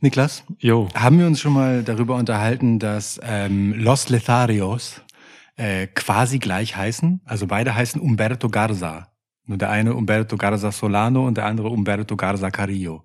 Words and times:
Niklas, 0.00 0.44
Jo. 0.58 0.88
haben 0.94 1.18
wir 1.18 1.26
uns 1.26 1.40
schon 1.40 1.52
mal 1.54 1.82
darüber 1.82 2.16
unterhalten, 2.16 2.78
dass 2.78 3.18
ähm, 3.22 3.72
Los 3.74 4.08
Letharios 4.10 5.00
äh, 5.56 5.86
quasi 5.86 6.38
gleich 6.38 6.76
heißen? 6.76 7.22
Also 7.24 7.46
beide 7.46 7.74
heißen 7.74 8.00
Umberto 8.00 8.48
Garza. 8.50 9.08
Nur 9.46 9.56
der 9.58 9.70
eine 9.70 9.94
Umberto 9.94 10.36
Garza 10.36 10.70
Solano 10.70 11.26
und 11.26 11.36
der 11.38 11.46
andere 11.46 11.68
Umberto 11.68 12.16
Garza 12.16 12.50
Carillo. 12.50 13.04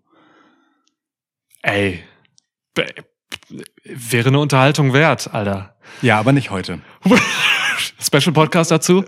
Ey. 1.62 2.04
Wäre 3.86 4.30
eine 4.30 4.40
Unterhaltung 4.40 4.94
wert, 4.94 5.34
Alter. 5.34 5.76
Ja, 6.02 6.20
aber 6.20 6.32
nicht 6.34 6.50
heute. 6.52 6.82
Special 8.02 8.34
Podcast 8.34 8.72
dazu? 8.72 9.04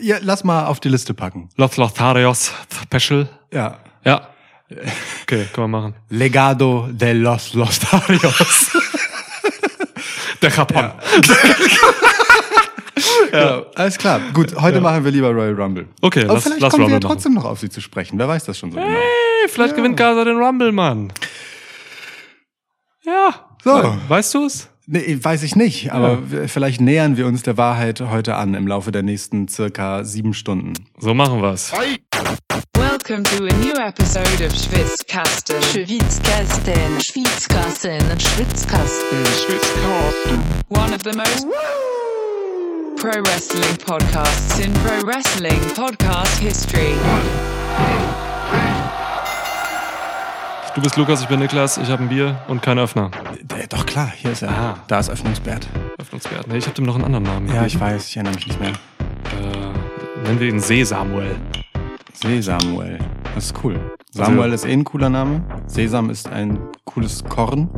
Ja, 0.00 0.16
lass 0.20 0.44
mal 0.44 0.66
auf 0.66 0.80
die 0.80 0.88
Liste 0.88 1.12
packen. 1.14 1.48
Los 1.56 1.76
Lotharios 1.76 2.52
Special. 2.84 3.28
Ja. 3.52 3.80
Ja. 4.04 4.28
Okay, 4.68 5.46
können 5.52 5.64
wir 5.64 5.68
machen. 5.68 5.94
Legado 6.10 6.88
de 6.90 7.12
los 7.12 7.54
Lostarios. 7.54 8.70
Der 10.42 10.50
Japon. 10.50 10.90
ja. 13.32 13.62
Alles 13.74 13.96
klar. 13.98 14.20
Gut, 14.32 14.54
heute 14.60 14.80
machen 14.80 15.04
wir 15.04 15.10
lieber 15.12 15.30
Royal 15.30 15.54
Rumble. 15.54 15.86
Okay, 16.02 16.24
Aber 16.24 16.34
lass- 16.34 16.42
vielleicht 16.44 16.60
lass 16.62 16.70
kommen 16.72 16.84
wir 16.84 16.88
ja 16.90 16.94
Rumble 16.96 17.08
machen. 17.08 17.14
trotzdem 17.16 17.34
noch 17.34 17.44
auf 17.44 17.60
sie 17.60 17.68
zu 17.70 17.80
sprechen. 17.80 18.18
Wer 18.18 18.28
weiß 18.28 18.44
das 18.44 18.58
schon 18.58 18.72
so 18.72 18.78
genau. 18.78 18.88
Hey, 18.90 19.48
vielleicht 19.48 19.76
gewinnt 19.76 19.96
Gaza 19.96 20.24
den 20.24 20.36
Rumble, 20.36 20.72
Mann. 20.72 21.12
Ja. 23.04 23.46
So. 23.62 23.70
We- 23.82 23.98
Weißt 24.08 24.34
du 24.34 24.46
es? 24.46 24.68
Nee, 24.88 25.18
weiß 25.20 25.42
ich 25.42 25.56
nicht, 25.56 25.92
aber 25.92 26.30
wir- 26.30 26.48
vielleicht 26.48 26.80
nähern 26.80 27.16
wir 27.16 27.26
uns 27.26 27.42
der 27.42 27.56
Wahrheit 27.56 28.00
heute 28.00 28.36
an 28.36 28.54
im 28.54 28.66
Laufe 28.68 28.92
der 28.92 29.02
nächsten 29.02 29.48
circa 29.48 30.04
sieben 30.04 30.32
Stunden. 30.34 30.74
So 30.98 31.12
machen 31.14 31.42
wir's. 31.42 31.72
Welcome 33.08 33.38
to 33.38 33.44
a 33.44 33.52
new 33.60 33.74
episode 33.76 34.40
of 34.44 34.52
Schwitzkasten. 34.52 35.62
Schwitzkasten, 35.62 37.00
Schwitzkasten, 37.00 38.00
Schwitzkasten, 38.18 39.24
One 40.70 40.92
of 40.92 41.04
the 41.04 41.12
most 41.12 41.46
pro 42.96 43.22
wrestling 43.22 43.76
podcasts 43.76 44.58
in 44.58 44.72
pro 44.82 45.06
wrestling 45.06 45.60
podcast 45.76 46.36
history. 46.40 46.96
Du 50.74 50.80
bist 50.80 50.96
Lukas, 50.96 51.22
ich 51.22 51.28
bin 51.28 51.38
Niklas, 51.38 51.78
ich 51.78 51.88
habe 51.88 52.02
ein 52.02 52.08
Bier 52.08 52.40
und 52.48 52.60
keinen 52.60 52.80
Öffner. 52.80 53.12
Äh, 53.56 53.68
Doch 53.68 53.86
klar, 53.86 54.12
hier 54.16 54.32
ist 54.32 54.42
er. 54.42 54.50
Ah. 54.50 54.78
Da 54.88 54.98
ist 54.98 55.10
Öffnungsbert. 55.10 55.68
Öffnungswert. 55.98 56.48
Nee, 56.48 56.56
ich 56.56 56.66
habe 56.66 56.74
dem 56.74 56.86
noch 56.86 56.96
einen 56.96 57.04
anderen 57.04 57.22
Namen. 57.22 57.54
Ja, 57.54 57.66
ich 57.66 57.78
weiß, 57.78 58.08
ich 58.08 58.16
erinnere 58.16 58.34
mich 58.34 58.48
nicht 58.48 58.58
mehr. 58.58 58.70
Äh, 58.70 60.24
nennen 60.24 60.40
wir 60.40 60.48
ihn 60.48 60.58
See 60.58 60.82
Samuel. 60.82 61.36
Sesamuel. 62.20 62.98
Das 63.34 63.46
ist 63.46 63.54
cool. 63.62 63.78
Samuel 64.10 64.50
Also- 64.52 64.54
ist 64.54 64.64
eh 64.64 64.72
ein 64.72 64.84
cooler 64.84 65.10
Name. 65.10 65.44
Sesam 65.66 66.10
ist 66.10 66.28
ein 66.28 66.58
cooles 66.84 67.22
Korn. 67.24 67.68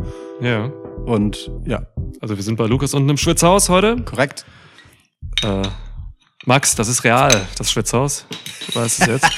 Ja. 0.40 0.66
Und 1.06 1.50
ja, 1.64 1.82
Also 2.20 2.36
wir 2.36 2.42
sind 2.42 2.56
bei 2.56 2.66
Lukas 2.66 2.94
unten 2.94 3.08
im 3.08 3.16
Schwitzhaus 3.16 3.68
heute. 3.68 3.96
korrekt. 4.04 4.44
Äh, 5.42 5.62
Max, 6.46 6.74
das 6.76 6.88
ist 6.88 7.04
real, 7.04 7.46
das 7.56 7.70
Schwitzhaus. 7.70 8.26
Du 8.72 8.80
weißt 8.80 9.00
es 9.02 9.06
jetzt. 9.06 9.30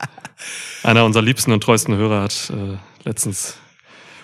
Einer 0.82 1.04
unserer 1.04 1.22
liebsten 1.22 1.52
und 1.52 1.62
treuesten 1.62 1.96
Hörer 1.96 2.22
hat 2.22 2.50
äh, 2.50 2.76
letztens 3.04 3.56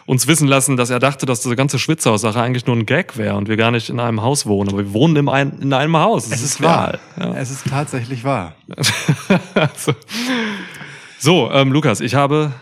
uns 0.08 0.26
wissen 0.26 0.48
lassen, 0.48 0.78
dass 0.78 0.88
er 0.88 1.00
dachte, 1.00 1.26
dass 1.26 1.42
diese 1.42 1.54
ganze 1.54 1.78
Schwitzhaus-Sache 1.78 2.40
eigentlich 2.40 2.64
nur 2.64 2.74
ein 2.74 2.86
Gag 2.86 3.18
wäre 3.18 3.36
und 3.36 3.46
wir 3.46 3.58
gar 3.58 3.70
nicht 3.70 3.90
in 3.90 4.00
einem 4.00 4.22
Haus 4.22 4.46
wohnen. 4.46 4.70
Aber 4.70 4.78
wir 4.78 4.92
wohnen 4.94 5.14
in 5.16 5.28
einem, 5.28 5.60
in 5.60 5.72
einem 5.74 5.98
Haus. 5.98 6.30
Das 6.30 6.38
Es 6.38 6.44
ist 6.44 6.62
wahr. 6.62 6.98
real. 7.18 7.36
Es 7.36 7.50
ist 7.50 7.66
tatsächlich 7.68 8.24
wahr. 8.24 8.54
Ja. 8.68 9.68
so, 9.76 9.94
so 11.18 11.50
ähm, 11.52 11.72
Lukas, 11.72 12.00
ich 12.00 12.14
habe 12.14 12.54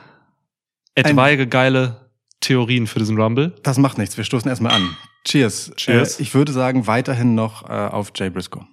etwaige 0.96 1.46
geile 1.46 2.10
Theorien 2.40 2.88
für 2.88 2.98
diesen 2.98 3.16
Rumble. 3.16 3.54
Das 3.62 3.78
macht 3.78 3.96
nichts. 3.96 4.16
Wir 4.16 4.24
stoßen 4.24 4.48
erstmal 4.48 4.72
an. 4.72 4.96
Cheers. 5.24 5.70
Cheers. 5.76 6.18
Äh, 6.18 6.22
ich 6.24 6.34
würde 6.34 6.50
sagen, 6.50 6.88
weiterhin 6.88 7.36
noch 7.36 7.68
äh, 7.70 7.72
auf 7.72 8.10
Jay 8.16 8.28
Briscoe. 8.28 8.66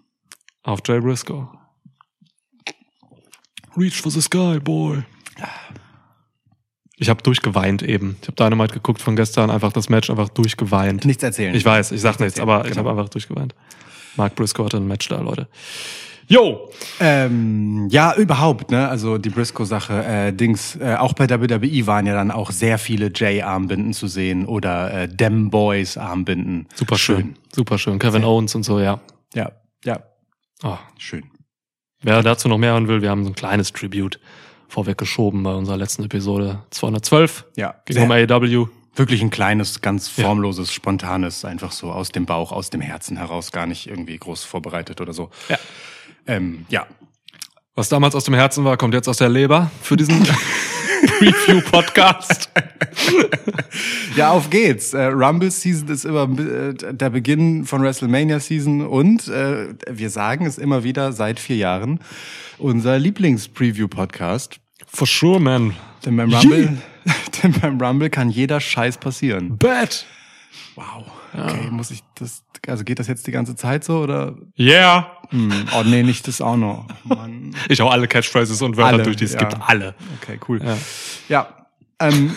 Auf 0.63 0.79
Jay 0.83 0.99
Briscoe. 0.99 1.47
Reach 3.77 4.01
for 4.01 4.11
the 4.11 4.21
sky, 4.21 4.59
boy. 4.59 5.03
Ich 6.97 7.09
habe 7.09 7.23
durchgeweint 7.23 7.81
eben. 7.81 8.17
Ich 8.21 8.27
habe 8.27 8.35
Dynamite 8.35 8.73
geguckt 8.73 9.01
von 9.01 9.15
gestern, 9.15 9.49
einfach 9.49 9.71
das 9.71 9.89
Match 9.89 10.09
einfach 10.09 10.29
durchgeweint. 10.29 11.05
Nichts 11.05 11.23
erzählen. 11.23 11.55
Ich 11.55 11.65
weiß, 11.65 11.91
ich 11.91 12.01
sag 12.01 12.19
nichts, 12.19 12.37
erzählen, 12.37 12.49
aber 12.49 12.65
ich 12.65 12.73
genau. 12.73 12.89
habe 12.89 12.99
einfach 12.99 13.09
durchgeweint. 13.09 13.55
Mark 14.15 14.35
Briscoe 14.35 14.65
hatte 14.65 14.77
ein 14.77 14.87
Match 14.87 15.09
da, 15.09 15.19
Leute. 15.19 15.47
Yo! 16.27 16.69
Ähm, 16.99 17.87
ja, 17.89 18.15
überhaupt, 18.15 18.71
ne? 18.71 18.87
Also 18.87 19.17
die 19.17 19.29
Briscoe-Sache, 19.29 20.05
äh, 20.05 20.33
Dings, 20.33 20.75
äh, 20.77 20.95
auch 20.95 21.13
bei 21.13 21.29
WWE 21.29 21.87
waren 21.87 22.05
ja 22.05 22.13
dann 22.13 22.31
auch 22.31 22.51
sehr 22.51 22.77
viele 22.77 23.11
Jay-Armbinden 23.13 23.93
zu 23.93 24.07
sehen 24.07 24.45
oder 24.45 24.93
äh, 24.93 25.07
Dem 25.07 25.49
Boys-Armbinden. 25.49 26.67
Super 26.75 26.97
schön. 26.97 27.35
Super 27.53 27.77
schön. 27.77 27.99
Kevin 27.99 28.23
Owens 28.23 28.55
und 28.55 28.63
so, 28.63 28.79
ja. 28.79 29.01
Ja, 29.33 29.51
ja, 29.83 30.03
Oh. 30.63 30.77
schön. 30.97 31.23
Wer 32.01 32.21
dazu 32.21 32.47
noch 32.47 32.57
mehr 32.57 32.71
hören 32.71 32.87
will, 32.87 33.01
wir 33.01 33.09
haben 33.09 33.23
so 33.23 33.29
ein 33.29 33.35
kleines 33.35 33.73
Tribute 33.73 34.19
vorweggeschoben 34.73 35.43
bei 35.43 35.53
unserer 35.53 35.77
letzten 35.77 36.03
Episode 36.03 36.63
212. 36.71 37.45
Ja, 37.55 37.75
Ging 37.85 38.01
um 38.03 38.11
AEW. 38.11 38.67
wirklich 38.95 39.21
ein 39.21 39.29
kleines, 39.29 39.81
ganz 39.81 40.15
Ja. 40.17 40.25
formloses, 40.25 40.73
spontanes, 40.73 41.45
einfach 41.45 41.71
so 41.71 41.91
aus 41.91 42.09
dem 42.09 42.25
Bauch, 42.25 42.51
aus 42.51 42.69
dem 42.71 42.81
Herzen 42.81 43.17
heraus, 43.17 43.51
gar 43.51 43.65
nicht 43.67 43.87
irgendwie 43.87 44.17
groß 44.17 44.43
vorbereitet 44.43 44.99
oder 44.99 45.13
so. 45.13 45.29
Ja. 45.49 45.57
Ähm, 46.27 46.65
ja, 46.69 46.85
Was 47.75 47.89
damals 47.89 48.13
aus 48.15 48.23
dem 48.25 48.33
Herzen 48.35 48.63
war, 48.65 48.77
kommt 48.77 48.93
jetzt 48.93 49.07
aus 49.07 49.17
der 49.17 49.29
Leber 49.29 49.71
für 49.81 49.95
diesen 49.97 50.21
Review-Podcast. 51.21 52.49
Ja, 54.15 54.29
auf 54.29 54.51
geht's. 54.51 54.93
Äh, 54.93 55.05
Rumble 55.05 55.49
Season 55.49 55.87
ist 55.89 56.05
immer 56.05 56.29
äh, 56.39 56.75
der 56.93 57.09
Beginn 57.09 57.65
von 57.65 57.81
WrestleMania 57.81 58.39
Season 58.39 58.85
und 58.85 59.27
äh, 59.27 59.69
wir 59.89 60.11
sagen 60.11 60.45
es 60.45 60.59
immer 60.59 60.83
wieder 60.83 61.11
seit 61.13 61.39
vier 61.39 61.55
Jahren. 61.55 61.99
Unser 62.59 62.99
Lieblings-Preview-Podcast. 62.99 64.59
For 64.93 65.07
sure, 65.07 65.39
man. 65.39 65.75
Denn 66.05 66.15
beim 66.17 66.33
Rumble, 66.33 66.77
denn 67.43 67.53
beim 67.53 67.81
Rumble 67.81 68.09
kann 68.09 68.29
jeder 68.29 68.59
Scheiß 68.59 68.97
passieren. 68.97 69.57
Bad. 69.57 70.05
Wow. 70.75 71.05
Okay, 71.33 71.69
muss 71.71 71.89
ich 71.89 72.03
das, 72.15 72.43
also 72.67 72.83
geht 72.83 72.99
das 72.99 73.07
jetzt 73.07 73.25
die 73.25 73.31
ganze 73.31 73.55
Zeit 73.55 73.83
so 73.83 73.99
oder? 73.99 74.35
Yeah. 74.57 75.11
Hm, 75.29 75.51
oh 75.75 75.83
nee, 75.83 76.03
nicht 76.03 76.27
das 76.27 76.41
auch 76.41 76.57
noch. 76.57 76.87
Mann. 77.03 77.55
Ich 77.69 77.81
hau 77.81 77.89
alle 77.89 78.07
Catchphrases 78.07 78.61
und 78.61 78.77
Wörter 78.77 78.93
Alle, 78.93 79.03
durch, 79.03 79.15
die 79.15 79.25
es 79.25 79.33
ja. 79.33 79.39
gibt. 79.39 79.57
Alle. 79.61 79.95
Okay, 80.21 80.39
cool. 80.47 80.61
Ja. 80.63 80.77
Ja. 81.29 81.67
Ähm, 81.99 82.35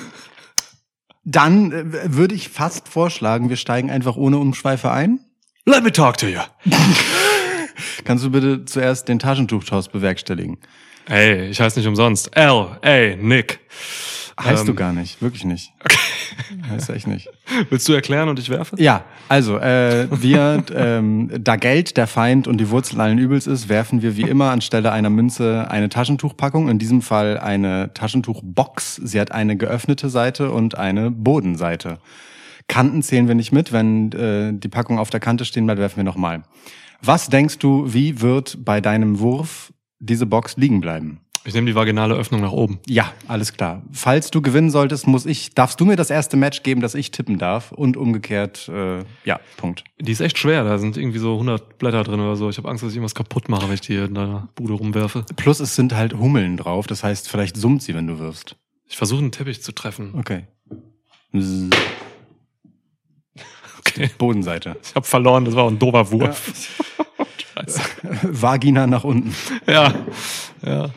dann 1.25 1.73
äh, 1.73 2.15
würde 2.15 2.35
ich 2.35 2.49
fast 2.49 2.89
vorschlagen, 2.89 3.51
wir 3.51 3.57
steigen 3.57 3.91
einfach 3.91 4.17
ohne 4.17 4.39
Umschweife 4.39 4.91
ein. 4.91 5.21
Let 5.67 5.83
me 5.83 5.93
talk 5.93 6.17
to 6.19 6.27
you. 6.27 6.41
Kannst 8.05 8.25
du 8.25 8.31
bitte 8.31 8.65
zuerst 8.65 9.09
den 9.09 9.19
Taschentuchtoss 9.19 9.89
bewerkstelligen? 9.89 10.59
Hey, 11.09 11.49
ich 11.51 11.61
heiße 11.61 11.79
nicht 11.79 11.89
umsonst. 11.89 12.37
L, 12.37 12.67
A, 12.83 13.17
Nick. 13.17 13.61
Heißt 14.39 14.63
Ähm, 14.63 14.67
du 14.67 14.75
gar 14.75 14.93
nicht, 14.93 15.23
wirklich 15.23 15.45
nicht. 15.45 15.73
Okay. 15.83 15.97
Heißt 16.71 16.91
echt 16.91 17.07
nicht. 17.07 17.29
Willst 17.71 17.89
du 17.89 17.93
erklären 17.95 18.29
und 18.29 18.39
ich 18.39 18.51
werfe? 18.51 18.77
Ja, 18.79 19.05
also 19.29 19.57
äh, 19.57 20.09
wir, 20.11 20.63
ähm, 20.75 21.31
da 21.41 21.57
Geld 21.57 21.97
der 21.97 22.07
Feind 22.07 22.47
und 22.47 22.59
die 22.59 22.69
Wurzel 22.71 23.01
allen 23.01 23.19
Übels 23.19 23.47
ist, 23.47 23.69
werfen 23.69 24.03
wir 24.03 24.17
wie 24.17 24.23
immer 24.23 24.51
anstelle 24.51 24.93
einer 24.93 25.09
Münze 25.09 25.71
eine 25.71 25.89
Taschentuchpackung, 25.89 26.69
in 26.69 26.79
diesem 26.79 27.01
Fall 27.03 27.39
eine 27.39 27.95
Taschentuchbox. 27.95 28.97
Sie 28.97 29.19
hat 29.21 29.33
eine 29.33 29.57
geöffnete 29.57 30.11
Seite 30.11 30.51
und 30.51 30.77
eine 30.77 31.11
Bodenseite. 31.11 31.99
Kanten 32.69 33.03
zählen 33.03 33.29
wir 33.29 33.37
nicht 33.37 33.53
mit, 33.53 33.73
wenn 33.73 34.13
äh, 34.13 34.53
die 34.53 34.69
Packung 34.69 34.99
auf 34.99 35.09
der 35.09 35.21
Kante 35.21 35.45
stehen 35.45 35.65
bleibt, 35.67 35.81
werfen 35.81 35.97
wir 35.99 36.05
nochmal. 36.05 36.43
Was 37.01 37.29
denkst 37.29 37.59
du, 37.59 37.93
wie 37.95 38.21
wird 38.21 38.59
bei 38.65 38.81
deinem 38.81 39.21
Wurf 39.21 39.73
diese 39.99 40.27
Box 40.27 40.57
liegen 40.57 40.81
bleiben? 40.81 41.21
Ich 41.47 41.55
nehme 41.55 41.69
die 41.69 41.77
vaginale 41.77 42.15
Öffnung 42.15 42.41
nach 42.41 42.51
oben. 42.51 42.81
Ja, 42.89 43.13
alles 43.29 43.53
klar. 43.53 43.83
Falls 43.93 44.33
du 44.33 44.43
gewinnen 44.43 44.69
solltest, 44.69 45.07
muss 45.07 45.27
ich, 45.27 45.55
darfst 45.55 45.81
du 45.81 45.85
mir 45.85 45.95
das 45.95 46.11
erste 46.11 46.37
Match 46.37 46.65
geben, 46.65 46.81
das 46.81 46.97
ich 46.97 47.13
tippen 47.13 47.39
darf 47.39 47.71
und 47.71 47.97
umgekehrt, 47.97 48.69
äh, 48.69 49.05
ja, 49.25 49.39
Punkt. 49.57 49.85
Die 50.01 50.11
ist 50.11 50.21
echt 50.21 50.39
schwer. 50.39 50.65
Da 50.65 50.79
sind 50.79 50.97
irgendwie 50.97 51.21
so 51.21 51.35
100 51.35 51.79
Blätter 51.79 52.03
drin 52.03 52.19
oder 52.19 52.35
so. 52.35 52.51
Ich 52.51 52.59
habe 52.59 52.69
Angst, 52.69 52.83
dass 52.83 52.91
ich 52.91 52.97
irgendwas 52.97 53.15
kaputt 53.15 53.49
mache, 53.49 53.69
wenn 53.69 53.75
ich 53.75 53.81
die 53.81 53.95
in 53.95 54.15
deiner 54.15 54.49
Bude 54.57 54.73
rumwerfe. 54.73 55.25
Plus 55.37 55.61
es 55.61 55.77
sind 55.77 55.95
halt 55.95 56.15
Hummeln 56.15 56.57
drauf, 56.57 56.89
das 56.89 57.05
heißt, 57.05 57.29
vielleicht 57.29 57.57
summt 57.57 57.81
sie, 57.81 57.95
wenn 57.95 58.09
du 58.09 58.19
wirfst. 58.19 58.57
Ich 58.89 58.97
versuche 58.97 59.21
einen 59.21 59.31
Teppich 59.31 59.63
zu 59.63 59.71
treffen. 59.71 60.15
Okay. 60.19 60.47
Zzz, 61.33 61.71
Bodenseite. 64.19 64.77
Ich 64.83 64.95
habe 64.95 65.07
verloren. 65.07 65.45
Das 65.45 65.55
war 65.55 65.65
auch 65.65 65.71
ein 65.71 65.79
doofer 65.79 66.11
Wurf. 66.11 66.75
Scheiße. 67.55 67.81
Vagina 68.23 68.87
nach 68.87 69.05
unten. 69.05 69.35
Ja. 69.67 69.95
Ja. 70.65 70.91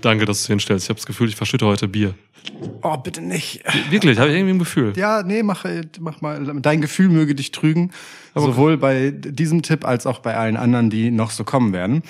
Danke, 0.00 0.24
dass 0.24 0.38
du 0.38 0.42
es 0.42 0.46
hinstellst. 0.46 0.86
Ich 0.86 0.88
habe 0.90 0.98
das 0.98 1.06
Gefühl, 1.06 1.28
ich 1.28 1.36
verschütte 1.36 1.66
heute 1.66 1.88
Bier. 1.88 2.14
Oh, 2.82 2.96
bitte 2.96 3.20
nicht. 3.20 3.62
Wirklich, 3.90 4.18
habe 4.18 4.30
ich 4.30 4.36
irgendwie 4.36 4.54
ein 4.54 4.58
Gefühl. 4.58 4.94
Ja, 4.96 5.22
nee, 5.22 5.42
mach, 5.42 5.64
mach 6.00 6.20
mal. 6.20 6.42
Dein 6.60 6.80
Gefühl 6.80 7.08
möge 7.08 7.34
dich 7.34 7.52
trügen. 7.52 7.92
Sowohl 8.34 8.78
bei 8.78 9.10
diesem 9.10 9.62
Tipp 9.62 9.84
als 9.84 10.06
auch 10.06 10.20
bei 10.20 10.36
allen 10.36 10.56
anderen, 10.56 10.88
die 10.88 11.10
noch 11.10 11.30
so 11.30 11.44
kommen 11.44 11.72
werden. 11.72 12.02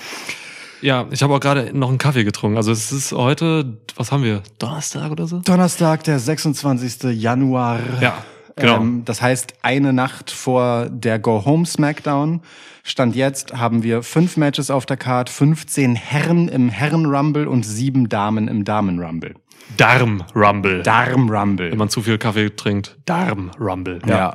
Ja, 0.83 1.07
ich 1.11 1.23
habe 1.23 1.35
auch 1.35 1.41
gerade 1.41 1.77
noch 1.77 1.89
einen 1.89 1.99
Kaffee 1.99 2.25
getrunken. 2.25 2.57
Also 2.57 2.73
es 2.73 2.93
ist 2.93 3.13
heute, 3.13 3.77
was 3.97 4.13
haben 4.13 4.23
wir? 4.23 4.43
Donnerstag 4.59 5.11
oder 5.11 5.27
so? 5.27 5.41
Donnerstag, 5.41 6.05
der 6.05 6.19
26. 6.19 7.21
Januar. 7.21 7.81
Ja, 8.01 8.25
genau. 8.57 8.77
Ähm, 8.79 9.03
das 9.05 9.21
heißt, 9.23 9.55
eine 9.63 9.93
Nacht 9.93 10.31
vor 10.31 10.89
der 10.91 11.19
Go-Home 11.19 11.67
Smackdown. 11.67 12.41
Stand 12.83 13.15
jetzt 13.15 13.55
haben 13.55 13.83
wir 13.83 14.03
fünf 14.03 14.37
Matches 14.37 14.71
auf 14.71 14.87
der 14.87 14.97
Card, 14.97 15.29
15 15.31 15.95
Herren 15.97 16.49
im 16.49 16.69
Herren-Rumble 16.71 17.47
und 17.47 17.63
sieben 17.65 18.09
Damen 18.09 18.49
im 18.49 18.65
Damen-Rumble. 18.65 19.35
Darm-Rumble. 19.77 20.83
Darm-Rumble. 20.83 21.71
Wenn 21.71 21.79
man 21.79 21.89
zu 21.91 22.03
viel 22.03 22.19
Kaffee 22.19 22.51
trinkt. 22.51 22.97
Darm-Rumble. 23.07 24.01
Ja. 24.07 24.35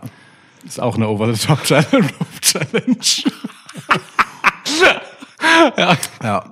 Ist 0.65 0.79
auch 0.79 0.95
eine 0.95 1.07
Over-the-Top-Challenge. 1.09 2.97
ja. 5.77 5.97
ja. 6.23 6.43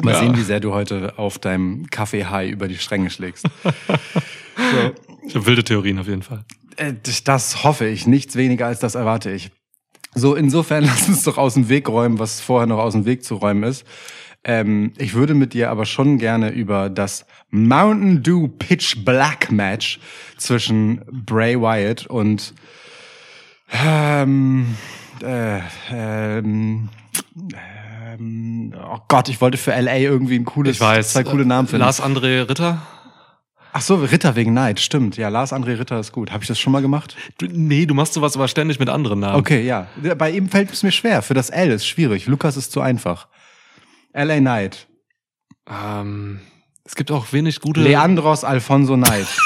Mal 0.00 0.12
Ja. 0.12 0.18
sehen, 0.20 0.36
wie 0.36 0.42
sehr 0.42 0.60
du 0.60 0.72
heute 0.72 1.14
auf 1.16 1.38
deinem 1.38 1.86
Kaffee-High 1.90 2.50
über 2.50 2.68
die 2.68 2.78
Stränge 2.78 3.10
schlägst. 3.10 3.46
Hab 3.64 4.92
wilde 5.24 5.64
Theorien 5.64 5.98
auf 5.98 6.06
jeden 6.08 6.22
Fall. 6.22 6.44
Äh, 6.76 6.94
Das 7.24 7.64
hoffe 7.64 7.86
ich. 7.86 8.06
Nichts 8.06 8.36
weniger 8.36 8.66
als 8.66 8.80
das 8.80 8.94
erwarte 8.94 9.30
ich. 9.30 9.50
So, 10.14 10.34
insofern 10.34 10.84
lass 10.86 11.08
uns 11.08 11.22
doch 11.24 11.38
aus 11.38 11.54
dem 11.54 11.68
Weg 11.68 11.88
räumen, 11.88 12.18
was 12.18 12.40
vorher 12.40 12.66
noch 12.66 12.78
aus 12.78 12.92
dem 12.92 13.04
Weg 13.04 13.24
zu 13.24 13.36
räumen 13.36 13.62
ist. 13.62 13.84
Ähm, 14.44 14.92
ich 14.98 15.14
würde 15.14 15.34
mit 15.34 15.54
dir 15.54 15.70
aber 15.70 15.86
schon 15.86 16.18
gerne 16.18 16.50
über 16.50 16.90
das 16.90 17.26
Mountain 17.50 18.22
Dew 18.24 18.48
Pitch 18.48 19.04
Black 19.04 19.52
Match 19.52 20.00
zwischen 20.36 21.00
Bray 21.26 21.60
Wyatt 21.60 22.06
und 22.06 22.52
ähm, 23.72 24.76
äh, 25.22 25.60
ähm, 25.92 26.88
ähm, 28.18 28.74
oh 28.76 28.98
Gott, 29.08 29.28
ich 29.28 29.40
wollte 29.40 29.58
für 29.58 29.70
LA 29.80 29.98
irgendwie 29.98 30.34
ein 30.36 30.44
cooles, 30.44 30.76
Ich 30.76 30.80
weiß. 30.80 31.12
zwei 31.12 31.22
coole 31.24 31.46
Namen 31.46 31.68
finden. 31.68 31.84
Lars 31.84 32.02
André 32.02 32.48
Ritter? 32.48 32.82
Ach 33.74 33.80
so, 33.80 33.94
Ritter 33.96 34.36
wegen 34.36 34.52
Neid, 34.52 34.80
stimmt. 34.80 35.16
Ja, 35.16 35.28
Lars 35.30 35.52
André 35.52 35.78
Ritter 35.78 35.98
ist 35.98 36.12
gut. 36.12 36.30
Habe 36.30 36.44
ich 36.44 36.48
das 36.48 36.60
schon 36.60 36.72
mal 36.72 36.82
gemacht? 36.82 37.16
Du, 37.38 37.46
nee, 37.46 37.86
du 37.86 37.94
machst 37.94 38.12
sowas 38.12 38.36
aber 38.36 38.46
ständig 38.48 38.78
mit 38.78 38.90
anderen 38.90 39.20
Namen. 39.20 39.36
Okay, 39.36 39.62
ja. 39.64 39.86
Bei 40.18 40.30
ihm 40.30 40.48
fällt 40.50 40.70
es 40.70 40.82
mir 40.82 40.92
schwer. 40.92 41.22
Für 41.22 41.32
das 41.34 41.48
L 41.48 41.70
ist 41.70 41.86
schwierig. 41.86 42.26
Lukas 42.26 42.56
ist 42.58 42.70
zu 42.72 42.82
einfach. 42.82 43.28
LA 44.12 44.38
Knight. 44.40 44.88
Ähm, 45.70 46.40
es 46.84 46.96
gibt 46.96 47.10
auch 47.10 47.32
wenig 47.32 47.60
gute. 47.60 47.80
Leandros 47.80 48.44
Alfonso 48.44 48.94
Knight. 48.96 49.26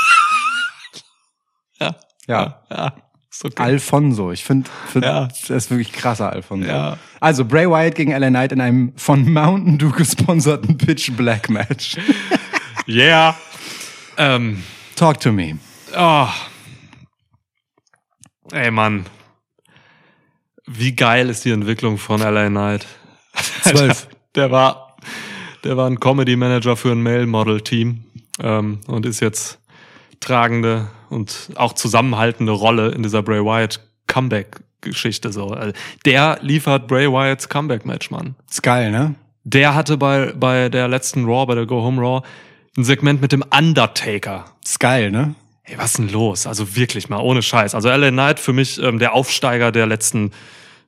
Ja. 1.78 1.94
Ja. 2.26 2.62
Ja. 2.70 2.92
Okay. 3.44 3.62
Alfonso. 3.62 4.32
Ich 4.32 4.42
finde, 4.44 4.70
find, 4.90 5.04
Ja. 5.04 5.26
das 5.26 5.50
ist 5.50 5.70
wirklich 5.70 5.92
krasser 5.92 6.32
Alfonso. 6.32 6.66
Ja. 6.66 6.96
Also 7.20 7.44
Bray 7.44 7.68
Wyatt 7.68 7.94
gegen 7.94 8.12
LA 8.12 8.28
Knight 8.30 8.52
in 8.52 8.62
einem 8.62 8.94
von 8.96 9.30
Mountain 9.30 9.76
Dew 9.76 9.90
gesponserten 9.90 10.78
Pitch 10.78 11.12
Black 11.16 11.48
Match. 11.50 11.96
Yeah. 12.88 13.36
Ähm, 14.18 14.62
Talk 14.96 15.20
to 15.20 15.32
me. 15.32 15.58
oh. 15.96 16.28
Ey, 18.52 18.70
Mann. 18.70 19.06
Wie 20.66 20.94
geil 20.94 21.30
ist 21.30 21.44
die 21.44 21.50
Entwicklung 21.50 21.98
von 21.98 22.20
LA 22.20 22.48
Knight? 22.48 22.86
Zwölf. 23.62 24.08
Der 24.34 24.50
war, 24.50 24.98
der 25.64 25.78
war 25.78 25.88
ein 25.88 25.98
Comedy 25.98 26.36
Manager 26.36 26.76
für 26.76 26.92
ein 26.92 27.02
Male 27.02 27.26
Model 27.26 27.62
Team 27.62 28.04
ähm, 28.38 28.80
und 28.86 29.06
ist 29.06 29.20
jetzt 29.20 29.58
tragende 30.20 30.88
und 31.08 31.48
auch 31.54 31.72
zusammenhaltende 31.72 32.52
Rolle 32.52 32.90
in 32.90 33.02
dieser 33.02 33.22
Bray 33.22 33.42
Wyatt 33.42 33.80
Comeback 34.06 34.60
Geschichte 34.82 35.32
so. 35.32 35.48
Also, 35.48 35.72
Der 36.04 36.38
liefert 36.42 36.86
Bray 36.86 37.10
Wyatts 37.10 37.48
Comeback 37.48 37.86
Match, 37.86 38.10
Mann. 38.10 38.34
Ist 38.50 38.62
geil, 38.62 38.90
ne? 38.90 39.14
Der 39.44 39.74
hatte 39.74 39.96
bei 39.96 40.32
bei 40.32 40.68
der 40.68 40.86
letzten 40.86 41.24
Raw, 41.24 41.46
bei 41.46 41.54
der 41.54 41.64
Go 41.64 41.82
Home 41.82 42.02
Raw 42.02 42.22
ein 42.76 42.84
Segment 42.84 43.20
mit 43.20 43.32
dem 43.32 43.42
Undertaker. 43.56 44.44
Ist 44.64 44.80
geil, 44.80 45.10
ne? 45.10 45.34
Ey, 45.64 45.78
was 45.78 45.92
ist 45.92 45.98
denn 45.98 46.08
los? 46.10 46.46
Also 46.46 46.76
wirklich 46.76 47.08
mal, 47.08 47.18
ohne 47.18 47.42
Scheiß. 47.42 47.74
Also 47.74 47.88
LA 47.88 48.10
Knight 48.10 48.38
für 48.38 48.52
mich 48.52 48.80
ähm, 48.80 48.98
der 48.98 49.14
Aufsteiger 49.14 49.72
der 49.72 49.86
letzten, 49.86 50.30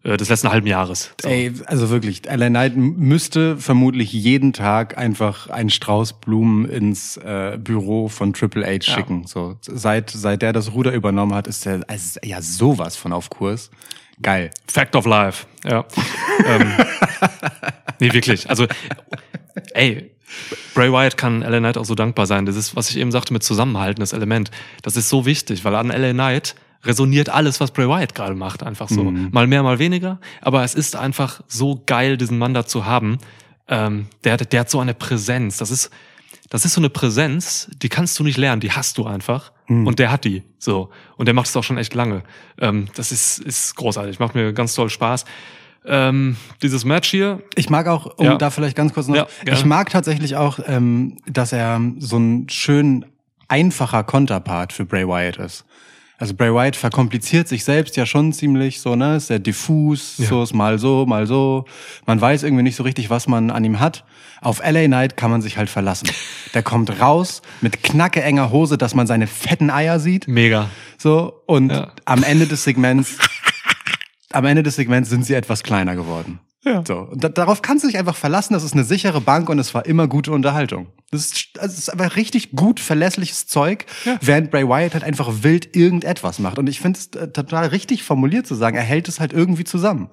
äh, 0.04 0.16
des 0.16 0.28
letzten 0.28 0.50
halben 0.50 0.68
Jahres. 0.68 1.10
So. 1.20 1.28
Ey, 1.28 1.52
also 1.66 1.90
wirklich, 1.90 2.22
LA 2.26 2.48
Knight 2.48 2.76
müsste 2.76 3.56
vermutlich 3.56 4.12
jeden 4.12 4.52
Tag 4.52 4.96
einfach 4.96 5.48
einen 5.50 5.70
Strauß 5.70 6.20
Blumen 6.20 6.64
ins 6.68 7.16
äh, 7.16 7.58
Büro 7.60 8.08
von 8.08 8.32
Triple 8.32 8.64
H 8.64 8.82
schicken. 8.82 9.26
So 9.26 9.56
seit 9.62 10.10
seit 10.10 10.42
der 10.42 10.52
das 10.52 10.72
Ruder 10.74 10.92
übernommen 10.92 11.34
hat, 11.34 11.48
ist 11.48 11.66
er 11.66 11.80
also, 11.88 12.20
ja 12.22 12.40
sowas 12.40 12.96
von 12.96 13.12
auf 13.12 13.30
Kurs. 13.30 13.70
Geil. 14.20 14.50
Fact 14.66 14.96
of 14.96 15.06
Life, 15.06 15.46
ja. 15.64 15.84
ähm, 16.46 16.72
nee, 18.00 18.12
wirklich. 18.12 18.50
Also, 18.50 18.66
ey, 19.74 20.10
Bray 20.74 20.92
Wyatt 20.92 21.16
kann 21.16 21.40
LA 21.40 21.58
Knight 21.58 21.78
auch 21.78 21.84
so 21.86 21.94
dankbar 21.94 22.26
sein. 22.26 22.44
Das 22.46 22.56
ist, 22.56 22.76
was 22.76 22.90
ich 22.90 22.98
eben 22.98 23.10
sagte 23.12 23.32
mit 23.32 23.42
Zusammenhalten, 23.42 24.00
das 24.00 24.12
Element. 24.12 24.50
Das 24.82 24.96
ist 24.96 25.08
so 25.08 25.24
wichtig, 25.24 25.64
weil 25.64 25.74
an 25.74 25.88
LA 25.88 26.12
Knight 26.12 26.54
resoniert 26.84 27.28
alles, 27.30 27.60
was 27.60 27.70
Bray 27.70 27.88
Wyatt 27.88 28.14
gerade 28.14 28.34
macht, 28.34 28.62
einfach 28.62 28.88
so. 28.88 29.02
Mal 29.32 29.46
mehr, 29.46 29.62
mal 29.62 29.78
weniger. 29.78 30.20
Aber 30.42 30.62
es 30.64 30.74
ist 30.74 30.96
einfach 30.96 31.40
so 31.48 31.82
geil, 31.86 32.16
diesen 32.16 32.38
Mann 32.38 32.54
da 32.54 32.66
zu 32.66 32.84
haben. 32.86 33.18
Ähm, 33.68 34.06
der, 34.24 34.34
hat- 34.34 34.52
der 34.52 34.60
hat 34.60 34.70
so 34.70 34.80
eine 34.80 34.94
Präsenz. 34.94 35.56
Das 35.56 35.70
ist, 35.70 35.90
das 36.50 36.64
ist 36.64 36.74
so 36.74 36.80
eine 36.80 36.88
Präsenz, 36.90 37.70
die 37.82 37.88
kannst 37.88 38.18
du 38.18 38.24
nicht 38.24 38.36
lernen, 38.38 38.60
die 38.60 38.70
hast 38.72 38.96
du 38.98 39.06
einfach. 39.06 39.52
Und 39.86 39.98
der 39.98 40.10
hat 40.12 40.24
die. 40.24 40.42
So. 40.58 40.90
Und 41.16 41.26
der 41.26 41.34
macht 41.34 41.48
es 41.48 41.56
auch 41.56 41.64
schon 41.64 41.78
echt 41.78 41.94
lange. 41.94 42.22
Ähm, 42.60 42.88
das 42.94 43.12
ist, 43.12 43.38
ist 43.38 43.74
großartig, 43.76 44.18
macht 44.18 44.34
mir 44.34 44.52
ganz 44.52 44.74
toll 44.74 44.88
Spaß. 44.88 45.24
Ähm, 45.88 46.36
dieses 46.62 46.84
Match 46.84 47.08
hier, 47.10 47.40
Ich 47.56 47.70
mag 47.70 47.86
auch, 47.88 48.18
um 48.18 48.26
Ja. 48.26 48.36
da 48.36 48.50
vielleicht 48.50 48.76
ganz 48.76 48.92
kurz 48.92 49.08
noch, 49.08 49.16
Ja, 49.16 49.26
ich 49.52 49.64
mag 49.64 49.90
tatsächlich 49.90 50.36
auch, 50.36 50.58
ähm, 50.66 51.16
dass 51.26 51.52
er 51.52 51.80
so 51.98 52.18
ein 52.18 52.48
schön 52.48 53.04
einfacher 53.48 54.04
Konterpart 54.04 54.72
für 54.72 54.84
Bray 54.84 55.06
Wyatt 55.08 55.36
ist. 55.38 55.64
Also 56.20 56.34
Bray 56.34 56.52
Wyatt 56.52 56.74
verkompliziert 56.74 57.46
sich 57.46 57.62
selbst 57.64 57.96
ja 57.96 58.04
schon 58.04 58.32
ziemlich 58.32 58.80
so, 58.80 58.96
ne? 58.96 59.16
Ist 59.16 59.28
sehr 59.28 59.38
diffus, 59.38 60.16
so 60.16 60.42
ist 60.42 60.52
mal 60.52 60.76
so, 60.78 61.06
mal 61.06 61.26
so. 61.28 61.64
Man 62.06 62.20
weiß 62.20 62.42
irgendwie 62.42 62.64
nicht 62.64 62.74
so 62.74 62.82
richtig, 62.82 63.08
was 63.08 63.28
man 63.28 63.50
an 63.52 63.62
ihm 63.64 63.78
hat. 63.78 64.04
Auf 64.40 64.60
LA 64.60 64.86
Knight 64.86 65.16
kann 65.16 65.30
man 65.30 65.42
sich 65.42 65.56
halt 65.58 65.70
verlassen. 65.70 66.08
Der 66.54 66.62
kommt 66.64 67.00
raus 67.00 67.40
mit 67.60 67.84
knacke 67.84 68.20
enger 68.20 68.50
Hose, 68.50 68.76
dass 68.76 68.94
man 68.96 69.06
seine 69.06 69.28
fetten 69.28 69.70
Eier 69.70 70.00
sieht. 70.00 70.26
mega. 70.26 70.68
So, 70.98 71.40
und 71.46 71.70
Ja. 71.70 71.92
am 72.04 72.24
Ende 72.24 72.46
des 72.48 72.64
Segments, 72.64 73.16
am 74.32 74.44
Ende 74.44 74.62
des 74.62 74.76
Segments 74.76 75.10
sind 75.10 75.24
sie 75.24 75.34
etwas 75.34 75.62
kleiner 75.62 75.94
geworden. 75.96 76.40
Ja. 76.64 76.82
So, 76.86 76.98
und 76.98 77.22
da, 77.22 77.28
darauf 77.28 77.62
kannst 77.62 77.84
du 77.84 77.88
dich 77.88 77.98
einfach 77.98 78.16
verlassen. 78.16 78.52
Das 78.52 78.64
ist 78.64 78.74
eine 78.74 78.84
sichere 78.84 79.20
Bank 79.20 79.48
und 79.48 79.58
es 79.58 79.74
war 79.74 79.86
immer 79.86 80.08
gute 80.08 80.32
Unterhaltung. 80.32 80.88
Das 81.10 81.26
ist, 81.26 81.48
das 81.54 81.78
ist 81.78 81.88
einfach 81.88 82.16
richtig 82.16 82.50
gut 82.52 82.80
verlässliches 82.80 83.46
Zeug, 83.46 83.86
während 84.20 84.50
Bray 84.50 84.68
Wyatt 84.68 84.92
halt 84.94 85.04
einfach 85.04 85.30
wild 85.42 85.74
irgendetwas 85.76 86.40
macht. 86.40 86.58
Und 86.58 86.68
ich 86.68 86.80
finde 86.80 86.98
es 86.98 87.06
äh, 87.18 87.28
total 87.32 87.68
richtig 87.68 88.02
formuliert 88.02 88.46
zu 88.46 88.54
sagen, 88.56 88.76
er 88.76 88.82
hält 88.82 89.08
es 89.08 89.20
halt 89.20 89.32
irgendwie 89.32 89.64
zusammen. 89.64 90.10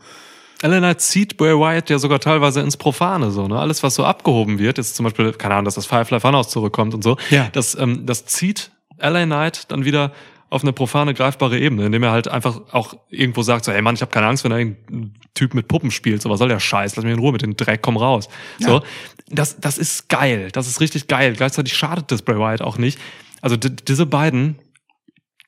LA 0.62 0.78
Knight 0.78 1.02
zieht 1.02 1.36
Bray 1.36 1.54
Wyatt 1.58 1.90
ja 1.90 2.00
sogar 2.00 2.20
teilweise 2.20 2.62
ins 2.62 2.78
Profane, 2.78 3.32
so, 3.32 3.48
ne? 3.48 3.60
Alles, 3.60 3.84
was 3.84 3.96
so 3.96 4.06
abgehoben 4.06 4.58
wird, 4.58 4.78
jetzt 4.78 4.96
zum 4.96 5.04
Beispiel, 5.04 5.34
keine 5.34 5.56
Ahnung, 5.56 5.66
dass 5.66 5.76
das 5.76 5.86
Firefly 5.88 6.22
Funhouse 6.22 6.50
zurückkommt 6.50 6.94
und 6.94 7.04
so, 7.04 7.18
Ja. 7.32 7.50
das, 7.52 7.76
ähm, 7.78 8.06
das 8.06 8.26
zieht 8.26 8.72
LA 9.00 9.26
Knight 9.26 9.70
dann 9.72 9.84
wieder 9.84 10.14
auf 10.50 10.62
eine 10.62 10.74
profane, 10.74 11.14
greifbare 11.14 11.60
Ebene, 11.60 11.88
indem 11.88 12.04
er 12.04 12.12
halt 12.12 12.28
einfach 12.28 12.62
auch 12.72 12.96
irgendwo 13.10 13.42
sagt, 13.42 13.66
so, 13.66 13.72
ey 13.72 13.82
Mann, 13.82 13.96
ich 13.96 14.02
habe 14.02 14.12
keine 14.12 14.28
Angst, 14.28 14.44
wenn 14.44 14.52
da 14.52 14.58
irgendein 14.58 15.14
Typ 15.34 15.54
mit 15.54 15.68
Puppen 15.68 15.92
spielt, 15.92 16.22
so, 16.22 16.30
was 16.30 16.40
soll 16.40 16.50
der 16.50 16.60
Scheiß, 16.60 16.96
lass 16.96 17.04
mich 17.04 17.14
in 17.14 17.20
Ruhe 17.20 17.32
mit 17.32 17.42
dem 17.42 17.58
Dreck, 17.58 17.82
komm 17.82 17.98
raus. 17.98 18.30
So, 18.60 18.84
das, 19.28 19.60
das 19.60 19.78
ist 19.78 20.08
geil, 20.08 20.50
das 20.52 20.68
ist 20.68 20.80
richtig 20.80 21.08
geil. 21.08 21.34
Gleichzeitig 21.34 21.76
schadet 21.76 22.12
das 22.12 22.22
Bray 22.22 22.38
Wyatt 22.38 22.62
auch 22.62 22.78
nicht. 22.78 23.00
Also 23.42 23.58
diese 23.58 24.06
beiden, 24.06 24.60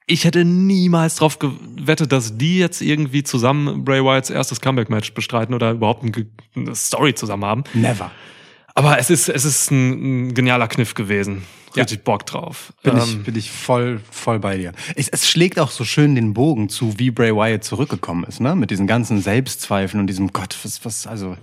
ich 0.08 0.26
hätte 0.26 0.46
niemals 0.46 1.16
drauf 1.16 1.38
gewettet, 1.40 2.12
dass 2.12 2.38
die 2.38 2.58
jetzt 2.58 2.82
irgendwie 2.82 3.24
zusammen 3.24 3.84
Bray 3.86 4.04
Wyatts 4.04 4.30
erstes 4.30 4.62
Comeback-Match 4.62 5.14
bestreiten 5.14 5.54
oder 5.54 5.72
überhaupt 5.72 6.04
eine 6.04 6.76
Story 6.76 7.14
zusammen 7.14 7.46
haben. 7.46 7.64
Never. 7.74 8.12
Aber 8.74 9.00
es 9.00 9.10
ist, 9.10 9.30
es 9.30 9.46
ist 9.46 9.72
ein, 9.72 10.28
ein 10.28 10.34
genialer 10.34 10.68
Kniff 10.68 10.94
gewesen. 10.94 11.44
Richtig 11.84 12.04
Bock 12.04 12.26
drauf. 12.26 12.74
Bin, 12.84 12.96
Ähm, 12.96 13.04
ich, 13.04 13.24
bin 13.24 13.36
ich 13.36 13.52
voll, 13.52 14.02
voll 14.12 14.40
bei 14.40 14.58
dir. 14.58 14.74
Es, 14.96 15.08
es 15.10 15.28
schlägt 15.28 15.60
auch 15.60 15.72
so 15.72 15.84
schön 15.84 16.16
den 16.16 16.34
Bogen 16.34 16.70
zu, 16.70 16.98
wie 17.00 17.12
Bray 17.12 17.36
Wyatt 17.36 17.64
zurückgekommen 17.64 18.24
ist, 18.26 18.40
ne? 18.40 18.56
Mit 18.56 18.72
diesen 18.72 18.88
ganzen 18.88 19.22
Selbstzweifeln 19.22 20.02
und 20.02 20.08
diesem 20.08 20.34
Gott, 20.34 20.58
was, 20.64 20.84
was, 20.86 21.08
also, 21.08 21.38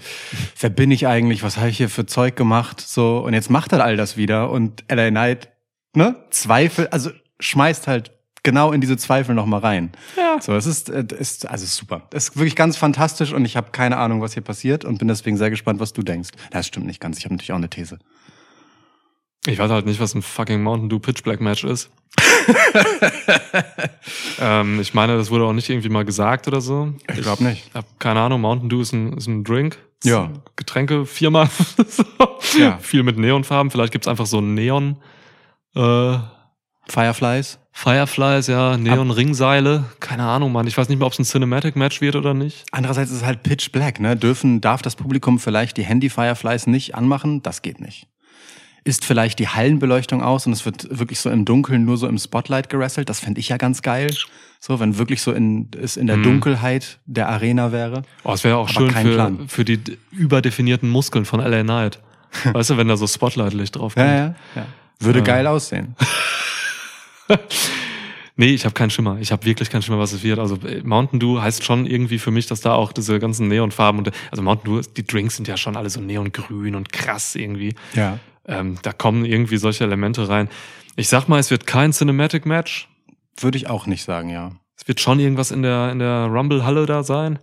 wer 0.61 0.71
bin 0.71 0.91
ich 0.91 1.07
eigentlich? 1.07 1.43
Was 1.43 1.57
habe 1.57 1.71
ich 1.71 1.77
hier 1.77 1.89
für 1.89 2.07
Zeug 2.07 2.37
gemacht? 2.37 2.81
So, 2.81 3.19
und 3.19 3.35
jetzt 3.35 3.51
macht 3.51 3.73
er 3.73 3.85
all 3.85 3.97
das 3.97 4.17
wieder 4.17 4.51
und 4.51 4.85
LA 4.91 5.11
Knight, 5.11 5.49
ne? 5.95 6.17
Zweifel, 6.31 6.89
also 6.89 7.11
schmeißt 7.41 7.87
halt 7.87 8.13
genau 8.45 8.71
in 8.73 8.81
diese 8.81 8.97
Zweifel 8.97 9.35
nochmal 9.35 9.61
rein. 9.61 9.91
Ja. 10.17 10.41
So, 10.41 10.55
es 10.55 10.67
ist, 10.67 10.89
äh, 10.91 11.05
ist, 11.19 11.49
also 11.49 11.67
super. 11.67 12.03
Es 12.13 12.29
ist 12.29 12.37
wirklich 12.37 12.55
ganz 12.55 12.77
fantastisch 12.77 13.33
und 13.33 13.45
ich 13.45 13.57
habe 13.57 13.73
keine 13.73 13.97
Ahnung, 13.97 14.21
was 14.21 14.35
hier 14.35 14.43
passiert 14.43 14.85
und 14.85 14.99
bin 14.99 15.09
deswegen 15.09 15.37
sehr 15.37 15.51
gespannt, 15.51 15.81
was 15.81 15.93
du 15.93 16.03
denkst. 16.03 16.31
Das 16.51 16.67
stimmt 16.67 16.87
nicht 16.87 17.01
ganz. 17.01 17.19
Ich 17.19 17.25
habe 17.25 17.35
natürlich 17.35 17.53
auch 17.53 17.57
eine 17.57 17.71
These. 17.71 17.99
Ich 19.47 19.59
weiß 19.59 19.71
halt 19.71 19.87
nicht, 19.87 20.01
was 20.01 20.15
ein 20.15 20.23
fucking 20.23 20.63
Mountain 20.63 20.89
Dew 20.89 20.99
Pitch 20.99 21.23
Black 21.23 21.41
Match 21.41 21.65
ist. 21.65 21.91
ähm, 24.41 24.81
ich 24.81 24.95
meine, 24.95 25.17
das 25.17 25.31
wurde 25.31 25.45
auch 25.45 25.53
nicht 25.53 25.69
irgendwie 25.69 25.89
mal 25.89 26.05
gesagt 26.05 26.49
oder 26.49 26.61
so. 26.61 26.95
Ich 27.15 27.23
glaube 27.23 27.45
nicht. 27.45 27.67
Ich 27.69 27.75
hab 27.75 27.99
keine 28.01 28.21
Ahnung, 28.21 28.41
Mountain 28.41 28.69
Dew 28.69 28.81
ist 28.81 28.93
ein, 28.93 29.13
ist 29.17 29.27
ein 29.27 29.45
Drink. 29.45 29.79
Ist 30.03 30.11
Ja. 30.11 30.25
eine 30.25 30.43
Getränkefirma. 30.57 31.49
so. 31.87 32.05
Ja. 32.59 32.79
Viel 32.79 33.03
mit 33.03 33.19
Neonfarben. 33.19 33.71
Vielleicht 33.71 33.93
gibt's 33.93 34.09
einfach 34.09 34.27
so 34.27 34.41
Neon 34.41 34.97
äh, 35.75 36.17
Fireflies? 36.87 37.59
Fireflies, 37.73 38.47
ja, 38.47 38.77
Neon-Ringseile. 38.77 39.85
Keine 39.99 40.23
Ahnung, 40.25 40.53
Mann. 40.53 40.67
Ich 40.69 40.79
weiß 40.79 40.89
nicht 40.89 40.99
mehr, 40.99 41.07
ob 41.07 41.13
es 41.13 41.19
ein 41.19 41.25
Cinematic-Match 41.25 42.01
wird 42.01 42.15
oder 42.15 42.33
nicht. 42.33 42.65
Andererseits 42.71 43.11
ist 43.11 43.17
es 43.19 43.25
halt 43.25 43.43
pitch 43.43 43.73
black, 43.73 43.99
ne? 43.99 44.17
Dürfen, 44.17 44.61
darf 44.61 44.81
das 44.81 44.95
Publikum 44.95 45.41
vielleicht 45.41 45.77
die 45.77 45.83
Handy-Fireflies 45.83 46.69
nicht 46.69 46.95
anmachen? 46.95 47.43
Das 47.43 47.63
geht 47.63 47.81
nicht. 47.81 48.07
Ist 48.87 49.05
vielleicht 49.07 49.39
die 49.39 49.49
Hallenbeleuchtung 49.49 50.23
aus 50.23 50.47
und 50.47 50.53
es 50.53 50.67
wird 50.67 50.87
wirklich 50.99 51.19
so 51.19 51.31
im 51.31 51.45
Dunkeln 51.47 51.85
nur 51.87 51.97
so 51.97 52.07
im 52.07 52.19
Spotlight 52.19 52.69
gerasselt? 52.69 53.09
Das 53.09 53.19
fände 53.21 53.41
ich 53.41 53.49
ja 53.49 53.57
ganz 53.57 53.81
geil. 53.81 54.15
So, 54.61 54.79
wenn 54.79 54.99
wirklich 54.99 55.23
so 55.23 55.33
in, 55.33 55.69
es 55.81 55.97
in 55.97 56.07
der 56.07 56.19
Mhm. 56.19 56.23
Dunkelheit 56.25 56.99
der 57.07 57.29
Arena 57.31 57.73
wäre. 57.73 58.03
Oh, 58.25 58.33
es 58.33 58.45
wäre 58.45 58.57
auch 58.59 58.69
Aber 58.69 58.91
schön 58.91 58.91
für, 58.91 59.15
Plan. 59.15 59.49
für 59.49 59.65
die 59.65 59.81
überdefinierten 60.11 60.89
Muskeln 60.91 61.25
von 61.25 61.41
LA 61.41 61.63
Knight. 61.63 61.99
weißt 62.53 62.71
du, 62.71 62.77
wenn 62.77 62.89
da 62.89 62.97
so 62.97 63.07
Spotlight-Licht 63.07 63.77
drauf 63.77 63.95
kommt. 63.95 64.07
Ja, 64.07 64.15
ja, 64.15 64.35
ja. 64.57 64.67
Würde 65.01 65.21
Ja. 65.21 65.25
geil 65.25 65.47
aussehen. 65.47 65.97
Nee, 68.37 68.49
ich 68.49 68.65
habe 68.65 68.75
keinen 68.75 68.91
Schimmer. 68.91 69.19
Ich 69.21 69.31
habe 69.31 69.45
wirklich 69.45 69.71
keinen 69.71 69.83
Schimmer, 69.83 70.01
was 70.01 70.13
es 70.13 70.25
wird. 70.25 70.41
Also 70.41 70.57
äh, 70.67 70.83
Mountain 70.83 71.21
Dew 71.21 71.41
heißt 71.41 71.63
schon 71.63 71.87
irgendwie 71.87 72.19
für 72.19 72.33
mich, 72.33 72.47
dass 72.49 72.61
da 72.61 72.75
auch 72.75 72.93
diese 72.93 73.21
ganzen 73.21 73.47
Neonfarben 73.47 73.99
und 74.01 74.11
also 74.33 74.43
Mountain 74.43 74.73
Dew, 74.75 74.81
die 74.97 75.07
Drinks 75.07 75.37
sind 75.37 75.47
ja 75.47 75.57
schon 75.57 75.77
alle 75.77 75.89
so 75.89 76.01
neongrün 76.01 76.75
und 76.75 76.93
krass 76.93 77.37
irgendwie. 77.37 77.77
Ja. 77.95 78.19
Ähm, 78.47 78.79
da 78.83 78.93
kommen 78.93 79.25
irgendwie 79.25 79.57
solche 79.57 79.85
Elemente 79.85 80.29
rein. 80.29 80.49
Ich 80.97 81.09
sag 81.09 81.29
mal, 81.29 81.39
es 81.39 81.51
wird 81.51 81.67
kein 81.67 81.93
Cinematic 81.93 82.47
Match. 82.47 82.89
Würde 83.39 83.59
ich 83.59 83.69
auch 83.69 83.87
nicht 83.87 84.05
sagen, 84.05 84.29
ja. 84.29 84.53
Es 84.77 84.87
wird 84.87 85.01
schon 85.01 85.19
irgendwas 85.19 85.51
in 85.51 85.63
der 85.63 85.91
in 85.91 85.99
der 85.99 86.27
Rumble 86.27 86.65
Halle 86.65 86.87
da 86.87 87.03
sein. 87.03 87.39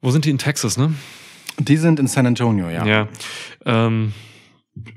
Wo 0.00 0.10
sind 0.10 0.24
die 0.24 0.30
in 0.30 0.38
Texas, 0.38 0.76
ne? 0.76 0.94
Die 1.58 1.76
sind 1.76 1.98
in 1.98 2.06
San 2.06 2.26
Antonio, 2.26 2.68
ja. 2.68 2.84
Ja. 2.86 3.08
Ähm, 3.64 4.12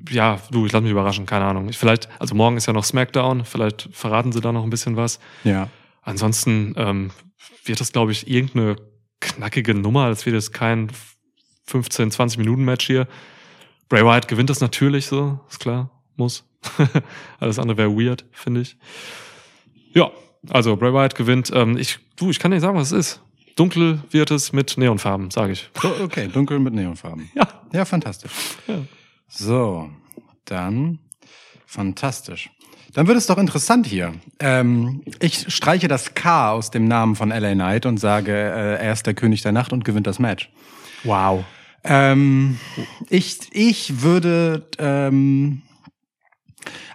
ja, 0.09 0.39
du, 0.51 0.65
ich 0.65 0.71
lass 0.71 0.81
mich 0.81 0.91
überraschen, 0.91 1.25
keine 1.25 1.45
Ahnung. 1.45 1.69
Ich 1.69 1.77
vielleicht, 1.77 2.07
also 2.19 2.35
morgen 2.35 2.57
ist 2.57 2.67
ja 2.67 2.73
noch 2.73 2.83
SmackDown, 2.83 3.45
vielleicht 3.45 3.89
verraten 3.91 4.31
sie 4.31 4.41
da 4.41 4.51
noch 4.51 4.63
ein 4.63 4.69
bisschen 4.69 4.95
was. 4.95 5.19
Ja. 5.43 5.69
Ansonsten 6.03 6.73
ähm, 6.77 7.11
wird 7.65 7.79
das, 7.79 7.91
glaube 7.91 8.11
ich, 8.11 8.29
irgendeine 8.29 8.75
knackige 9.19 9.73
Nummer. 9.73 10.09
Das 10.09 10.25
wird 10.25 10.35
jetzt 10.35 10.53
kein 10.53 10.91
15, 11.67 12.11
20 12.11 12.37
Minuten 12.37 12.63
Match 12.63 12.85
hier. 12.85 13.07
Bray 13.91 14.05
Wyatt 14.05 14.29
gewinnt 14.29 14.49
das 14.49 14.61
natürlich 14.61 15.07
so, 15.07 15.37
ist 15.49 15.59
klar, 15.59 15.89
muss. 16.15 16.45
Alles 17.41 17.59
andere 17.59 17.77
wäre 17.77 17.89
weird, 17.93 18.23
finde 18.31 18.61
ich. 18.61 18.77
Ja, 19.93 20.11
also 20.47 20.77
Bray 20.77 20.93
Wyatt 20.93 21.13
gewinnt. 21.13 21.51
Ähm, 21.53 21.75
ich, 21.75 21.99
du, 22.15 22.29
ich 22.29 22.39
kann 22.39 22.51
nicht 22.51 22.61
sagen, 22.61 22.77
was 22.77 22.93
es 22.93 22.97
ist. 23.17 23.21
Dunkel 23.57 24.01
wird 24.09 24.31
es 24.31 24.53
mit 24.53 24.77
Neonfarben, 24.77 25.29
sage 25.29 25.51
ich. 25.51 25.69
Okay, 26.01 26.29
dunkel 26.29 26.59
mit 26.59 26.73
Neonfarben. 26.73 27.29
Ja. 27.35 27.45
Ja, 27.73 27.83
fantastisch. 27.83 28.31
Ja. 28.65 28.75
So, 29.27 29.89
dann 30.45 30.99
fantastisch. 31.65 32.49
Dann 32.93 33.07
wird 33.07 33.17
es 33.17 33.27
doch 33.27 33.37
interessant 33.37 33.87
hier. 33.87 34.13
Ähm, 34.39 35.03
ich 35.19 35.53
streiche 35.53 35.89
das 35.89 36.13
K 36.13 36.51
aus 36.51 36.71
dem 36.71 36.85
Namen 36.85 37.17
von 37.17 37.27
LA 37.27 37.55
Knight 37.55 37.85
und 37.85 37.97
sage, 37.97 38.31
äh, 38.31 38.81
er 38.81 38.93
ist 38.93 39.05
der 39.05 39.15
König 39.15 39.41
der 39.41 39.51
Nacht 39.51 39.73
und 39.73 39.83
gewinnt 39.83 40.07
das 40.07 40.17
Match. 40.17 40.49
Wow. 41.03 41.43
Ähm, 41.83 42.59
ich, 43.09 43.39
ich 43.51 44.01
würde, 44.01 44.67
ähm, 44.77 45.61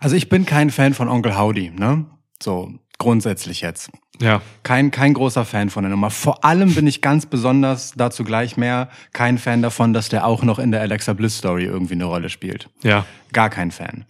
also 0.00 0.16
ich 0.16 0.28
bin 0.28 0.46
kein 0.46 0.70
Fan 0.70 0.94
von 0.94 1.08
Onkel 1.08 1.36
Howdy, 1.36 1.70
ne? 1.70 2.06
So, 2.42 2.72
grundsätzlich 2.98 3.60
jetzt. 3.60 3.90
Ja, 4.20 4.40
Kein, 4.62 4.90
kein 4.90 5.12
großer 5.12 5.44
Fan 5.44 5.68
von 5.68 5.82
der 5.84 5.90
Nummer. 5.90 6.10
Vor 6.10 6.42
allem 6.42 6.74
bin 6.74 6.86
ich 6.86 7.02
ganz 7.02 7.26
besonders, 7.26 7.92
dazu 7.96 8.24
gleich 8.24 8.56
mehr, 8.56 8.88
kein 9.12 9.36
Fan 9.36 9.60
davon, 9.60 9.92
dass 9.92 10.08
der 10.08 10.26
auch 10.26 10.42
noch 10.42 10.58
in 10.58 10.70
der 10.70 10.80
Alexa 10.80 11.12
Bliss 11.12 11.36
Story 11.36 11.64
irgendwie 11.64 11.94
eine 11.94 12.06
Rolle 12.06 12.30
spielt. 12.30 12.70
ja. 12.82 13.04
Gar 13.32 13.50
kein 13.50 13.70
Fan. 13.70 14.06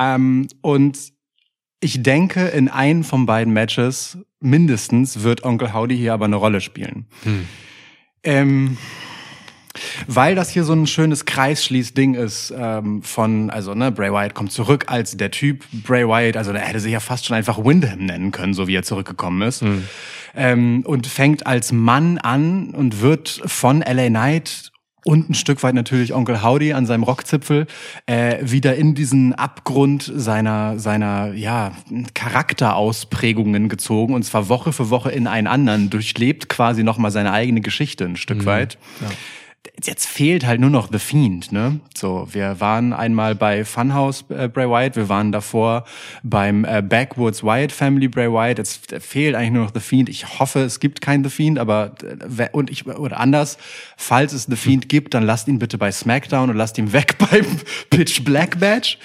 Ähm, 0.00 0.48
und 0.62 0.98
ich 1.80 2.02
denke, 2.02 2.46
in 2.46 2.68
einem 2.70 3.04
von 3.04 3.26
beiden 3.26 3.52
Matches 3.52 4.16
mindestens 4.40 5.22
wird 5.22 5.44
Onkel 5.44 5.74
Howdy 5.74 5.96
hier 5.96 6.14
aber 6.14 6.24
eine 6.24 6.36
Rolle 6.36 6.62
spielen. 6.62 7.06
Hm. 7.24 7.46
Ähm, 8.22 8.78
weil 10.06 10.34
das 10.34 10.50
hier 10.50 10.64
so 10.64 10.72
ein 10.72 10.86
schönes 10.86 11.24
Kreisschließding 11.24 12.14
ist 12.14 12.52
ähm, 12.56 13.02
von, 13.02 13.50
also 13.50 13.74
ne, 13.74 13.92
Bray 13.92 14.12
Wyatt 14.12 14.34
kommt 14.34 14.52
zurück 14.52 14.84
als 14.88 15.16
der 15.16 15.30
Typ 15.30 15.64
Bray 15.72 16.06
Wyatt, 16.06 16.36
also 16.36 16.52
der 16.52 16.62
hätte 16.62 16.80
sich 16.80 16.92
ja 16.92 17.00
fast 17.00 17.26
schon 17.26 17.36
einfach 17.36 17.64
Windham 17.64 18.06
nennen 18.06 18.30
können, 18.30 18.54
so 18.54 18.66
wie 18.66 18.76
er 18.76 18.82
zurückgekommen 18.82 19.42
ist. 19.42 19.62
Ähm, 20.36 20.82
und 20.84 21.06
fängt 21.06 21.46
als 21.46 21.72
Mann 21.72 22.18
an 22.18 22.70
und 22.70 23.00
wird 23.00 23.40
von 23.46 23.80
LA 23.80 24.08
Knight 24.08 24.72
und 25.04 25.30
ein 25.30 25.34
Stück 25.34 25.62
weit 25.62 25.74
natürlich 25.74 26.14
Onkel 26.14 26.42
Howdy 26.42 26.72
an 26.72 26.86
seinem 26.86 27.02
Rockzipfel 27.02 27.66
äh, 28.06 28.38
wieder 28.40 28.74
in 28.74 28.94
diesen 28.94 29.34
Abgrund 29.34 30.10
seiner 30.14 30.78
seiner 30.78 31.34
ja 31.34 31.72
Charakterausprägungen 32.14 33.68
gezogen 33.68 34.14
und 34.14 34.24
zwar 34.24 34.48
Woche 34.48 34.72
für 34.72 34.90
Woche 34.90 35.10
in 35.10 35.26
einen 35.26 35.46
anderen 35.46 35.90
durchlebt 35.90 36.48
quasi 36.48 36.82
noch 36.82 36.98
mal 36.98 37.10
seine 37.10 37.32
eigene 37.32 37.60
Geschichte 37.60 38.04
ein 38.04 38.16
Stück 38.16 38.46
weit. 38.46 38.78
Jetzt 39.82 40.06
fehlt 40.06 40.46
halt 40.46 40.60
nur 40.60 40.70
noch 40.70 40.88
The 40.90 40.98
Fiend, 40.98 41.50
ne? 41.50 41.80
So, 41.96 42.28
wir 42.30 42.60
waren 42.60 42.92
einmal 42.92 43.34
bei 43.34 43.64
Funhouse 43.64 44.24
äh, 44.28 44.48
Bray 44.48 44.68
Wyatt, 44.68 44.96
wir 44.96 45.08
waren 45.08 45.32
davor 45.32 45.84
beim 46.22 46.64
äh, 46.64 46.82
Backwoods 46.82 47.42
Wyatt 47.42 47.72
Family 47.72 48.08
Bray 48.08 48.30
Wyatt. 48.30 48.58
Jetzt 48.58 48.92
äh, 48.92 49.00
fehlt 49.00 49.34
eigentlich 49.34 49.52
nur 49.52 49.64
noch 49.64 49.72
The 49.74 49.80
Fiend. 49.80 50.08
Ich 50.08 50.38
hoffe, 50.38 50.60
es 50.60 50.80
gibt 50.80 51.00
keinen 51.00 51.24
The 51.24 51.30
Fiend, 51.30 51.58
aber 51.58 51.94
äh, 52.02 52.48
und 52.52 52.70
ich 52.70 52.86
oder 52.86 53.18
anders, 53.18 53.58
falls 53.96 54.32
es 54.32 54.44
The 54.44 54.56
Fiend 54.56 54.88
gibt, 54.88 55.14
dann 55.14 55.22
lasst 55.22 55.48
ihn 55.48 55.58
bitte 55.58 55.78
bei 55.78 55.90
SmackDown 55.90 56.50
und 56.50 56.56
lasst 56.56 56.78
ihn 56.78 56.92
weg 56.92 57.16
beim 57.30 57.46
Pitch 57.90 58.22
Black 58.24 58.60
Match. 58.60 58.98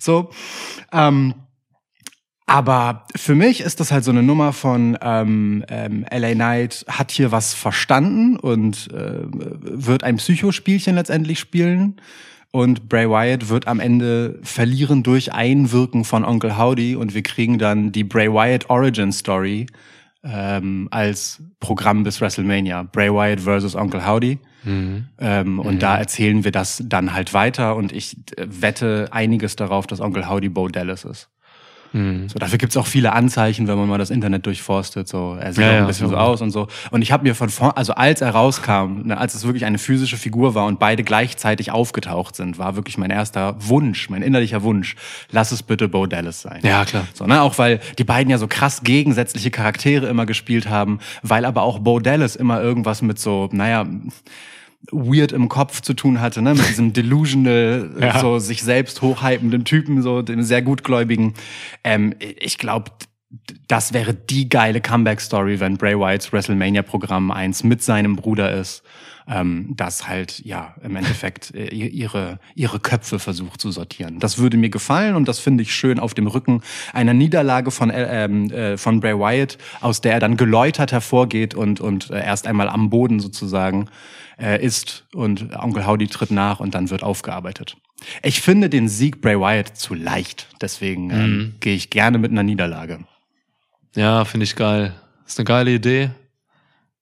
So, 0.00 0.30
ähm, 0.92 1.34
aber 2.46 3.06
für 3.16 3.34
mich 3.34 3.62
ist 3.62 3.80
das 3.80 3.90
halt 3.90 4.04
so 4.04 4.10
eine 4.10 4.22
Nummer 4.22 4.52
von 4.52 4.98
ähm, 5.00 5.64
ähm, 5.68 6.04
LA 6.10 6.34
Knight 6.34 6.84
hat 6.88 7.10
hier 7.10 7.32
was 7.32 7.54
verstanden 7.54 8.36
und 8.36 8.92
äh, 8.92 9.22
wird 9.24 10.04
ein 10.04 10.16
Psychospielchen 10.16 10.94
letztendlich 10.94 11.38
spielen. 11.38 11.96
Und 12.50 12.88
Bray 12.88 13.08
Wyatt 13.08 13.48
wird 13.48 13.66
am 13.66 13.80
Ende 13.80 14.38
verlieren 14.42 15.02
durch 15.02 15.32
Einwirken 15.32 16.04
von 16.04 16.24
Onkel 16.24 16.56
Howdy 16.56 16.94
und 16.94 17.14
wir 17.14 17.22
kriegen 17.22 17.58
dann 17.58 17.90
die 17.92 18.04
Bray 18.04 18.30
Wyatt 18.30 18.68
Origin 18.70 19.10
Story 19.10 19.66
ähm, 20.22 20.88
als 20.90 21.42
Programm 21.60 22.04
bis 22.04 22.20
WrestleMania. 22.20 22.84
Bray 22.84 23.10
Wyatt 23.10 23.40
versus 23.40 23.74
Onkel 23.74 24.06
Howdy. 24.06 24.38
Ähm, 25.18 25.58
und 25.58 25.82
da 25.82 25.98
erzählen 25.98 26.44
wir 26.44 26.52
das 26.52 26.82
dann 26.86 27.12
halt 27.12 27.34
weiter 27.34 27.74
und 27.74 27.90
ich 27.90 28.16
äh, 28.36 28.46
wette 28.48 29.08
einiges 29.10 29.56
darauf, 29.56 29.86
dass 29.86 30.00
Onkel 30.00 30.28
Howdy 30.28 30.48
Bo 30.48 30.68
Dallas 30.68 31.04
ist. 31.04 31.30
Hm. 31.94 32.28
So, 32.28 32.40
dafür 32.40 32.58
gibt's 32.58 32.76
auch 32.76 32.88
viele 32.88 33.12
Anzeichen, 33.12 33.68
wenn 33.68 33.78
man 33.78 33.88
mal 33.88 33.98
das 33.98 34.10
Internet 34.10 34.44
durchforstet. 34.46 35.06
So, 35.06 35.36
er 35.40 35.52
sieht 35.52 35.62
Ja, 35.62 35.68
auch 35.68 35.72
ein 35.74 35.78
ja, 35.82 35.86
bisschen 35.86 36.08
so 36.08 36.16
aus 36.16 36.42
und 36.42 36.50
so. 36.50 36.66
Und 36.90 37.02
ich 37.02 37.12
habe 37.12 37.22
mir 37.22 37.36
von 37.36 37.48
vor, 37.50 37.78
also 37.78 37.94
als 37.94 38.20
er 38.20 38.30
rauskam, 38.30 39.02
ne, 39.04 39.16
als 39.16 39.34
es 39.34 39.44
wirklich 39.44 39.64
eine 39.64 39.78
physische 39.78 40.16
Figur 40.16 40.56
war 40.56 40.66
und 40.66 40.80
beide 40.80 41.04
gleichzeitig 41.04 41.70
aufgetaucht 41.70 42.34
sind, 42.34 42.58
war 42.58 42.74
wirklich 42.74 42.98
mein 42.98 43.10
erster 43.10 43.54
Wunsch, 43.60 44.10
mein 44.10 44.22
innerlicher 44.22 44.64
Wunsch. 44.64 44.96
Lass 45.30 45.52
es 45.52 45.62
bitte 45.62 45.88
Bo 45.88 46.06
Dallas 46.06 46.42
sein. 46.42 46.58
Ja, 46.64 46.84
klar. 46.84 47.06
So, 47.14 47.26
ne? 47.26 47.40
Auch 47.40 47.58
weil 47.58 47.78
die 47.96 48.04
beiden 48.04 48.28
ja 48.28 48.38
so 48.38 48.48
krass 48.48 48.82
gegensätzliche 48.82 49.52
Charaktere 49.52 50.08
immer 50.08 50.26
gespielt 50.26 50.68
haben, 50.68 50.98
weil 51.22 51.44
aber 51.44 51.62
auch 51.62 51.78
Bo 51.78 52.00
Dallas 52.00 52.34
immer 52.34 52.60
irgendwas 52.60 53.02
mit 53.02 53.20
so, 53.20 53.48
naja, 53.52 53.86
weird 54.92 55.32
im 55.32 55.48
Kopf 55.48 55.80
zu 55.80 55.94
tun 55.94 56.20
hatte, 56.20 56.42
ne? 56.42 56.54
Mit 56.54 56.68
diesem 56.68 56.92
delusional, 56.92 57.90
Ja. 58.00 58.18
so 58.20 58.38
sich 58.38 58.62
selbst 58.62 59.02
hochhypenden 59.02 59.64
Typen, 59.64 60.02
so 60.02 60.22
dem 60.22 60.42
sehr 60.42 60.62
gutgläubigen. 60.62 61.34
Ähm, 61.82 62.14
ich 62.18 62.58
glaube, 62.58 62.90
das 63.66 63.92
wäre 63.92 64.14
die 64.14 64.48
geile 64.48 64.80
Comeback-Story, 64.80 65.58
wenn 65.60 65.76
Bray 65.76 65.98
Wyatts 65.98 66.32
WrestleMania-Programm 66.32 67.30
eins 67.30 67.64
mit 67.64 67.82
seinem 67.82 68.14
Bruder 68.16 68.52
ist, 68.52 68.82
ähm, 69.26 69.72
das 69.74 70.06
halt, 70.06 70.44
ja, 70.44 70.74
im 70.82 70.96
Endeffekt 70.96 71.54
äh, 71.54 71.74
ihre, 71.74 72.38
ihre 72.54 72.78
Köpfe 72.78 73.18
versucht 73.18 73.60
zu 73.60 73.70
sortieren. 73.70 74.20
Das 74.20 74.38
würde 74.38 74.56
mir 74.56 74.68
gefallen 74.68 75.16
und 75.16 75.26
das 75.26 75.38
finde 75.38 75.62
ich 75.62 75.74
schön 75.74 75.98
auf 75.98 76.14
dem 76.14 76.26
Rücken 76.26 76.60
einer 76.92 77.14
Niederlage 77.14 77.70
von, 77.70 77.90
äh, 77.90 78.26
äh, 78.26 78.76
von 78.76 79.00
Bray 79.00 79.18
Wyatt, 79.18 79.56
aus 79.80 80.00
der 80.02 80.12
er 80.12 80.20
dann 80.20 80.36
geläutert 80.36 80.92
hervorgeht 80.92 81.54
und, 81.54 81.80
und 81.80 82.10
äh, 82.10 82.22
erst 82.22 82.46
einmal 82.46 82.68
am 82.68 82.90
Boden 82.90 83.18
sozusagen 83.18 83.88
äh, 84.38 84.64
ist 84.64 85.06
und 85.14 85.54
Onkel 85.56 85.86
Howdy 85.86 86.08
tritt 86.08 86.30
nach 86.30 86.60
und 86.60 86.74
dann 86.74 86.90
wird 86.90 87.02
aufgearbeitet. 87.02 87.76
Ich 88.22 88.40
finde 88.40 88.68
den 88.68 88.88
Sieg 88.88 89.20
Bray 89.20 89.38
Wyatt 89.38 89.76
zu 89.76 89.94
leicht, 89.94 90.48
deswegen 90.60 91.10
ähm, 91.10 91.54
gehe 91.60 91.74
ich 91.74 91.90
gerne 91.90 92.18
mit 92.18 92.30
einer 92.30 92.42
Niederlage. 92.42 93.00
Ja, 93.94 94.24
finde 94.24 94.44
ich 94.44 94.56
geil. 94.56 94.94
Ist 95.26 95.38
eine 95.38 95.44
geile 95.44 95.72
Idee. 95.72 96.10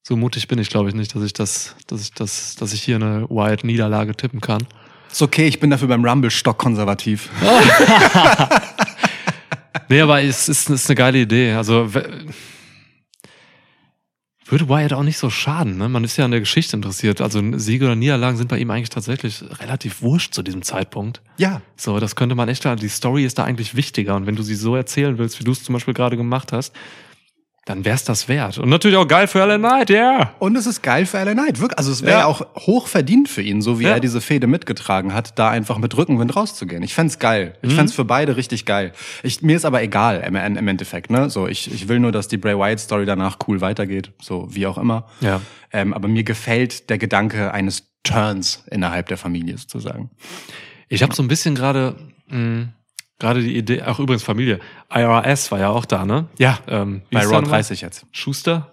So 0.03 0.15
mutig 0.15 0.47
bin 0.47 0.59
ich, 0.59 0.69
glaube 0.69 0.89
ich, 0.89 0.95
nicht, 0.95 1.15
dass 1.15 1.23
ich 1.23 1.33
das, 1.33 1.75
dass 1.87 2.01
ich 2.01 2.11
das, 2.11 2.55
dass 2.55 2.73
ich 2.73 2.83
hier 2.83 2.97
eine 2.97 3.27
Wyatt-Niederlage 3.29 4.15
tippen 4.15 4.41
kann. 4.41 4.65
Ist 5.11 5.21
okay, 5.21 5.47
ich 5.47 5.59
bin 5.59 5.69
dafür 5.69 5.87
beim 5.87 6.05
Rumble 6.05 6.31
stockkonservativ. 6.31 7.29
Nee, 9.89 10.01
aber 10.01 10.23
es 10.23 10.49
ist, 10.49 10.69
ist 10.69 10.89
eine 10.89 10.95
geile 10.95 11.19
Idee. 11.19 11.53
Also 11.53 11.87
würde 14.53 14.69
Wyatt 14.69 14.93
auch 14.93 15.01
nicht 15.01 15.17
so 15.17 15.31
schaden. 15.31 15.77
Ne? 15.77 15.89
Man 15.89 16.03
ist 16.03 16.15
ja 16.15 16.25
an 16.25 16.31
der 16.31 16.39
Geschichte 16.39 16.75
interessiert. 16.75 17.21
Also 17.21 17.41
Siege 17.57 17.85
oder 17.85 17.95
Niederlagen 17.95 18.37
sind 18.37 18.49
bei 18.49 18.59
ihm 18.59 18.69
eigentlich 18.69 18.91
tatsächlich 18.91 19.43
relativ 19.59 20.03
wurscht 20.03 20.33
zu 20.33 20.43
diesem 20.43 20.61
Zeitpunkt. 20.61 21.21
Ja. 21.37 21.63
So, 21.75 21.99
das 21.99 22.15
könnte 22.15 22.35
man 22.35 22.49
echt, 22.49 22.63
die 22.63 22.87
Story 22.87 23.25
ist 23.25 23.39
da 23.39 23.45
eigentlich 23.45 23.75
wichtiger. 23.75 24.15
Und 24.15 24.27
wenn 24.27 24.35
du 24.35 24.43
sie 24.43 24.53
so 24.53 24.75
erzählen 24.75 25.17
willst, 25.17 25.39
wie 25.39 25.43
du 25.43 25.51
es 25.51 25.63
zum 25.63 25.73
Beispiel 25.73 25.95
gerade 25.95 26.17
gemacht 26.17 26.51
hast, 26.51 26.75
dann 27.65 27.85
wär's 27.85 28.03
das 28.03 28.27
wert. 28.27 28.57
Und 28.57 28.67
natürlich 28.67 28.97
auch 28.97 29.07
geil 29.07 29.25
für 29.27 29.39
LA 29.45 29.57
Knight, 29.57 29.89
ja. 29.89 29.95
Yeah. 30.17 30.35
Und 30.39 30.57
es 30.57 30.65
ist 30.67 30.81
geil 30.83 31.05
für 31.05 31.23
LA 31.23 31.31
Knight. 31.31 31.61
Wirklich. 31.61 31.77
Also 31.77 31.91
es 31.93 32.01
wäre 32.01 32.11
Ja. 32.11 32.19
ja. 32.19 32.25
auch 32.25 32.45
hoch 32.67 32.87
verdient 32.87 33.29
für 33.29 33.41
ihn, 33.41 33.61
so 33.61 33.79
wie 33.79 33.85
Ja. 33.85 33.91
er 33.91 33.99
diese 34.01 34.19
Fehde 34.19 34.47
mitgetragen 34.47 35.13
hat, 35.13 35.39
da 35.39 35.49
einfach 35.49 35.77
mit 35.77 35.95
Rückenwind 35.95 36.35
rauszugehen. 36.35 36.83
Ich 36.83 36.93
fänd's 36.93 37.19
geil. 37.19 37.53
Ich 37.61 37.73
fänd's 37.73 37.93
für 37.93 38.03
beide 38.03 38.35
richtig 38.35 38.65
geil. 38.65 38.91
Ich, 39.23 39.41
mir 39.41 39.55
ist 39.55 39.63
aber 39.63 39.81
egal 39.81 40.21
im, 40.27 40.35
im 40.35 40.67
Endeffekt. 40.67 41.09
Ne? 41.09 41.29
So, 41.29 41.47
ich, 41.47 41.73
ich 41.73 41.87
will 41.87 41.99
nur, 41.99 42.11
dass 42.11 42.27
die 42.27 42.37
Bray 42.37 42.57
Wyatt 42.57 42.81
Story 42.81 43.05
danach 43.05 43.37
cool 43.47 43.61
weitergeht. 43.61 44.11
So 44.21 44.47
wie 44.53 44.67
auch 44.67 44.77
immer. 44.77 45.07
Ja. 45.21 45.39
Ähm, 45.71 45.93
aber 45.93 46.09
mir 46.09 46.23
gefällt 46.23 46.89
der 46.89 46.97
Gedanke 46.97 47.53
eines 47.53 47.87
Turns 48.03 48.65
innerhalb 48.69 49.07
der 49.07 49.17
Familie 49.17 49.57
sozusagen. 49.57 50.09
Ich 50.89 51.01
habe 51.01 51.15
so 51.15 51.23
ein 51.23 51.29
bisschen 51.29 51.55
gerade 51.55 51.95
mh, 52.27 52.67
gerade 53.19 53.41
die 53.41 53.55
Idee, 53.57 53.81
auch 53.83 53.99
übrigens 53.99 54.23
Familie, 54.23 54.59
IRS 54.93 55.51
war 55.51 55.59
ja 55.59 55.69
auch 55.69 55.85
da, 55.85 56.05
ne? 56.05 56.27
Ja. 56.37 56.59
Ähm, 56.67 57.01
wie 57.09 57.15
Bei 57.15 57.21
Raw 57.23 57.35
nochmal? 57.41 57.51
30 57.61 57.81
jetzt. 57.81 58.05
Schuster? 58.11 58.71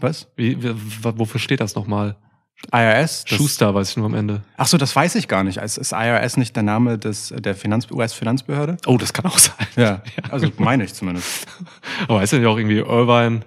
Was? 0.00 0.28
Wie, 0.36 0.56
wofür 1.02 1.40
steht 1.40 1.60
das 1.60 1.74
nochmal? 1.74 2.16
IRS? 2.72 3.24
Schuster, 3.26 3.74
weiß 3.74 3.90
ich 3.90 3.96
nur 3.96 4.06
am 4.06 4.14
Ende. 4.14 4.42
Ach 4.58 4.66
so, 4.66 4.76
das 4.76 4.94
weiß 4.94 5.14
ich 5.14 5.28
gar 5.28 5.44
nicht. 5.44 5.56
Ist, 5.58 5.78
ist 5.78 5.92
IRS 5.92 6.36
nicht 6.36 6.54
der 6.56 6.62
Name 6.62 6.98
des, 6.98 7.32
der 7.36 7.54
Finanz, 7.54 7.86
US-Finanzbehörde? 7.90 8.76
Oh, 8.86 8.98
das 8.98 9.12
kann 9.14 9.24
auch 9.26 9.38
sein. 9.38 9.66
Ja. 9.76 10.02
Also 10.30 10.48
meine 10.58 10.84
ich 10.84 10.92
zumindest. 10.94 11.46
Aber 12.06 12.22
ist 12.22 12.32
ja 12.32 12.38
auch 12.48 12.58
irgendwie 12.58 12.78
Irvine, 12.78 13.40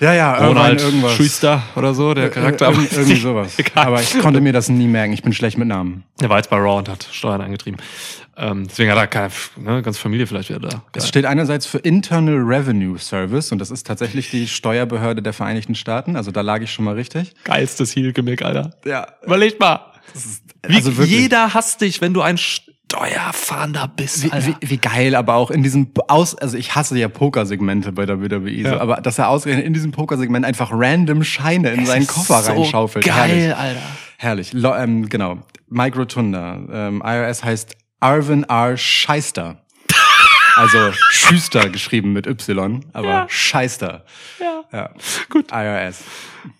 Ja, 0.00 0.12
ja, 0.14 0.34
Ronald 0.46 0.80
irgendwas. 0.80 1.12
Schuster 1.12 1.62
oder 1.76 1.92
so, 1.94 2.12
der 2.14 2.30
Charakter? 2.30 2.70
Ir- 2.70 2.88
Irgendwie, 2.92 3.16
sowas. 3.20 3.58
Egal. 3.58 3.86
Aber 3.86 4.00
ich 4.00 4.18
konnte 4.18 4.40
mir 4.40 4.52
das 4.54 4.68
nie 4.70 4.88
merken. 4.88 5.12
Ich 5.12 5.22
bin 5.22 5.32
schlecht 5.34 5.58
mit 5.58 5.68
Namen. 5.68 6.04
Der 6.20 6.28
war 6.30 6.38
jetzt 6.38 6.48
bei 6.50 6.56
Raw 6.56 6.78
und 6.78 6.88
hat 6.88 7.06
Steuern 7.12 7.40
eingetrieben. 7.42 7.78
Ähm, 8.36 8.66
deswegen 8.66 8.90
hat 8.90 8.98
er 8.98 9.06
keine, 9.06 9.30
ne, 9.56 9.82
ganze 9.82 10.00
Familie 10.00 10.26
vielleicht 10.26 10.48
wieder 10.48 10.60
da. 10.60 10.68
Es 10.92 11.02
Geil. 11.02 11.06
steht 11.08 11.24
einerseits 11.26 11.66
für 11.66 11.78
Internal 11.78 12.36
Revenue 12.38 12.98
Service 12.98 13.52
und 13.52 13.58
das 13.58 13.70
ist 13.70 13.86
tatsächlich 13.86 14.30
die 14.30 14.48
Steuerbehörde 14.48 15.22
der 15.22 15.32
Vereinigten 15.32 15.74
Staaten. 15.74 16.16
Also 16.16 16.30
da 16.30 16.40
lag 16.40 16.60
ich 16.60 16.72
schon 16.72 16.84
mal 16.84 16.94
richtig. 16.94 17.34
Geilstes 17.44 17.94
Heel-Gimmick, 17.94 18.42
Alter. 18.42 18.72
Ja. 18.84 19.06
Überleg 19.22 19.58
mal. 19.60 19.92
Wie 20.66 20.76
also 20.76 20.90
jeder 21.02 21.54
hasst 21.54 21.80
dich, 21.80 22.00
wenn 22.00 22.12
du 22.14 22.22
ein 22.22 22.38
Steuerfahnder 22.38 23.88
bist, 23.88 24.22
Wie, 24.24 24.30
wie, 24.32 24.54
wie 24.60 24.76
geil, 24.76 25.14
aber 25.14 25.34
auch 25.34 25.50
in 25.50 25.62
diesem 25.62 25.90
Aus, 26.08 26.34
also 26.36 26.56
ich 26.56 26.74
hasse 26.74 26.96
ja 26.98 27.08
Pokersegmente 27.08 27.92
bei 27.92 28.06
der 28.06 28.20
WWE, 28.20 28.62
so, 28.62 28.68
Ja. 28.68 28.80
aber 28.80 28.96
dass 28.96 29.18
er 29.18 29.28
ausgerechnet 29.28 29.66
in 29.66 29.74
diesem 29.74 29.90
Pokersegment 29.92 30.44
einfach 30.44 30.70
random 30.72 31.24
Scheine 31.24 31.70
in 31.70 31.86
seinen 31.86 32.06
Koffer 32.06 32.42
so 32.42 32.52
reinschaufelt. 32.52 33.04
Geil, 33.04 33.14
Herrlich. 33.16 33.56
Alter. 33.56 33.80
Herrlich. 34.18 34.52
Lo, 34.52 34.74
ähm, 34.74 35.08
genau. 35.08 35.38
Mike 35.68 35.98
Rotunda. 35.98 36.58
Ähm, 36.70 37.02
IRS 37.04 37.42
heißt 37.42 37.76
Arvin 38.04 38.44
R. 38.44 38.76
Scheister. 38.76 39.56
Also 40.56 40.92
Schüster 41.10 41.70
geschrieben 41.70 42.12
mit 42.12 42.26
Y, 42.26 42.84
aber 42.92 43.08
Ja. 43.08 43.26
Scheister. 43.30 44.04
Ja. 44.38 44.62
Ja. 44.72 44.90
Gut. 45.30 45.46
IRS. 45.50 46.04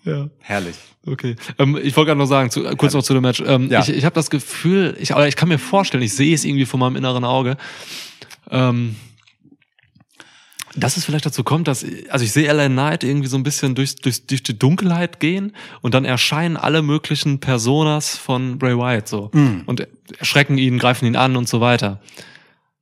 Ja. 0.03 0.27
Herrlich. 0.39 0.75
Okay. 1.05 1.35
Ähm, 1.59 1.77
ich 1.81 1.95
wollte 1.95 2.07
gerade 2.09 2.17
noch 2.17 2.25
sagen, 2.25 2.49
zu, 2.49 2.63
kurz 2.75 2.93
noch 2.95 3.03
zu 3.03 3.13
dem 3.13 3.21
Match. 3.21 3.43
Ähm, 3.45 3.69
Ja. 3.69 3.81
Ich, 3.81 3.89
ich 3.89 4.05
habe 4.05 4.15
das 4.15 4.31
Gefühl, 4.31 4.97
ich, 4.99 5.13
oder 5.13 5.27
ich 5.27 5.35
kann 5.35 5.47
mir 5.47 5.59
vorstellen, 5.59 6.01
ich 6.03 6.15
sehe 6.15 6.33
es 6.33 6.45
irgendwie 6.45 6.65
vor 6.65 6.79
meinem 6.79 6.95
inneren 6.95 7.23
Auge, 7.23 7.57
ähm, 8.49 8.95
dass 10.75 10.97
es 10.97 11.05
vielleicht 11.05 11.25
dazu 11.25 11.43
kommt, 11.43 11.67
dass, 11.67 11.85
also 12.09 12.25
ich 12.25 12.31
sehe 12.31 12.51
LA 12.51 12.67
Knight 12.67 13.03
irgendwie 13.03 13.27
so 13.27 13.37
ein 13.37 13.43
bisschen 13.43 13.75
durch, 13.75 13.95
durch, 13.95 14.25
durch 14.27 14.43
die 14.43 14.57
Dunkelheit 14.57 15.19
gehen 15.19 15.53
und 15.81 15.93
dann 15.93 16.05
erscheinen 16.05 16.57
alle 16.57 16.81
möglichen 16.81 17.39
Personas 17.39 18.17
von 18.17 18.57
Bray 18.59 18.77
Wyatt 18.77 19.07
so 19.07 19.31
und 19.65 19.87
erschrecken 20.19 20.57
ihn, 20.57 20.77
greifen 20.77 21.05
ihn 21.05 21.15
an 21.15 21.35
und 21.35 21.47
so 21.47 21.61
weiter. 21.61 22.01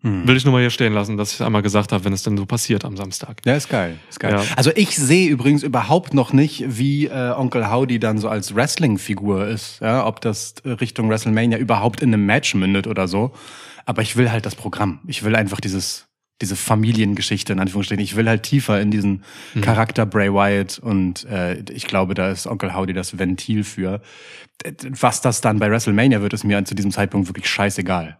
Will 0.05 0.35
ich 0.35 0.43
nur 0.43 0.51
mal 0.51 0.59
hier 0.59 0.69
stehen 0.69 0.91
lassen, 0.91 1.15
dass 1.15 1.33
ich 1.33 1.41
einmal 1.41 1.61
gesagt 1.61 1.93
habe, 1.93 2.03
wenn 2.03 2.11
es 2.11 2.23
denn 2.23 2.37
so 2.37 2.45
passiert 2.45 2.83
am 2.83 2.97
Samstag. 2.97 3.37
Ja, 3.45 3.55
ist 3.55 3.69
geil. 3.69 3.99
Ist 4.09 4.19
geil. 4.19 4.33
Ja. 4.33 4.43
Also 4.57 4.69
ich 4.75 4.97
sehe 4.97 5.29
übrigens 5.29 5.63
überhaupt 5.63 6.13
noch 6.13 6.33
nicht, 6.33 6.65
wie 6.67 7.05
äh, 7.05 7.31
Onkel 7.31 7.71
Howdy 7.71 7.99
dann 7.99 8.17
so 8.17 8.27
als 8.27 8.53
Wrestling-Figur 8.53 9.47
ist. 9.47 9.79
Ja, 9.79 10.05
ob 10.05 10.19
das 10.19 10.55
äh, 10.65 10.71
Richtung 10.71 11.09
WrestleMania 11.09 11.57
überhaupt 11.57 12.01
in 12.01 12.13
einem 12.13 12.25
Match 12.25 12.53
mündet 12.53 12.85
oder 12.85 13.07
so. 13.07 13.31
Aber 13.85 14.01
ich 14.01 14.17
will 14.17 14.29
halt 14.29 14.45
das 14.45 14.55
Programm. 14.55 14.99
Ich 15.07 15.23
will 15.23 15.37
einfach 15.37 15.61
dieses 15.61 16.07
diese 16.41 16.55
Familiengeschichte 16.55 17.53
in 17.53 17.59
Anführungsstrichen. 17.59 18.03
Ich 18.03 18.15
will 18.15 18.27
halt 18.27 18.43
tiefer 18.43 18.81
in 18.81 18.91
diesen 18.91 19.23
Charakter 19.61 20.05
Bray 20.05 20.33
Wyatt 20.33 20.79
und 20.79 21.25
äh, 21.25 21.59
ich 21.71 21.87
glaube, 21.87 22.13
da 22.15 22.29
ist 22.31 22.47
Onkel 22.47 22.75
Howdy 22.75 22.93
das 22.93 23.17
Ventil 23.17 23.63
für. 23.63 24.01
Was 24.99 25.21
das 25.21 25.41
dann 25.41 25.59
bei 25.59 25.69
WrestleMania 25.69 26.21
wird, 26.21 26.33
ist 26.33 26.43
mir 26.43 26.63
zu 26.65 26.75
diesem 26.75 26.91
Zeitpunkt 26.91 27.27
wirklich 27.29 27.47
scheißegal. 27.49 28.17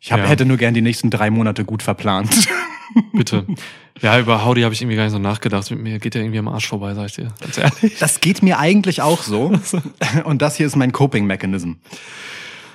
Ich 0.00 0.12
hab, 0.12 0.20
Ja. 0.20 0.26
hätte 0.26 0.44
nur 0.46 0.56
gern 0.56 0.74
die 0.74 0.82
nächsten 0.82 1.10
drei 1.10 1.30
Monate 1.30 1.64
gut 1.64 1.82
verplant. 1.82 2.30
Bitte. 3.12 3.46
Ja, 4.00 4.18
über 4.18 4.44
Howdy 4.44 4.62
habe 4.62 4.74
ich 4.74 4.80
irgendwie 4.82 4.96
gar 4.96 5.04
nicht 5.04 5.12
so 5.12 5.18
nachgedacht. 5.18 5.70
Mit 5.70 5.80
mir 5.80 5.98
geht 5.98 6.14
ja 6.14 6.20
irgendwie 6.20 6.38
am 6.38 6.48
Arsch 6.48 6.66
vorbei, 6.68 6.94
sag 6.94 7.06
ich 7.06 7.14
dir. 7.16 7.28
Ganz 7.40 7.58
ehrlich. 7.58 7.98
Das 7.98 8.20
geht 8.20 8.42
mir 8.42 8.58
eigentlich 8.58 9.00
auch 9.02 9.22
so. 9.22 9.52
Und 10.24 10.42
das 10.42 10.56
hier 10.56 10.66
ist 10.66 10.76
mein 10.76 10.90
Coping-Mechanism. 10.92 11.74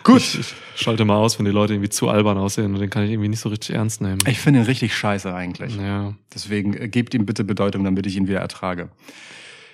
Gut. 0.05 0.21
Ich, 0.21 0.39
ich 0.39 0.55
schalte 0.75 1.03
mal 1.03 1.15
aus, 1.17 1.37
wenn 1.37 1.45
die 1.45 1.51
Leute 1.51 1.73
irgendwie 1.73 1.89
zu 1.89 2.07
albern 2.07 2.37
aussehen 2.37 2.73
und 2.73 2.79
den 2.79 2.89
kann 2.89 3.03
ich 3.03 3.11
irgendwie 3.11 3.27
nicht 3.29 3.41
so 3.41 3.49
richtig 3.49 3.75
ernst 3.75 3.99
nehmen. 4.01 4.19
Ich 4.27 4.39
finde 4.39 4.61
ihn 4.61 4.65
richtig 4.65 4.95
scheiße 4.95 5.33
eigentlich. 5.33 5.75
Ja. 5.75 6.13
Deswegen 6.33 6.73
äh, 6.75 6.87
gebt 6.87 7.13
ihm 7.13 7.25
bitte 7.25 7.43
Bedeutung, 7.43 7.83
damit 7.83 8.05
ich 8.05 8.15
ihn 8.15 8.27
wieder 8.27 8.39
ertrage. 8.39 8.89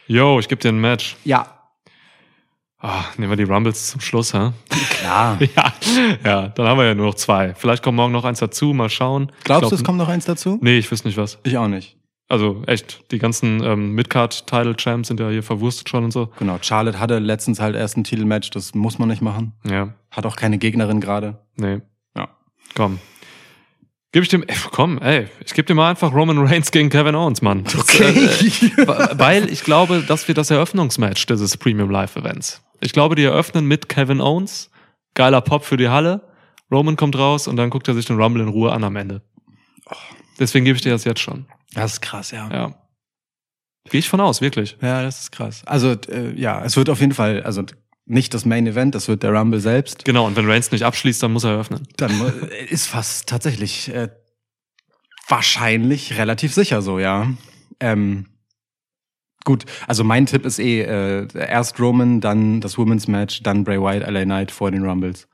Yo, 0.08 0.40
ich 0.40 0.48
gebe 0.48 0.60
dir 0.62 0.70
ein 0.70 0.82
Match. 0.82 1.16
Ja, 1.24 1.58
Ah, 2.84 3.04
nehmen 3.18 3.32
wir 3.32 3.38
die 3.38 3.44
Rumbles 3.44 3.90
zum 3.92 4.02
Schluss, 4.02 4.34
hä? 4.34 4.52
klar. 4.90 5.38
Ja, 5.56 5.74
ja, 6.26 6.48
dann 6.48 6.68
haben 6.68 6.80
wir 6.80 6.86
ja 6.86 6.96
nur 6.96 7.06
noch 7.08 7.14
zwei. 7.16 7.54
Vielleicht 7.54 7.84
kommt 7.84 7.96
morgen 7.96 8.12
noch 8.12 8.24
eins 8.26 8.40
dazu, 8.40 8.74
mal 8.74 8.90
schauen. 8.90 9.32
Glaubst 9.44 9.66
ich 9.66 9.70
du, 9.70 9.76
es 9.76 9.84
kommt 9.84 10.00
noch 10.00 10.08
eins 10.08 10.26
dazu? 10.26 10.58
Nee, 10.62 10.80
ich 10.80 10.90
wüsste 10.90 11.08
nicht 11.08 11.18
was. 11.18 11.38
Ich 11.44 11.58
auch 11.60 11.68
nicht. 11.68 11.96
Also 12.32 12.64
echt, 12.66 13.12
die 13.12 13.18
ganzen 13.20 13.62
ähm, 13.62 13.92
Midcard-Title-Champs 13.92 15.10
sind 15.10 15.20
ja 15.20 15.30
hier 15.30 15.44
verwurstet 15.44 15.90
schon 15.90 16.06
und 16.06 16.12
so. 16.12 16.32
Genau, 16.40 16.58
Charlotte 16.62 16.98
hatte 16.98 17.20
letztens 17.20 17.60
halt 17.60 17.76
erst 17.76 17.98
ein 17.98 18.06
Titelmatch, 18.06 18.52
das 18.52 18.74
muss 18.74 18.98
man 19.00 19.10
nicht 19.10 19.22
machen. 19.22 19.52
Ja, 19.70 19.94
Hat 20.12 20.26
auch 20.26 20.38
keine 20.38 20.58
Gegnerin 20.58 21.02
gerade. 21.02 21.40
nee. 21.58 21.82
Ja. 22.16 22.30
Komm. 22.74 23.00
Gib 24.14 24.24
ich 24.24 24.30
dem, 24.30 24.44
ey, 24.44 24.56
komm, 24.72 24.98
ey, 25.00 25.28
ich 25.46 25.54
gebe 25.54 25.66
dir 25.66 25.74
mal 25.76 25.90
einfach 25.90 26.14
Roman 26.14 26.38
Reigns 26.38 26.72
gegen 26.72 26.90
Kevin 26.90 27.16
Owens, 27.16 27.42
Mann. 27.42 27.66
Das, 27.66 27.76
Okay. 27.82 28.30
Äh, 28.78 28.86
weil 29.20 29.50
ich 29.52 29.64
glaube, 29.66 30.02
das 30.08 30.26
wird 30.30 30.38
das 30.38 30.50
Eröffnungsmatch 30.52 31.26
dieses 31.26 31.58
Premium 31.58 31.90
Live 31.90 32.16
Events. 32.16 32.62
Ich 32.80 32.94
glaube, 32.94 33.16
die 33.16 33.24
eröffnen 33.24 33.66
mit 33.66 33.90
Kevin 33.90 34.22
Owens. 34.22 34.70
Geiler 35.16 35.42
Pop 35.42 35.66
für 35.66 35.76
die 35.76 35.90
Halle. 35.90 36.22
Roman 36.72 36.96
kommt 36.96 37.18
raus 37.18 37.50
und 37.50 37.58
dann 37.58 37.70
guckt 37.70 37.90
er 37.90 37.94
sich 37.94 38.06
den 38.06 38.16
Rumble 38.22 38.42
in 38.42 38.48
Ruhe 38.48 38.72
an 38.72 38.86
am 38.86 38.96
Ende. 38.96 39.22
Deswegen 40.40 40.64
gebe 40.64 40.78
ich 40.78 40.82
dir 40.82 40.92
das 40.94 41.04
jetzt 41.04 41.20
schon. 41.20 41.46
Das 41.74 41.94
ist 41.94 42.02
krass, 42.02 42.32
ja. 42.32 42.50
Ja. 42.52 42.76
Gehe 43.90 44.00
ich 44.00 44.10
von 44.10 44.20
aus, 44.22 44.42
wirklich. 44.42 44.78
Ja, 44.82 45.02
das 45.02 45.22
ist 45.22 45.32
krass. 45.32 45.64
Also, 45.66 45.92
äh, 46.10 46.34
ja, 46.40 46.64
es 46.64 46.78
wird 46.78 46.90
auf 46.90 47.00
jeden 47.00 47.14
Fall, 47.14 47.42
also 47.44 47.64
nicht 48.06 48.34
das 48.34 48.46
Main 48.46 48.68
Event, 48.68 48.94
das 48.94 49.08
wird 49.08 49.24
der 49.24 49.32
Rumble 49.34 49.60
selbst. 49.60 50.06
Genau, 50.06 50.26
und 50.28 50.36
wenn 50.36 50.50
Reigns 50.50 50.72
nicht 50.72 50.84
abschließt, 50.84 51.24
dann 51.24 51.34
muss 51.34 51.44
er 51.44 51.52
eröffnen. 51.52 51.88
Dann 51.98 52.12
äh, 52.52 52.66
ist 52.66 52.88
fast 52.88 53.28
tatsächlich 53.30 53.88
äh, 53.94 54.10
wahrscheinlich 55.28 56.18
relativ 56.18 56.54
sicher 56.54 56.82
so, 56.82 57.00
ja. 57.00 57.28
Ähm, 57.80 58.28
gut, 59.46 59.66
also 59.88 60.04
mein 60.04 60.26
Tipp 60.26 60.46
ist 60.46 60.60
eh 60.60 60.82
äh, 60.82 61.28
erst 61.34 61.80
Roman, 61.80 62.22
dann 62.22 62.62
das 62.62 62.78
Women's 62.78 63.08
Match, 63.08 63.42
dann 63.44 63.64
Bray 63.64 63.80
Wyatt, 63.80 64.08
LA 64.10 64.24
Knight 64.26 64.52
vor 64.52 64.72
den 64.72 64.86
Rumbles. 64.86 65.28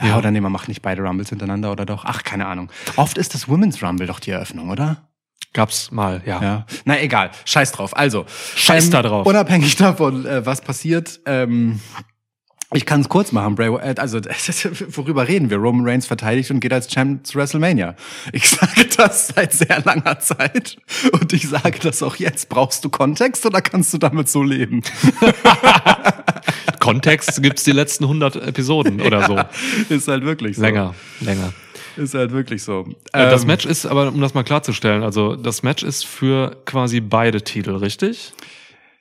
Ja, 0.00 0.08
Ja. 0.08 0.18
oder 0.18 0.30
nee, 0.30 0.40
man 0.40 0.52
macht 0.52 0.68
nicht 0.68 0.82
beide 0.82 1.02
Rumbles 1.02 1.28
hintereinander 1.28 1.70
oder 1.72 1.84
doch? 1.84 2.04
Ach, 2.04 2.22
keine 2.22 2.46
Ahnung. 2.46 2.70
Oft 2.96 3.18
ist 3.18 3.34
das 3.34 3.48
Women's 3.48 3.82
Rumble 3.82 4.06
doch 4.06 4.20
die 4.20 4.30
Eröffnung, 4.30 4.70
oder? 4.70 5.07
Gab's 5.52 5.90
mal, 5.90 6.22
ja. 6.26 6.42
Ja. 6.42 6.66
Na 6.84 7.00
egal, 7.00 7.30
scheiß 7.44 7.72
drauf. 7.72 7.96
Also, 7.96 8.26
Scheiß 8.54 8.90
da 8.90 9.02
drauf. 9.02 9.26
Unabhängig 9.26 9.76
davon, 9.76 10.26
äh, 10.26 10.44
was 10.44 10.60
passiert, 10.60 11.20
ähm, 11.26 11.80
ich 12.74 12.84
kann 12.84 13.00
es 13.00 13.08
kurz 13.08 13.32
machen. 13.32 13.54
Bray, 13.54 13.70
also 13.96 14.20
worüber 14.88 15.26
reden 15.26 15.48
wir? 15.48 15.56
Roman 15.56 15.88
Reigns 15.88 16.06
verteidigt 16.06 16.50
und 16.50 16.60
geht 16.60 16.72
als 16.72 16.88
Champ 16.88 17.26
zu 17.26 17.38
WrestleMania. 17.38 17.96
Ich 18.32 18.48
sage 18.50 18.86
das 18.94 19.28
seit 19.28 19.54
sehr 19.54 19.82
langer 19.84 20.18
Zeit 20.20 20.76
und 21.12 21.32
ich 21.32 21.48
sage 21.48 21.78
das 21.82 22.02
auch 22.02 22.16
jetzt. 22.16 22.50
Brauchst 22.50 22.84
du 22.84 22.90
Kontext 22.90 23.46
oder 23.46 23.62
kannst 23.62 23.94
du 23.94 23.98
damit 23.98 24.28
so 24.28 24.42
leben? 24.42 24.82
Kontext 26.78 27.42
gibt's 27.42 27.64
die 27.64 27.72
letzten 27.72 28.04
100 28.04 28.36
Episoden 28.36 29.00
oder 29.00 29.26
so. 29.26 29.40
Ist 29.94 30.08
halt 30.08 30.24
wirklich 30.24 30.56
so. 30.56 30.62
Länger, 30.62 30.94
länger. 31.20 31.54
Ist 31.98 32.14
halt 32.14 32.30
wirklich 32.32 32.62
so. 32.62 32.86
Äh, 33.12 33.30
das 33.30 33.42
Ähm, 33.42 33.48
Match 33.48 33.66
ist, 33.66 33.86
aber 33.86 34.08
um 34.08 34.20
das 34.20 34.34
mal 34.34 34.44
klarzustellen, 34.44 35.02
also 35.02 35.36
das 35.36 35.62
Match 35.62 35.82
ist 35.82 36.06
für 36.06 36.56
quasi 36.64 37.00
beide 37.00 37.42
Titel, 37.42 37.74
richtig? 37.76 38.32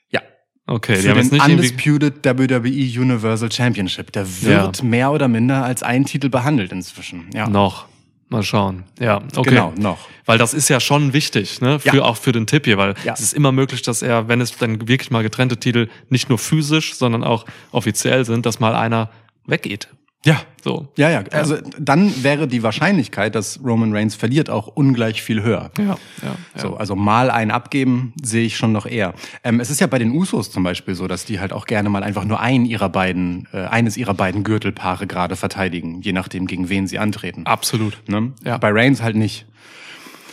Ja. 0.09 0.21
Okay, 0.65 0.95
die 0.95 1.01
für 1.03 1.09
haben 1.11 1.21
den 1.21 1.29
nicht. 1.29 1.47
Undisputed 1.47 2.25
WWE 2.25 3.01
Universal 3.01 3.51
Championship. 3.51 4.11
Der 4.13 4.25
wird 4.41 4.77
Ja. 4.79 4.83
mehr 4.83 5.11
oder 5.11 5.27
minder 5.27 5.63
als 5.63 5.83
ein 5.83 6.05
Titel 6.05 6.29
behandelt 6.29 6.71
inzwischen. 6.71 7.29
Ja, 7.33 7.47
Noch. 7.47 7.85
Mal 8.29 8.43
schauen. 8.43 8.83
Ja, 8.99 9.21
okay. 9.37 9.51
genau, 9.51 9.73
noch. 9.77 9.99
Weil 10.25 10.37
das 10.37 10.53
ist 10.53 10.67
ja 10.67 10.81
schon 10.81 11.13
wichtig, 11.13 11.61
ne? 11.61 11.79
Für, 11.79 11.95
Ja. 11.95 12.03
auch 12.03 12.17
für 12.17 12.33
den 12.33 12.45
Tipp 12.45 12.65
hier, 12.65 12.77
weil 12.77 12.93
Ja. 13.05 13.13
es 13.13 13.21
ist 13.21 13.33
immer 13.33 13.53
möglich, 13.53 13.83
dass 13.83 14.01
er, 14.01 14.27
wenn 14.27 14.41
es 14.41 14.51
dann 14.57 14.85
wirklich 14.89 15.11
mal 15.11 15.23
getrennte 15.23 15.55
Titel 15.55 15.87
nicht 16.09 16.27
nur 16.27 16.37
physisch, 16.37 16.95
sondern 16.95 17.23
auch 17.23 17.45
offiziell 17.71 18.25
sind, 18.25 18.45
dass 18.45 18.59
mal 18.59 18.75
einer 18.75 19.09
weggeht. 19.45 19.87
Ja, 20.25 20.41
So. 20.61 20.89
ja, 20.97 21.09
ja. 21.09 21.23
Also 21.31 21.57
dann 21.79 22.23
wäre 22.23 22.47
die 22.47 22.61
Wahrscheinlichkeit, 22.63 23.35
dass 23.35 23.59
Roman 23.63 23.93
Reigns 23.93 24.15
verliert, 24.15 24.49
auch 24.49 24.67
ungleich 24.67 25.21
viel 25.21 25.41
höher. 25.41 25.71
Ja, 25.77 25.83
ja. 25.85 25.95
ja. 26.21 26.35
So, 26.55 26.75
also 26.75 26.95
mal 26.95 27.29
einen 27.29 27.51
abgeben 27.51 28.13
sehe 28.21 28.45
ich 28.45 28.57
schon 28.57 28.71
noch 28.73 28.85
eher. 28.85 29.13
Ähm, 29.43 29.59
es 29.59 29.69
ist 29.69 29.79
ja 29.79 29.87
bei 29.87 29.99
den 29.99 30.11
Usos 30.11 30.51
zum 30.51 30.63
Beispiel 30.63 30.95
so, 30.95 31.07
dass 31.07 31.23
die 31.23 31.39
halt 31.39 31.53
auch 31.53 31.65
gerne 31.65 31.89
mal 31.89 32.03
einfach 32.03 32.25
nur 32.25 32.39
einen 32.39 32.65
ihrer 32.65 32.89
beiden, 32.89 33.47
äh, 33.53 33.65
eines 33.67 33.95
ihrer 33.95 34.15
beiden 34.15 34.43
Gürtelpaare 34.43 35.07
gerade 35.07 35.35
verteidigen, 35.35 36.01
je 36.01 36.11
nachdem 36.13 36.47
gegen 36.47 36.67
wen 36.67 36.87
sie 36.87 36.99
antreten. 36.99 37.45
Absolut. 37.45 37.97
Ne? 38.07 38.33
Ja. 38.43 38.57
Bei 38.57 38.71
Reigns 38.71 39.01
halt 39.01 39.15
nicht. 39.15 39.45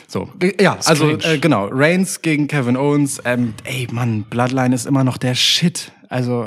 So, 0.09 0.29
ja, 0.61 0.79
also 0.85 1.19
äh, 1.19 1.39
genau, 1.39 1.69
Reigns 1.71 2.23
gegen 2.23 2.47
Kevin 2.49 2.77
Owens. 2.77 3.21
Ähm, 3.25 3.55
ey, 3.65 3.87
Mann, 3.91 4.25
Bloodline 4.25 4.75
ist 4.75 4.87
immer 4.87 5.05
noch 5.05 5.19
der 5.19 5.35
Shit. 5.35 5.93
Also 6.09 6.47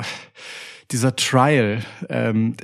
dieser 0.90 1.14
Trial, 1.16 1.84
ähm, 2.08 2.54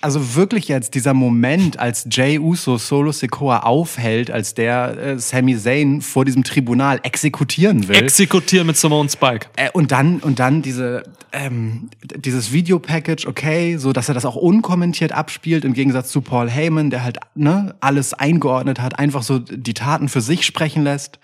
also 0.00 0.34
wirklich 0.34 0.66
jetzt 0.66 0.94
dieser 0.94 1.14
Moment, 1.14 1.78
als 1.78 2.08
Jay 2.10 2.38
Uso 2.38 2.78
Solo 2.78 3.12
Sikoa 3.12 3.60
aufhält, 3.60 4.30
als 4.30 4.54
der 4.54 4.98
äh, 4.98 5.18
Sami 5.20 5.56
Zayn 5.56 6.02
vor 6.02 6.24
diesem 6.24 6.42
Tribunal 6.42 6.98
exekutieren 7.04 7.86
will. 7.86 7.96
Exekutieren 7.96 8.66
mit 8.66 8.76
Simone 8.76 9.08
Spike. 9.08 9.46
Äh, 9.54 9.70
und 9.72 9.92
dann 9.92 10.18
und 10.18 10.40
dann 10.40 10.62
diese 10.62 11.04
ähm, 11.32 11.90
dieses 12.02 12.52
Videopackage, 12.52 13.26
okay, 13.26 13.76
so 13.76 13.92
dass 13.92 14.08
er 14.08 14.14
das 14.14 14.24
auch 14.24 14.36
unkommentiert 14.36 15.12
abspielt 15.12 15.64
im 15.64 15.74
Gegensatz 15.74 16.10
zu 16.10 16.22
Paul 16.22 16.50
Heyman, 16.50 16.90
der 16.90 17.04
halt 17.04 17.18
ne 17.36 17.76
alles 17.80 18.14
eingeordnet 18.14 18.80
hat, 18.80 18.98
einfach 18.98 19.22
so 19.22 19.38
die 19.38 19.74
Taten 19.74 20.08
für 20.08 20.20
sich 20.20 20.44
sprechen 20.44 20.82
lässt. 20.82 21.20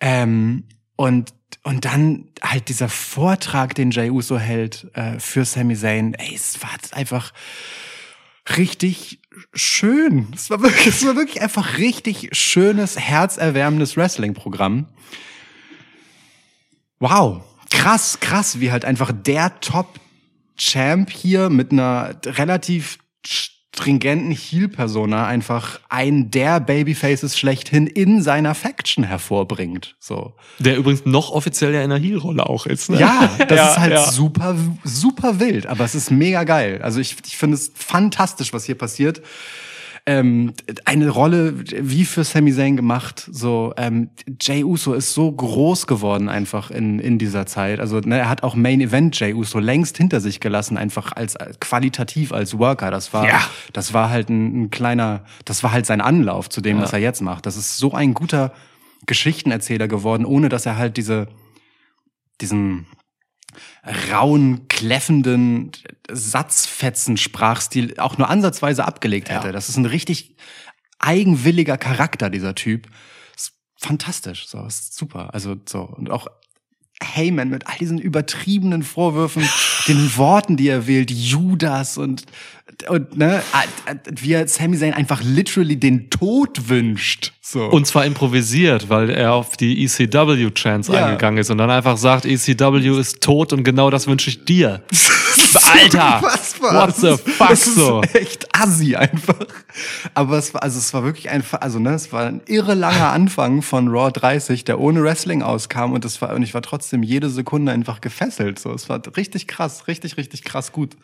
Ähm, 0.00 0.64
und 0.96 1.32
und 1.62 1.84
dann 1.84 2.28
halt 2.42 2.68
dieser 2.68 2.88
Vortrag, 2.88 3.74
den 3.74 3.90
Jey 3.90 4.10
Uso 4.10 4.38
hält 4.38 4.86
äh, 4.94 5.18
für 5.18 5.44
Sami 5.44 5.76
Zayn, 5.76 6.14
ey, 6.14 6.34
es 6.34 6.62
war 6.62 6.70
einfach 6.92 7.32
richtig 8.56 9.20
schön. 9.52 10.28
Es 10.34 10.50
war 10.50 10.60
wirklich, 10.62 10.86
es 10.86 11.04
war 11.06 11.16
wirklich 11.16 11.42
einfach 11.42 11.78
richtig 11.78 12.30
schönes, 12.32 12.98
herzerwärmendes 12.98 13.96
Wrestling-Programm. 13.96 14.86
Wow, 16.98 17.42
krass, 17.70 18.18
krass, 18.20 18.60
wie 18.60 18.70
halt 18.72 18.84
einfach 18.84 19.12
der 19.12 19.60
Top-Champ 19.60 21.10
hier 21.10 21.48
mit 21.48 21.72
einer 21.72 22.14
relativ 22.26 22.98
stringenten 23.74 24.32
Heel-Persona 24.32 25.26
einfach 25.26 25.80
einen 25.88 26.30
der 26.30 26.58
Babyfaces 26.60 27.38
schlechthin 27.38 27.86
in 27.86 28.20
seiner 28.20 28.54
Faction 28.54 29.04
hervorbringt. 29.04 29.94
So. 30.00 30.34
Der 30.58 30.76
übrigens 30.76 31.06
noch 31.06 31.30
offiziell 31.30 31.72
ja 31.72 31.82
in 31.82 31.90
der 31.90 31.98
Heel-Rolle 32.00 32.46
auch 32.48 32.66
ist. 32.66 32.90
Ne? 32.90 32.98
Ja, 32.98 33.30
das 33.48 33.56
Ja, 33.58 33.68
ist 33.70 33.78
halt 33.78 33.92
ja. 33.92 34.10
super, 34.10 34.56
super 34.84 35.38
wild, 35.40 35.66
aber 35.66 35.84
es 35.84 35.94
ist 35.94 36.10
mega 36.10 36.42
geil. 36.44 36.80
Also 36.82 37.00
ich, 37.00 37.16
ich 37.26 37.36
finde 37.36 37.54
es 37.54 37.70
fantastisch, 37.74 38.52
was 38.52 38.64
hier 38.64 38.76
passiert. 38.76 39.22
Ähm, 40.10 40.52
eine 40.84 41.08
Rolle 41.08 41.54
wie 41.58 42.04
für 42.04 42.24
Sami 42.24 42.52
Zayn 42.52 42.76
gemacht. 42.76 43.28
So 43.30 43.72
ähm, 43.76 44.10
Jay 44.40 44.64
Uso 44.64 44.94
ist 44.94 45.14
so 45.14 45.30
groß 45.30 45.86
geworden 45.86 46.28
einfach 46.28 46.70
in 46.70 46.98
in 46.98 47.18
dieser 47.18 47.46
Zeit. 47.46 47.78
Also 47.78 48.00
ne, 48.00 48.18
er 48.18 48.28
hat 48.28 48.42
auch 48.42 48.56
Main 48.56 48.80
Event 48.80 49.18
Jay 49.20 49.32
Uso 49.34 49.58
längst 49.60 49.96
hinter 49.96 50.20
sich 50.20 50.40
gelassen, 50.40 50.76
einfach 50.76 51.12
als, 51.12 51.36
als 51.36 51.60
qualitativ 51.60 52.32
als 52.32 52.58
Worker. 52.58 52.90
Das 52.90 53.12
war 53.12 53.26
Ja. 53.28 53.40
das 53.72 53.92
war 53.94 54.10
halt 54.10 54.28
ein, 54.30 54.62
ein 54.64 54.70
kleiner, 54.70 55.24
das 55.44 55.62
war 55.62 55.72
halt 55.72 55.86
sein 55.86 56.00
Anlauf 56.00 56.48
zu 56.48 56.60
dem, 56.60 56.80
was 56.80 56.92
er 56.92 56.98
jetzt 56.98 57.20
macht. 57.20 57.46
Das 57.46 57.56
ist 57.56 57.78
so 57.78 57.92
ein 57.92 58.12
guter 58.14 58.52
Geschichtenerzähler 59.06 59.86
geworden, 59.88 60.24
ohne 60.24 60.48
dass 60.48 60.66
er 60.66 60.76
halt 60.76 60.96
diese 60.96 61.28
diesen 62.40 62.86
rauen, 64.10 64.68
kläffenden 64.68 65.72
Satzfetzen-Sprachstil 66.10 67.98
auch 67.98 68.18
nur 68.18 68.28
ansatzweise 68.28 68.84
abgelegt 68.84 69.30
hätte. 69.30 69.48
Ja. 69.48 69.52
Das 69.52 69.68
ist 69.68 69.76
ein 69.76 69.86
richtig 69.86 70.36
eigenwilliger 70.98 71.78
Charakter, 71.78 72.30
dieser 72.30 72.54
Typ. 72.54 72.88
Ist 73.36 73.52
fantastisch, 73.76 74.46
so, 74.48 74.64
ist 74.66 74.94
super. 74.96 75.34
Also 75.34 75.56
so 75.66 75.82
und 75.82 76.10
auch 76.10 76.28
Heyman 77.02 77.48
mit 77.48 77.66
all 77.66 77.78
diesen 77.78 77.98
übertriebenen 77.98 78.82
Vorwürfen, 78.82 79.48
den 79.88 80.16
Worten, 80.16 80.56
die 80.56 80.68
er 80.68 80.86
wählt, 80.86 81.10
Judas 81.10 81.98
und 81.98 82.24
und 82.88 83.16
ne, 83.18 83.42
wie 84.10 84.32
er 84.32 84.46
Sami 84.48 84.76
Zayn 84.78 84.94
einfach 84.94 85.20
literally 85.22 85.76
den 85.76 86.08
Tod 86.10 86.68
wünscht. 86.68 87.32
So. 87.40 87.64
Und 87.64 87.86
zwar 87.86 88.04
improvisiert, 88.06 88.88
weil 88.88 89.10
er 89.10 89.32
auf 89.34 89.56
die 89.56 89.84
ECW-Chance 89.84 90.92
Ja. 90.92 91.06
eingegangen 91.06 91.38
ist 91.38 91.50
und 91.50 91.58
dann 91.58 91.70
einfach 91.70 91.96
sagt, 91.96 92.24
ECW 92.24 92.98
ist 92.98 93.20
tot 93.20 93.52
und 93.52 93.64
genau 93.64 93.90
das 93.90 94.06
wünsche 94.06 94.30
ich 94.30 94.44
dir. 94.44 94.82
Alter! 95.72 96.22
What 96.60 96.96
the 96.96 97.16
fuck 97.16 97.48
das 97.48 97.66
ist 97.66 97.74
so? 97.74 98.02
echt 98.14 98.46
assi 98.54 98.94
einfach. 98.94 99.46
Aber 100.14 100.38
es 100.38 100.54
war, 100.54 100.62
also 100.62 100.78
es 100.78 100.92
war 100.94 101.02
wirklich 101.02 101.28
einfach, 101.30 101.60
also 101.60 101.78
ne, 101.80 101.90
es 101.94 102.12
war 102.12 102.26
ein 102.26 102.40
irre 102.46 102.74
langer 102.74 103.10
Anfang 103.10 103.62
von 103.62 103.88
Raw 103.88 104.10
30, 104.12 104.64
der 104.64 104.78
ohne 104.78 105.02
Wrestling 105.02 105.42
auskam 105.42 105.92
und 105.92 106.04
es 106.04 106.20
war, 106.22 106.34
und 106.34 106.42
ich 106.42 106.54
war 106.54 106.62
trotzdem 106.62 107.02
jede 107.02 107.30
Sekunde 107.30 107.72
einfach 107.72 108.00
gefesselt. 108.00 108.58
So, 108.60 108.72
es 108.72 108.88
war 108.88 109.00
richtig 109.16 109.48
krass, 109.48 109.88
richtig, 109.88 110.16
richtig 110.16 110.44
krass 110.44 110.70
gut. 110.72 110.96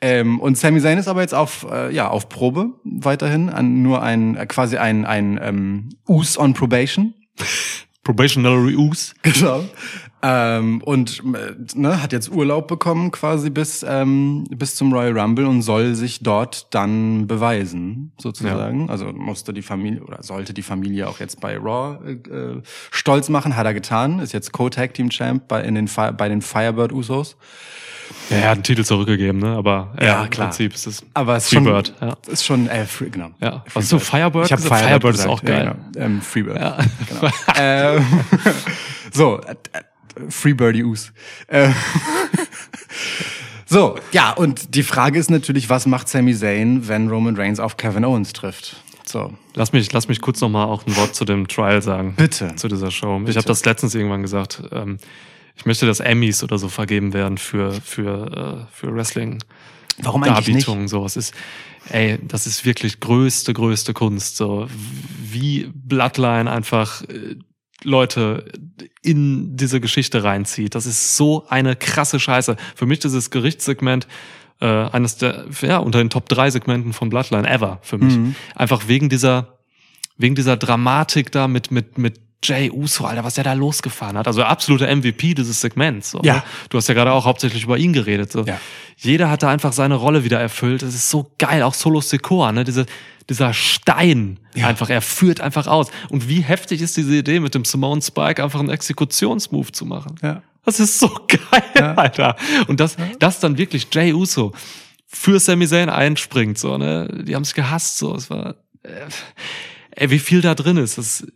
Ähm, 0.00 0.40
und 0.40 0.56
Sami 0.56 0.80
Zayn 0.80 0.98
ist 0.98 1.08
aber 1.08 1.22
jetzt 1.22 1.34
auf, 1.34 1.66
äh, 1.70 1.92
ja, 1.92 2.08
auf 2.08 2.28
Probe 2.28 2.70
weiterhin, 2.84 3.48
an 3.48 3.82
nur 3.82 4.02
ein, 4.02 4.36
äh, 4.36 4.46
quasi 4.46 4.76
ein, 4.76 5.04
ein 5.04 5.40
ähm, 5.42 5.88
Us 6.06 6.38
on 6.38 6.54
Probation. 6.54 7.14
Probationary 8.04 8.76
Ooze. 8.76 9.14
Genau. 9.22 9.64
Ähm, 10.20 10.82
und 10.82 11.22
äh, 11.34 11.54
ne, 11.78 12.02
hat 12.02 12.12
jetzt 12.12 12.30
Urlaub 12.30 12.66
bekommen 12.66 13.12
quasi 13.12 13.50
bis, 13.50 13.84
ähm, 13.86 14.44
bis 14.50 14.74
zum 14.74 14.92
Royal 14.92 15.16
Rumble 15.16 15.46
und 15.46 15.62
soll 15.62 15.94
sich 15.94 16.20
dort 16.20 16.74
dann 16.74 17.28
beweisen, 17.28 18.12
sozusagen. 18.18 18.90
Also 18.90 19.12
musste 19.12 19.52
die 19.52 19.62
Familie 19.62 20.02
oder 20.02 20.22
sollte 20.24 20.54
die 20.54 20.62
Familie 20.62 21.08
auch 21.08 21.20
jetzt 21.20 21.40
bei 21.40 21.56
Raw 21.56 21.98
äh, 22.04 22.14
äh, 22.14 22.62
stolz 22.90 23.28
machen, 23.28 23.56
hat 23.56 23.66
er 23.66 23.74
getan, 23.74 24.18
ist 24.18 24.32
jetzt 24.32 24.52
Co-Tag-Team-Champ 24.52 25.46
bei, 25.46 25.62
in 25.62 25.76
den 25.76 25.86
Fi 25.86 26.10
bei 26.10 26.28
den 26.28 26.42
Firebird 26.42 26.92
Usos. 26.92 27.36
Ja, 28.30 28.36
er 28.36 28.42
hat 28.50 28.56
einen 28.56 28.62
Titel 28.62 28.84
zurückgegeben, 28.84 29.40
ne? 29.40 29.56
Aber 29.56 29.94
ja, 30.00 30.06
Ja, 30.06 30.24
im 30.24 30.30
klar. 30.30 30.48
Prinzip 30.48 30.74
ist 30.74 30.86
es 30.86 31.04
Aber 31.14 31.36
es 31.36 31.44
ist 31.44 31.52
schon, 31.54 31.64
Freebird. 31.64 31.94
Ja. 32.00 32.16
ist 32.26 32.44
schon, 32.44 32.68
äh, 32.68 32.84
free, 32.84 33.08
genau. 33.10 33.30
Ja. 33.40 33.64
Hast 33.74 33.90
du 33.92 33.98
Firebird 33.98 34.46
Ich 34.46 34.52
habe? 34.52 34.62
Firebird, 34.62 34.88
Firebird 34.88 35.14
ist 35.14 35.26
auch 35.26 35.42
geil. 35.42 35.64
Ja, 35.64 35.76
genau. 35.92 36.06
ähm, 36.06 36.22
Freebird. 36.22 36.56
Ja. 36.58 36.78
Genau. 37.08 37.32
ähm, 37.56 38.06
so, 39.12 39.40
äh, 39.40 39.54
Freebirdie 40.28 40.84
Us. 40.84 41.12
Äh, 41.46 41.70
so, 43.66 43.96
ja, 44.12 44.32
und 44.32 44.74
die 44.74 44.82
Frage 44.82 45.18
ist 45.18 45.30
natürlich, 45.30 45.68
was 45.70 45.86
macht 45.86 46.08
Sami 46.08 46.34
Zayn, 46.34 46.88
wenn 46.88 47.08
Roman 47.08 47.36
Reigns 47.36 47.60
auf 47.60 47.76
Kevin 47.76 48.04
Owens 48.04 48.32
trifft? 48.32 48.76
So, 49.04 49.32
Lass 49.54 49.72
mich, 49.72 49.90
lass 49.92 50.06
mich 50.08 50.20
kurz 50.20 50.40
noch 50.40 50.50
mal 50.50 50.64
auch 50.64 50.86
ein 50.86 50.94
Wort 50.96 51.14
zu 51.14 51.24
dem 51.24 51.48
Trial 51.48 51.80
sagen. 51.82 52.14
Bitte. 52.16 52.54
Zu 52.56 52.68
dieser 52.68 52.90
Show. 52.90 53.20
Ich 53.26 53.36
habe 53.36 53.46
das 53.46 53.64
letztens 53.64 53.94
irgendwann 53.94 54.22
gesagt. 54.22 54.62
Ähm, 54.70 54.98
ich 55.58 55.66
möchte, 55.66 55.86
dass 55.86 56.00
Emmys 56.00 56.42
oder 56.44 56.56
so 56.56 56.68
vergeben 56.68 57.12
werden 57.12 57.36
für, 57.36 57.72
für, 57.72 58.66
äh, 58.70 58.72
für 58.72 58.94
Wrestling. 58.94 59.42
warum 59.98 60.22
eigentlich 60.22 60.54
nicht? 60.54 60.68
Darbietungen, 60.68 60.88
so. 60.88 61.04
Es 61.04 61.16
ist, 61.16 61.34
ey, 61.90 62.18
das 62.22 62.46
ist 62.46 62.64
wirklich 62.64 63.00
größte, 63.00 63.52
größte 63.52 63.92
Kunst, 63.92 64.36
so. 64.36 64.68
Wie 65.20 65.68
Bloodline 65.74 66.48
einfach 66.50 67.02
äh, 67.02 67.36
Leute 67.82 68.52
in 69.02 69.56
diese 69.56 69.80
Geschichte 69.80 70.22
reinzieht. 70.22 70.76
Das 70.76 70.86
ist 70.86 71.16
so 71.16 71.46
eine 71.48 71.74
krasse 71.74 72.20
Scheiße. 72.20 72.56
Für 72.76 72.86
mich 72.86 73.04
ist 73.04 73.14
das 73.14 73.30
Gerichtssegment 73.30 74.06
äh, 74.60 74.66
eines 74.66 75.16
der, 75.16 75.46
ja, 75.62 75.78
unter 75.78 75.98
den 75.98 76.10
Top 76.10 76.28
3 76.28 76.50
Segmenten 76.50 76.92
von 76.92 77.08
Bloodline 77.08 77.48
ever 77.48 77.80
für 77.82 77.98
mich. 77.98 78.16
Mhm. 78.16 78.36
Einfach 78.54 78.86
wegen 78.86 79.08
dieser, 79.08 79.58
wegen 80.16 80.36
dieser 80.36 80.56
Dramatik 80.56 81.32
da 81.32 81.48
mit, 81.48 81.72
mit, 81.72 81.98
mit 81.98 82.20
Jay 82.42 82.70
Uso, 82.70 83.04
Alter, 83.04 83.24
was 83.24 83.34
der 83.34 83.44
da 83.44 83.52
losgefahren 83.54 84.16
hat. 84.16 84.26
Also 84.28 84.42
absoluter 84.44 84.86
MVP 84.94 85.34
dieses 85.34 85.60
Segments. 85.60 86.10
So, 86.12 86.20
Ja. 86.22 86.34
ne? 86.36 86.42
Du 86.70 86.78
hast 86.78 86.86
ja 86.88 86.94
gerade 86.94 87.12
auch 87.12 87.24
hauptsächlich 87.24 87.64
über 87.64 87.78
ihn 87.78 87.92
geredet. 87.92 88.30
So. 88.30 88.44
Ja. 88.44 88.60
Jeder 88.96 89.28
hat 89.30 89.42
da 89.42 89.50
einfach 89.50 89.72
seine 89.72 89.96
Rolle 89.96 90.22
wieder 90.24 90.38
erfüllt. 90.40 90.82
Das 90.82 90.94
ist 90.94 91.10
so 91.10 91.32
geil. 91.38 91.62
Auch 91.62 91.74
Solo 91.74 92.00
Secor, 92.00 92.52
ne? 92.52 92.62
Diese, 92.64 92.86
dieser 93.28 93.52
Stein 93.52 94.38
Ja. 94.54 94.68
einfach, 94.68 94.88
er 94.88 95.02
führt 95.02 95.40
einfach 95.40 95.66
aus. 95.66 95.90
Und 96.10 96.28
wie 96.28 96.40
heftig 96.40 96.80
ist 96.80 96.96
diese 96.96 97.16
Idee, 97.16 97.40
mit 97.40 97.54
dem 97.54 97.64
Simone 97.64 98.02
Spike 98.02 98.42
einfach 98.42 98.60
einen 98.60 98.70
Exekutionsmove 98.70 99.72
zu 99.72 99.84
machen? 99.84 100.14
Ja. 100.22 100.42
Das 100.64 100.78
ist 100.80 100.98
so 101.00 101.08
geil, 101.28 101.94
Alter. 101.96 102.36
Und 102.68 102.78
das, 102.78 102.96
das 103.18 103.40
dann 103.40 103.58
wirklich 103.58 103.88
Jay 103.92 104.12
Uso 104.12 104.52
für 105.06 105.40
Sami 105.40 105.66
Zayn 105.66 105.88
einspringt, 105.88 106.58
so, 106.58 106.76
ne? 106.78 107.22
Die 107.26 107.34
haben 107.34 107.44
sich 107.44 107.54
gehasst, 107.54 107.98
so. 107.98 108.14
Es 108.14 108.28
war, 108.30 108.56
äh, 108.84 108.90
ey, 109.92 110.10
wie 110.10 110.18
viel 110.18 110.40
da 110.42 110.54
drin 110.54 110.76
ist. 110.76 110.98
Das, 110.98 111.26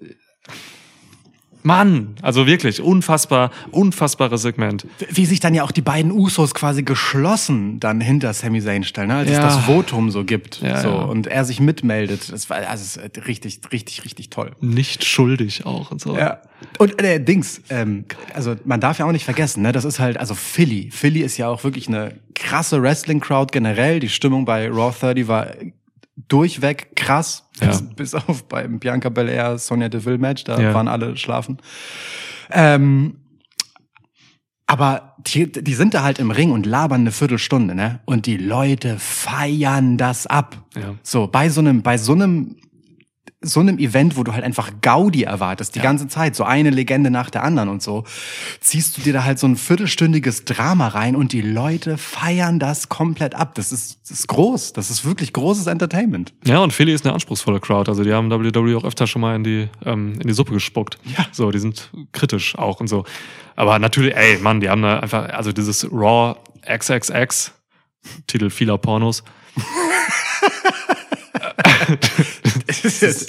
Mann, 1.62 2.16
also 2.22 2.46
wirklich 2.46 2.80
unfassbar, 2.80 3.50
unfassbares 3.70 4.42
Segment. 4.42 4.86
Wie 5.10 5.26
sich 5.26 5.40
dann 5.40 5.54
ja 5.54 5.62
auch 5.64 5.70
die 5.72 5.82
beiden 5.82 6.10
Usos 6.12 6.54
quasi 6.54 6.82
geschlossen 6.82 7.80
dann 7.80 8.00
hinter 8.00 8.32
Sami 8.32 8.60
Zayn 8.60 8.84
stellen, 8.84 9.08
ne? 9.08 9.16
als 9.16 9.30
Ja. 9.30 9.46
es 9.48 9.54
das 9.56 9.64
Votum 9.64 10.10
so 10.10 10.24
gibt 10.24 10.60
Ja, 10.62 10.80
so, 10.80 10.88
ja. 10.88 10.94
und 11.02 11.26
er 11.26 11.44
sich 11.44 11.60
mitmeldet. 11.60 12.32
Das 12.32 12.50
war 12.50 12.58
also 12.68 12.82
ist 13.00 13.26
richtig, 13.26 13.60
richtig, 13.72 14.04
richtig 14.04 14.30
toll. 14.30 14.52
Nicht 14.60 15.04
schuldig 15.04 15.64
auch 15.66 15.90
und 15.90 16.00
so. 16.00 16.16
Ja. 16.16 16.40
Und 16.78 17.00
äh, 17.02 17.18
Dings, 17.22 17.60
ähm, 17.70 18.04
also 18.34 18.54
man 18.64 18.80
darf 18.80 18.98
ja 18.98 19.06
auch 19.06 19.12
nicht 19.12 19.24
vergessen, 19.24 19.62
ne, 19.62 19.72
das 19.72 19.84
ist 19.84 19.98
halt, 19.98 20.18
also 20.18 20.34
Philly. 20.34 20.90
Philly 20.92 21.20
ist 21.20 21.36
ja 21.36 21.48
auch 21.48 21.64
wirklich 21.64 21.88
eine 21.88 22.14
krasse 22.34 22.82
Wrestling-Crowd 22.82 23.50
generell. 23.52 24.00
Die 24.00 24.08
Stimmung 24.08 24.44
bei 24.44 24.68
Raw 24.68 24.92
30 24.98 25.28
war 25.28 25.48
durchweg 26.16 26.94
krass. 26.96 27.48
Ja. 27.60 27.68
Bis, 27.68 27.82
bis 27.96 28.14
auf 28.14 28.44
beim 28.48 28.78
Bianca 28.78 29.08
Belair, 29.08 29.58
Sonja 29.58 29.88
Deville 29.88 30.18
Match, 30.18 30.44
da 30.44 30.60
Ja. 30.60 30.74
waren 30.74 30.88
alle 30.88 31.16
schlafen. 31.16 31.58
Ähm, 32.50 33.16
aber 34.66 35.16
die, 35.26 35.50
die 35.50 35.74
sind 35.74 35.92
da 35.94 36.02
halt 36.02 36.18
im 36.18 36.30
Ring 36.30 36.50
und 36.50 36.64
labern 36.66 37.02
eine 37.02 37.12
Viertelstunde, 37.12 37.74
ne? 37.74 38.00
Und 38.06 38.26
die 38.26 38.36
Leute 38.38 38.98
feiern 38.98 39.98
das 39.98 40.26
ab. 40.26 40.56
Ja. 40.74 40.94
So, 41.02 41.26
bei 41.26 41.48
so 41.50 41.60
einem, 41.60 41.82
bei 41.82 41.98
so 41.98 42.12
einem, 42.12 42.56
so 43.42 43.60
einem 43.60 43.78
Event, 43.78 44.16
wo 44.16 44.22
du 44.22 44.32
halt 44.32 44.44
einfach 44.44 44.70
Gaudi 44.80 45.24
erwartest, 45.24 45.74
die 45.74 45.80
ganze 45.80 46.08
Zeit, 46.08 46.36
so 46.36 46.44
eine 46.44 46.70
Legende 46.70 47.10
nach 47.10 47.28
der 47.30 47.42
anderen 47.42 47.68
und 47.68 47.82
so, 47.82 48.04
ziehst 48.60 48.96
du 48.96 49.02
dir 49.02 49.12
da 49.12 49.24
halt 49.24 49.38
so 49.38 49.46
ein 49.46 49.56
viertelstündiges 49.56 50.44
Drama 50.44 50.88
rein 50.88 51.16
und 51.16 51.32
die 51.32 51.42
Leute 51.42 51.98
feiern 51.98 52.58
das 52.58 52.88
komplett 52.88 53.34
ab. 53.34 53.54
Das 53.54 53.72
ist, 53.72 53.98
das 54.02 54.20
ist 54.20 54.28
groß. 54.28 54.72
Das 54.72 54.90
ist 54.90 55.04
wirklich 55.04 55.32
großes 55.32 55.66
Entertainment. 55.66 56.32
Ja, 56.44 56.58
und 56.58 56.72
Philly 56.72 56.92
ist 56.92 57.04
eine 57.04 57.14
anspruchsvolle 57.14 57.60
Crowd. 57.60 57.90
Also 57.90 58.04
die 58.04 58.12
haben 58.12 58.30
WWE 58.30 58.76
auch 58.76 58.84
öfter 58.84 59.06
schon 59.06 59.20
mal 59.20 59.34
in 59.34 59.44
die, 59.44 59.68
ähm, 59.84 60.14
in 60.20 60.26
die 60.26 60.34
Suppe 60.34 60.52
gespuckt. 60.52 60.98
Ja. 61.04 61.26
So, 61.32 61.50
die 61.50 61.58
sind 61.58 61.90
kritisch 62.12 62.56
auch 62.56 62.80
und 62.80 62.88
so. 62.88 63.04
Aber 63.56 63.78
natürlich, 63.78 64.14
ey, 64.16 64.38
Mann, 64.38 64.60
die 64.60 64.70
haben 64.70 64.82
da 64.82 65.00
einfach, 65.00 65.28
also 65.30 65.52
dieses 65.52 65.90
Raw 65.92 66.36
XXX, 66.66 67.52
Titel 68.26 68.50
vieler 68.50 68.78
Pornos. 68.78 69.24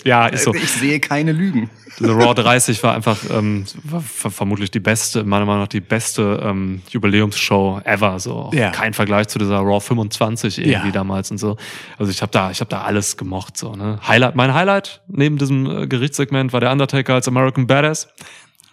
Ja, 0.06 0.28
ist 0.28 0.44
so. 0.44 0.54
Ich 0.54 0.70
sehe 0.72 1.00
keine 1.00 1.32
Lügen. 1.32 1.70
Diese 2.00 2.12
Raw 2.12 2.34
30 2.34 2.82
war 2.82 2.96
einfach 2.96 3.18
ähm, 3.32 3.66
war 3.84 4.02
ver- 4.02 4.32
vermutlich 4.32 4.72
die 4.72 4.80
beste, 4.80 5.24
meiner 5.24 5.46
Meinung 5.46 5.62
nach 5.62 5.68
die 5.68 5.80
beste 5.82 6.42
ähm, 6.44 6.82
Jubiläumsshow 6.90 7.82
ever. 7.86 8.20
So 8.20 8.50
Ja. 8.54 8.72
kein 8.72 8.94
Vergleich 8.96 9.28
zu 9.28 9.38
dieser 9.38 9.58
Raw 9.58 9.80
25 9.80 10.58
irgendwie 10.58 10.72
Ja. 10.88 10.92
damals 10.92 11.30
und 11.30 11.38
so. 11.38 11.56
Also 12.00 12.12
ich 12.12 12.22
habe 12.22 12.32
da, 12.32 12.50
ich 12.50 12.60
habe 12.62 12.70
da 12.70 12.82
alles 12.82 13.16
gemocht. 13.18 13.58
So 13.58 13.76
ne. 13.76 14.00
Highlight, 14.08 14.36
mein 14.36 14.54
Highlight 14.54 15.02
neben 15.08 15.38
diesem 15.38 15.84
äh, 15.84 15.88
Gerichtssegment 15.88 16.52
war 16.52 16.60
der 16.62 16.72
Undertaker 16.72 17.14
als 17.14 17.28
American 17.28 17.68
Badass. 17.68 18.08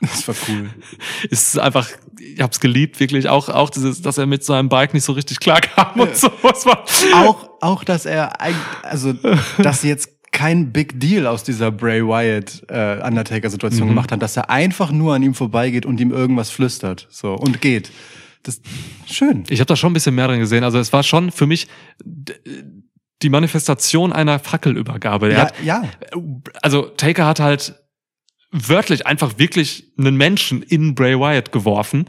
Das 0.00 0.26
war 0.26 0.34
cool. 0.48 0.70
Ist 1.28 1.58
einfach, 1.58 1.86
ich 2.18 2.40
hab's 2.40 2.58
geliebt, 2.58 3.00
wirklich 3.00 3.28
auch, 3.28 3.50
auch 3.50 3.68
dieses, 3.68 4.00
dass 4.00 4.16
er 4.16 4.24
mit 4.24 4.42
seinem 4.42 4.70
Bike 4.70 4.94
nicht 4.94 5.04
so 5.04 5.12
richtig 5.12 5.40
klar 5.40 5.60
kam 5.60 6.00
und 6.00 6.16
so. 6.16 6.32
Was 6.40 6.64
war, 6.64 6.84
Auch, 7.16 7.50
auch, 7.60 7.84
dass 7.84 8.06
er, 8.06 8.40
also, 8.82 9.12
dass 9.58 9.82
jetzt 9.82 10.08
kein 10.40 10.72
Big 10.72 10.98
Deal 10.98 11.26
aus 11.26 11.44
dieser 11.44 11.70
Bray 11.70 12.02
Wyatt 12.02 12.62
äh, 12.68 13.06
Undertaker-Situation 13.06 13.86
Mhm. 13.86 13.90
gemacht 13.90 14.10
haben, 14.12 14.20
dass 14.20 14.36
er 14.36 14.48
einfach 14.48 14.90
nur 14.90 15.14
an 15.14 15.22
ihm 15.22 15.34
vorbeigeht 15.34 15.84
und 15.84 16.00
ihm 16.00 16.10
irgendwas 16.12 16.50
flüstert, 16.50 17.06
so 17.10 17.34
und 17.34 17.60
geht. 17.60 17.90
Das 18.42 18.60
schön. 19.06 19.44
Ich 19.50 19.60
habe 19.60 19.66
da 19.66 19.76
schon 19.76 19.90
ein 19.90 19.94
bisschen 19.94 20.14
mehr 20.14 20.28
drin 20.28 20.40
gesehen. 20.40 20.64
Also 20.64 20.78
es 20.78 20.92
war 20.94 21.02
schon 21.02 21.30
für 21.30 21.46
mich 21.46 21.68
die 23.22 23.28
Manifestation 23.28 24.12
einer 24.14 24.38
Fackelübergabe. 24.38 25.28
Er 25.30 25.32
Ja, 25.36 25.42
hat, 25.44 25.54
ja. 25.62 25.82
also 26.62 26.82
Taker 26.84 27.26
hat 27.26 27.38
halt 27.40 27.74
wörtlich 28.50 29.06
einfach 29.06 29.38
wirklich 29.38 29.92
einen 29.98 30.16
Menschen 30.16 30.62
in 30.62 30.94
Bray 30.94 31.18
Wyatt 31.18 31.52
geworfen 31.52 32.06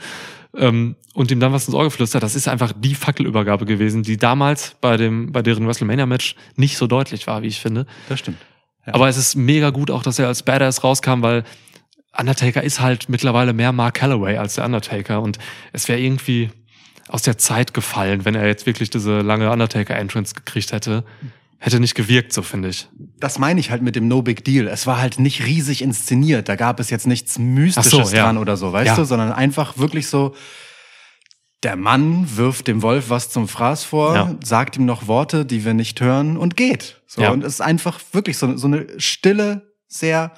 ähm, 0.55 0.95
und 1.13 1.31
ihm 1.31 1.39
dann 1.39 1.53
was 1.53 1.67
ins 1.67 1.75
Ohr 1.75 1.83
geflüstert. 1.83 2.23
Das 2.23 2.35
ist 2.35 2.47
einfach 2.47 2.73
die 2.75 2.95
Fackelübergabe 2.95 3.65
gewesen, 3.65 4.03
die 4.03 4.17
damals 4.17 4.75
bei 4.81 4.97
dem 4.97 5.31
bei 5.31 5.41
deren 5.41 5.67
WrestleMania 5.67 6.05
Match 6.05 6.35
nicht 6.55 6.77
so 6.77 6.87
deutlich 6.87 7.27
war, 7.27 7.41
wie 7.41 7.47
ich 7.47 7.59
finde. 7.59 7.85
Das 8.09 8.19
stimmt. 8.19 8.37
Ja. 8.85 8.93
Aber 8.95 9.07
es 9.07 9.17
ist 9.17 9.35
mega 9.35 9.69
gut 9.69 9.91
auch, 9.91 10.03
dass 10.03 10.19
er 10.19 10.27
als 10.27 10.43
Badass 10.43 10.83
rauskam, 10.83 11.21
weil 11.21 11.43
Undertaker 12.17 12.63
ist 12.63 12.81
halt 12.81 13.09
mittlerweile 13.09 13.53
mehr 13.53 13.71
Mark 13.71 13.95
Calloway 13.95 14.37
als 14.37 14.55
der 14.55 14.65
Undertaker 14.65 15.21
und 15.21 15.37
es 15.71 15.87
wäre 15.87 15.99
irgendwie 15.99 16.49
aus 17.07 17.21
der 17.21 17.37
Zeit 17.37 17.73
gefallen, 17.73 18.25
wenn 18.25 18.35
er 18.35 18.47
jetzt 18.47 18.65
wirklich 18.65 18.89
diese 18.89 19.21
lange 19.21 19.51
Undertaker-Entrance 19.51 20.33
gekriegt 20.33 20.71
hätte. 20.71 21.03
Hätte 21.63 21.79
nicht 21.79 21.93
gewirkt, 21.93 22.33
so 22.33 22.41
finde 22.41 22.69
ich. 22.69 22.89
Das 23.19 23.37
meine 23.37 23.59
ich 23.59 23.69
halt 23.69 23.83
mit 23.83 23.95
dem 23.95 24.07
No 24.07 24.23
Big 24.23 24.43
Deal. 24.43 24.67
Es 24.67 24.87
war 24.87 24.99
halt 24.99 25.19
nicht 25.19 25.45
riesig 25.45 25.83
inszeniert. 25.83 26.49
Da 26.49 26.55
gab 26.55 26.79
es 26.79 26.89
jetzt 26.89 27.05
nichts 27.05 27.37
Mystisches 27.37 27.91
so, 28.09 28.15
ja. 28.15 28.23
dran 28.23 28.39
oder 28.39 28.57
so, 28.57 28.73
weißt 28.73 28.87
Ja. 28.87 28.95
du, 28.95 29.05
sondern 29.05 29.31
einfach 29.31 29.77
wirklich 29.77 30.07
so, 30.07 30.33
der 31.61 31.75
Mann 31.75 32.35
wirft 32.35 32.67
dem 32.67 32.81
Wolf 32.81 33.11
was 33.11 33.29
zum 33.29 33.47
Fraß 33.47 33.83
vor, 33.83 34.15
Ja. 34.15 34.35
sagt 34.43 34.75
ihm 34.77 34.85
noch 34.87 35.05
Worte, 35.05 35.45
die 35.45 35.63
wir 35.63 35.75
nicht 35.75 36.01
hören 36.01 36.35
und 36.35 36.57
geht. 36.57 36.99
So, 37.05 37.21
und 37.29 37.43
es 37.43 37.53
ist 37.53 37.61
einfach 37.61 37.99
wirklich 38.11 38.39
so, 38.39 38.57
so 38.57 38.65
eine 38.65 38.87
stille, 38.99 39.71
sehr 39.87 40.31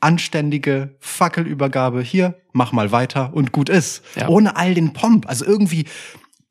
anständige 0.00 0.96
Fackelübergabe. 1.00 2.00
Hier, 2.00 2.40
mach 2.52 2.72
mal 2.72 2.92
weiter 2.92 3.34
und 3.34 3.52
gut 3.52 3.68
ist. 3.68 4.02
Ohne 4.26 4.56
all 4.56 4.72
den 4.74 4.94
Pomp. 4.94 5.28
Also 5.28 5.44
irgendwie 5.44 5.84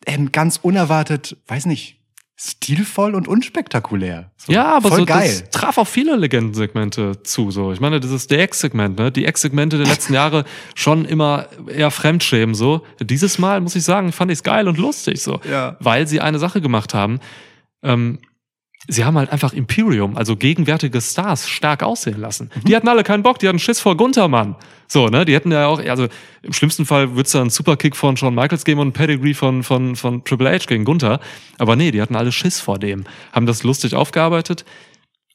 ähm, 0.06 0.32
ganz 0.32 0.58
unerwartet, 0.62 1.38
weiß 1.48 1.66
nicht, 1.66 2.02
stilvoll 2.38 3.16
und 3.16 3.28
unspektakulär. 3.30 4.32
So, 4.38 4.52
Ja, 4.52 4.76
aber 4.76 4.90
voll 4.90 5.00
so, 5.00 5.06
geil. 5.06 5.30
das 5.30 5.50
traf 5.52 5.78
auf 5.78 5.88
viele 5.88 6.16
Legendensegmente 6.18 7.24
zu. 7.24 7.50
So, 7.52 7.72
ich 7.72 7.80
meine, 7.80 8.00
dieses 8.02 8.28
DX-Segment, 8.28 9.00
ne? 9.00 9.12
Die 9.12 9.26
X-Segmente 9.26 9.78
der 9.78 9.88
letzten 9.88 10.14
Jahre 10.14 10.44
schon 10.76 11.06
immer 11.06 11.48
eher 11.68 11.92
Fremdschämen. 11.92 12.54
So, 12.54 12.82
dieses 13.02 13.40
Mal 13.40 13.62
muss 13.62 13.76
ich 13.76 13.84
sagen, 13.84 14.12
fand 14.12 14.32
ich 14.32 14.40
es 14.40 14.44
geil 14.44 14.68
und 14.68 14.78
lustig. 14.78 15.22
So, 15.22 15.40
Ja. 15.50 15.78
weil 15.80 16.08
sie 16.08 16.20
eine 16.20 16.40
Sache 16.40 16.60
gemacht 16.60 16.94
haben. 16.94 17.20
Ähm, 17.84 18.20
sie 18.88 19.04
haben 19.06 19.18
halt 19.18 19.32
einfach 19.32 19.54
Imperium, 19.54 20.16
also 20.18 20.36
gegenwärtige 20.36 21.02
Stars, 21.02 21.50
stark 21.50 21.84
aussehen 21.84 22.20
lassen. 22.20 22.50
Mhm. 22.56 22.64
Die 22.66 22.76
hatten 22.76 22.88
alle 22.88 23.04
keinen 23.04 23.24
Bock, 23.24 23.40
die 23.40 23.48
hatten 23.48 23.60
Schiss 23.60 23.80
vor 23.80 23.98
Gunther, 23.98 24.28
Mann. 24.28 24.56
So, 24.88 25.08
ne? 25.08 25.26
Die 25.26 25.34
hätten 25.34 25.52
ja 25.52 25.66
auch, 25.68 25.80
also 25.80 26.08
im 26.44 26.54
schlimmsten 26.54 26.86
Fall 26.86 27.16
wird's 27.16 27.32
da 27.32 27.42
einen 27.42 27.50
Superkick 27.50 27.96
von 27.96 28.16
Shawn 28.18 28.36
Michaels 28.36 28.66
geben 28.66 28.80
und 28.80 28.88
einen 28.88 28.94
Pedigree 28.94 29.34
von, 29.34 29.64
von, 29.64 29.96
von 29.96 30.24
Triple 30.24 30.50
H 30.52 30.66
gegen 30.68 30.86
Gunther. 30.86 31.20
Aber 31.58 31.76
nee, 31.76 31.90
die 31.92 32.02
hatten 32.02 32.16
alle 32.16 32.32
Schiss 32.32 32.60
vor 32.60 32.78
dem. 32.78 33.06
Haben 33.32 33.46
das 33.48 33.64
lustig 33.64 33.96
aufgearbeitet. 33.96 34.64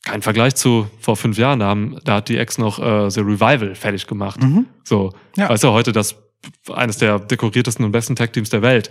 Kein 0.04 0.22
Vergleich 0.22 0.54
zu 0.54 0.88
vor 1.00 1.16
fünf 1.16 1.36
Jahren, 1.36 1.58
da, 1.58 1.66
haben, 1.66 1.98
da 2.04 2.14
hat 2.16 2.28
die 2.28 2.38
Ex 2.38 2.56
noch 2.58 2.78
äh, 2.78 3.10
The 3.10 3.20
Revival 3.20 3.74
fertig 3.74 4.06
gemacht. 4.06 4.40
So, 4.84 5.06
Mhm. 5.10 5.14
Ja. 5.36 5.48
weißt 5.50 5.64
du, 5.64 5.68
heute 5.72 5.92
das 5.92 6.14
eines 6.72 6.96
der 6.98 7.18
dekoriertesten 7.18 7.84
und 7.84 7.92
besten 7.92 8.16
Tag-Teams 8.16 8.48
der 8.48 8.62
Welt. 8.62 8.88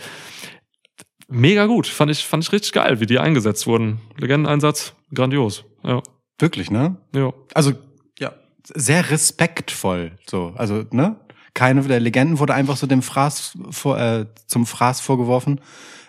Mega 1.30 1.68
gut, 1.68 1.88
fand 1.88 2.12
ich, 2.12 2.26
fand 2.26 2.44
ich 2.44 2.52
richtig 2.52 2.74
geil, 2.74 3.00
wie 3.00 3.06
die 3.06 3.20
eingesetzt 3.20 3.68
wurden. 3.68 4.02
Legendeneinsatz, 4.18 4.94
grandios. 5.14 5.64
Ja, 5.84 6.02
Wirklich, 6.40 6.72
ne? 6.72 6.98
ja. 7.14 7.34
Also, 7.54 7.74
ja, 8.18 8.34
sehr 8.64 9.12
respektvoll, 9.12 10.14
so. 10.28 10.54
Also, 10.56 10.86
ne? 10.92 11.18
Keine 11.54 11.82
der 11.82 12.00
Legenden 12.00 12.40
wurde 12.40 12.54
einfach 12.54 12.78
so 12.78 12.88
dem 12.88 13.02
Fraß 13.02 13.58
vor, 13.72 14.00
äh, 14.00 14.26
zum 14.48 14.66
Fraß 14.66 15.02
vorgeworfen. 15.02 15.60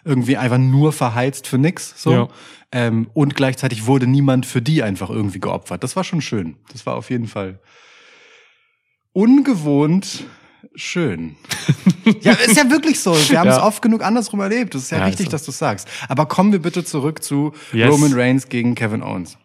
Irgendwie 0.04 0.36
einfach 0.36 0.58
nur 0.58 0.92
verheizt 0.92 1.46
für 1.46 1.58
nix, 1.58 2.00
so. 2.00 2.12
Ja. 2.12 2.28
Ähm, 2.72 3.10
und 3.12 3.34
gleichzeitig 3.34 3.86
wurde 3.86 4.06
niemand 4.06 4.46
für 4.46 4.62
die 4.62 4.82
einfach 4.82 5.10
irgendwie 5.10 5.40
geopfert. 5.40 5.82
Das 5.82 5.96
war 5.96 6.04
schon 6.04 6.20
schön. 6.20 6.56
Das 6.72 6.86
war 6.86 6.94
auf 6.94 7.10
jeden 7.10 7.26
Fall 7.26 7.58
ungewohnt 9.12 10.24
schön. 10.74 11.36
ja, 12.22 12.32
ist 12.32 12.56
ja 12.56 12.70
wirklich 12.70 13.00
so. 13.00 13.12
Wir 13.28 13.38
haben 13.40 13.48
es 13.48 13.56
Ja. 13.56 13.64
oft 13.66 13.82
genug 13.82 14.02
andersrum 14.02 14.40
erlebt. 14.40 14.74
Das 14.74 14.82
ist 14.82 14.90
ja, 14.90 14.98
Ja, 14.98 15.04
richtig, 15.04 15.26
ist 15.26 15.30
so. 15.30 15.34
dass 15.36 15.44
du 15.44 15.50
sagst. 15.52 15.88
Aber 16.08 16.26
kommen 16.26 16.52
wir 16.52 16.60
bitte 16.60 16.84
zurück 16.84 17.22
zu 17.22 17.52
Yes. 17.72 17.90
Roman 17.90 18.12
Reigns 18.14 18.48
gegen 18.48 18.74
Kevin 18.74 19.02
Owens. 19.02 19.36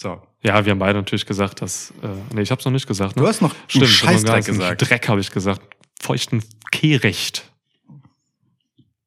So. 0.00 0.20
Ja, 0.42 0.64
wir 0.64 0.72
haben 0.72 0.78
beide 0.78 0.98
natürlich 0.98 1.26
gesagt, 1.26 1.62
dass. 1.62 1.92
Äh, 2.02 2.34
nee, 2.34 2.42
ich 2.42 2.50
hab's 2.50 2.64
noch 2.64 2.72
nicht 2.72 2.86
gesagt. 2.86 3.16
Ne? 3.16 3.22
Du 3.22 3.28
hast 3.28 3.42
noch 3.42 3.54
Stimmt, 3.68 3.88
Scheißdreck 3.88 4.44
gesagt. 4.44 4.88
Dreck 4.90 5.08
habe 5.08 5.20
ich 5.20 5.30
gesagt. 5.30 5.62
Feuchten 6.00 6.42
Kehricht. 6.72 7.48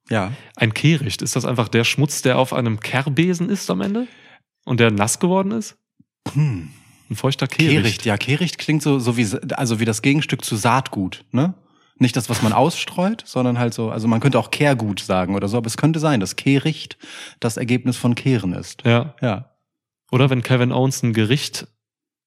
Ja. 0.09 0.31
Ein 0.55 0.73
Kehricht, 0.73 1.21
ist 1.21 1.35
das 1.35 1.45
einfach 1.45 1.67
der 1.67 1.83
Schmutz, 1.83 2.21
der 2.21 2.37
auf 2.37 2.53
einem 2.53 2.79
Kehrbesen 2.79 3.49
ist 3.49 3.69
am 3.71 3.81
Ende? 3.81 4.07
Und 4.63 4.79
der 4.79 4.91
nass 4.91 5.19
geworden 5.19 5.51
ist? 5.51 5.75
Hm. 6.33 6.69
Ein 7.09 7.15
feuchter 7.15 7.47
Kehricht. 7.47 7.75
Kehricht, 7.75 8.05
ja, 8.05 8.17
Kehricht 8.17 8.57
klingt 8.57 8.81
so, 8.81 8.99
so 8.99 9.15
wie, 9.17 9.27
also 9.53 9.79
wie 9.79 9.85
das 9.85 10.01
Gegenstück 10.01 10.43
zu 10.43 10.55
Saatgut, 10.55 11.23
ne? 11.31 11.53
Nicht 11.97 12.17
das, 12.17 12.29
was 12.29 12.41
man 12.41 12.51
ausstreut, 12.51 13.23
sondern 13.25 13.57
halt 13.57 13.73
so, 13.73 13.89
also 13.89 14.09
man 14.09 14.19
könnte 14.19 14.37
auch 14.37 14.51
Kehrgut 14.51 14.99
sagen 14.99 15.33
oder 15.33 15.47
so, 15.47 15.55
aber 15.55 15.67
es 15.67 15.77
könnte 15.77 15.99
sein, 15.99 16.19
dass 16.19 16.35
Kehricht 16.35 16.97
das 17.39 17.55
Ergebnis 17.55 17.95
von 17.95 18.15
Kehren 18.15 18.51
ist. 18.51 18.83
Ja. 18.83 19.15
Ja. 19.21 19.51
Oder 20.11 20.29
wenn 20.29 20.43
Kevin 20.43 20.73
Owens 20.73 21.03
ein 21.03 21.13
Gericht. 21.13 21.67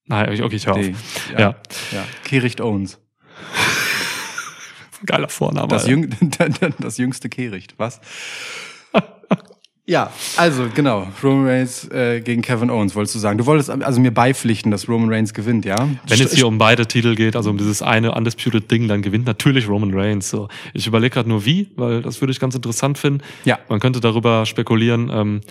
Nein, 0.05 0.41
okay, 0.41 0.55
ich 0.55 0.65
hör 0.65 0.75
auf. 0.75 0.85
Ja. 1.31 1.39
ja. 1.39 1.55
ja. 1.91 2.05
Kehricht 2.23 2.61
Owens. 2.61 2.99
Geiler 5.05 5.29
Vorname. 5.29 5.67
Das, 5.67 5.85
jüng, 5.85 6.15
das 6.79 6.97
jüngste 6.97 7.29
Kehricht, 7.29 7.75
was? 7.77 8.01
Ja, 9.89 10.11
also 10.37 10.67
genau, 10.71 11.07
Roman 11.23 11.47
Reigns 11.47 11.89
äh, 11.89 12.21
gegen 12.21 12.43
Kevin 12.43 12.69
Owens, 12.69 12.93
wolltest 12.93 13.15
du 13.15 13.19
sagen. 13.19 13.39
Du 13.39 13.47
wolltest 13.47 13.71
also 13.71 13.99
mir 13.99 14.11
beipflichten, 14.11 14.69
dass 14.69 14.87
Roman 14.87 15.11
Reigns 15.11 15.33
gewinnt, 15.33 15.65
ja? 15.65 15.75
Wenn 16.07 16.21
es 16.21 16.31
hier 16.31 16.45
um 16.45 16.59
beide 16.59 16.85
Titel 16.85 17.15
geht, 17.15 17.35
also 17.35 17.49
um 17.49 17.57
dieses 17.57 17.81
eine 17.81 18.13
Undisputed 18.13 18.69
Ding, 18.69 18.87
dann 18.87 19.01
gewinnt 19.01 19.25
natürlich 19.25 19.67
Roman 19.67 19.91
Reigns. 19.91 20.29
So. 20.29 20.47
Ich 20.75 20.85
überlege 20.85 21.15
gerade 21.15 21.27
nur 21.27 21.43
wie, 21.43 21.71
weil 21.75 22.03
das 22.03 22.21
würde 22.21 22.31
ich 22.31 22.39
ganz 22.39 22.53
interessant 22.53 22.99
finden. 22.99 23.23
Ja. 23.45 23.57
Man 23.67 23.79
könnte 23.79 23.99
darüber 23.99 24.45
spekulieren, 24.45 25.09
ähm, 25.11 25.41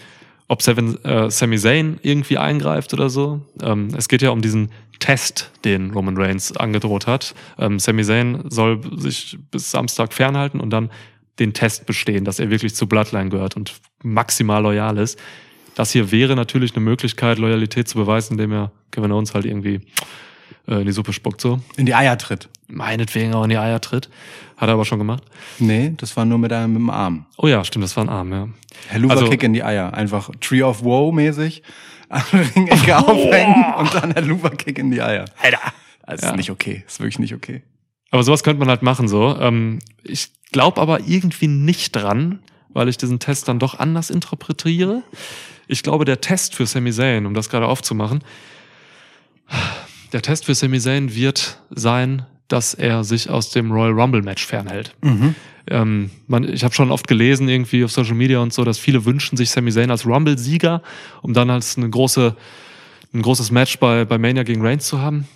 ob 0.46 0.62
Seven, 0.62 1.04
äh, 1.04 1.28
Sami 1.32 1.58
Zayn 1.58 1.98
irgendwie 2.02 2.38
eingreift 2.38 2.94
oder 2.94 3.10
so. 3.10 3.40
Ähm, 3.60 3.88
es 3.96 4.08
geht 4.08 4.22
ja 4.22 4.30
um 4.30 4.40
diesen 4.40 4.70
Test, 5.00 5.50
den 5.64 5.90
Roman 5.90 6.16
Reigns 6.16 6.56
angedroht 6.56 7.08
hat. 7.08 7.34
Ähm, 7.58 7.80
Sami 7.80 8.04
Zayn 8.04 8.44
soll 8.50 8.82
sich 8.98 9.36
bis 9.50 9.72
Samstag 9.72 10.12
fernhalten 10.12 10.60
und 10.60 10.70
dann 10.70 10.90
den 11.38 11.52
Test 11.54 11.86
bestehen, 11.86 12.24
dass 12.24 12.38
er 12.38 12.50
wirklich 12.50 12.74
zu 12.74 12.86
Bloodline 12.86 13.30
gehört 13.30 13.56
und 13.56 13.74
maximal 14.02 14.62
loyal 14.62 14.98
ist. 14.98 15.18
Das 15.74 15.92
hier 15.92 16.10
wäre 16.10 16.34
natürlich 16.34 16.74
eine 16.74 16.84
Möglichkeit, 16.84 17.38
Loyalität 17.38 17.88
zu 17.88 17.96
beweisen, 17.98 18.32
indem 18.34 18.52
er 18.52 18.72
Kevin 18.90 19.12
Owens 19.12 19.34
halt 19.34 19.44
irgendwie 19.44 19.80
äh, 20.66 20.80
in 20.80 20.86
die 20.86 20.92
Suppe 20.92 21.12
spuckt 21.12 21.40
so. 21.40 21.60
in 21.76 21.86
die 21.86 21.94
Eier 21.94 22.18
tritt. 22.18 22.48
Meinetwegen 22.66 23.32
auch 23.34 23.44
in 23.44 23.50
die 23.50 23.58
Eier 23.58 23.80
tritt. 23.80 24.10
Hat 24.56 24.68
er 24.68 24.74
aber 24.74 24.84
schon 24.84 24.98
gemacht. 24.98 25.22
Nee, 25.60 25.94
das 25.96 26.16
war 26.16 26.24
nur 26.24 26.38
mit 26.38 26.52
einem 26.52 26.72
mit 26.72 26.80
dem 26.82 26.90
Arm. 26.90 27.26
Oh 27.36 27.46
ja, 27.46 27.64
stimmt, 27.64 27.84
das 27.84 27.96
war 27.96 28.04
ein 28.04 28.08
Arm, 28.08 28.32
ja. 28.32 28.48
Helluva 28.88 29.14
Also- 29.14 29.28
Kick 29.28 29.42
in 29.44 29.52
die 29.52 29.62
Eier. 29.62 29.94
Einfach 29.94 30.30
Tree 30.40 30.62
of 30.62 30.82
Woe 30.82 31.12
mäßig. 31.12 31.62
Ringecke 32.32 32.96
aufhängen 33.06 33.74
und 33.78 33.94
dann 33.94 34.12
Helluva 34.12 34.48
Kick 34.50 34.78
in 34.78 34.90
die 34.90 35.00
Eier. 35.02 35.26
Alter. 35.40 35.60
Das 36.06 36.22
Ja. 36.22 36.30
ist 36.30 36.36
nicht 36.36 36.50
okay. 36.50 36.82
Das 36.84 36.94
ist 36.94 37.00
wirklich 37.00 37.18
nicht 37.18 37.34
okay. 37.34 37.62
Aber 38.10 38.22
sowas 38.22 38.42
könnte 38.42 38.58
man 38.60 38.68
halt 38.70 38.82
machen 38.82 39.06
so. 39.08 39.36
Ähm, 39.38 39.78
ich 40.02 40.30
glaube 40.50 40.80
aber 40.80 41.00
irgendwie 41.06 41.48
nicht 41.48 41.92
dran, 41.92 42.40
weil 42.70 42.88
ich 42.88 42.96
diesen 42.96 43.18
Test 43.18 43.48
dann 43.48 43.58
doch 43.58 43.78
anders 43.78 44.10
interpretiere. 44.10 45.02
Ich 45.66 45.82
glaube, 45.82 46.04
der 46.04 46.20
Test 46.20 46.54
für 46.54 46.66
Sami 46.66 46.92
Zayn, 46.92 47.26
um 47.26 47.34
das 47.34 47.48
gerade 47.50 47.66
aufzumachen, 47.66 48.22
der 50.12 50.22
Test 50.22 50.46
für 50.46 50.54
Sami 50.54 50.80
Zayn 50.80 51.14
wird 51.14 51.60
sein, 51.70 52.24
dass 52.48 52.72
er 52.74 53.04
sich 53.04 53.28
aus 53.28 53.50
dem 53.50 53.70
Royal 53.70 53.92
Rumble 53.92 54.22
Match 54.22 54.44
fernhält. 54.46 54.94
Ähm, 55.70 56.10
man, 56.26 56.44
ich 56.44 56.64
habe 56.64 56.74
schon 56.74 56.90
oft 56.90 57.06
gelesen 57.06 57.46
irgendwie 57.48 57.84
auf 57.84 57.92
Social 57.92 58.14
Media 58.14 58.38
und 58.38 58.54
so, 58.54 58.64
dass 58.64 58.78
viele 58.78 59.04
wünschen 59.04 59.36
sich 59.36 59.50
Sami 59.50 59.70
Zayn 59.70 59.90
als 59.90 60.06
Rumble-Sieger, 60.06 60.82
um 61.20 61.34
dann 61.34 61.50
als 61.50 61.76
eine 61.76 61.90
große, 61.90 62.34
ein 63.12 63.22
großes 63.22 63.50
Match 63.50 63.78
bei, 63.78 64.06
bei 64.06 64.16
Mania 64.16 64.44
gegen 64.44 64.64
Reigns 64.64 64.86
zu 64.86 65.00
haben. 65.00 65.28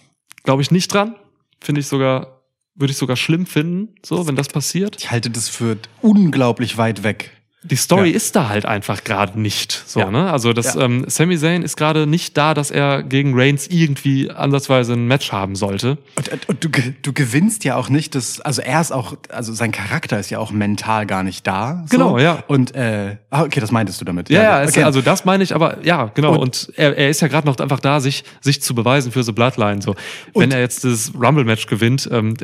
Glaube 0.42 0.62
ich 0.62 0.70
nicht 0.70 0.92
dran. 0.92 1.16
Finde 1.60 1.82
ich 1.82 1.86
sogar, 1.86 2.41
würde 2.74 2.92
ich 2.92 2.98
sogar 2.98 3.16
schlimm 3.16 3.46
finden, 3.46 3.94
so, 4.04 4.26
wenn 4.26 4.36
das 4.36 4.48
passiert. 4.48 4.96
Ich 4.98 5.10
halte 5.10 5.30
das 5.30 5.48
für 5.48 5.76
unglaublich 6.00 6.78
weit 6.78 7.02
weg. 7.02 7.41
Die 7.64 7.76
Story 7.76 8.10
Ja. 8.10 8.16
ist 8.16 8.34
da 8.34 8.48
halt 8.48 8.66
einfach 8.66 9.04
gerade 9.04 9.40
nicht. 9.40 9.84
So, 9.86 10.00
Ja. 10.00 10.10
ne? 10.10 10.32
Also 10.32 10.52
das 10.52 10.74
Ja. 10.74 10.80
ähm, 10.82 11.04
Sami 11.06 11.38
Zayn 11.38 11.62
ist 11.62 11.76
gerade 11.76 12.08
nicht 12.08 12.36
da, 12.36 12.54
dass 12.54 12.72
er 12.72 13.04
gegen 13.04 13.38
Reigns 13.38 13.68
irgendwie 13.68 14.30
ansatzweise 14.30 14.94
ein 14.94 15.06
Match 15.06 15.30
haben 15.30 15.54
sollte. 15.54 15.96
Und, 16.16 16.48
und- 16.48 16.64
du, 16.64 16.68
du 17.02 17.12
gewinnst 17.12 17.62
ja 17.64 17.76
auch 17.76 17.88
nicht 17.88 18.16
das, 18.16 18.40
also 18.40 18.62
er 18.62 18.80
ist 18.80 18.90
auch, 18.92 19.16
also 19.28 19.52
sein 19.52 19.70
Charakter 19.70 20.18
ist 20.18 20.30
ja 20.30 20.38
auch 20.40 20.50
mental 20.50 21.06
gar 21.06 21.22
nicht 21.22 21.46
da. 21.46 21.84
So. 21.86 21.96
Genau, 21.96 22.18
ja. 22.18 22.42
Und 22.48 22.74
äh, 22.74 23.16
ah, 23.30 23.42
okay, 23.44 23.60
das 23.60 23.70
meintest 23.70 24.00
du 24.00 24.04
damit. 24.04 24.28
Ja, 24.28 24.42
ja, 24.42 24.62
es, 24.62 24.70
okay. 24.70 24.82
also 24.82 25.00
das 25.00 25.24
meine 25.24 25.44
ich, 25.44 25.54
aber 25.54 25.84
ja, 25.84 26.10
genau. 26.14 26.32
Und- 26.32 26.42
Und, 26.42 26.72
er, 26.76 26.96
er 26.98 27.08
ist 27.10 27.20
ja 27.22 27.28
gerade 27.28 27.46
noch 27.46 27.56
einfach 27.58 27.78
da, 27.80 28.00
sich, 28.00 28.24
sich 28.40 28.60
zu 28.60 28.74
beweisen 28.74 29.12
für 29.12 29.22
The 29.22 29.30
Bloodline. 29.32 29.80
So, 29.82 29.94
wenn 30.34 30.50
er 30.50 30.58
jetzt 30.60 30.82
das 30.84 31.12
Rumble-Match 31.14 31.66
gewinnt, 31.66 32.08
ähm, 32.12 32.34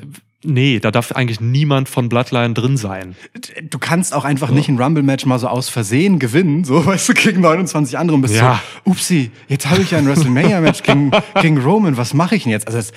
nee, 0.45 0.79
da 0.79 0.91
darf 0.91 1.13
eigentlich 1.13 1.41
niemand 1.41 1.89
von 1.89 2.09
Bloodline 2.09 2.55
drin 2.55 2.77
sein. 2.77 3.17
du 3.63 3.79
kannst 3.79 4.15
auch 4.15 4.25
einfach 4.25 4.51
nicht 4.51 4.69
ein 4.69 4.81
Rumble-Match 4.81 5.27
mal 5.27 5.39
so 5.39 5.49
aus 5.49 5.69
Versehen 5.69 6.19
gewinnen, 6.19 6.65
so, 6.65 6.85
weißt 6.87 7.09
du, 7.09 7.15
gegen 7.15 7.41
29 7.41 7.99
andere 7.99 8.15
und 8.17 8.23
bist 8.23 8.35
Ja. 8.35 8.61
so, 8.85 8.91
upsi, 8.91 9.31
jetzt 9.49 9.69
habe 9.69 9.83
ich 9.83 9.91
ja 9.91 9.99
ein 9.99 10.07
WrestleMania-Match 10.07 10.83
gegen, 10.83 11.11
gegen 11.41 11.59
Roman, 11.59 11.97
was 11.97 12.15
mache 12.15 12.37
ich 12.37 12.45
denn 12.45 12.53
jetzt? 12.53 12.67
Also 12.67 12.79
das 12.79 12.93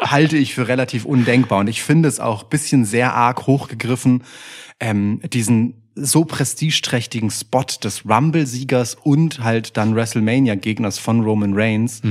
halte 0.00 0.36
ich 0.36 0.54
für 0.54 0.68
relativ 0.68 1.04
undenkbar 1.04 1.60
und 1.60 1.68
ich 1.68 1.82
finde 1.82 2.08
es 2.08 2.20
auch 2.20 2.44
bisschen 2.44 2.84
sehr 2.84 3.14
arg 3.14 3.46
hochgegriffen, 3.46 4.22
ähm, 4.80 5.20
diesen 5.32 5.87
so 6.00 6.24
prestigeträchtigen 6.24 7.30
Spot 7.30 7.64
des 7.82 8.04
Rumble-Siegers 8.08 8.96
und 9.02 9.40
halt 9.40 9.76
dann 9.76 9.94
WrestleMania-Gegners 9.94 10.98
von 10.98 11.22
Roman 11.22 11.54
Reigns 11.54 12.02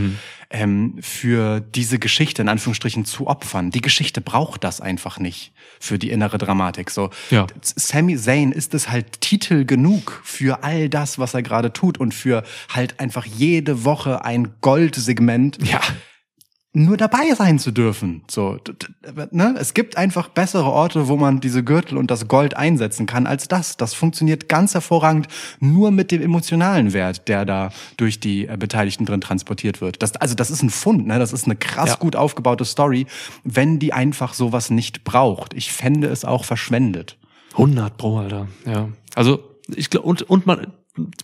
ähm, 0.50 0.96
für 1.02 1.60
diese 1.60 2.00
Geschichte 2.00 2.42
in 2.42 2.50
Anführungsstrichen 2.50 3.06
zu 3.06 3.28
opfern. 3.28 3.72
Die 3.72 3.82
Geschichte 3.82 4.22
braucht 4.22 4.64
das 4.64 4.82
einfach 4.82 5.20
nicht 5.20 5.54
für 5.80 6.00
die 6.00 6.10
innere 6.10 6.38
Dramatik. 6.38 6.90
So, 6.90 7.10
Ja. 7.30 7.48
Sami 7.62 8.18
Zayn 8.18 8.52
ist 8.52 8.74
es 8.74 8.90
halt 8.90 9.22
Titel 9.22 9.66
genug 9.66 10.22
für 10.24 10.64
all 10.64 10.90
das, 10.90 11.20
was 11.20 11.34
er 11.34 11.44
gerade 11.44 11.74
tut 11.74 11.98
und 11.98 12.14
für 12.14 12.44
halt 12.70 13.00
einfach 13.00 13.26
jede 13.26 13.84
Woche 13.86 14.24
ein 14.26 14.54
Goldsegment 14.62 15.58
Ja. 15.68 15.82
Nur 16.78 16.96
dabei 16.96 17.34
sein 17.36 17.58
zu 17.58 17.72
dürfen. 17.72 18.22
So, 18.30 18.60
ne? 19.32 19.56
Es 19.60 19.74
gibt 19.74 19.98
einfach 19.98 20.28
bessere 20.28 20.66
Orte, 20.66 21.08
wo 21.08 21.18
man 21.18 21.40
diese 21.40 21.64
Gürtel 21.64 21.98
und 21.98 22.12
das 22.12 22.28
Gold 22.28 22.56
einsetzen 22.56 23.08
kann 23.08 23.26
als 23.26 23.48
das. 23.48 23.78
Das 23.78 23.96
funktioniert 23.96 24.48
ganz 24.48 24.76
hervorragend 24.76 25.28
nur 25.60 25.90
mit 25.90 26.12
dem 26.12 26.22
emotionalen 26.22 26.94
Wert, 26.94 27.28
der 27.28 27.46
da 27.46 27.72
durch 27.98 28.20
die 28.20 28.48
äh, 28.48 28.58
Beteiligten 28.58 29.06
drin 29.06 29.22
transportiert 29.22 29.82
wird. 29.82 30.04
Das, 30.04 30.16
also 30.18 30.36
das 30.36 30.52
ist 30.52 30.62
ein 30.62 30.70
Fund, 30.70 31.08
ne? 31.08 31.18
Das 31.18 31.34
ist 31.34 31.46
eine 31.46 31.56
krass 31.56 31.90
Ja. 31.90 31.96
gut 31.96 32.16
aufgebaute 32.16 32.64
Story, 32.64 33.08
wenn 33.44 33.80
die 33.80 33.92
einfach 33.94 34.36
sowas 34.36 34.70
nicht 34.70 35.04
braucht. 35.04 35.56
Ich 35.56 35.72
fände 35.72 36.08
es 36.08 36.26
auch 36.26 36.46
verschwendet. 36.46 37.18
100 37.54 37.98
pro, 37.98 38.20
Alter. 38.20 38.48
Ja. 38.66 38.90
Also, 39.16 39.40
ich 39.76 39.90
glaube, 39.90 40.06
und, 40.08 40.22
und 40.30 40.46
man, 40.46 40.68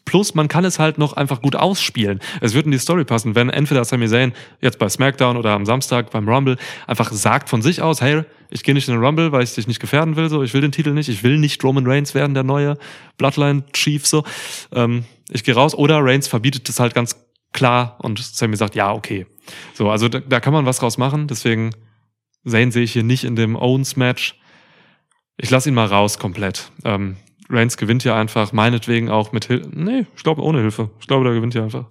plus 0.05 0.36
man 0.36 0.47
kann 0.47 0.65
es 0.65 0.79
halt 0.79 0.97
noch 0.97 1.13
einfach 1.13 1.41
gut 1.41 1.55
ausspielen. 1.55 2.19
Es 2.41 2.53
wird 2.53 2.65
in 2.65 2.71
die 2.71 2.79
Story 2.79 3.05
passen, 3.05 3.36
wenn 3.36 3.49
entweder 3.49 3.83
Sami 3.86 4.07
Zayn 4.07 4.33
jetzt 4.62 4.79
bei 4.79 4.89
SmackDown 4.89 5.38
oder 5.38 5.51
am 5.51 5.65
Samstag 5.65 6.12
beim 6.12 6.27
Rumble 6.27 6.57
einfach 6.88 7.12
sagt 7.12 7.49
von 7.49 7.62
sich 7.62 7.81
aus, 7.81 8.01
hey, 8.01 8.23
ich 8.49 8.63
gehe 8.63 8.73
nicht 8.73 8.88
in 8.88 8.93
den 8.93 9.03
Rumble, 9.03 9.31
weil 9.31 9.43
ich 9.43 9.53
dich 9.53 9.67
nicht 9.67 9.79
gefährden 9.79 10.15
will, 10.15 10.29
so, 10.29 10.43
ich 10.43 10.53
will 10.53 10.62
den 10.62 10.71
Titel 10.71 10.91
nicht, 10.91 11.09
ich 11.09 11.23
will 11.23 11.39
nicht 11.39 11.63
Roman 11.63 11.88
Reigns 11.88 12.13
werden, 12.13 12.33
der 12.33 12.43
neue 12.43 12.77
Bloodline 13.17 13.63
Chief, 13.73 14.05
so, 14.05 14.23
ähm, 14.73 15.05
ich 15.31 15.43
gehe 15.43 15.55
raus, 15.55 15.73
oder 15.73 15.99
Reigns 16.03 16.27
verbietet 16.27 16.69
es 16.69 16.79
halt 16.79 16.93
ganz 16.93 17.15
klar 17.51 17.97
und 17.99 18.19
Sami 18.19 18.55
sagt, 18.55 18.75
ja, 18.75 18.91
okay. 18.91 19.25
So, 19.73 19.89
also 19.89 20.07
da, 20.07 20.19
da 20.19 20.39
kann 20.39 20.53
man 20.53 20.65
was 20.65 20.79
draus 20.79 20.97
machen, 20.97 21.27
deswegen 21.27 21.71
Zayn 22.45 22.71
sehe 22.71 22.83
ich 22.83 22.93
hier 22.93 23.03
nicht 23.03 23.23
in 23.23 23.36
dem 23.36 23.55
Owens-Match. 23.55 24.36
Ich 25.38 25.49
lasse 25.49 25.69
ihn 25.69 25.75
mal 25.75 25.88
raus 25.88 26.19
komplett. 26.19 26.71
Ähm, 26.83 27.17
Reigns 27.49 27.77
gewinnt 27.77 28.03
ja 28.03 28.15
einfach, 28.19 28.51
meinetwegen 28.53 29.10
auch 29.10 29.32
mit 29.32 29.45
Hilfe. 29.45 29.69
Nee, 29.73 30.06
ich 30.15 30.23
glaube 30.23 30.41
ohne 30.41 30.60
Hilfe. 30.62 30.89
Ich 30.99 31.08
glaube, 31.08 31.23
der 31.25 31.34
gewinnt 31.34 31.53
ja 31.53 31.63
einfach. 31.63 31.86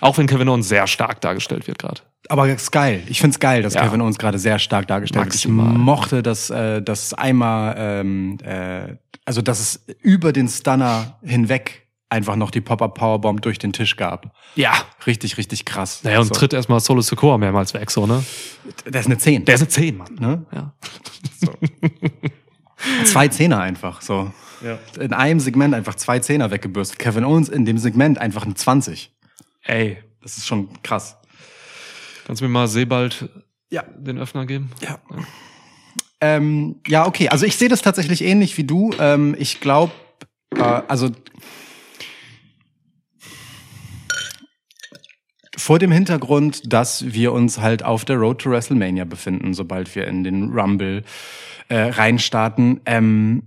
Auch 0.00 0.16
wenn 0.16 0.26
Kevin 0.26 0.48
Owens 0.48 0.68
sehr 0.68 0.86
stark 0.86 1.20
dargestellt 1.20 1.66
wird 1.66 1.78
gerade. 1.78 2.00
Aber 2.28 2.48
es 2.48 2.62
ist 2.62 2.70
geil. 2.70 3.02
Ich 3.08 3.20
find's 3.20 3.38
geil, 3.38 3.62
dass 3.62 3.74
Ja. 3.74 3.84
Kevin 3.84 4.00
uns 4.00 4.18
gerade 4.18 4.38
sehr 4.38 4.58
stark 4.58 4.86
dargestellt 4.88 5.24
wird. 5.26 5.34
Ich 5.34 5.46
Maximal. 5.46 5.74
mochte 5.78 6.22
das, 6.22 6.50
äh, 6.50 6.80
das 6.82 7.14
einmal, 7.14 7.74
ähm, 7.78 8.38
äh, 8.42 8.96
also 9.24 9.42
dass 9.42 9.60
es 9.60 9.84
über 10.00 10.32
den 10.32 10.48
Stunner 10.48 11.18
hinweg 11.22 11.86
einfach 12.10 12.36
noch 12.36 12.50
die 12.50 12.62
Pop-Up 12.62 12.94
Powerbomb 12.94 13.42
durch 13.42 13.58
den 13.58 13.72
Tisch 13.74 13.96
gab. 13.96 14.32
Ja. 14.54 14.72
Richtig, 15.06 15.36
richtig 15.36 15.66
krass. 15.66 16.02
Naja, 16.04 16.20
und 16.20 16.28
so. 16.28 16.34
tritt 16.34 16.54
erstmal 16.54 16.80
Solo 16.80 17.02
Secura 17.02 17.36
mehrmals 17.36 17.74
weg, 17.74 17.90
so, 17.90 18.06
ne? 18.06 18.24
Der 18.86 19.00
ist 19.00 19.06
eine 19.06 19.18
10. 19.18 19.44
Der 19.44 19.56
ist 19.56 19.60
eine 19.60 19.68
10, 19.68 19.96
Mann. 19.98 20.14
ne? 20.18 20.46
Ja. 20.54 20.72
Zwei 23.04 23.28
Zehner 23.28 23.60
einfach, 23.60 24.02
so. 24.02 24.32
ja. 24.62 24.78
In 25.00 25.12
einem 25.12 25.40
Segment 25.40 25.74
einfach 25.74 25.94
zwei 25.96 26.18
Zehner 26.20 26.50
weggebürstet. 26.50 26.98
Kevin 26.98 27.24
Owens 27.24 27.48
in 27.48 27.64
dem 27.64 27.78
Segment 27.78 28.18
einfach 28.18 28.46
ein 28.46 28.54
20. 28.56 29.12
Ey, 29.62 29.98
Das 30.22 30.36
ist 30.38 30.46
schon 30.46 30.68
krass. 30.82 31.16
kannst 32.26 32.40
du 32.40 32.46
mir 32.46 32.50
mal 32.52 32.68
Sebald 32.68 33.28
Ja. 33.70 33.82
den 33.82 34.18
Öffner 34.18 34.46
geben? 34.46 34.70
Ja. 34.80 34.98
Ähm, 36.20 36.80
ja, 36.86 37.06
okay. 37.06 37.28
Also 37.28 37.46
ich 37.46 37.56
sehe 37.56 37.68
das 37.68 37.82
tatsächlich 37.82 38.22
ähnlich 38.24 38.56
wie 38.58 38.64
du. 38.64 38.90
Ähm, 38.98 39.36
ich 39.38 39.60
glaube, 39.60 39.92
äh, 40.56 40.62
also 40.62 41.10
vor 45.56 45.78
dem 45.78 45.90
Hintergrund, 45.92 46.72
dass 46.72 47.12
wir 47.12 47.32
uns 47.32 47.58
halt 47.58 47.84
auf 47.84 48.04
der 48.04 48.16
Road 48.16 48.40
to 48.42 48.50
WrestleMania 48.50 49.04
befinden, 49.04 49.54
sobald 49.54 49.94
wir 49.94 50.06
in 50.06 50.22
den 50.24 50.50
Rumble 50.52 51.02
äh, 51.68 51.78
reinstarten, 51.78 52.80
ähm, 52.86 53.42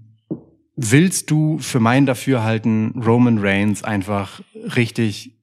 willst 0.75 1.29
du 1.29 1.59
für 1.59 1.79
mein 1.79 2.05
Dafürhalten 2.05 3.01
Roman 3.03 3.37
Reigns 3.39 3.83
einfach 3.83 4.41
richtig 4.55 5.37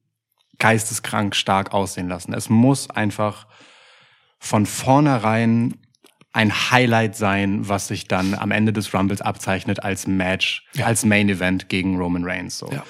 geisteskrank 0.59 1.37
stark 1.37 1.73
aussehen 1.73 2.09
lassen. 2.09 2.33
Es 2.35 2.49
muss 2.49 2.91
einfach 2.91 3.47
von 4.39 4.67
vornherein 4.67 5.75
ein 6.33 6.53
Highlight 6.71 7.17
sein, 7.17 7.69
was 7.69 7.89
sich 7.89 8.07
dann 8.07 8.35
am 8.35 8.51
Ende 8.51 8.73
des 8.73 8.93
Rumbles 8.95 9.21
abzeichnet 9.21 9.83
als 9.83 10.07
Match, 10.07 10.67
als 10.83 11.05
Main 11.05 11.29
Event 11.29 11.69
gegen 11.69 11.97
Roman 11.97 12.25
Reigns. 12.25 12.59
So. 12.59 12.71
Ja. 12.71 12.85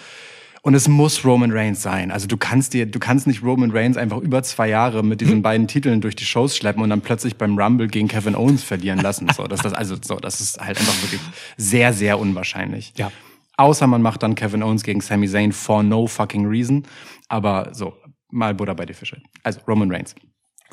Und 0.68 0.74
es 0.74 0.86
muss 0.86 1.24
Roman 1.24 1.50
Reigns 1.50 1.80
sein. 1.80 2.10
Also 2.10 2.26
du 2.26 2.36
kannst 2.36 2.74
dir, 2.74 2.84
du 2.84 2.98
kannst 2.98 3.26
nicht 3.26 3.42
Roman 3.42 3.70
Reigns 3.70 3.96
einfach 3.96 4.18
über 4.18 4.42
zwei 4.42 4.68
Jahre 4.68 5.02
mit 5.02 5.22
diesen 5.22 5.40
beiden 5.40 5.66
Titeln 5.66 6.02
durch 6.02 6.14
die 6.14 6.26
Shows 6.26 6.58
schleppen 6.58 6.82
und 6.82 6.90
dann 6.90 7.00
plötzlich 7.00 7.36
beim 7.36 7.58
Rumble 7.58 7.88
gegen 7.88 8.06
Kevin 8.06 8.36
Owens 8.36 8.64
verlieren 8.64 8.98
lassen. 8.98 9.28
So, 9.34 9.46
das, 9.46 9.62
das, 9.62 9.72
also, 9.72 9.96
so, 9.98 10.16
das 10.16 10.42
ist 10.42 10.60
halt 10.60 10.76
einfach 10.78 11.00
wirklich 11.00 11.22
sehr, 11.56 11.94
sehr 11.94 12.18
unwahrscheinlich. 12.18 12.92
Ja. 12.98 13.10
Außer 13.56 13.86
man 13.86 14.02
macht 14.02 14.22
dann 14.22 14.34
Kevin 14.34 14.62
Owens 14.62 14.82
gegen 14.82 15.00
Sami 15.00 15.26
Zayn 15.26 15.52
for 15.52 15.82
no 15.82 16.06
fucking 16.06 16.44
reason. 16.44 16.82
Aber 17.30 17.70
so, 17.72 17.94
mal 18.30 18.54
Butter 18.54 18.74
bei 18.74 18.84
die 18.84 18.92
Fische. 18.92 19.22
Also 19.42 19.60
Roman 19.66 19.90
Reigns. 19.90 20.14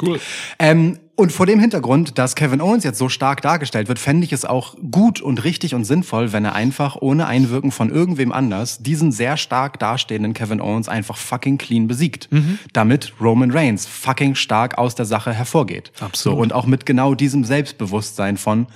Cool. 0.02 0.20
Ähm, 0.60 1.00
und 1.18 1.32
vor 1.32 1.46
dem 1.46 1.62
Hintergrund, 1.62 2.18
dass 2.18 2.36
Kevin 2.36 2.60
Owens 2.60 2.84
jetzt 2.84 2.98
so 2.98 3.08
stark 3.08 3.42
dargestellt 3.42 3.88
wird, 3.88 4.00
fände 4.00 4.26
ich 4.26 4.34
es 4.34 4.44
auch 4.44 4.76
gut 4.92 5.22
und 5.22 5.46
richtig 5.46 5.74
und 5.74 5.86
sinnvoll, 5.86 6.34
wenn 6.34 6.44
er 6.44 6.54
einfach 6.54 6.98
ohne 7.00 7.26
Einwirken 7.28 7.72
von 7.72 7.90
irgendwem 7.90 8.34
anders 8.34 8.80
diesen 8.80 9.14
sehr 9.14 9.38
stark 9.38 9.80
dastehenden 9.80 10.34
Kevin 10.34 10.60
Owens 10.60 10.90
einfach 10.90 11.16
fucking 11.16 11.58
clean 11.58 11.88
besiegt. 11.88 12.28
Damit 12.74 13.14
Roman 13.22 13.52
Reigns 13.52 13.86
fucking 13.86 14.36
stark 14.36 14.78
aus 14.78 14.96
der 14.96 15.06
Sache 15.06 15.32
hervorgeht. 15.32 15.94
Absolut. 16.02 16.38
So, 16.38 16.42
und 16.42 16.52
auch 16.52 16.66
mit 16.66 16.86
genau 16.86 17.16
diesem 17.16 17.46
Selbstbewusstsein 17.46 18.36
von, 18.36 18.68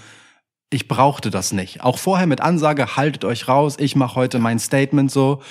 ich 0.69 0.87
brauchte 0.87 1.31
das 1.31 1.51
nicht. 1.51 1.83
Auch 1.83 1.97
vorher 1.97 2.27
mit 2.27 2.39
Ansage, 2.39 2.95
haltet 2.95 3.25
euch 3.25 3.49
raus, 3.49 3.75
ich 3.77 3.97
mache 3.97 4.15
heute 4.15 4.39
mein 4.39 4.59
Statement 4.59 5.11
so, 5.11 5.41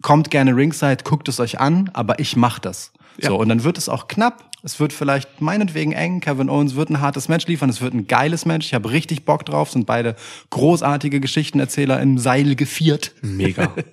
kommt 0.00 0.30
gerne 0.30 0.56
ringside, 0.56 1.04
guckt 1.04 1.28
es 1.28 1.38
euch 1.38 1.60
an, 1.60 1.90
aber 1.92 2.18
ich 2.18 2.34
mach 2.34 2.58
das. 2.58 2.92
So, 3.20 3.36
und 3.36 3.50
dann 3.50 3.62
wird 3.62 3.76
es 3.76 3.90
auch 3.90 4.08
knapp. 4.08 4.50
Es 4.64 4.80
wird 4.80 4.92
vielleicht 4.94 5.40
meinetwegen 5.42 5.92
eng. 5.92 6.20
Kevin 6.20 6.48
Owens 6.48 6.74
wird 6.74 6.88
ein 6.90 7.00
hartes 7.00 7.28
Match 7.28 7.46
liefern. 7.46 7.68
Es 7.68 7.80
wird 7.82 7.92
ein 7.94 8.06
geiles 8.06 8.46
Match. 8.46 8.66
Ich 8.66 8.74
habe 8.74 8.90
richtig 8.90 9.24
Bock 9.26 9.44
drauf. 9.44 9.70
Sind 9.70 9.84
beide 9.86 10.16
großartige 10.50 11.20
Geschichtenerzähler 11.20 12.00
im 12.00 12.16
Seil 12.18 12.56
geviert. 12.56 13.12
Mega. 13.22 13.72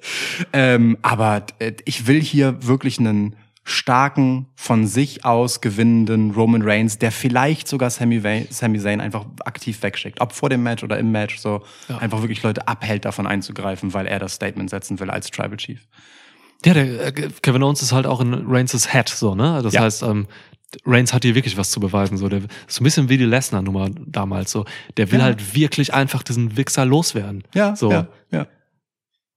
Ähm, 0.54 0.98
aber 1.02 1.44
äh, 1.60 1.74
ich 1.86 2.08
will 2.08 2.22
hier 2.22 2.66
wirklich 2.66 3.00
einen 3.00 3.36
starken, 3.64 4.48
von 4.56 4.88
sich 4.88 5.24
aus 5.24 5.62
gewinnenden 5.62 6.32
Roman 6.32 6.62
Reigns, 6.64 6.98
der 6.98 7.12
vielleicht 7.12 7.68
sogar 7.68 7.90
Sami, 7.92 8.18
Zayn- 8.22 8.48
Sami 8.52 8.80
Zayn 8.80 9.00
einfach 9.02 9.26
aktiv 9.46 9.82
wegschickt. 9.84 10.20
Ob 10.20 10.34
vor 10.34 10.50
dem 10.50 10.64
Match 10.64 10.84
oder 10.84 10.98
im 10.98 11.12
Match, 11.12 11.38
so 11.38 11.62
einfach 12.00 12.22
wirklich 12.22 12.42
Leute 12.44 12.68
abhält, 12.68 13.06
davon 13.06 13.28
einzugreifen, 13.28 13.94
weil 13.94 14.08
er 14.08 14.20
das 14.20 14.34
Statement 14.34 14.70
setzen 14.72 15.00
will 15.00 15.10
als 15.12 15.30
Tribal 15.30 15.58
Chief. 15.58 15.80
Ja, 16.66 16.74
der 16.74 17.08
äh, 17.08 17.12
Kevin 17.42 17.64
Owens 17.64 17.82
ist 17.82 17.92
halt 17.92 18.06
auch 18.06 18.20
in 18.22 18.34
Reigns' 18.48 18.92
Head, 18.92 19.10
so, 19.10 19.36
ne? 19.36 19.62
Das 19.64 19.74
Ja. 19.74 19.82
heißt, 19.82 20.04
ähm, 20.04 20.28
Reigns 20.86 21.14
hat 21.14 21.24
hier 21.24 21.36
wirklich 21.36 21.58
was 21.58 21.72
zu 21.72 21.80
beweisen, 21.80 22.18
so. 22.18 22.30
Der, 22.30 22.42
so 22.68 22.82
ein 22.82 22.84
bisschen 22.84 23.10
wie 23.10 23.18
die 23.18 23.26
Lesnar-Nummer 23.26 23.90
damals, 24.06 24.52
so. 24.52 24.66
Der 24.98 25.12
will 25.12 25.20
Ja. 25.20 25.26
halt 25.26 25.56
wirklich 25.56 25.94
einfach 25.94 26.24
diesen 26.24 26.58
Wichser 26.58 26.86
loswerden. 26.86 27.44
Ja, 27.54 27.76
so. 27.76 27.92
ja, 27.92 28.08
ja. 28.32 28.48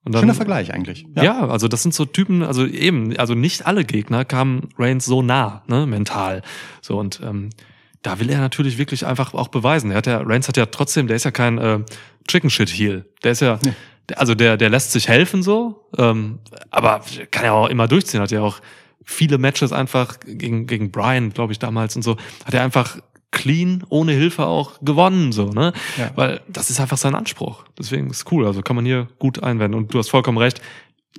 Und 0.04 0.14
dann, 0.14 0.22
Schöner 0.22 0.34
Vergleich 0.34 0.72
eigentlich. 0.72 1.06
Ja. 1.16 1.48
also 1.48 1.66
das 1.66 1.82
sind 1.82 1.94
so 1.94 2.04
Typen, 2.04 2.42
also 2.42 2.66
eben, 2.66 3.16
also 3.16 3.34
nicht 3.34 3.66
alle 3.66 3.84
Gegner 3.84 4.24
kamen 4.26 4.68
Reigns 4.78 5.06
so 5.06 5.22
nah, 5.22 5.62
ne, 5.66 5.86
mental. 5.86 6.42
So, 6.82 6.98
und 6.98 7.20
ähm, 7.24 7.50
da 8.02 8.20
will 8.20 8.28
er 8.28 8.38
natürlich 8.38 8.76
wirklich 8.76 9.06
einfach 9.06 9.32
auch 9.32 9.48
beweisen. 9.48 9.90
Er 9.90 9.96
hat 9.96 10.06
ja, 10.06 10.18
Reigns 10.18 10.46
hat 10.46 10.58
ja 10.58 10.66
trotzdem, 10.66 11.06
der 11.06 11.16
ist 11.16 11.24
ja 11.24 11.30
kein 11.30 11.56
äh, 11.56 11.80
Chicken 12.28 12.50
Shit 12.50 12.68
Heel. 12.68 13.06
Der 13.22 13.32
ist 13.32 13.40
ja, 13.40 13.58
der, 14.10 14.20
also 14.20 14.34
der, 14.34 14.58
der 14.58 14.68
lässt 14.68 14.92
sich 14.92 15.08
helfen 15.08 15.42
so, 15.42 15.88
ähm, 15.96 16.38
aber 16.70 17.00
kann 17.30 17.44
ja 17.46 17.52
auch 17.52 17.68
immer 17.68 17.88
durchziehen. 17.88 18.20
Hat 18.20 18.30
ja 18.30 18.42
auch 18.42 18.60
viele 19.04 19.38
Matches 19.38 19.72
einfach 19.72 20.18
gegen, 20.26 20.66
gegen 20.66 20.90
Brian, 20.90 21.30
glaube 21.30 21.52
ich, 21.52 21.58
damals 21.58 21.96
und 21.96 22.02
so, 22.02 22.16
hat 22.44 22.54
er 22.54 22.62
einfach 22.62 22.98
clean, 23.30 23.84
ohne 23.88 24.12
Hilfe 24.12 24.46
auch 24.46 24.78
gewonnen, 24.80 25.32
so, 25.32 25.46
ne? 25.50 25.72
Ja. 25.96 26.10
Weil 26.14 26.40
das 26.48 26.70
ist 26.70 26.78
einfach 26.80 26.96
sein 26.98 27.14
Anspruch. 27.16 27.64
Deswegen 27.78 28.08
ist 28.10 28.30
cool. 28.30 28.46
Also 28.46 28.62
kann 28.62 28.76
man 28.76 28.84
hier 28.84 29.08
gut 29.18 29.42
einwenden. 29.42 29.76
Und 29.76 29.92
du 29.92 29.98
hast 29.98 30.08
vollkommen 30.08 30.38
recht. 30.38 30.60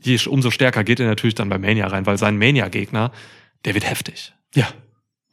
Je, 0.02 0.18
umso 0.28 0.50
stärker 0.50 0.84
geht 0.86 1.00
er 1.00 1.08
natürlich 1.08 1.36
dann 1.36 1.50
bei 1.50 1.58
Mania 1.58 1.88
rein, 1.88 2.06
weil 2.06 2.18
sein 2.18 2.38
Mania-Gegner, 2.38 3.12
der 3.66 3.74
wird 3.74 3.90
heftig. 3.90 4.34
Ja, 4.54 4.68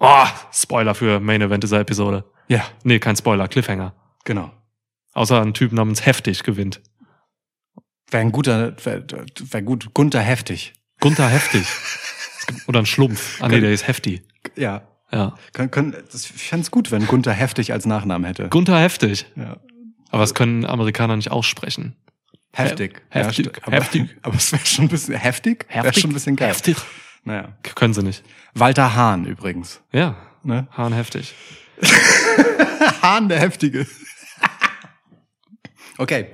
Oh, 0.04 0.26
Spoiler 0.52 0.96
für 0.96 1.20
Main 1.20 1.42
Event 1.42 1.62
dieser 1.62 1.78
Episode. 1.78 2.24
ja, 2.48 2.64
Nee, 2.82 2.98
kein 2.98 3.14
Spoiler, 3.16 3.46
Cliffhanger. 3.46 3.94
genau. 4.24 4.50
Außer 5.12 5.40
ein 5.40 5.54
Typ 5.54 5.70
namens 5.72 6.04
Heftig 6.04 6.42
gewinnt. 6.42 6.80
Wäre 8.10 8.22
ein 8.22 8.32
guter, 8.32 8.74
wäre 8.84 9.06
wär 9.38 9.62
gut, 9.62 9.94
Gunther 9.94 10.20
heftig. 10.20 10.72
Gunther 11.00 11.28
Heftig. 11.28 11.66
Oder 12.66 12.80
ein 12.80 12.86
Schlumpf. 12.86 13.40
Ah 13.42 13.48
nee, 13.48 13.60
der 13.60 13.72
ist 13.72 13.86
Hefti. 13.86 14.22
Ja. 14.56 14.82
Ja. 15.12 15.34
Können, 15.52 15.70
können, 15.70 15.96
das, 16.10 16.24
ich 16.24 16.30
fände 16.44 16.62
es 16.64 16.70
gut, 16.70 16.90
wenn 16.90 17.06
Gunther 17.06 17.32
heftig 17.32 17.72
als 17.72 17.84
Nachnamen 17.86 18.24
hätte. 18.26 18.48
Gunther 18.48 18.78
Heftig. 18.80 19.26
ja. 19.36 19.58
Aber 20.10 20.22
das 20.22 20.34
können 20.34 20.64
Amerikaner 20.66 21.16
nicht 21.16 21.30
aussprechen. 21.30 21.96
Heftig. 22.54 23.02
Heftig. 23.08 23.46
St- 23.48 23.62
aber, 23.62 23.76
Heftig. 23.76 24.10
Aber 24.22 24.36
es 24.36 24.52
wäre 24.52 24.64
schon 24.66 24.84
ein 24.84 24.88
bisschen 24.88 25.14
heftig. 25.14 25.66
Wäre 25.72 25.94
schon 25.94 26.10
ein 26.10 26.14
bisschen 26.14 26.36
geil. 26.36 26.50
Heftig. 26.50 26.76
Naja. 27.24 27.56
Können 27.74 27.94
sie 27.94 28.02
nicht. 28.02 28.22
Walter 28.54 28.94
Hahn 28.94 29.24
übrigens. 29.24 29.80
Ja. 29.90 30.16
Ne? 30.42 30.66
Hahn 30.72 30.92
heftig. 30.92 31.34
Hahn 33.02 33.28
der 33.30 33.40
Heftige. 33.40 33.86
okay. 35.98 36.26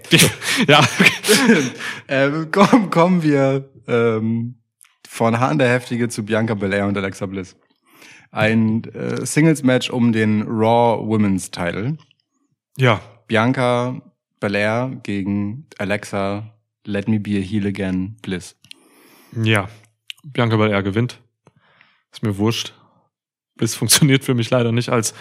ja, 0.66 0.80
okay. 0.80 1.70
ähm, 2.08 2.50
kommen, 2.50 2.90
kommen 2.90 3.22
wir 3.22 3.70
ähm, 3.86 4.57
von 5.08 5.40
Hahn 5.40 5.58
der 5.58 5.70
Heftige 5.70 6.10
zu 6.10 6.22
Bianca 6.22 6.54
Belair 6.54 6.86
und 6.86 6.96
Alexa 6.96 7.24
Bliss. 7.24 7.56
Ein 8.30 8.84
äh, 8.84 9.24
Singles-Match 9.24 9.88
um 9.88 10.12
den 10.12 10.42
Raw 10.42 11.02
Women's 11.02 11.50
Title. 11.50 11.96
Ja. 12.76 13.00
Bianca 13.26 14.02
Belair 14.38 15.00
gegen 15.02 15.66
Alexa 15.78 16.54
Let 16.84 17.08
Me 17.08 17.18
Be 17.18 17.38
a 17.38 17.40
Heel 17.40 17.66
Again 17.66 18.18
Bliss. 18.20 18.54
Ja. 19.42 19.68
Bianca 20.24 20.56
Belair 20.56 20.82
gewinnt. 20.82 21.20
Ist 22.12 22.22
mir 22.22 22.36
wurscht. 22.36 22.74
Bliss 23.56 23.74
funktioniert 23.76 24.24
für 24.24 24.34
mich 24.34 24.50
leider 24.50 24.72
nicht 24.72 24.90
als 24.90 25.14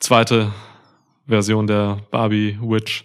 zweite 0.00 0.52
Version 1.28 1.68
der 1.68 2.02
Barbie 2.10 2.58
Witch. 2.60 3.04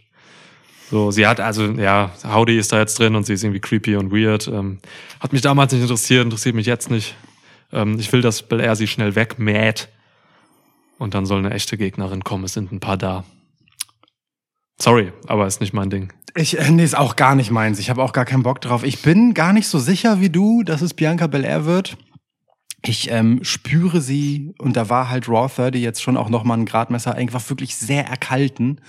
So, 0.89 1.11
sie 1.11 1.25
hat 1.25 1.39
also, 1.39 1.65
ja, 1.71 2.11
Howdy 2.23 2.57
ist 2.57 2.71
da 2.71 2.79
jetzt 2.79 2.99
drin 2.99 3.15
und 3.15 3.25
sie 3.25 3.33
ist 3.33 3.43
irgendwie 3.43 3.59
creepy 3.59 3.95
und 3.95 4.11
weird. 4.11 4.47
Ähm, 4.47 4.79
hat 5.19 5.33
mich 5.33 5.41
damals 5.41 5.73
nicht 5.73 5.81
interessiert, 5.81 6.23
interessiert 6.23 6.55
mich 6.55 6.67
jetzt 6.67 6.91
nicht. 6.91 7.15
Ähm, 7.71 7.97
ich 7.99 8.11
will, 8.13 8.21
dass 8.21 8.43
Belair 8.43 8.75
sie 8.75 8.88
schnell 8.88 9.15
wegmäht. 9.15 9.89
Und 10.97 11.13
dann 11.13 11.25
soll 11.25 11.39
eine 11.39 11.51
echte 11.51 11.77
Gegnerin 11.77 12.23
kommen. 12.23 12.45
Es 12.45 12.53
sind 12.53 12.71
ein 12.71 12.79
paar 12.79 12.97
da. 12.97 13.25
Sorry, 14.79 15.11
aber 15.27 15.47
ist 15.47 15.61
nicht 15.61 15.73
mein 15.73 15.89
Ding. 15.89 16.13
Ich, 16.36 16.59
äh, 16.59 16.69
nee, 16.69 16.83
ist 16.83 16.97
auch 16.97 17.15
gar 17.15 17.36
nicht 17.36 17.51
meins. 17.51 17.79
Ich 17.79 17.89
habe 17.89 18.03
auch 18.03 18.13
gar 18.13 18.25
keinen 18.25 18.43
Bock 18.43 18.61
drauf. 18.61 18.83
Ich 18.83 19.01
bin 19.01 19.33
gar 19.33 19.53
nicht 19.53 19.67
so 19.67 19.79
sicher 19.79 20.21
wie 20.21 20.29
du, 20.29 20.63
dass 20.63 20.81
es 20.81 20.93
Bianca 20.93 21.27
Belair 21.27 21.65
wird. 21.65 21.97
Ich 22.83 23.09
ähm, 23.09 23.39
spüre 23.43 23.99
sie 24.01 24.53
und 24.59 24.75
da 24.75 24.89
war 24.89 25.09
halt 25.09 25.27
Raw 25.27 25.49
30 25.53 25.81
jetzt 25.81 26.03
schon 26.03 26.17
auch 26.17 26.29
nochmal 26.29 26.59
ein 26.59 26.65
Gradmesser, 26.65 27.15
einfach 27.15 27.49
wirklich 27.49 27.75
sehr 27.75 28.05
erkalten. 28.05 28.79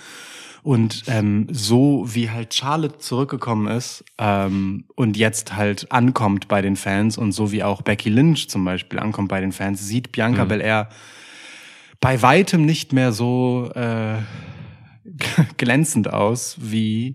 Und 0.66 1.04
ähm, 1.06 1.46
so 1.52 2.06
wie 2.08 2.28
halt 2.28 2.52
Charlotte 2.52 2.98
zurückgekommen 2.98 3.68
ist 3.68 4.04
ähm, 4.18 4.82
und 4.96 5.16
jetzt 5.16 5.54
halt 5.54 5.92
ankommt 5.92 6.48
bei 6.48 6.60
den 6.60 6.74
Fans 6.74 7.16
und 7.16 7.30
so 7.30 7.52
wie 7.52 7.62
auch 7.62 7.82
Becky 7.82 8.08
Lynch 8.08 8.48
zum 8.48 8.64
Beispiel 8.64 8.98
ankommt 8.98 9.28
bei 9.28 9.40
den 9.40 9.52
Fans, 9.52 9.86
sieht 9.86 10.10
Bianca 10.10 10.42
Mhm. 10.44 10.48
Belair 10.48 10.88
bei 12.00 12.20
weitem 12.20 12.66
nicht 12.66 12.92
mehr 12.92 13.12
so 13.12 13.70
äh, 13.76 14.16
glänzend 15.56 16.12
aus 16.12 16.56
wie 16.58 17.14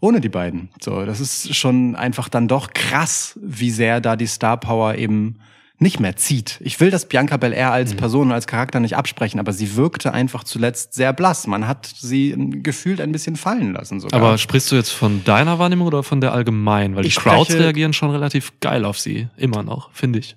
ohne 0.00 0.22
die 0.22 0.30
beiden. 0.30 0.70
So, 0.80 1.04
das 1.04 1.20
ist 1.20 1.54
schon 1.54 1.94
einfach 1.94 2.30
dann 2.30 2.48
doch 2.48 2.72
krass, 2.72 3.38
wie 3.42 3.70
sehr 3.70 4.00
da 4.00 4.16
die 4.16 4.26
Star 4.26 4.56
Power 4.56 4.94
eben 4.94 5.40
nicht 5.78 5.98
mehr 6.00 6.16
zieht. 6.16 6.58
Ich 6.60 6.78
will 6.80 6.90
das 6.90 7.06
Bianca 7.08 7.36
Belair 7.36 7.68
Mhm. 7.68 7.72
als 7.72 7.94
Person 7.94 8.28
und 8.28 8.32
als 8.32 8.46
Charakter 8.46 8.78
nicht 8.80 8.96
absprechen, 8.96 9.40
aber 9.40 9.52
sie 9.52 9.74
wirkte 9.76 10.12
einfach 10.12 10.44
zuletzt 10.44 10.94
sehr 10.94 11.12
blass. 11.12 11.46
Man 11.46 11.66
hat 11.66 11.86
sie 11.98 12.34
gefühlt 12.62 13.00
ein 13.00 13.10
bisschen 13.12 13.36
fallen 13.36 13.72
lassen 13.72 13.98
sogar. 14.00 14.20
Aber 14.20 14.38
sprichst 14.38 14.70
du 14.70 14.76
jetzt 14.76 14.90
von 14.90 15.24
deiner 15.24 15.58
Wahrnehmung 15.58 15.86
oder 15.88 16.02
von 16.02 16.20
der 16.20 16.32
allgemeinen? 16.32 16.94
Weil 16.96 17.06
Ich 17.06 17.14
die 17.14 17.20
Crowds 17.20 17.52
reagieren 17.54 17.92
schon 17.92 18.10
relativ 18.10 18.52
geil 18.60 18.84
auf 18.84 18.98
sie. 18.98 19.28
Immer 19.36 19.62
noch, 19.62 19.90
finde 19.92 20.20
ich. 20.20 20.36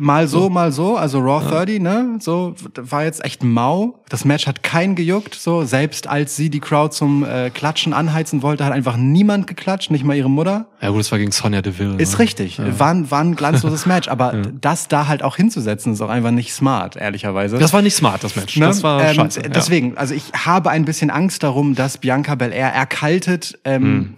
Mal 0.00 0.26
so, 0.28 0.48
mal 0.50 0.72
so. 0.72 0.96
Also 0.96 1.20
Raw 1.20 1.46
30, 1.46 1.80
ne? 1.80 2.16
So 2.20 2.54
war 2.76 3.04
jetzt 3.04 3.24
echt 3.24 3.44
mau. 3.44 4.00
Das 4.08 4.24
Match 4.24 4.46
hat 4.46 4.62
keinen 4.62 4.94
gejuckt. 4.94 5.34
So 5.34 5.62
selbst 5.64 6.06
als 6.08 6.34
sie 6.36 6.50
die 6.50 6.60
Crowd 6.60 6.94
zum 6.94 7.24
äh, 7.24 7.50
Klatschen 7.50 7.92
anheizen 7.92 8.42
wollte, 8.42 8.64
hat 8.64 8.72
einfach 8.72 8.96
niemand 8.96 9.46
geklatscht, 9.46 9.90
nicht 9.90 10.04
mal 10.04 10.16
ihre 10.16 10.30
Mutter. 10.30 10.66
Ja 10.80 10.88
gut, 10.90 11.00
es 11.00 11.12
war 11.12 11.18
gegen 11.18 11.30
Sonja 11.32 11.62
Deville. 11.62 11.96
Ist 11.98 12.14
ne? 12.14 12.18
richtig. 12.20 12.58
War, 12.78 12.90
ein- 12.90 13.10
war 13.10 13.20
ein 13.20 13.36
glanzloses 13.36 13.86
Match, 13.86 14.08
aber 14.08 14.32
das 14.60 14.88
da 14.88 15.06
halt 15.06 15.22
auch 15.22 15.36
hinzusetzen, 15.36 15.92
ist 15.92 16.00
auch 16.00 16.08
einfach 16.08 16.30
nicht 16.30 16.52
smart, 16.52 16.96
ehrlicherweise. 16.96 17.58
Das 17.58 17.72
war 17.72 17.82
nicht 17.82 17.94
smart, 17.94 18.24
das 18.24 18.34
Match. 18.36 18.56
Ne? 18.56 18.66
Das 18.66 18.82
war 18.82 19.02
ähm, 19.04 19.14
scheiße. 19.14 19.42
ja. 19.42 19.48
Deswegen, 19.48 19.96
also 19.98 20.14
ich 20.14 20.24
habe 20.34 20.70
ein 20.70 20.84
bisschen 20.86 21.10
Angst 21.10 21.42
darum, 21.42 21.74
dass 21.74 21.98
Bianca 21.98 22.34
Belair 22.34 22.72
erkaltet, 22.72 23.58
ähm, 23.64 23.82
Hm. 23.82 24.14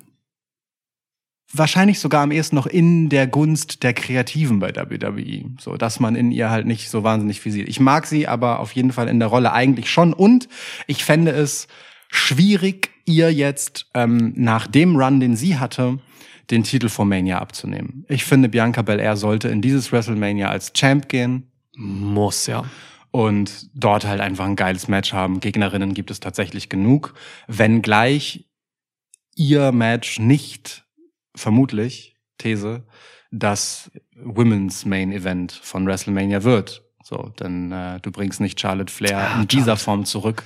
Wahrscheinlich 1.52 1.98
sogar 1.98 2.22
am 2.22 2.32
ehesten 2.32 2.56
noch 2.56 2.66
in 2.66 3.08
der 3.08 3.26
Gunst 3.26 3.82
der 3.82 3.92
Kreativen 3.92 4.58
bei 4.58 4.74
WWE. 4.74 5.44
So, 5.60 5.76
dass 5.76 6.00
man 6.00 6.16
in 6.16 6.32
ihr 6.32 6.50
halt 6.50 6.66
nicht 6.66 6.88
so 6.88 7.04
wahnsinnig 7.04 7.40
viel 7.40 7.52
sieht. 7.52 7.68
Ich 7.68 7.80
mag 7.80 8.06
sie 8.06 8.26
aber 8.26 8.60
auf 8.60 8.72
jeden 8.72 8.92
Fall 8.92 9.08
in 9.08 9.18
der 9.18 9.28
Rolle 9.28 9.52
eigentlich 9.52 9.90
schon 9.90 10.12
und 10.12 10.48
ich 10.86 11.04
fände 11.04 11.30
es 11.32 11.68
schwierig, 12.08 12.90
ihr 13.04 13.32
jetzt 13.32 13.86
ähm, 13.94 14.32
nach 14.36 14.66
dem 14.66 14.96
Run, 14.96 15.20
den 15.20 15.36
sie 15.36 15.58
hatte, 15.58 15.98
den 16.50 16.62
Titel 16.62 16.88
vor 16.88 17.04
Mania 17.04 17.38
abzunehmen. 17.38 18.04
Ich 18.08 18.24
finde, 18.24 18.48
Bianca 18.48 18.82
Belair 18.82 19.16
sollte 19.16 19.48
in 19.48 19.62
dieses 19.62 19.92
WrestleMania 19.92 20.48
als 20.48 20.72
Champ 20.72 21.08
gehen 21.08 21.50
Muss, 21.74 22.46
ja. 22.46 22.64
und 23.10 23.70
dort 23.74 24.06
halt 24.06 24.20
einfach 24.20 24.44
ein 24.44 24.56
geiles 24.56 24.88
Match 24.88 25.12
haben. 25.12 25.40
Gegnerinnen 25.40 25.94
gibt 25.94 26.10
es 26.10 26.20
tatsächlich 26.20 26.68
genug, 26.68 27.14
wenngleich 27.48 28.44
ihr 29.34 29.72
Match 29.72 30.18
nicht 30.18 30.84
vermutlich, 31.34 32.16
These, 32.38 32.82
das 33.30 33.90
Women's 34.16 34.84
Main 34.84 35.12
Event 35.12 35.52
von 35.52 35.86
WrestleMania 35.86 36.42
wird. 36.42 36.82
So, 37.02 37.32
denn 37.40 37.72
äh, 37.72 37.98
du 38.00 38.10
bringst 38.12 38.40
nicht 38.40 38.60
Charlotte 38.60 38.92
Flair 38.92 39.18
Ah, 39.18 39.40
in 39.40 39.48
dieser 39.48 39.76
Form 39.76 40.04
zurück, 40.04 40.44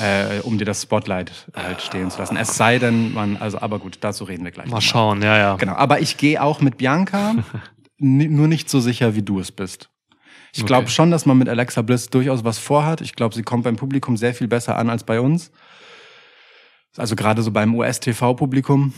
äh, 0.00 0.40
um 0.40 0.58
dir 0.58 0.64
das 0.64 0.82
Spotlight 0.82 1.32
halt 1.54 1.80
stehen 1.80 2.10
zu 2.10 2.18
lassen. 2.18 2.36
Es 2.36 2.56
sei 2.56 2.78
denn, 2.78 3.12
man, 3.14 3.36
also, 3.36 3.60
aber 3.60 3.78
gut, 3.78 3.98
dazu 4.00 4.24
reden 4.24 4.44
wir 4.44 4.50
gleich. 4.50 4.66
Mal 4.66 4.76
nochmal. 4.76 4.82
schauen, 4.82 5.22
ja, 5.22 5.36
ja. 5.38 5.56
Genau, 5.56 5.74
aber 5.74 6.00
ich 6.00 6.16
gehe 6.16 6.42
auch 6.42 6.60
mit 6.60 6.76
Bianca, 6.78 7.36
nur 7.98 8.48
nicht 8.48 8.68
so 8.68 8.80
sicher, 8.80 9.14
wie 9.14 9.22
du 9.22 9.38
es 9.38 9.52
bist. 9.52 9.90
Ich 10.52 10.64
glaube 10.64 10.84
Okay. 10.84 10.92
schon, 10.92 11.10
dass 11.10 11.26
man 11.26 11.36
mit 11.38 11.48
Alexa 11.50 11.82
Bliss 11.82 12.08
durchaus 12.08 12.42
was 12.42 12.58
vorhat. 12.58 13.00
Ich 13.02 13.14
glaube, 13.14 13.34
sie 13.34 13.42
kommt 13.42 13.64
beim 13.64 13.76
Publikum 13.76 14.16
sehr 14.16 14.34
viel 14.34 14.48
besser 14.48 14.76
an 14.78 14.88
als 14.90 15.04
bei 15.04 15.20
uns. 15.20 15.52
Also 16.96 17.14
gerade 17.14 17.42
so 17.42 17.50
beim 17.52 17.74
US-TV-Publikum. 17.74 18.94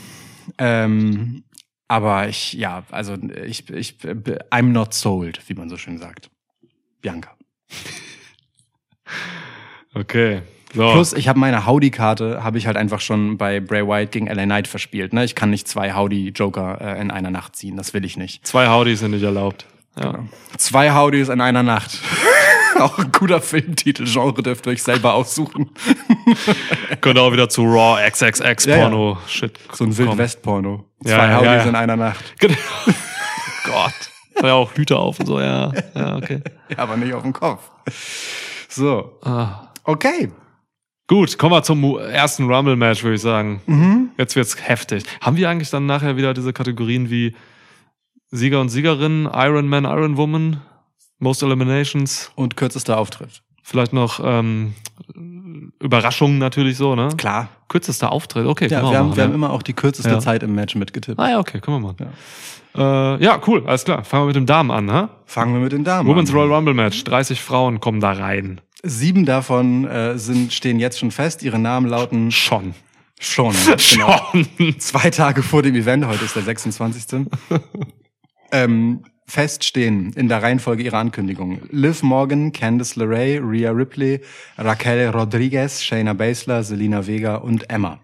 Ähm, 0.56 1.44
aber 1.88 2.28
ich, 2.28 2.52
ja, 2.52 2.84
also 2.90 3.16
ich, 3.46 3.68
ich, 3.70 3.96
I'm 4.50 4.70
not 4.72 4.94
sold, 4.94 5.40
wie 5.48 5.54
man 5.54 5.68
so 5.68 5.76
schön 5.76 5.98
sagt. 5.98 6.30
Bianca. 7.00 7.30
Okay. 9.94 10.42
So. 10.74 10.92
Plus, 10.92 11.14
ich 11.14 11.28
habe 11.28 11.38
meine 11.38 11.66
Howdy-Karte, 11.66 12.44
habe 12.44 12.58
ich 12.58 12.66
halt 12.66 12.76
einfach 12.76 13.00
schon 13.00 13.38
bei 13.38 13.58
Bray 13.58 13.86
Wyatt 13.86 14.12
gegen 14.12 14.26
LA 14.26 14.44
Knight 14.44 14.68
verspielt. 14.68 15.14
Ne? 15.14 15.24
Ich 15.24 15.34
kann 15.34 15.48
nicht 15.48 15.66
zwei 15.66 15.94
Howdy-Joker 15.94 16.78
äh, 16.80 17.00
in 17.00 17.10
einer 17.10 17.30
Nacht 17.30 17.56
ziehen. 17.56 17.76
Das 17.76 17.94
will 17.94 18.04
ich 18.04 18.18
nicht. 18.18 18.46
Zwei 18.46 18.68
Howdys 18.68 19.00
sind 19.00 19.12
nicht 19.12 19.22
erlaubt. 19.22 19.64
Ja. 19.98 20.24
Zwei 20.58 20.92
Howdys 20.92 21.30
in 21.30 21.40
einer 21.40 21.62
Nacht. 21.62 21.98
auch 22.84 22.98
ein 22.98 23.12
guter 23.12 23.40
Filmtitel. 23.40 24.04
Genre 24.06 24.42
dürft 24.42 24.66
ihr 24.66 24.72
euch 24.72 24.82
selber 24.82 25.14
aussuchen. 25.14 25.70
Könnte 27.00 27.20
auch 27.22 27.32
wieder 27.32 27.48
zu 27.48 27.62
Raw 27.64 27.98
XXX 28.08 28.64
Ja, 28.66 28.76
ja. 28.76 28.82
Porno 28.88 29.18
Shit. 29.26 29.58
So 29.72 29.84
ein 29.84 29.94
kommen. 29.94 29.98
Wildwest-Porno. 30.08 30.84
Ja, 31.04 31.16
Zwei 31.16 31.26
ja, 31.28 31.42
ja, 31.42 31.56
ja. 31.56 31.62
in 31.64 31.74
einer 31.76 31.96
Nacht. 31.96 32.24
Genau. 32.38 32.54
Gott. 33.64 33.92
Hat 34.36 34.44
ja 34.44 34.54
auch 34.54 34.72
Hüte 34.74 34.96
auf 34.96 35.18
und 35.20 35.26
so, 35.26 35.40
ja. 35.40 35.72
Ja, 35.94 36.16
okay. 36.16 36.40
Ja, 36.70 36.78
aber 36.78 36.96
nicht 36.96 37.12
auf 37.12 37.22
dem 37.22 37.32
Kopf. 37.32 37.70
So, 38.68 39.18
Ah. 39.22 39.72
okay. 39.84 40.30
Gut, 41.08 41.38
kommen 41.38 41.52
wir 41.54 41.62
zum 41.62 41.98
ersten 41.98 42.52
Rumble-Match, 42.52 43.02
würde 43.02 43.16
ich 43.16 43.22
sagen. 43.22 43.62
Mhm. 43.66 44.10
Jetzt 44.18 44.36
wird's 44.36 44.56
heftig. 44.68 45.04
Haben 45.20 45.36
wir 45.36 45.48
eigentlich 45.48 45.70
dann 45.70 45.86
nachher 45.86 46.16
wieder 46.16 46.34
diese 46.34 46.52
Kategorien 46.52 47.10
wie 47.10 47.34
Sieger 48.30 48.60
und 48.60 48.68
Siegerin, 48.68 49.28
Iron 49.32 49.68
Man, 49.68 49.84
Iron 49.84 50.16
Woman, 50.18 50.60
Most 51.18 51.42
Eliminations, 51.42 52.30
Und 52.36 52.56
kürzester 52.56 52.98
Auftritt. 52.98 53.42
vielleicht 53.62 53.92
noch 53.92 54.20
ähm, 54.22 54.74
Überraschungen 55.80 56.38
natürlich 56.38 56.76
so, 56.76 56.94
ne? 56.94 57.08
Klar. 57.16 57.48
Kürzester 57.68 58.12
Auftritt, 58.12 58.46
okay. 58.46 58.68
Ja, 58.68 58.80
können 58.80 58.92
wir 58.92 58.98
haben, 58.98 59.16
wir 59.16 59.22
haben 59.24 59.34
immer 59.34 59.50
auch 59.50 59.62
die 59.62 59.72
kürzeste 59.74 60.10
Ja. 60.10 60.18
Zeit 60.20 60.42
im 60.42 60.54
Match 60.54 60.74
mitgetippt. 60.74 61.18
Ah 61.18 61.30
ja, 61.30 61.38
okay, 61.38 61.60
können 61.60 61.82
wir 61.82 61.88
machen. 61.92 62.06
Ja, 62.76 63.14
äh, 63.16 63.24
ja 63.24 63.40
cool, 63.46 63.64
alles 63.66 63.84
klar. 63.84 64.04
Fangen 64.04 64.22
wir 64.24 64.26
mit 64.28 64.36
dem 64.36 64.46
Damen 64.46 64.70
an, 64.70 64.90
ha? 64.92 65.10
Fangen 65.26 65.54
wir 65.54 65.60
mit 65.60 65.72
den 65.72 65.84
Damen 65.84 66.08
Women's 66.08 66.30
an. 66.30 66.36
Royal 66.36 66.52
Rumble 66.54 66.74
Match. 66.74 67.02
30 67.04 67.40
Frauen 67.40 67.80
kommen 67.80 68.00
da 68.00 68.12
rein. 68.12 68.60
Sieben 68.82 69.24
davon 69.26 69.86
äh, 69.86 70.16
sind, 70.18 70.52
stehen 70.52 70.78
jetzt 70.78 70.98
schon 71.00 71.10
fest. 71.10 71.42
Ihre 71.42 71.58
Namen 71.58 71.88
lauten 71.88 72.30
Schon. 72.30 72.74
schon. 73.20 73.54
Genau. 73.92 74.16
Schon. 74.32 74.78
Zwei 74.78 75.10
Tage 75.10 75.42
vor 75.42 75.62
dem 75.62 75.74
Event, 75.74 76.06
heute 76.06 76.24
ist 76.24 76.36
der 76.36 76.42
26. 76.44 77.26
ähm, 78.52 79.02
feststehen 79.28 80.12
in 80.14 80.28
der 80.28 80.42
Reihenfolge 80.42 80.82
ihrer 80.82 80.98
Ankündigung. 80.98 81.60
Liv 81.70 82.02
Morgan, 82.02 82.50
Candice 82.52 82.96
LeRae, 82.96 83.38
Rhea 83.38 83.70
Ripley, 83.70 84.20
Raquel 84.56 85.10
Rodriguez, 85.10 85.82
Shayna 85.82 86.14
Baszler, 86.14 86.64
Selena 86.64 87.06
Vega 87.06 87.36
und 87.36 87.68
Emma. 87.70 88.00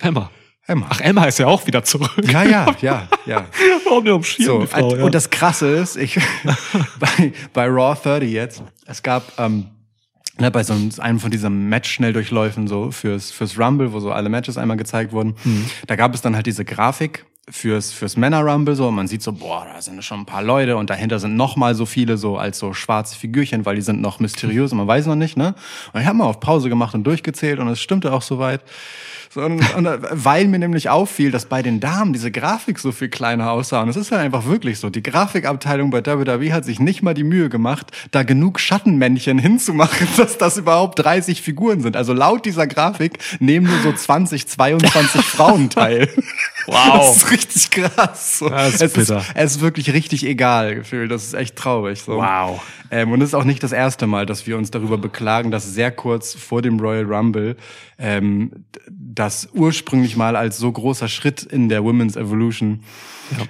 Emma. 0.00 0.30
Emma. 0.66 0.86
Ach, 0.90 1.00
Emma 1.00 1.24
ist 1.26 1.38
ja 1.38 1.46
auch 1.46 1.64
wieder 1.68 1.84
zurück. 1.84 2.10
ja, 2.24 2.42
ja, 2.42 2.66
ja, 2.80 3.08
ja. 3.24 3.46
Warum 3.84 4.04
der 4.04 4.16
umschirmt, 4.16 4.46
So, 4.46 4.66
Frau, 4.66 4.88
und 4.94 4.98
ja. 4.98 5.08
das 5.10 5.30
Krasse 5.30 5.68
ist, 5.68 5.96
ich 5.96 6.18
bei, 6.98 7.32
bei 7.52 7.66
Raw 7.68 7.96
30 7.96 8.28
jetzt, 8.32 8.62
es 8.84 9.00
gab 9.00 9.22
ähm, 9.38 9.66
ne, 10.40 10.50
bei 10.50 10.64
so 10.64 10.72
einem, 10.72 10.90
einem 10.98 11.20
von 11.20 11.30
diesen 11.30 11.68
Match-Schnelldurchläufen 11.68 12.66
so 12.66 12.90
fürs, 12.90 13.30
fürs 13.30 13.56
Rumble, 13.56 13.92
wo 13.92 14.00
so 14.00 14.10
alle 14.10 14.28
Matches 14.28 14.58
einmal 14.58 14.76
gezeigt 14.76 15.12
wurden, 15.12 15.36
Mhm. 15.44 15.70
da 15.86 15.94
gab 15.94 16.12
es 16.14 16.20
dann 16.20 16.34
halt 16.34 16.46
diese 16.46 16.64
Grafik 16.64 17.24
fürs, 17.48 17.92
fürs 17.92 18.16
Männer-Rumble 18.16 18.74
so 18.74 18.88
und 18.88 18.94
man 18.94 19.06
sieht 19.06 19.22
so, 19.22 19.32
boah, 19.32 19.66
da 19.72 19.80
sind 19.80 20.02
schon 20.02 20.20
ein 20.20 20.26
paar 20.26 20.42
Leute 20.42 20.76
und 20.76 20.90
dahinter 20.90 21.18
sind 21.18 21.36
noch 21.36 21.56
mal 21.56 21.74
so 21.74 21.86
viele 21.86 22.16
so 22.16 22.36
als 22.36 22.58
so 22.58 22.72
schwarze 22.72 23.16
Figürchen, 23.16 23.64
weil 23.64 23.76
die 23.76 23.82
sind 23.82 24.00
noch 24.00 24.18
mysteriös 24.18 24.72
und 24.72 24.78
man 24.78 24.88
weiß 24.88 25.06
noch 25.06 25.14
nicht, 25.14 25.36
ne? 25.36 25.54
Und 25.92 26.00
ich 26.00 26.06
habe 26.06 26.18
mal 26.18 26.24
auf 26.24 26.40
Pause 26.40 26.68
gemacht 26.68 26.94
und 26.94 27.04
durchgezählt 27.04 27.60
und 27.60 27.68
es 27.68 27.80
stimmte 27.80 28.12
auch 28.12 28.22
soweit. 28.22 28.62
So, 29.36 29.42
und, 29.42 29.60
und, 29.74 29.86
weil 30.12 30.48
mir 30.48 30.58
nämlich 30.58 30.88
auffiel, 30.88 31.30
dass 31.30 31.44
bei 31.44 31.60
den 31.60 31.78
Damen 31.78 32.14
diese 32.14 32.30
Grafik 32.30 32.78
so 32.78 32.90
viel 32.90 33.10
kleiner 33.10 33.50
aussah. 33.50 33.82
Und 33.82 33.90
es 33.90 33.96
ist 33.96 34.10
halt 34.10 34.22
einfach 34.22 34.46
wirklich 34.46 34.78
so. 34.78 34.88
Die 34.88 35.02
Grafikabteilung 35.02 35.90
bei 35.90 36.06
WWE 36.06 36.54
hat 36.54 36.64
sich 36.64 36.80
nicht 36.80 37.02
mal 37.02 37.12
die 37.12 37.22
Mühe 37.22 37.50
gemacht, 37.50 37.90
da 38.12 38.22
genug 38.22 38.58
Schattenmännchen 38.58 39.38
hinzumachen, 39.38 40.08
dass 40.16 40.38
das 40.38 40.56
überhaupt 40.56 41.00
30 41.00 41.42
Figuren 41.42 41.82
sind. 41.82 41.98
Also 41.98 42.14
laut 42.14 42.46
dieser 42.46 42.66
Grafik 42.66 43.18
nehmen 43.38 43.66
nur 43.66 43.78
so 43.82 43.92
20, 43.92 44.48
22 44.48 45.20
Frauen 45.22 45.68
teil. 45.68 46.08
Wow. 46.64 46.76
Das 46.96 47.16
ist 47.18 47.30
richtig 47.30 47.70
krass. 47.70 48.38
So. 48.38 48.48
Das 48.48 48.68
ist 48.68 48.74
es, 48.76 48.82
ist, 48.82 48.94
bitter. 48.94 49.24
es 49.34 49.56
ist 49.56 49.60
wirklich 49.60 49.92
richtig 49.92 50.24
egal 50.24 50.76
gefühlt. 50.76 51.10
Das 51.10 51.24
ist 51.24 51.34
echt 51.34 51.56
traurig. 51.56 52.00
So. 52.00 52.16
Wow. 52.16 52.62
Ähm, 52.90 53.12
und 53.12 53.20
es 53.20 53.30
ist 53.30 53.34
auch 53.34 53.44
nicht 53.44 53.62
das 53.62 53.72
erste 53.72 54.06
Mal, 54.06 54.24
dass 54.24 54.46
wir 54.46 54.56
uns 54.56 54.70
darüber 54.70 54.96
beklagen, 54.96 55.50
dass 55.50 55.66
sehr 55.66 55.90
kurz 55.90 56.34
vor 56.34 56.62
dem 56.62 56.80
Royal 56.80 57.04
Rumble 57.04 57.56
ähm, 57.98 58.64
das 58.88 59.48
ursprünglich 59.52 60.16
mal 60.16 60.36
als 60.36 60.58
so 60.58 60.70
großer 60.70 61.08
Schritt 61.08 61.42
in 61.42 61.68
der 61.68 61.84
Women's 61.84 62.16
Evolution 62.16 62.80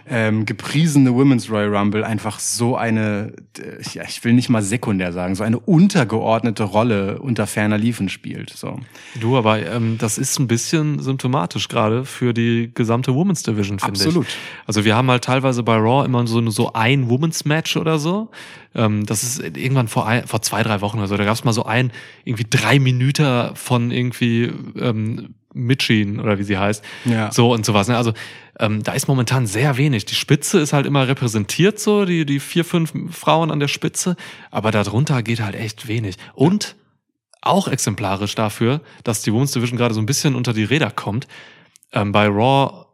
ähm, 0.08 0.46
gepriesene 0.46 1.14
Women's 1.14 1.50
Royal 1.50 1.74
Rumble 1.76 2.04
einfach 2.04 2.38
so 2.38 2.76
eine, 2.76 3.32
d- 3.56 3.62
ja, 3.92 4.02
ich 4.08 4.22
will 4.24 4.32
nicht 4.32 4.48
mal 4.48 4.62
sekundär 4.62 5.12
sagen, 5.12 5.34
so 5.34 5.42
eine 5.44 5.58
untergeordnete 5.58 6.64
Rolle 6.64 7.18
unter 7.20 7.46
ferner 7.46 7.78
Liefen 7.78 8.08
spielt. 8.08 8.50
So. 8.50 8.80
Du, 9.20 9.36
aber 9.36 9.64
ähm, 9.66 9.96
das 9.98 10.18
ist 10.18 10.38
ein 10.38 10.46
bisschen 10.46 11.00
symptomatisch 11.00 11.68
gerade 11.68 12.04
für 12.04 12.32
die 12.32 12.70
gesamte 12.74 13.14
Women's 13.14 13.42
Division, 13.42 13.78
finde 13.78 13.98
ich. 13.98 14.06
Absolut. 14.06 14.26
Also 14.66 14.84
wir 14.84 14.96
haben 14.96 15.10
halt 15.10 15.24
teilweise 15.24 15.62
bei 15.62 15.76
Raw 15.76 16.04
immer 16.04 16.26
so, 16.26 16.48
so 16.50 16.72
ein 16.72 17.08
Women's 17.08 17.44
Match 17.44 17.76
oder 17.76 17.98
so. 17.98 18.30
Ähm, 18.74 19.06
das 19.06 19.22
ist 19.22 19.40
irgendwann 19.40 19.88
vor, 19.88 20.06
ein, 20.06 20.26
vor 20.26 20.42
zwei, 20.42 20.62
drei 20.62 20.80
Wochen 20.80 20.98
oder 20.98 21.08
so. 21.08 21.16
Da 21.16 21.24
gab 21.24 21.34
es 21.34 21.44
mal 21.44 21.52
so 21.52 21.64
ein, 21.64 21.92
irgendwie 22.24 22.46
drei 22.48 22.78
Minuten 22.78 23.54
von 23.54 23.90
irgendwie 23.90 24.52
ähm, 24.78 25.34
Mitchin 25.56 26.20
oder 26.20 26.38
wie 26.38 26.42
sie 26.42 26.58
heißt. 26.58 26.84
Ja. 27.04 27.32
So 27.32 27.52
und 27.52 27.64
sowas. 27.64 27.88
Ne? 27.88 27.96
Also 27.96 28.12
ähm, 28.58 28.82
da 28.82 28.92
ist 28.92 29.08
momentan 29.08 29.46
sehr 29.46 29.76
wenig. 29.76 30.04
Die 30.04 30.14
Spitze 30.14 30.60
ist 30.60 30.72
halt 30.72 30.86
immer 30.86 31.08
repräsentiert 31.08 31.78
so, 31.78 32.04
die, 32.04 32.24
die 32.24 32.40
vier, 32.40 32.64
fünf 32.64 32.92
Frauen 33.10 33.50
an 33.50 33.60
der 33.60 33.68
Spitze. 33.68 34.16
Aber 34.50 34.70
darunter 34.70 35.22
geht 35.22 35.40
halt 35.40 35.54
echt 35.54 35.88
wenig. 35.88 36.16
Und 36.34 36.76
auch 37.40 37.68
exemplarisch 37.68 38.34
dafür, 38.34 38.80
dass 39.04 39.22
die 39.22 39.32
Women's 39.32 39.52
Division 39.52 39.78
gerade 39.78 39.94
so 39.94 40.00
ein 40.00 40.06
bisschen 40.06 40.34
unter 40.34 40.52
die 40.52 40.64
Räder 40.64 40.90
kommt. 40.90 41.26
Ähm, 41.92 42.12
bei 42.12 42.26
Raw 42.26 42.86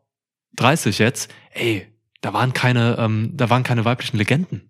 30 0.56 0.98
jetzt, 0.98 1.30
ey, 1.52 1.86
da 2.22 2.32
waren 2.32 2.52
keine, 2.54 2.96
ähm, 2.98 3.32
da 3.34 3.50
waren 3.50 3.62
keine 3.64 3.84
weiblichen 3.84 4.16
Legenden. 4.16 4.62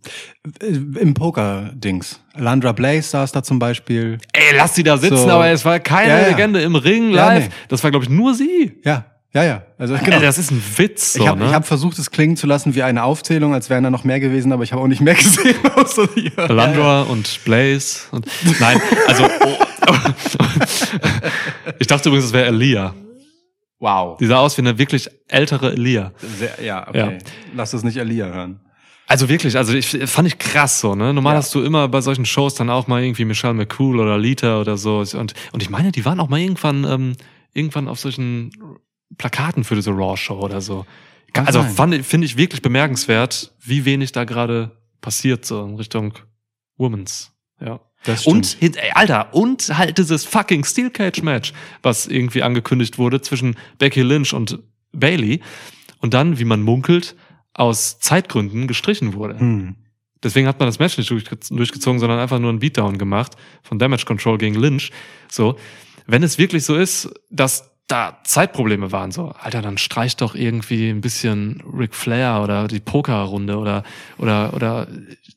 Äh, 0.61 0.67
Im 0.99 1.15
Poker-Dings. 1.15 2.21
Landra 2.35 2.73
Blaze 2.73 3.03
saß 3.11 3.31
da 3.33 3.43
zum 3.45 3.59
Beispiel. 3.61 4.19
Ey, 4.33 4.57
lass 4.57 4.75
sie 4.75 4.83
da 4.83 4.97
sitzen, 4.99 5.19
So. 5.19 5.31
aber 5.31 5.49
es 5.49 5.65
war 5.65 5.79
keine 5.79 6.09
Ja, 6.13 6.21
ja. 6.23 6.29
Legende 6.29 6.61
im 6.63 6.75
Ring 6.75 7.11
Ja, 7.13 7.29
live. 7.29 7.45
nee. 7.49 7.55
Das 7.69 7.85
war, 7.85 7.91
glaube 7.91 8.05
ich, 8.05 8.11
nur 8.11 8.35
sie. 8.35 8.81
Ja, 8.85 9.05
ja, 9.35 9.45
ja. 9.45 9.63
Also 9.79 9.97
Genau. 10.03 10.17
Ey, 10.17 10.23
das 10.23 10.39
ist 10.39 10.51
ein 10.51 10.63
Witz. 10.77 11.13
So, 11.13 11.21
ich 11.23 11.29
habe 11.29 11.41
ne? 11.41 11.47
ich 11.47 11.53
hab 11.55 11.67
versucht, 11.67 11.99
es 11.99 12.11
klingen 12.11 12.37
zu 12.37 12.47
lassen 12.47 12.75
wie 12.75 12.83
eine 12.83 13.03
Aufzählung, 13.05 13.55
als 13.55 13.69
wären 13.71 13.85
da 13.85 13.91
noch 13.91 14.05
mehr 14.05 14.19
gewesen, 14.21 14.53
aber 14.53 14.63
ich 14.65 14.73
habe 14.73 14.83
auch 14.83 14.89
nicht 14.89 15.01
mehr 15.03 15.15
gesehen. 15.15 15.55
Außer 15.77 16.07
die. 16.17 16.33
Landra 16.37 17.03
und 17.03 17.45
Blaze. 17.45 18.01
Und, 18.13 18.27
nein, 18.61 18.81
also. 19.07 19.25
Oh, 19.45 19.93
ich 21.79 21.87
dachte 21.87 22.09
übrigens, 22.09 22.27
es 22.27 22.33
wäre 22.33 22.47
Elia. 22.47 22.95
Wow. 23.83 24.17
Die 24.17 24.27
sah 24.27 24.39
aus 24.39 24.57
wie 24.57 24.63
eine 24.63 24.79
wirklich 24.79 25.11
ältere 25.27 25.73
Elia. 25.73 26.13
Sehr, 26.39 26.63
ja, 26.63 26.89
okay. 26.89 27.19
Ja. 27.19 27.19
Lass 27.57 27.73
das 27.73 27.83
nicht 27.83 27.97
Elia 27.97 28.27
hören. 28.27 28.61
Also 29.09 29.29
wirklich, 29.29 29.57
also 29.57 29.75
ich 29.75 29.89
fand 30.09 30.29
ich 30.29 30.39
krass 30.39 30.79
so, 30.79 30.95
ne? 30.95 31.13
Normal 31.13 31.35
Ja. 31.35 31.39
hast 31.39 31.53
du 31.53 31.63
immer 31.63 31.89
bei 31.89 32.01
solchen 32.01 32.25
Shows 32.25 32.55
dann 32.55 32.71
auch 32.71 32.87
mal 32.87 33.03
irgendwie 33.03 33.25
Michelle 33.25 33.55
McCool 33.55 33.99
oder 33.99 34.17
Lita 34.19 34.61
oder 34.61 34.77
so. 34.77 34.99
Und, 35.01 35.35
und 35.53 35.63
ich 35.63 35.69
meine, 35.69 35.91
die 35.91 36.05
waren 36.05 36.21
auch 36.21 36.29
mal 36.29 36.39
irgendwann, 36.39 36.85
ähm, 36.85 37.17
irgendwann 37.55 37.89
auf 37.89 37.99
solchen 37.99 38.53
Plakaten 39.19 39.65
für 39.65 39.75
diese 39.75 39.91
Raw-Show 39.91 40.39
oder 40.39 40.61
so. 40.61 40.87
Kann 41.33 41.47
also 41.49 41.63
sein. 41.63 41.73
fand, 41.73 42.07
finde 42.07 42.27
ich 42.27 42.37
wirklich 42.37 42.63
bemerkenswert, 42.63 43.53
wie 43.61 43.85
wenig 43.85 44.13
da 44.13 44.23
gerade 44.23 44.71
passiert, 45.01 45.45
so 45.45 45.65
in 45.65 45.75
Richtung 45.75 46.15
Women's. 46.77 47.33
Ja. 47.61 47.81
Und, 48.25 48.57
Alter, 48.95 49.33
und 49.35 49.77
halt 49.77 49.99
dieses 49.99 50.25
fucking 50.25 50.65
Steel 50.65 50.91
Cage 50.91 51.23
Match, 51.23 51.53
was 51.83 52.07
irgendwie 52.07 52.43
angekündigt 52.43 52.99
wurde 52.99 53.21
zwischen 53.21 53.57
Becky 53.79 54.03
Lynch 54.03 54.33
und 54.33 54.59
Bailey. 54.93 55.41
Und 56.01 56.15
dann, 56.15 56.39
wie 56.39 56.45
man 56.45 56.63
munkelt, 56.63 57.15
aus 57.55 57.99
Zeitgründen 58.01 58.67
gestrichen 58.67 59.15
wurde. 59.15 59.39
Hm. 59.39 59.77
Deswegen 60.23 60.47
hat 60.47 60.59
man 60.59 60.69
das 60.69 60.79
Match 60.79 60.97
nicht 60.99 61.11
durchge- 61.11 61.55
durchgezogen, 61.55 61.99
sondern 61.99 62.19
einfach 62.19 62.39
nur 62.39 62.51
einen 62.51 62.61
Beatdown 62.61 62.99
gemacht 62.99 63.37
von 63.63 63.79
Damage 63.79 64.05
Control 64.05 64.39
gegen 64.39 64.55
Lynch. 64.55 64.91
So, 65.31 65.57
wenn 66.07 66.23
es 66.23 66.39
wirklich 66.39 66.65
so 66.65 66.77
ist, 66.77 67.13
dass 67.31 67.72
da 67.89 68.19
Zeitprobleme 68.25 68.91
waren. 68.91 69.11
So, 69.13 69.35
Alter, 69.39 69.61
dann 69.61 69.77
streich 69.77 70.17
doch 70.17 70.35
irgendwie 70.35 70.89
ein 70.89 71.01
bisschen 71.03 71.63
Ric 71.79 71.95
Flair 71.95 72.41
oder 72.43 72.67
die 72.69 72.81
Pokerrunde 72.81 73.59
oder 73.59 73.83
oder 74.17 74.55
oder 74.55 74.87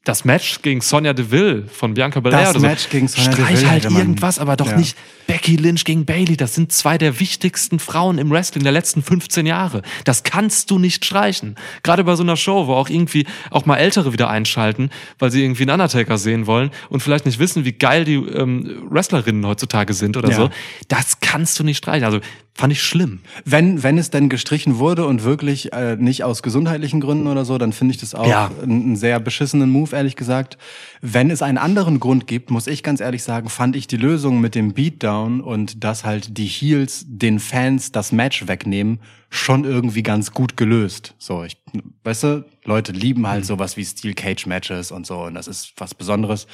das 0.06 0.24
Match 0.24 0.62
gegen 0.62 0.80
Sonja 0.82 1.14
Deville 1.14 1.68
von 1.68 1.96
Bianca 1.96 2.20
Belair 2.22 2.46
Das 2.46 2.56
oder 2.56 2.68
Match 2.70 2.84
so. 2.84 2.90
gegen 2.90 3.08
Sonya 3.08 3.32
Streich 3.34 3.48
Deville 3.60 3.70
halt 3.72 3.86
irgendwas, 3.86 4.40
aber 4.40 4.56
doch 4.56 4.68
Ja. 4.70 4.78
nicht 4.78 4.96
Becky 5.28 5.56
Lynch 5.58 5.84
gegen 5.84 6.06
Bailey. 6.06 6.38
Das 6.38 6.54
sind 6.56 6.72
zwei 6.72 6.98
der 6.98 7.20
wichtigsten 7.20 7.80
Frauen 7.80 8.20
im 8.20 8.30
Wrestling 8.32 8.64
der 8.64 8.72
letzten 8.72 9.02
15 9.02 9.46
Jahre. 9.48 9.82
Das 10.06 10.24
kannst 10.24 10.70
du 10.72 10.78
nicht 10.80 11.04
streichen. 11.04 11.56
Gerade 11.84 12.04
bei 12.04 12.16
so 12.16 12.24
einer 12.24 12.38
Show, 12.38 12.68
wo 12.68 12.74
auch 12.76 12.88
irgendwie 12.90 13.26
auch 13.50 13.66
mal 13.66 13.78
Ältere 13.78 14.14
wieder 14.14 14.30
einschalten, 14.30 14.92
weil 15.20 15.32
sie 15.32 15.44
irgendwie 15.44 15.64
einen 15.64 15.72
Undertaker 15.72 16.18
sehen 16.18 16.46
wollen 16.48 16.70
und 16.90 17.02
vielleicht 17.02 17.26
nicht 17.26 17.40
wissen, 17.40 17.66
wie 17.66 17.74
geil 17.74 18.06
die 18.06 18.16
ähm, 18.16 18.84
Wrestlerinnen 18.90 19.46
heutzutage 19.46 19.94
sind 19.94 20.16
oder 20.16 20.30
Ja. 20.30 20.36
so. 20.36 20.50
Das 20.88 21.20
kannst 21.20 21.60
du 21.60 21.64
nicht 21.64 21.78
streichen. 21.80 22.06
Also 22.06 22.20
fand 22.54 22.72
ich 22.72 22.82
schlimm. 22.82 23.20
Wenn, 23.44 23.84
wenn 23.84 23.98
es 23.98 24.12
denn 24.12 24.30
gestrichen 24.30 24.78
wurde 24.78 25.06
und 25.06 25.24
wirklich 25.24 25.74
äh, 25.74 25.98
nicht 25.98 26.24
aus 26.24 26.42
gesundheitlichen 26.42 27.02
Gründen 27.02 27.28
oder 27.28 27.44
so, 27.44 27.58
dann 27.58 27.74
finde 27.74 27.94
ich 27.94 28.00
das 28.00 28.16
auch 28.16 28.28
Ja. 28.28 28.50
einen, 28.64 28.82
einen 28.84 28.96
sehr 28.96 29.20
beschissenen 29.20 29.70
Move, 29.70 29.94
ehrlich 29.96 30.16
gesagt. 30.16 30.58
Wenn 31.02 31.30
es 31.32 31.42
einen 31.42 31.58
anderen 31.58 32.00
Grund 32.00 32.28
gibt, 32.28 32.52
muss 32.52 32.68
ich 32.68 32.82
ganz 32.82 33.02
ehrlich 33.02 33.24
sagen, 33.24 33.50
fand 33.50 33.76
ich 33.76 33.88
die 33.88 33.98
Lösung 33.98 34.40
mit 34.40 34.56
dem 34.56 34.74
Beatdown 34.74 35.42
und 35.42 35.84
dass 35.84 36.06
halt 36.06 36.38
die 36.38 36.46
Heels 36.48 37.06
den 37.08 37.40
Fans 37.40 37.92
das 37.92 38.12
Match 38.14 38.48
wegnehmen, 38.48 39.00
schon 39.36 39.64
irgendwie 39.66 40.04
ganz 40.04 40.32
gut 40.32 40.58
gelöst. 40.58 41.14
So, 41.18 41.44
ich, 41.44 41.58
weißt 42.04 42.24
du, 42.24 42.46
Leute 42.68 42.94
lieben 42.94 43.28
halt 43.28 43.46
sowas 43.46 43.78
wie 43.78 43.86
Steel 43.86 44.16
Cage 44.16 44.48
Matches 44.48 44.92
und 44.92 45.06
so 45.06 45.20
und 45.26 45.36
das 45.36 45.48
ist 45.48 45.74
was 45.78 45.94
Besonderes. 45.94 46.48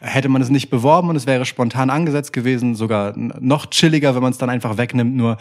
Hätte 0.00 0.30
man 0.30 0.40
es 0.40 0.48
nicht 0.48 0.70
beworben 0.70 1.10
und 1.10 1.16
es 1.16 1.26
wäre 1.26 1.44
spontan 1.44 1.90
angesetzt 1.90 2.32
gewesen, 2.32 2.74
sogar 2.74 3.14
noch 3.16 3.66
chilliger, 3.66 4.14
wenn 4.14 4.22
man 4.22 4.32
es 4.32 4.38
dann 4.38 4.48
einfach 4.48 4.78
wegnimmt. 4.78 5.14
Nur 5.14 5.36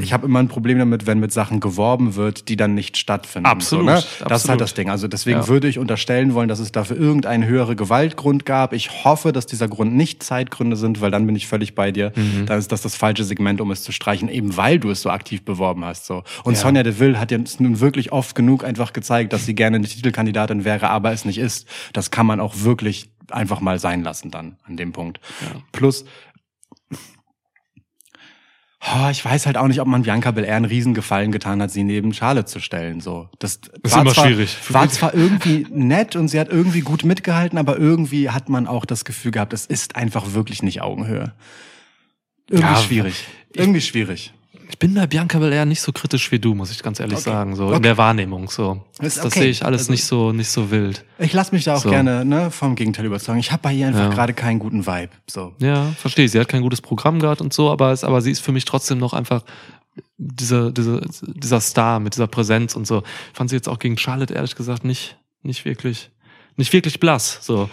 ich 0.00 0.12
habe 0.12 0.26
immer 0.26 0.38
ein 0.38 0.46
Problem 0.46 0.78
damit, 0.78 1.06
wenn 1.08 1.18
mit 1.18 1.32
Sachen 1.32 1.58
geworben 1.58 2.14
wird, 2.14 2.48
die 2.48 2.56
dann 2.56 2.74
nicht 2.74 2.96
stattfinden. 2.96 3.46
Absolut, 3.46 3.84
So, 3.86 3.90
ne? 3.90 3.94
Das 3.96 4.04
ist 4.04 4.22
absolut. 4.22 4.48
halt 4.50 4.60
das 4.60 4.74
Ding. 4.74 4.88
Also 4.88 5.08
deswegen 5.08 5.40
Ja. 5.40 5.48
würde 5.48 5.66
ich 5.66 5.78
unterstellen 5.80 6.34
wollen, 6.34 6.48
dass 6.48 6.60
es 6.60 6.70
dafür 6.70 6.96
irgendeinen 6.96 7.44
höhere 7.44 7.74
Gewaltgrund 7.74 8.46
gab. 8.46 8.72
Ich 8.74 9.04
hoffe, 9.04 9.32
dass 9.32 9.46
dieser 9.46 9.66
Grund 9.66 9.94
nicht 9.94 10.22
Zeitgründe 10.22 10.76
sind, 10.76 11.00
weil 11.00 11.10
dann 11.10 11.26
bin 11.26 11.34
ich 11.34 11.48
völlig 11.48 11.74
bei 11.74 11.90
dir. 11.90 12.12
Mhm. 12.14 12.46
Dann 12.46 12.58
ist 12.60 12.70
das 12.70 12.82
das 12.82 12.94
falsche 12.94 13.24
Segment, 13.24 13.60
um 13.60 13.70
es 13.72 13.82
zu 13.82 13.90
streichen, 13.90 14.28
eben 14.28 14.56
weil 14.56 14.78
du 14.78 14.90
es 14.90 15.02
so 15.02 15.10
aktiv 15.10 15.44
beworben 15.44 15.84
hast. 15.84 16.06
So. 16.06 16.22
Und 16.44 16.56
Sonja 16.56 16.82
Deville 16.82 17.18
hat 17.18 17.30
jetzt 17.30 17.60
nun 17.60 17.80
wirklich 17.80 18.12
oft 18.12 18.34
genug 18.34 18.64
einfach 18.64 18.92
gezeigt, 18.92 19.32
dass 19.32 19.46
sie 19.46 19.54
gerne 19.54 19.76
eine 19.76 19.86
Titelkandidatin 19.86 20.64
wäre, 20.64 20.90
aber 20.90 21.12
es 21.12 21.24
nicht 21.24 21.38
ist. 21.38 21.66
Das 21.92 22.10
kann 22.10 22.26
man 22.26 22.40
auch 22.40 22.60
wirklich 22.60 23.10
einfach 23.30 23.60
mal 23.60 23.78
sein 23.78 24.02
lassen 24.02 24.30
dann 24.30 24.56
an 24.64 24.76
dem 24.76 24.92
Punkt. 24.92 25.20
Plus, 25.72 26.04
Oh, 28.84 29.08
ich 29.10 29.24
weiß 29.24 29.46
halt 29.46 29.56
auch 29.56 29.68
nicht, 29.68 29.80
ob 29.80 29.86
man 29.86 30.02
Bianca 30.02 30.32
Belair 30.32 30.56
einen 30.56 30.64
Riesengefallen 30.64 31.30
getan 31.30 31.62
hat, 31.62 31.70
sie 31.70 31.84
neben 31.84 32.12
Charlotte 32.12 32.46
zu 32.46 32.58
stellen. 32.58 33.00
So, 33.00 33.28
das, 33.38 33.60
ist 33.82 33.92
war 33.94 34.02
immer 34.02 34.12
zwar, 34.12 34.26
schwierig. 34.26 34.56
War 34.70 34.88
zwar 34.88 35.14
irgendwie 35.14 35.68
nett 35.70 36.16
und 36.16 36.26
sie 36.26 36.40
hat 36.40 36.48
irgendwie 36.48 36.80
gut 36.80 37.04
mitgehalten, 37.04 37.58
aber 37.58 37.78
irgendwie 37.78 38.30
hat 38.30 38.48
man 38.48 38.66
auch 38.66 38.84
das 38.84 39.04
Gefühl 39.04 39.30
gehabt, 39.30 39.52
es 39.52 39.66
ist 39.66 39.94
einfach 39.94 40.34
wirklich 40.34 40.64
nicht 40.64 40.82
Augenhöhe. 40.82 41.32
Irgendwie 42.50 42.72
Ja, 42.72 42.76
schwierig. 42.76 43.24
Irgendwie 43.54 43.80
schwierig. 43.80 44.32
Ich 44.72 44.78
bin 44.78 44.94
bei 44.94 45.06
Bianca 45.06 45.38
Belair 45.38 45.66
nicht 45.66 45.82
so 45.82 45.92
kritisch 45.92 46.32
wie 46.32 46.38
du, 46.38 46.54
muss 46.54 46.70
ich 46.70 46.82
ganz 46.82 46.98
ehrlich 46.98 47.18
Okay. 47.18 47.30
sagen. 47.30 47.54
So 47.56 47.66
Okay. 47.66 47.76
in 47.76 47.82
der 47.82 47.98
Wahrnehmung. 47.98 48.48
So. 48.50 48.82
Das, 48.98 49.08
Ist 49.08 49.18
das 49.18 49.26
okay. 49.26 49.40
sehe 49.40 49.50
ich 49.50 49.64
alles 49.64 49.82
Also- 49.82 49.92
nicht 49.92 50.04
so 50.04 50.32
nicht 50.32 50.48
so 50.48 50.70
wild. 50.70 51.04
Ich 51.18 51.32
lasse 51.34 51.54
mich 51.54 51.64
da 51.64 51.76
auch 51.76 51.82
So. 51.82 51.90
gerne 51.90 52.24
ne, 52.24 52.50
vom 52.50 52.74
Gegenteil 52.74 53.04
überzeugen. 53.04 53.38
Ich 53.38 53.52
habe 53.52 53.62
bei 53.62 53.72
ihr 53.74 53.86
einfach 53.88 54.00
Ja. 54.04 54.08
gerade 54.08 54.32
keinen 54.32 54.58
guten 54.58 54.86
Vibe. 54.86 55.10
So. 55.30 55.54
Ja, 55.58 55.92
verstehe. 55.98 56.26
Sie 56.28 56.40
hat 56.40 56.48
kein 56.48 56.62
gutes 56.62 56.80
Programm 56.80 57.20
gehabt 57.20 57.40
und 57.42 57.52
so, 57.52 57.70
aber, 57.70 57.92
es, 57.92 58.02
aber 58.02 58.22
sie 58.22 58.30
ist 58.30 58.40
für 58.40 58.52
mich 58.52 58.64
trotzdem 58.64 58.98
noch 58.98 59.12
einfach 59.12 59.42
diese, 60.16 60.72
diese, 60.72 61.02
dieser 61.20 61.60
Star 61.60 62.00
mit 62.00 62.14
dieser 62.14 62.26
Präsenz 62.26 62.74
und 62.74 62.86
so. 62.86 63.02
Ich 63.32 63.36
fand 63.36 63.50
sie 63.50 63.56
jetzt 63.56 63.68
auch 63.68 63.78
gegen 63.78 63.98
Charlotte 63.98 64.32
ehrlich 64.32 64.56
gesagt 64.56 64.84
nicht, 64.84 65.18
nicht 65.42 65.66
wirklich, 65.66 66.10
nicht 66.56 66.72
wirklich 66.72 66.98
blass. 66.98 67.38
So. 67.42 67.68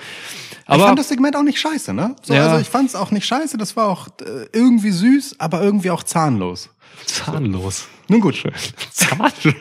ich 0.64 0.70
Aber 0.70 0.86
fand 0.88 1.00
das 1.00 1.08
Segment 1.10 1.36
auch 1.38 1.44
nicht 1.44 1.60
scheiße, 1.60 1.94
ne? 1.94 2.16
So, 2.22 2.34
Ja. 2.34 2.48
Also 2.48 2.60
ich 2.62 2.68
fand 2.68 2.90
es 2.90 2.96
auch 2.96 3.12
nicht 3.12 3.26
scheiße. 3.26 3.58
Das 3.58 3.76
war 3.78 3.88
auch 3.88 4.10
äh, 4.20 4.48
irgendwie 4.52 4.92
süß, 4.92 5.36
aber 5.40 5.62
irgendwie 5.64 5.92
auch 5.92 6.04
zahnlos. 6.04 6.70
Zahnlos. 7.06 7.88
Nun 8.08 8.22
gut. 8.22 8.44
Zahnlos. 8.92 9.56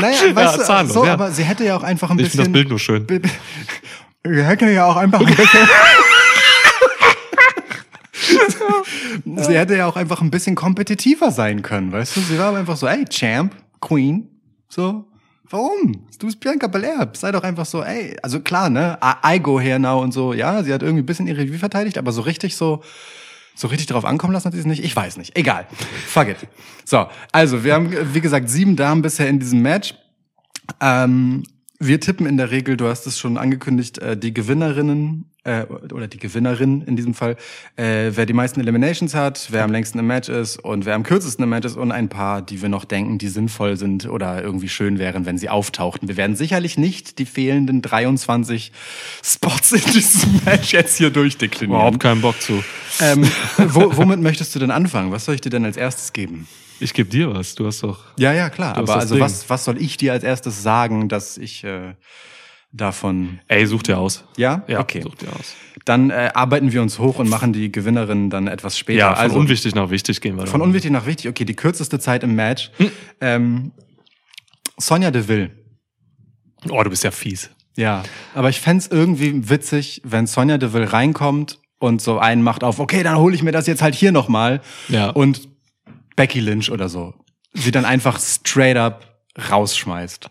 Naja, 0.00 0.26
ja, 0.26 0.34
weißt 0.34 0.58
du, 0.58 0.62
zahnlos, 0.64 0.94
so, 0.94 1.04
ja. 1.04 1.12
aber 1.12 1.30
sie 1.30 1.44
hätte 1.44 1.64
ja 1.64 1.76
auch 1.76 1.82
einfach 1.82 2.10
ein 2.10 2.18
ich 2.18 2.24
bisschen. 2.24 2.44
finde 2.44 2.50
das 2.50 2.62
Bild 2.62 2.68
nur 2.68 2.78
schön. 2.78 3.06
Sie 4.24 4.42
hätte 4.42 4.70
ja 4.70 4.86
auch 4.86 4.96
einfach 4.96 5.20
ein 5.20 5.26
bisschen. 5.26 5.68
sie 9.44 9.56
hätte 9.56 9.76
ja 9.76 9.86
auch 9.86 9.96
einfach 9.96 10.20
ein 10.20 10.30
bisschen 10.30 10.54
kompetitiver 10.54 11.30
sein 11.30 11.62
können, 11.62 11.92
weißt 11.92 12.16
du? 12.16 12.20
Sie 12.20 12.38
war 12.38 12.46
aber 12.48 12.58
einfach 12.58 12.76
so, 12.76 12.86
ey, 12.86 13.04
Champ, 13.04 13.54
Queen, 13.80 14.28
so. 14.68 15.04
Warum? 15.50 16.06
Du 16.18 16.26
bist 16.26 16.40
Bianca 16.40 16.66
Belair. 16.66 17.10
Sei 17.12 17.30
doch 17.30 17.42
einfach 17.42 17.66
so, 17.66 17.84
ey, 17.84 18.16
also 18.22 18.40
klar, 18.40 18.70
ne? 18.70 18.98
I, 19.04 19.36
I 19.36 19.40
go 19.40 19.60
here 19.60 19.78
now 19.78 20.02
und 20.02 20.12
so. 20.12 20.32
Ja, 20.32 20.62
sie 20.64 20.72
hat 20.72 20.82
irgendwie 20.82 21.02
ein 21.02 21.06
bisschen 21.06 21.26
ihre 21.26 21.42
Revue 21.42 21.58
verteidigt, 21.58 21.98
aber 21.98 22.12
so 22.12 22.22
richtig 22.22 22.56
so, 22.56 22.82
so 23.54 23.68
richtig 23.68 23.86
drauf 23.86 24.04
ankommen 24.04 24.32
lassen 24.32 24.46
hat 24.46 24.54
sie 24.54 24.60
es 24.60 24.66
nicht. 24.66 24.84
Ich 24.84 24.94
weiß 24.94 25.16
nicht. 25.16 25.36
Egal. 25.38 25.66
Fuck 26.06 26.28
it. 26.28 26.38
So, 26.84 27.06
also 27.32 27.64
wir 27.64 27.74
haben, 27.74 28.14
wie 28.14 28.20
gesagt, 28.20 28.50
sieben 28.50 28.76
Damen 28.76 29.02
bisher 29.02 29.28
in 29.28 29.38
diesem 29.38 29.62
Match. 29.62 29.94
Ähm, 30.80 31.44
wir 31.78 32.00
tippen 32.00 32.26
in 32.26 32.36
der 32.36 32.50
Regel, 32.50 32.76
du 32.76 32.88
hast 32.88 33.06
es 33.06 33.18
schon 33.18 33.36
angekündigt, 33.36 33.98
äh, 33.98 34.16
die 34.16 34.32
Gewinnerinnen 34.34 35.30
äh, 35.44 35.64
oder 35.64 36.08
die 36.08 36.18
Gewinnerin 36.18 36.82
in 36.82 36.96
diesem 36.96 37.14
Fall, 37.14 37.36
äh, 37.76 38.10
wer 38.14 38.26
die 38.26 38.32
meisten 38.32 38.60
Eliminations 38.60 39.14
hat, 39.14 39.48
wer 39.50 39.64
am 39.64 39.72
längsten 39.72 39.98
im 39.98 40.06
Match 40.06 40.28
ist 40.28 40.58
und 40.58 40.84
wer 40.86 40.94
am 40.94 41.02
kürzesten 41.02 41.44
im 41.44 41.50
Match 41.50 41.66
ist 41.66 41.76
und 41.76 41.92
ein 41.92 42.08
paar, 42.08 42.42
die 42.42 42.62
wir 42.62 42.68
noch 42.68 42.84
denken, 42.84 43.18
die 43.18 43.28
sinnvoll 43.28 43.76
sind 43.76 44.08
oder 44.08 44.42
irgendwie 44.42 44.68
schön 44.68 44.98
wären, 44.98 45.26
wenn 45.26 45.38
sie 45.38 45.48
auftauchten. 45.48 46.08
Wir 46.08 46.16
werden 46.16 46.34
sicherlich 46.36 46.78
nicht 46.78 47.18
die 47.18 47.26
fehlenden 47.26 47.82
23 47.82 48.72
Spots 49.22 49.72
in 49.72 49.92
diesem 49.92 50.40
Match 50.44 50.72
jetzt 50.72 50.96
hier 50.96 51.10
durchdeklinieren. 51.10 51.80
Überhaupt 51.80 52.00
keinen 52.00 52.20
Bock 52.20 52.40
zu. 52.40 52.64
Ähm, 53.00 53.24
wo, 53.58 53.96
womit 53.96 54.20
möchtest 54.20 54.54
du 54.54 54.58
denn 54.58 54.70
anfangen? 54.70 55.12
Was 55.12 55.26
soll 55.26 55.34
ich 55.34 55.40
dir 55.40 55.50
denn 55.50 55.64
als 55.64 55.76
erstes 55.76 56.12
geben? 56.12 56.48
Ich 56.80 56.92
gebe 56.92 57.08
dir 57.08 57.32
was. 57.32 57.54
Du 57.54 57.66
hast 57.66 57.82
doch. 57.82 58.00
Ja, 58.18 58.32
ja, 58.32 58.50
klar. 58.50 58.76
Aber 58.76 58.96
also 58.96 59.14
Ding. 59.14 59.22
was, 59.22 59.48
was 59.48 59.64
soll 59.64 59.80
ich 59.80 59.96
dir 59.96 60.12
als 60.12 60.24
erstes 60.24 60.62
sagen, 60.62 61.08
dass 61.08 61.38
ich 61.38 61.64
äh, 61.64 61.94
davon. 62.74 63.40
Ey, 63.48 63.66
such 63.66 63.84
dir 63.84 63.98
aus. 63.98 64.24
Ja? 64.36 64.64
Ja, 64.66 64.80
Okay. 64.80 65.00
such 65.02 65.14
dir 65.14 65.28
aus. 65.28 65.54
Dann 65.84 66.10
äh, 66.10 66.30
arbeiten 66.34 66.72
wir 66.72 66.82
uns 66.82 66.98
hoch 66.98 67.18
und 67.18 67.28
machen 67.28 67.52
die 67.52 67.70
Gewinnerin 67.70 68.30
dann 68.30 68.46
etwas 68.48 68.76
später. 68.78 68.98
Ja, 68.98 69.14
von 69.14 69.22
also 69.22 69.36
unwichtig 69.38 69.74
nach 69.74 69.90
wichtig 69.90 70.20
gehen 70.20 70.36
wir 70.36 70.46
von 70.46 70.60
dann. 70.60 70.68
unwichtig 70.68 70.90
nach 70.90 71.06
wichtig. 71.06 71.28
Okay, 71.28 71.44
die 71.44 71.54
kürzeste 71.54 71.98
Zeit 71.98 72.22
im 72.22 72.34
Match. 72.34 72.70
Hm. 72.78 72.90
Ähm, 73.20 73.72
Sonja 74.76 75.10
Deville. 75.10 75.50
Oh, 76.70 76.82
du 76.82 76.90
bist 76.90 77.04
ja 77.04 77.10
fies. 77.10 77.50
Ja, 77.76 78.02
aber 78.34 78.48
ich 78.50 78.60
fänd's 78.60 78.86
irgendwie 78.86 79.48
witzig, 79.50 80.00
wenn 80.04 80.26
Sonja 80.26 80.58
Deville 80.58 80.92
reinkommt 80.92 81.60
und 81.78 82.00
so 82.00 82.18
einen 82.18 82.42
macht 82.42 82.64
auf, 82.64 82.78
okay, 82.78 83.02
dann 83.02 83.18
hole 83.18 83.34
ich 83.34 83.42
mir 83.42 83.52
das 83.52 83.66
jetzt 83.66 83.82
halt 83.82 83.94
hier 83.94 84.12
nochmal. 84.12 84.62
Ja. 84.88 85.10
Und 85.10 85.48
Becky 86.16 86.40
Lynch 86.40 86.70
oder 86.70 86.88
so. 86.88 87.14
Sie 87.52 87.70
dann 87.72 87.84
einfach 87.84 88.18
straight 88.20 88.76
up 88.76 89.20
rausschmeißt. 89.50 90.30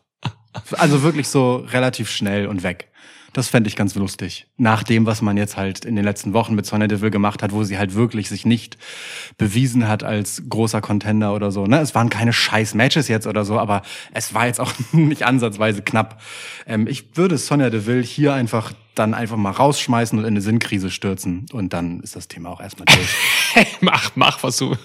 Also 0.74 1.04
wirklich 1.04 1.28
so 1.28 1.58
relativ 1.58 2.10
schnell 2.10 2.48
und 2.48 2.64
weg. 2.64 2.90
Das 3.34 3.48
fände 3.48 3.68
ich 3.68 3.76
ganz 3.76 3.96
lustig. 3.96 4.46
Nach 4.58 4.84
dem, 4.84 5.08
was 5.08 5.24
man 5.24 5.38
jetzt 5.38 5.58
halt 5.58 5.86
in 5.86 5.96
den 5.96 6.06
letzten 6.06 6.34
Wochen 6.34 6.54
mit 6.54 6.68
Sonja 6.68 6.86
Deville 6.86 7.10
gemacht 7.10 7.42
hat, 7.42 7.52
wo 7.52 7.64
sie 7.64 7.80
halt 7.80 7.96
wirklich 7.96 8.30
sich 8.30 8.46
nicht 8.46 8.78
bewiesen 9.40 9.88
hat 9.88 10.04
als 10.04 10.44
großer 10.48 10.82
Contender 10.82 11.34
oder 11.34 11.52
so. 11.52 11.66
Ne? 11.66 11.80
Es 11.80 11.96
waren 11.96 12.12
keine 12.12 12.32
scheiß 12.32 12.76
Matches 12.76 13.08
jetzt 13.08 13.26
oder 13.26 13.44
so, 13.44 13.58
aber 13.58 13.82
es 14.14 14.36
war 14.36 14.46
jetzt 14.46 14.60
auch 14.60 14.72
nicht 14.92 15.24
ansatzweise 15.24 15.82
knapp. 15.82 16.22
Ähm, 16.68 16.86
ich 16.86 17.18
würde 17.18 17.40
Sonja 17.40 17.72
Deville 17.72 18.04
hier 18.04 18.36
einfach 18.36 18.72
dann 18.94 19.16
einfach 19.16 19.38
mal 19.38 19.50
rausschmeißen 19.50 20.20
und 20.20 20.26
in 20.26 20.34
eine 20.34 20.42
Sinnkrise 20.42 20.92
stürzen. 20.92 21.48
Und 21.52 21.74
dann 21.74 22.02
ist 22.02 22.16
das 22.16 22.28
Thema 22.28 22.50
auch 22.52 22.62
erstmal 22.62 22.86
durch. 22.86 23.10
Hey, 23.56 23.68
mach, 23.82 24.16
mach, 24.16 24.42
was 24.42 24.58
du. 24.58 24.76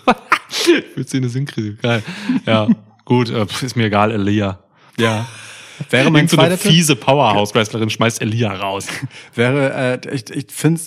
Willst 0.95 1.15
du 1.15 1.17
eine 1.17 1.31
Sinnkrise? 1.31 1.77
Geil. 1.77 2.03
Ja, 2.45 2.69
gut, 3.07 3.31
äh, 3.31 3.47
ist 3.63 3.77
mir 3.77 3.85
egal, 3.87 4.11
Elia. 4.11 4.59
ja. 4.99 5.27
Wäre 5.91 6.11
mein 6.11 6.21
Irgend 6.21 6.31
so 6.31 6.39
eine 6.39 6.57
zweiter 6.57 6.71
fiese 6.71 6.97
Powerhouse-Wrestlerin 6.97 7.91
schmeißt 7.91 8.21
Elia 8.21 8.53
raus. 8.53 8.87
Wäre, 9.35 10.01
äh, 10.03 10.15
ich, 10.15 10.29
ich 10.31 10.47
finde, 10.51 10.81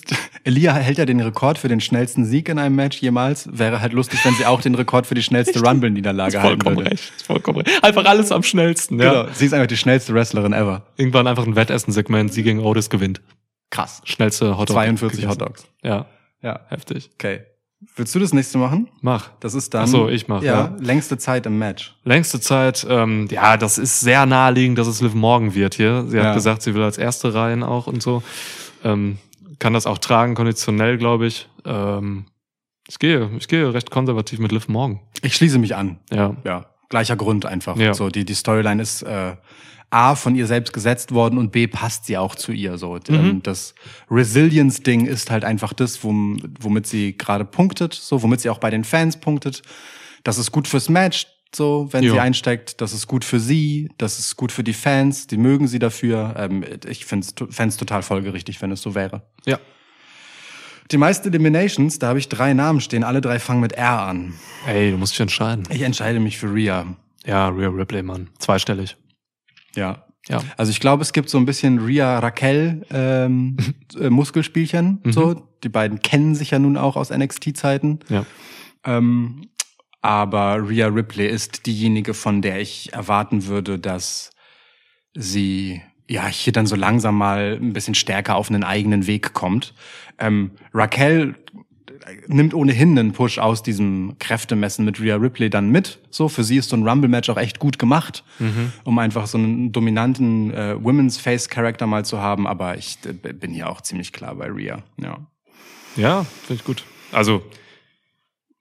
Elia 0.44 0.74
hält 0.74 0.98
ja 0.98 1.06
den 1.06 1.20
Rekord 1.20 1.58
für 1.58 1.68
den 1.68 1.80
schnellsten 1.82 2.26
Sieg 2.26 2.50
in 2.50 2.60
einem 2.60 2.76
Match 2.76 3.00
jemals. 3.02 3.48
Wäre 3.52 3.82
halt 3.82 3.94
lustig, 3.94 4.20
wenn 4.26 4.34
sie 4.36 4.46
auch 4.46 4.62
den 4.62 4.76
Rekord 4.76 5.08
für 5.08 5.16
die 5.16 5.24
schnellste 5.24 5.62
Rumble-Niederlage 5.62 6.42
halten 6.42 6.62
Vollkommen 6.62 6.78
würde. 6.78 6.92
recht. 6.92 7.12
Vollkommen 7.26 7.62
recht. 7.62 7.84
Einfach 7.84 8.06
alles 8.06 8.32
am 8.32 8.44
schnellsten, 8.44 9.00
ja. 9.00 9.12
Genau, 9.24 9.34
sie 9.34 9.46
ist 9.46 9.54
einfach 9.54 9.68
die 9.68 9.78
schnellste 9.78 10.14
Wrestlerin 10.14 10.54
ever. 10.54 10.86
Irgendwann 10.98 11.28
einfach 11.28 11.46
ein 11.46 11.56
Wettessen-Segment, 11.56 12.34
sie 12.34 12.44
gegen 12.44 12.60
Otis 12.60 12.90
gewinnt. 12.90 13.22
Krass. 13.70 14.02
Schnellste 14.04 14.58
Hotdog. 14.58 14.76
42 14.76 15.22
gegessen. 15.22 15.32
Hotdogs. 15.42 15.66
Ja, 15.84 16.06
Ja, 16.42 16.60
heftig. 16.70 17.10
okay. 17.14 17.42
Willst 17.96 18.14
du 18.16 18.20
das 18.20 18.32
nächste 18.34 18.58
machen? 18.58 18.90
Mach. 19.02 19.30
Das 19.40 19.54
ist 19.54 19.74
dann. 19.74 19.84
Ach 19.84 19.88
so, 19.88 20.08
ich 20.08 20.28
mach, 20.28 20.42
Ja, 20.44 20.54
ja. 20.66 20.76
längste 20.80 21.18
Zeit 21.18 21.46
im 21.46 21.58
Match. 21.58 21.96
Längste 22.04 22.40
Zeit, 22.40 22.86
ähm, 22.90 23.28
ja, 23.32 23.58
das 23.58 23.78
ist 23.78 24.00
sehr 24.00 24.26
naheliegend, 24.26 24.78
dass 24.78 24.88
es 24.88 25.02
Liv 25.02 25.14
Morgan 25.14 25.54
wird 25.56 25.74
hier. 25.76 26.06
Sie 26.08 26.18
hat 26.18 26.26
Ja. 26.26 26.34
gesagt, 26.34 26.62
sie 26.62 26.74
will 26.76 26.84
als 26.84 26.98
erste 26.98 27.34
rein 27.34 27.64
auch 27.64 27.88
und 27.88 28.02
so. 28.04 28.24
Ähm, 28.84 29.18
kann 29.60 29.74
das 29.74 29.86
auch 29.88 29.98
tragen, 29.98 30.36
konditionell, 30.36 30.98
glaube 30.98 31.26
ich. 31.28 31.48
Ähm, 31.66 32.26
Ich 32.88 33.00
gehe, 33.00 33.30
ich 33.38 33.48
gehe 33.48 33.74
recht 33.74 33.90
konservativ 33.90 34.40
mit 34.40 34.52
Liv 34.52 34.68
Morgan. 34.68 35.00
Ich 35.22 35.36
schließe 35.36 35.58
mich 35.60 35.76
an. 35.76 36.00
Ja. 36.12 36.36
Ja, 36.44 36.66
gleicher 36.90 37.16
Grund 37.16 37.46
einfach. 37.46 37.78
Ja. 37.78 37.94
So, 37.94 38.10
die, 38.10 38.26
die 38.26 38.34
Storyline 38.34 38.82
ist 38.82 39.02
äh, 39.04 39.36
A 39.92 40.16
von 40.16 40.36
ihr 40.36 40.48
selbst 40.48 40.72
gesetzt 40.74 41.12
worden 41.14 41.38
und 41.38 41.52
B 41.52 41.68
passt 41.68 42.06
sie 42.06 42.18
auch 42.18 42.36
zu 42.36 42.52
ihr. 42.54 42.78
So, 42.78 42.98
ähm, 43.10 43.44
das 43.44 43.76
Resilience-Ding 44.10 45.06
ist 45.06 45.30
halt 45.30 45.44
einfach 45.44 45.74
das, 45.74 46.04
wom, 46.04 46.38
womit 46.60 46.88
sie 46.88 47.18
gerade 47.18 47.44
punktet, 47.46 47.94
so, 47.94 48.24
womit 48.24 48.40
sie 48.42 48.50
auch 48.50 48.60
bei 48.60 48.70
den 48.70 48.84
Fans 48.86 49.18
punktet. 49.20 49.62
Das 50.24 50.38
ist 50.38 50.52
gut 50.52 50.68
fürs 50.68 50.88
Match, 50.88 51.28
so, 51.54 51.90
wenn 51.92 52.04
Ja. 52.04 52.14
sie 52.14 52.20
einsteckt. 52.22 52.80
Das 52.80 52.94
ist 52.94 53.08
gut 53.08 53.26
für 53.26 53.40
sie, 53.42 53.90
das 53.98 54.18
ist 54.20 54.38
gut 54.38 54.52
für 54.54 54.64
die 54.64 54.74
Fans, 54.74 55.28
die 55.28 55.38
mögen 55.38 55.68
sie 55.68 55.80
dafür. 55.80 56.36
Ähm, 56.38 56.64
ich 56.88 57.06
finde 57.06 57.28
es 57.48 57.78
total 57.78 58.02
folgerichtig, 58.02 58.62
wenn 58.62 58.72
es 58.72 58.82
so 58.82 58.96
wäre. 58.96 59.24
Ja. 59.46 59.60
Die 60.92 60.98
meisten 60.98 61.28
Eliminations, 61.28 62.00
da 62.00 62.08
habe 62.10 62.20
ich 62.20 62.30
drei 62.30 62.54
Namen 62.54 62.82
stehen, 62.82 63.04
alle 63.04 63.22
drei 63.22 63.40
fangen 63.40 63.62
mit 63.62 63.74
R 63.74 64.02
an. 64.02 64.34
Ey, 64.68 64.92
du 64.92 64.98
musst 64.98 65.14
dich 65.14 65.22
entscheiden. 65.22 65.64
Ich 65.70 65.82
entscheide 65.82 66.20
mich 66.20 66.38
für 66.38 66.54
Rhea. 66.54 66.86
Ja, 67.26 67.50
Rhea 67.50 67.70
Ripley, 67.70 68.04
Mann. 68.04 68.30
Zweistellig. 68.40 68.98
Ja. 69.76 70.06
Ja. 70.28 70.42
Also 70.56 70.72
ich 70.72 70.80
glaube, 70.80 71.02
es 71.02 71.14
gibt 71.14 71.30
so 71.30 71.38
ein 71.38 71.46
bisschen 71.46 71.80
Rhea 71.80 72.20
Raquel 72.20 72.86
ähm, 72.92 73.58
äh, 74.00 74.10
Muskelspielchen. 74.10 75.02
So, 75.06 75.48
die 75.64 75.70
beiden 75.70 76.02
kennen 76.02 76.36
sich 76.36 76.52
ja 76.52 76.60
nun 76.60 76.78
auch 76.78 76.96
aus 76.96 77.10
NXT-Zeiten. 77.10 78.00
Ja. 78.10 78.26
Ähm, 78.86 79.50
aber 80.02 80.68
Rhea 80.68 80.88
Ripley 80.88 81.28
ist 81.28 81.66
diejenige, 81.66 82.14
von 82.14 82.42
der 82.42 82.60
ich 82.60 82.94
erwarten 82.94 83.48
würde, 83.48 83.78
dass 83.80 84.32
sie 85.14 85.82
ja 86.08 86.28
hier 86.28 86.54
dann 86.54 86.66
so 86.66 86.76
langsam 86.76 87.18
mal 87.18 87.58
ein 87.62 87.74
bisschen 87.74 87.96
stärker 87.96 88.36
auf 88.36 88.50
einen 88.50 88.64
eigenen 88.64 89.08
Weg 89.08 89.34
kommt. 89.34 89.74
Ähm, 90.18 90.52
Raquel 90.74 91.36
nimmt 92.28 92.54
ohnehin 92.54 92.98
einen 92.98 93.12
Push 93.14 93.38
aus 93.40 93.64
diesem 93.64 94.16
Kräftemessen 94.20 94.86
mit 94.86 95.00
Rhea 95.00 95.16
Ripley 95.16 95.50
dann 95.50 95.70
mit. 95.70 96.00
So, 96.10 96.28
für 96.30 96.44
sie 96.44 96.58
ist 96.58 96.70
so 96.70 96.76
ein 96.76 96.88
Rumble-Match 96.88 97.30
auch 97.30 97.38
echt 97.38 97.60
gut 97.60 97.78
gemacht, 97.80 98.24
um 98.84 99.00
einfach 99.00 99.28
so 99.28 99.38
einen 99.38 99.72
dominanten 99.72 100.54
äh, 100.54 100.76
Women's 100.84 101.18
Face-Character 101.18 101.88
mal 101.88 102.04
zu 102.06 102.20
haben. 102.20 102.48
Aber 102.48 102.78
ich 102.78 102.98
äh, 103.06 103.14
bin 103.34 103.52
hier 103.52 103.70
auch 103.70 103.82
ziemlich 103.82 104.12
klar 104.14 104.36
bei 104.36 104.48
Rhea. 104.48 104.80
Ja. 104.98 105.18
Ja, 105.96 106.24
finde 106.46 106.54
ich 106.62 106.64
gut. 106.64 106.84
Also 107.12 107.44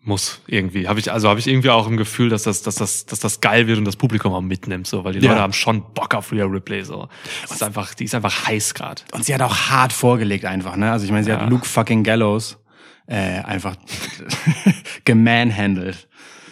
muss 0.02 0.40
irgendwie. 0.46 0.88
Habe 0.88 0.98
ich 0.98 1.12
also 1.12 1.28
habe 1.28 1.38
ich 1.40 1.46
irgendwie 1.46 1.68
auch 1.68 1.86
im 1.86 1.98
Gefühl, 1.98 2.30
dass 2.30 2.44
das 2.44 2.62
dass 2.62 2.76
das 2.76 3.04
dass 3.04 3.20
das 3.20 3.40
geil 3.42 3.66
wird 3.66 3.76
und 3.78 3.84
das 3.84 3.96
Publikum 3.96 4.32
auch 4.32 4.40
mitnimmt 4.40 4.86
so, 4.86 5.04
weil 5.04 5.12
die 5.12 5.18
Ja. 5.20 5.28
Leute 5.32 5.42
haben 5.42 5.52
schon 5.52 5.82
Bock 5.92 6.14
auf 6.14 6.32
Rhea 6.32 6.46
Ripley 6.46 6.84
so. 6.84 7.08
Das 7.42 7.52
ist 7.52 7.62
einfach, 7.62 7.92
die 7.92 8.04
ist 8.04 8.14
einfach 8.14 8.46
heiß 8.46 8.72
gerade. 8.72 9.02
Und 9.12 9.26
sie 9.26 9.34
hat 9.34 9.42
auch 9.42 9.54
hart 9.54 9.92
vorgelegt 9.92 10.46
einfach, 10.46 10.76
ne? 10.76 10.90
Also 10.90 11.04
ich 11.04 11.10
meine, 11.12 11.24
sie 11.24 11.30
Ja. 11.30 11.40
hat 11.42 11.50
Luke 11.50 11.66
fucking 11.66 12.02
Gallows 12.02 12.56
äh, 13.10 13.40
einfach 13.42 13.76
gemanhandelt. 15.04 16.08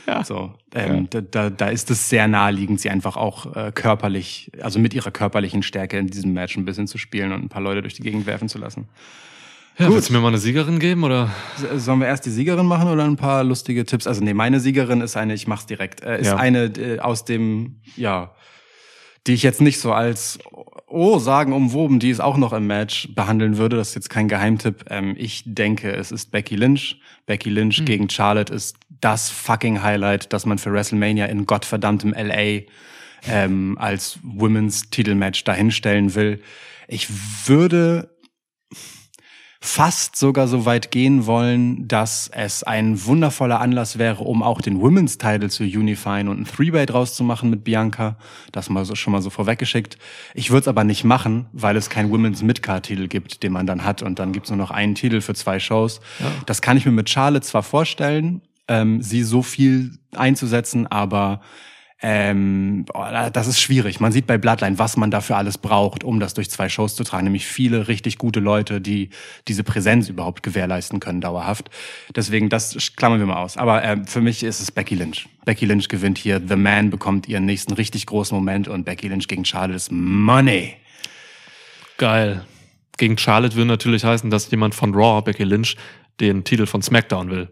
Ja. 0.06 0.24
So, 0.24 0.54
ähm, 0.74 1.06
da, 1.10 1.20
da, 1.20 1.50
da 1.50 1.68
ist 1.68 1.90
es 1.90 2.08
sehr 2.08 2.28
naheliegend, 2.28 2.80
sie 2.80 2.88
einfach 2.88 3.16
auch 3.16 3.54
äh, 3.54 3.72
körperlich, 3.74 4.50
also 4.62 4.78
mit 4.78 4.94
ihrer 4.94 5.10
körperlichen 5.10 5.62
Stärke 5.62 5.98
in 5.98 6.06
diesem 6.06 6.32
Match 6.32 6.56
ein 6.56 6.64
bisschen 6.64 6.86
zu 6.86 6.96
spielen 6.96 7.32
und 7.32 7.42
ein 7.44 7.48
paar 7.50 7.60
Leute 7.60 7.82
durch 7.82 7.94
die 7.94 8.02
Gegend 8.02 8.24
werfen 8.26 8.48
zu 8.48 8.56
lassen. 8.58 8.88
Ja, 9.78 9.86
Gut. 9.86 9.96
willst 9.96 10.08
du 10.08 10.14
mir 10.14 10.20
mal 10.20 10.28
eine 10.28 10.38
Siegerin 10.38 10.78
geben 10.78 11.04
oder? 11.04 11.30
S- 11.56 11.84
Sollen 11.84 12.00
wir 12.00 12.06
erst 12.06 12.24
die 12.24 12.30
Siegerin 12.30 12.64
machen 12.66 12.88
oder 12.88 13.04
ein 13.04 13.16
paar 13.16 13.44
lustige 13.44 13.84
Tipps? 13.84 14.06
Also 14.06 14.24
nee, 14.24 14.32
meine 14.34 14.60
Siegerin 14.60 15.02
ist 15.02 15.16
eine, 15.16 15.34
ich 15.34 15.46
mach's 15.46 15.66
direkt, 15.66 16.00
äh, 16.02 16.18
ist 16.20 16.28
Ja. 16.28 16.36
eine 16.36 16.64
äh, 16.64 16.98
aus 17.00 17.24
dem, 17.26 17.76
ja, 17.94 18.32
die 19.26 19.34
ich 19.34 19.42
jetzt 19.42 19.60
nicht 19.60 19.78
so 19.78 19.92
als 19.92 20.38
oh 20.88 21.18
sagen 21.18 21.52
umwoben, 21.52 21.98
die 21.98 22.10
ist 22.10 22.20
auch 22.20 22.36
noch 22.36 22.52
im 22.52 22.66
Match 22.66 23.08
behandeln 23.14 23.58
würde. 23.58 23.76
Das 23.76 23.90
ist 23.90 23.94
jetzt 23.94 24.10
kein 24.10 24.28
Geheimtipp. 24.28 24.84
Ähm, 24.90 25.14
ich 25.18 25.42
denke, 25.46 25.92
es 25.92 26.10
ist 26.12 26.30
Becky 26.30 26.56
Lynch. 26.56 27.00
Becky 27.26 27.50
Lynch 27.50 27.84
gegen 27.84 28.08
Charlotte 28.08 28.52
ist 28.52 28.76
das 29.00 29.30
fucking 29.30 29.82
Highlight, 29.82 30.32
das 30.32 30.46
man 30.46 30.58
für 30.58 30.72
WrestleMania 30.72 31.26
in 31.26 31.46
gottverdammtem 31.46 32.12
LA 32.12 32.62
ähm, 33.28 33.76
als 33.78 34.18
Women's 34.22 34.90
Titelmatch 34.90 35.44
dahinstellen 35.44 36.14
will. 36.14 36.40
Ich 36.88 37.08
würde 37.46 38.10
fast 39.60 40.14
sogar 40.14 40.46
so 40.46 40.66
weit 40.66 40.92
gehen 40.92 41.26
wollen, 41.26 41.88
dass 41.88 42.30
es 42.32 42.62
ein 42.62 43.04
wundervoller 43.04 43.60
Anlass 43.60 43.98
wäre, 43.98 44.22
um 44.22 44.42
auch 44.42 44.60
den 44.60 44.80
Women's 44.80 45.18
Title 45.18 45.48
zu 45.48 45.64
unifyen 45.64 46.28
und 46.28 46.40
ein 46.40 46.44
Three-Way 46.44 46.86
draus 46.86 47.14
zu 47.14 47.24
machen 47.24 47.50
mit 47.50 47.64
Bianca. 47.64 48.16
Das 48.52 48.70
mal 48.70 48.84
so, 48.84 48.94
schon 48.94 49.12
mal 49.12 49.22
so 49.22 49.30
vorweggeschickt. 49.30 49.98
Ich 50.34 50.50
würde 50.50 50.60
es 50.60 50.68
aber 50.68 50.84
nicht 50.84 51.02
machen, 51.02 51.46
weil 51.52 51.76
es 51.76 51.90
keinen 51.90 52.10
Women's 52.10 52.42
Midcard-Titel 52.42 53.08
gibt, 53.08 53.42
den 53.42 53.52
man 53.52 53.66
dann 53.66 53.84
hat 53.84 54.02
und 54.02 54.20
dann 54.20 54.32
gibt's 54.32 54.50
nur 54.50 54.58
noch 54.58 54.70
einen 54.70 54.94
Titel 54.94 55.20
für 55.20 55.34
zwei 55.34 55.58
Shows. 55.58 56.00
Das 56.46 56.62
kann 56.62 56.76
ich 56.76 56.86
mir 56.86 56.92
mit 56.92 57.10
Charlotte 57.10 57.44
zwar 57.44 57.64
vorstellen, 57.64 58.42
ähm, 58.68 59.02
sie 59.02 59.24
so 59.24 59.42
viel 59.42 59.98
einzusetzen, 60.14 60.86
aber 60.86 61.40
ähm, 62.00 62.84
das 63.32 63.48
ist 63.48 63.60
schwierig. 63.60 63.98
Man 63.98 64.12
sieht 64.12 64.28
bei 64.28 64.38
Bloodline, 64.38 64.78
was 64.78 64.96
man 64.96 65.10
dafür 65.10 65.36
alles 65.36 65.58
braucht, 65.58 66.04
um 66.04 66.20
das 66.20 66.32
durch 66.32 66.48
zwei 66.48 66.68
Shows 66.68 66.94
zu 66.94 67.02
tragen. 67.02 67.24
Nämlich 67.24 67.46
viele 67.46 67.88
richtig 67.88 68.18
gute 68.18 68.38
Leute, 68.38 68.80
die 68.80 69.10
diese 69.48 69.64
Präsenz 69.64 70.08
überhaupt 70.08 70.44
gewährleisten 70.44 71.00
können, 71.00 71.20
dauerhaft. 71.20 71.70
Deswegen, 72.14 72.50
das 72.50 72.92
klammern 72.94 73.18
wir 73.18 73.26
mal 73.26 73.42
aus. 73.42 73.56
Aber 73.56 73.82
äh, 73.82 73.96
für 74.06 74.20
mich 74.20 74.44
ist 74.44 74.60
es 74.60 74.70
Becky 74.70 74.94
Lynch. 74.94 75.28
Becky 75.44 75.66
Lynch 75.66 75.88
gewinnt 75.88 76.18
hier. 76.18 76.40
The 76.46 76.54
Man 76.54 76.90
bekommt 76.90 77.28
ihren 77.28 77.46
nächsten 77.46 77.72
richtig 77.72 78.06
großen 78.06 78.36
Moment 78.36 78.68
und 78.68 78.84
Becky 78.84 79.08
Lynch 79.08 79.26
gegen 79.26 79.44
Charlotte 79.44 79.74
ist 79.74 79.90
Money. 79.90 80.74
Geil. 81.96 82.44
Gegen 82.96 83.18
Charlotte 83.18 83.56
würde 83.56 83.68
natürlich 83.68 84.04
heißen, 84.04 84.30
dass 84.30 84.50
jemand 84.52 84.76
von 84.76 84.94
Raw, 84.94 85.20
Becky 85.22 85.44
Lynch, 85.44 85.76
den 86.20 86.44
Titel 86.44 86.66
von 86.66 86.80
SmackDown 86.80 87.30
will. 87.30 87.48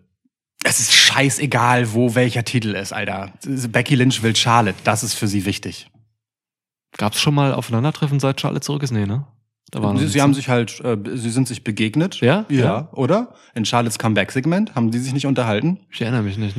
Es 0.65 0.81
ist 0.81 0.93
scheißegal, 0.93 1.93
wo 1.93 2.15
welcher 2.15 2.45
Titel 2.45 2.75
ist, 2.75 2.93
Alter. 2.93 3.33
Becky 3.45 3.95
Lynch 3.95 4.23
will 4.23 4.35
Charlotte. 4.35 4.79
Das 4.85 5.03
ist 5.03 5.15
für 5.15 5.29
sie 5.29 5.45
wichtig. 5.45 5.89
Gab's 6.97 7.21
schon 7.21 7.35
mal 7.35 7.53
Aufeinandertreffen, 7.55 8.19
seit 8.21 8.41
Charlotte 8.41 8.65
zurück 8.65 8.83
ist? 8.83 8.91
Nee, 8.91 9.07
ne? 9.07 9.27
Da 9.71 9.83
war 9.83 9.93
noch 9.93 10.01
Sie, 10.01 10.09
sie 10.09 10.23
haben 10.23 10.31
ne? 10.31 10.37
sich 10.37 10.49
halt, 10.49 10.81
äh, 10.81 10.97
sie 11.17 11.31
sind 11.31 11.47
sich 11.49 11.63
begegnet. 11.65 12.21
Ja? 12.21 12.47
Ja, 12.49 12.65
Ja. 12.65 12.89
oder? 12.93 13.35
In 13.55 13.65
Charlottes 13.65 13.99
Comeback-Segment 13.99 14.75
haben 14.75 14.91
die 14.91 14.99
sich 14.99 15.13
nicht 15.13 15.27
unterhalten. 15.27 15.81
Ich 15.91 16.01
erinnere 16.01 16.23
mich 16.23 16.39
nicht, 16.39 16.57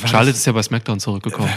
war 0.00 0.08
Charlotte 0.08 0.30
das? 0.30 0.38
ist 0.38 0.46
ja 0.46 0.52
bei 0.52 0.62
SmackDown 0.62 1.00
zurückgekommen. 1.00 1.50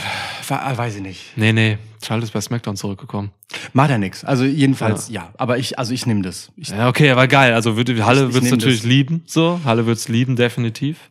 Ah, 0.49 0.77
weiß 0.77 0.95
ich 0.95 1.01
nicht. 1.01 1.21
Nee, 1.35 1.53
nee. 1.53 1.77
Charlotte 2.03 2.25
ist 2.25 2.31
bei 2.31 2.41
SmackDown 2.41 2.75
zurückgekommen. 2.77 3.31
Macht 3.73 3.89
ja 3.89 3.97
nix. 3.97 4.23
Also 4.23 4.43
jedenfalls, 4.45 5.09
ja. 5.09 5.33
Aber 5.37 5.57
ich, 5.57 5.77
also 5.79 5.93
ich 5.93 6.05
nehme 6.05 6.21
das. 6.21 6.51
Ich, 6.55 6.69
Ja, 6.69 6.87
okay, 6.87 7.09
aber 7.11 7.27
geil. 7.27 7.53
Also 7.53 7.75
würde, 7.75 8.05
Halle 8.05 8.33
wird's 8.33 8.45
nehm 8.45 8.51
natürlich 8.57 8.81
das. 8.81 8.87
lieben, 8.89 9.23
so. 9.25 9.59
Halle 9.65 9.85
wird's 9.85 10.07
lieben, 10.07 10.35
definitiv. 10.35 11.09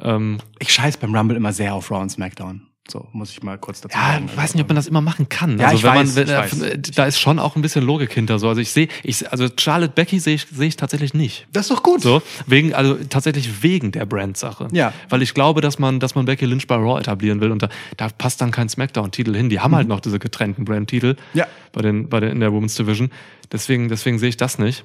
Ähm, 0.00 0.38
ich 0.58 0.72
scheiß 0.72 0.96
beim 0.98 1.14
Rumble 1.14 1.36
immer 1.36 1.52
sehr 1.52 1.74
auf 1.74 1.90
Raw 1.90 2.00
und 2.02 2.10
SmackDown. 2.10 2.62
So, 2.90 3.06
muss 3.12 3.30
ich 3.30 3.42
mal 3.42 3.58
kurz 3.58 3.82
dazu 3.82 3.94
ja, 3.96 4.12
sagen. 4.14 4.30
ich 4.30 4.36
weiß 4.36 4.54
nicht, 4.54 4.62
ob 4.62 4.68
man 4.68 4.76
das 4.76 4.86
immer 4.86 5.02
machen 5.02 5.28
kann. 5.28 5.58
Ja, 5.58 5.66
also 5.66 5.76
ich 5.76 5.82
wenn 5.84 5.90
weiß, 5.94 6.16
man, 6.16 6.16
wenn, 6.16 6.28
ich 6.28 6.32
weiß. 6.52 6.60
äh, 6.62 6.78
da 6.94 7.04
ist 7.04 7.20
schon 7.20 7.38
auch 7.38 7.54
ein 7.54 7.60
bisschen 7.60 7.84
Logik 7.84 8.12
hinter 8.14 8.38
so. 8.38 8.48
Also 8.48 8.62
ich 8.62 8.70
sehe, 8.70 8.88
ich, 9.02 9.30
also 9.30 9.46
Charlotte 9.58 9.92
Becky 9.94 10.18
sehe 10.18 10.36
ich, 10.36 10.46
sehe 10.50 10.68
ich 10.68 10.76
tatsächlich 10.76 11.12
nicht. 11.12 11.46
Das 11.52 11.66
ist 11.66 11.70
doch 11.70 11.82
gut. 11.82 12.00
So, 12.00 12.22
wegen, 12.46 12.72
also 12.72 12.94
tatsächlich 12.94 13.62
wegen 13.62 13.92
der 13.92 14.06
Brand-Sache. 14.06 14.68
Ja. 14.72 14.94
Weil 15.10 15.20
ich 15.20 15.34
glaube, 15.34 15.60
dass 15.60 15.78
man, 15.78 16.00
dass 16.00 16.14
man 16.14 16.24
Becky 16.24 16.46
Lynch 16.46 16.66
bei 16.66 16.76
Raw 16.76 16.98
etablieren 16.98 17.42
will 17.42 17.50
und 17.52 17.62
da, 17.62 17.68
da 17.98 18.08
passt 18.08 18.40
dann 18.40 18.52
kein 18.52 18.70
Smackdown-Titel 18.70 19.36
hin. 19.36 19.50
Die 19.50 19.60
haben 19.60 19.74
halt 19.76 19.86
noch 19.86 20.00
diese 20.00 20.18
getrennten 20.18 20.64
Brand-Titel 20.64 21.08
Mhm. 21.08 21.38
Ja. 21.38 21.46
bei 21.72 21.82
den, 21.82 22.08
bei 22.08 22.20
den, 22.20 22.30
in 22.32 22.40
der 22.40 22.52
Women's 22.52 22.74
Division. 22.74 23.10
Deswegen, 23.52 23.88
deswegen 23.88 24.18
sehe 24.18 24.30
ich 24.30 24.36
das 24.38 24.58
nicht. 24.58 24.84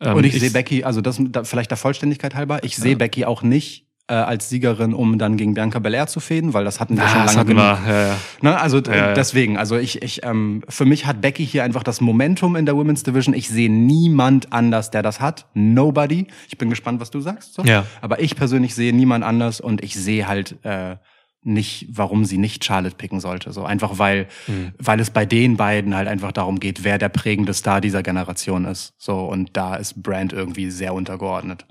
Ähm, 0.00 0.14
Und 0.16 0.24
ich, 0.24 0.38
sehe 0.38 0.50
Becky, 0.50 0.84
also 0.84 1.00
das 1.00 1.16
da, 1.18 1.44
vielleicht 1.44 1.70
der 1.70 1.78
Vollständigkeit 1.78 2.34
halber, 2.34 2.62
ich 2.64 2.76
sehe 2.76 2.96
Becky 2.96 3.24
auch 3.24 3.42
nicht 3.42 3.85
äh, 4.08 4.14
als 4.14 4.48
Siegerin, 4.48 4.94
um 4.94 5.18
dann 5.18 5.36
gegen 5.36 5.54
Bianca 5.54 5.78
Belair 5.80 6.06
zu 6.06 6.20
fäden, 6.20 6.54
weil 6.54 6.64
das 6.64 6.78
hatten 6.78 6.96
wir 6.96 7.02
Ah, 7.04 7.08
schon 7.08 7.26
lange 7.26 7.44
genug. 7.46 7.62
wir, 7.62 7.92
ja, 7.92 8.06
ja. 8.08 8.16
Ne, 8.40 8.60
also 8.60 8.78
Ja, 8.80 8.94
ja. 8.94 9.12
deswegen, 9.14 9.56
also 9.56 9.76
ich, 9.76 10.00
ich, 10.02 10.24
ähm, 10.24 10.62
für 10.68 10.84
mich 10.84 11.06
hat 11.06 11.20
Becky 11.20 11.44
hier 11.44 11.64
einfach 11.64 11.82
das 11.82 12.00
Momentum 12.00 12.54
in 12.56 12.66
der 12.66 12.76
Women's 12.76 13.02
Division. 13.02 13.34
Ich 13.34 13.48
sehe 13.48 13.68
niemand 13.70 14.52
anders, 14.52 14.90
der 14.92 15.02
das 15.02 15.20
hat. 15.20 15.46
Nobody. 15.54 16.28
Ich 16.48 16.56
bin 16.56 16.70
gespannt, 16.70 17.00
was 17.00 17.10
du 17.10 17.20
sagst. 17.20 17.54
So. 17.54 17.62
Ja. 17.64 17.84
Aber 18.00 18.20
ich 18.20 18.36
persönlich 18.36 18.74
sehe 18.76 18.92
niemand 18.94 19.24
anders 19.24 19.60
und 19.60 19.82
ich 19.82 19.94
sehe 19.96 20.28
halt 20.28 20.56
äh, 20.64 20.96
nicht, 21.42 21.88
warum 21.92 22.24
sie 22.24 22.38
nicht 22.38 22.64
Charlotte 22.64 22.96
picken 22.96 23.18
sollte. 23.20 23.52
So 23.52 23.64
einfach 23.64 23.98
weil, 23.98 24.28
Hm. 24.46 24.72
weil 24.78 25.00
es 25.00 25.10
bei 25.10 25.26
den 25.26 25.56
beiden 25.56 25.94
halt 25.96 26.06
einfach 26.08 26.30
darum 26.32 26.60
geht, 26.60 26.84
wer 26.84 26.98
der 26.98 27.08
prägende 27.08 27.54
Star 27.54 27.80
dieser 27.80 28.02
Generation 28.04 28.64
ist. 28.66 28.94
So 28.98 29.26
und 29.26 29.56
da 29.56 29.74
ist 29.76 30.00
Brand 30.02 30.32
irgendwie 30.32 30.70
sehr 30.70 30.94
untergeordnet. 30.94 31.66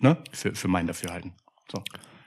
Ne? 0.00 0.16
Für, 0.32 0.54
für 0.56 0.66
mein 0.68 0.86
Dafürhalten. 0.88 1.32
So. 1.72 1.82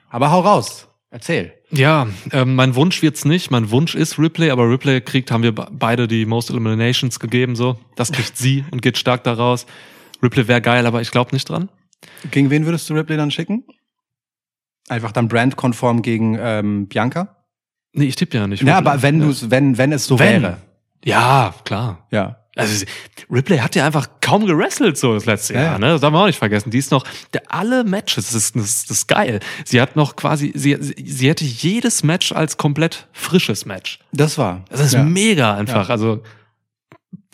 Aber 0.09 0.31
hau 0.31 0.41
raus. 0.41 0.87
Erzähl. 1.11 1.53
Ja, 1.71 2.07
ähm, 2.31 2.55
mein 2.55 2.75
Wunsch 2.75 3.01
wird's 3.01 3.23
nicht. 3.25 3.49
Mein 3.51 3.69
Wunsch 3.71 3.95
ist 3.95 4.19
Ripley, 4.19 4.49
aber 4.49 4.69
Ripley 4.69 4.99
kriegt, 5.01 5.31
haben 5.31 5.43
wir 5.43 5.53
be- 5.53 5.67
beide 5.71 6.07
die 6.07 6.25
Most 6.25 6.49
Eliminations 6.49 7.19
gegeben, 7.19 7.55
so. 7.55 7.77
Das 7.95 8.11
kriegt 8.11 8.35
sie 8.37 8.65
und 8.71 8.81
geht 8.81 8.97
stark 8.97 9.23
daraus. 9.23 9.65
Ripley 10.21 10.47
wäre 10.47 10.61
geil, 10.61 10.85
aber 10.85 11.01
ich 11.01 11.11
glaube 11.11 11.31
nicht 11.33 11.47
dran. 11.47 11.69
Gegen 12.31 12.49
wen 12.49 12.65
würdest 12.65 12.89
du 12.89 12.93
Ripley 12.95 13.15
dann 13.17 13.31
schicken? 13.31 13.63
Einfach 14.89 15.11
dann 15.11 15.27
brandkonform 15.27 16.01
gegen 16.01 16.37
ähm, 16.39 16.87
Bianca? 16.87 17.35
Nee, 17.93 18.05
ich 18.05 18.15
tippe 18.15 18.37
ja 18.37 18.47
nicht. 18.47 18.61
Ja, 18.63 18.77
Ripley. 18.77 18.91
aber 18.91 19.01
wenn 19.01 19.19
du's, 19.21 19.49
wenn, 19.49 19.77
wenn 19.77 19.91
es 19.93 20.05
so 20.05 20.19
Wenn. 20.19 20.41
wäre. 20.43 20.57
Ja, 21.03 21.53
klar. 21.63 22.07
Ja. 22.11 22.44
Also 22.55 22.85
Ripley 23.29 23.57
hat 23.57 23.75
ja 23.75 23.85
einfach 23.85 24.07
kaum 24.21 24.45
gewrestelt 24.45 24.97
so 24.97 25.13
das 25.13 25.25
letzte 25.25 25.53
Ja, 25.55 25.61
Jahr, 25.61 25.71
ja. 25.73 25.79
ne? 25.79 25.87
Das 25.87 26.01
darf 26.01 26.11
man 26.13 26.21
auch 26.21 26.27
nicht 26.27 26.39
vergessen. 26.39 26.71
Die 26.71 26.77
ist 26.77 26.89
noch 26.91 27.03
der, 27.33 27.43
alle 27.49 27.83
Matches, 27.83 28.27
das 28.27 28.35
ist, 28.35 28.55
das, 28.55 28.89
ist, 28.89 29.07
geil. 29.07 29.41
Sie 29.65 29.81
hat 29.81 29.95
noch 29.95 30.15
quasi, 30.15 30.51
sie, 30.55 30.77
sie- 30.79 31.27
hätte 31.29 31.43
jedes 31.43 32.03
Match 32.03 32.31
als 32.31 32.55
komplett 32.57 33.07
frisches 33.11 33.65
Match. 33.65 33.99
Das 34.13 34.37
war. 34.37 34.63
Das 34.69 34.79
ist 34.79 34.93
ja. 34.93 35.03
mega 35.03 35.55
einfach. 35.55 35.89
Also 35.89 36.23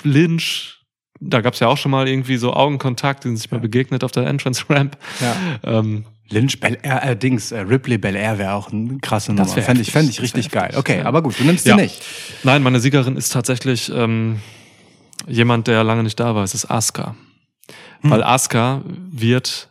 Lynch, 0.03 0.79
da 1.19 1.41
gab's 1.41 1.59
ja 1.59 1.67
auch 1.67 1.77
schon 1.77 1.91
mal 1.91 2.07
irgendwie 2.07 2.37
so 2.37 2.53
Augenkontakt, 2.53 3.23
die 3.23 3.27
sind 3.29 3.37
sich 3.37 3.51
mal 3.51 3.59
begegnet 3.59 4.03
auf 4.03 4.11
der 4.11 4.25
Entrance 4.25 4.63
Ramp. 4.69 4.97
Ja. 5.19 5.35
Ähm, 5.79 6.05
Lynch, 6.29 6.59
Bel 6.59 6.77
Air, 6.81 7.03
äh, 7.03 7.15
Dings, 7.17 7.51
äh, 7.51 7.59
Ripley 7.59 7.97
Bel 7.97 8.15
Air 8.15 8.37
wäre 8.37 8.53
auch 8.53 8.71
eine 8.71 8.97
krasse 8.99 9.33
Nummer. 9.33 9.47
Fände 9.49 9.81
ich, 9.81 9.91
fänd 9.91 10.09
ich 10.09 10.21
richtig 10.21 10.49
geil. 10.49 10.73
Okay, 10.77 10.99
ja. 10.99 11.05
aber 11.05 11.21
gut, 11.21 11.37
du 11.39 11.43
nimmst 11.43 11.65
Ja. 11.67 11.75
sie 11.75 11.81
nicht. 11.83 12.01
Nein, 12.43 12.63
meine 12.63 12.79
Siegerin 12.79 13.17
ist 13.17 13.33
tatsächlich 13.33 13.91
ähm, 13.93 14.39
jemand, 15.27 15.67
der 15.67 15.83
lange 15.83 16.03
nicht 16.03 16.19
da 16.19 16.35
war. 16.35 16.43
Es 16.43 16.53
ist 16.53 16.69
Asuka. 16.69 17.15
Weil 18.03 18.23
Asuka 18.23 18.81
wird 18.85 19.69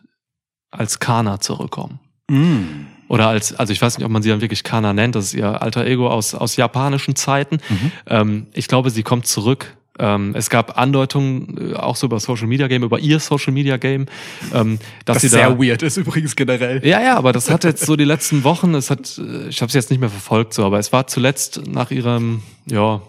als 0.70 1.00
Kana 1.00 1.40
zurückkommen. 1.40 1.98
Mm. 2.28 2.86
Oder 3.08 3.26
als, 3.26 3.54
also 3.54 3.72
ich 3.72 3.82
weiß 3.82 3.98
nicht, 3.98 4.04
ob 4.04 4.12
man 4.12 4.22
sie 4.22 4.28
dann 4.28 4.40
wirklich 4.40 4.62
Kana 4.62 4.92
nennt, 4.92 5.16
das 5.16 5.26
ist 5.26 5.34
ihr 5.34 5.60
alter 5.60 5.84
Ego 5.84 6.08
aus, 6.08 6.32
aus 6.32 6.54
japanischen 6.54 7.16
Zeiten. 7.16 7.58
Ähm, 8.06 8.46
ich 8.52 8.68
glaube, 8.68 8.90
sie 8.90 9.02
kommt 9.02 9.26
zurück. 9.26 9.76
Ähm, 9.98 10.32
es 10.36 10.48
gab 10.48 10.78
Andeutungen, 10.78 11.72
äh, 11.72 11.74
auch 11.74 11.96
so 11.96 12.06
über 12.06 12.20
Social 12.20 12.46
Media 12.46 12.68
Game, 12.68 12.84
über 12.84 13.00
ihr 13.00 13.18
Social 13.18 13.52
Media 13.52 13.76
Game, 13.78 14.06
ähm, 14.54 14.78
dass 15.04 15.16
Was 15.16 15.22
sie 15.22 15.28
sehr 15.28 15.50
da. 15.50 15.58
weird 15.58 15.82
ist 15.82 15.96
übrigens 15.96 16.36
generell. 16.36 16.86
Ja, 16.86 17.02
ja, 17.02 17.16
aber 17.16 17.32
das 17.32 17.50
hat 17.50 17.64
jetzt 17.64 17.84
so 17.84 17.96
die 17.96 18.04
letzten 18.04 18.44
Wochen, 18.44 18.74
es 18.74 18.90
hat, 18.90 19.18
äh, 19.18 19.48
ich 19.48 19.60
habe 19.60 19.68
es 19.68 19.74
jetzt 19.74 19.90
nicht 19.90 19.98
mehr 19.98 20.08
verfolgt 20.08 20.54
so, 20.54 20.64
aber 20.64 20.78
es 20.78 20.92
war 20.92 21.08
zuletzt 21.08 21.62
nach 21.66 21.90
ihrem, 21.90 22.42
ja, 22.66 23.02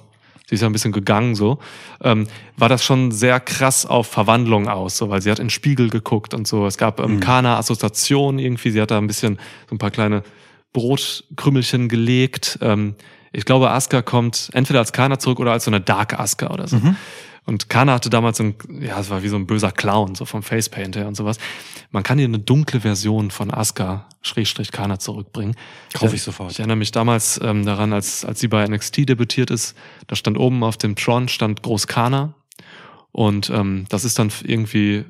sie 0.51 0.55
ist 0.55 0.61
ja 0.61 0.67
ein 0.69 0.73
bisschen 0.73 0.91
gegangen 0.91 1.33
so, 1.33 1.59
ähm, 2.03 2.27
war 2.57 2.67
das 2.67 2.83
schon 2.83 3.11
sehr 3.11 3.39
krass 3.39 3.85
auf 3.85 4.07
Verwandlung 4.07 4.67
aus, 4.67 4.97
so, 4.97 5.09
weil 5.09 5.21
sie 5.21 5.31
hat 5.31 5.39
in 5.39 5.45
den 5.45 5.49
Spiegel 5.49 5.89
geguckt 5.89 6.33
und 6.33 6.45
so. 6.45 6.67
Es 6.67 6.77
gab 6.77 6.99
ähm, 6.99 7.21
Kana-Assoziation 7.21 8.37
irgendwie, 8.37 8.69
sie 8.69 8.81
hat 8.81 8.91
da 8.91 8.97
ein 8.97 9.07
bisschen 9.07 9.39
so 9.69 9.75
ein 9.75 9.77
paar 9.77 9.91
kleine 9.91 10.23
Brotkrümmelchen 10.73 11.87
gelegt. 11.87 12.59
Ähm, 12.61 12.95
ich 13.31 13.45
glaube, 13.45 13.71
Asuka 13.71 14.01
kommt 14.01 14.49
entweder 14.51 14.79
als 14.79 14.91
Kana 14.91 15.19
zurück 15.19 15.39
oder 15.39 15.53
als 15.53 15.63
so 15.63 15.71
eine 15.71 15.79
Dark 15.79 16.19
Asuka 16.19 16.47
oder 16.47 16.67
so. 16.67 16.75
Und 17.45 17.69
Kana 17.69 17.93
hatte 17.93 18.09
damals 18.09 18.37
so 18.37 18.43
ein, 18.43 18.55
ja, 18.79 18.99
es 18.99 19.09
war 19.09 19.23
wie 19.23 19.27
so 19.27 19.35
ein 19.35 19.47
böser 19.47 19.71
Clown, 19.71 20.15
so 20.15 20.25
vom 20.25 20.43
Facepaint 20.43 20.95
her 20.95 21.07
und 21.07 21.15
sowas. 21.15 21.37
Man 21.89 22.03
kann 22.03 22.17
hier 22.17 22.27
eine 22.27 22.39
dunkle 22.39 22.81
Version 22.81 23.31
von 23.31 23.51
Asuka, 23.51 24.07
Schrägstrich 24.21 24.71
Kana 24.71 24.99
zurückbringen. 24.99 25.55
Kaufe 25.93 26.15
ich 26.15 26.21
sofort. 26.21 26.51
Ich 26.51 26.59
erinnere 26.59 26.77
mich 26.77 26.91
damals 26.91 27.39
ähm, 27.43 27.65
daran, 27.65 27.93
als, 27.93 28.23
als 28.25 28.39
sie 28.39 28.47
bei 28.47 28.65
NXT 28.65 29.09
debütiert 29.09 29.49
ist, 29.49 29.75
da 30.07 30.15
stand 30.15 30.37
oben 30.37 30.63
auf 30.63 30.77
dem 30.77 30.95
Tron, 30.95 31.27
stand 31.27 31.63
Groß 31.63 31.87
Kana. 31.87 32.35
Und 33.11 33.49
ähm, 33.49 33.85
das 33.89 34.05
ist 34.05 34.19
dann 34.19 34.31
irgendwie 34.43 35.03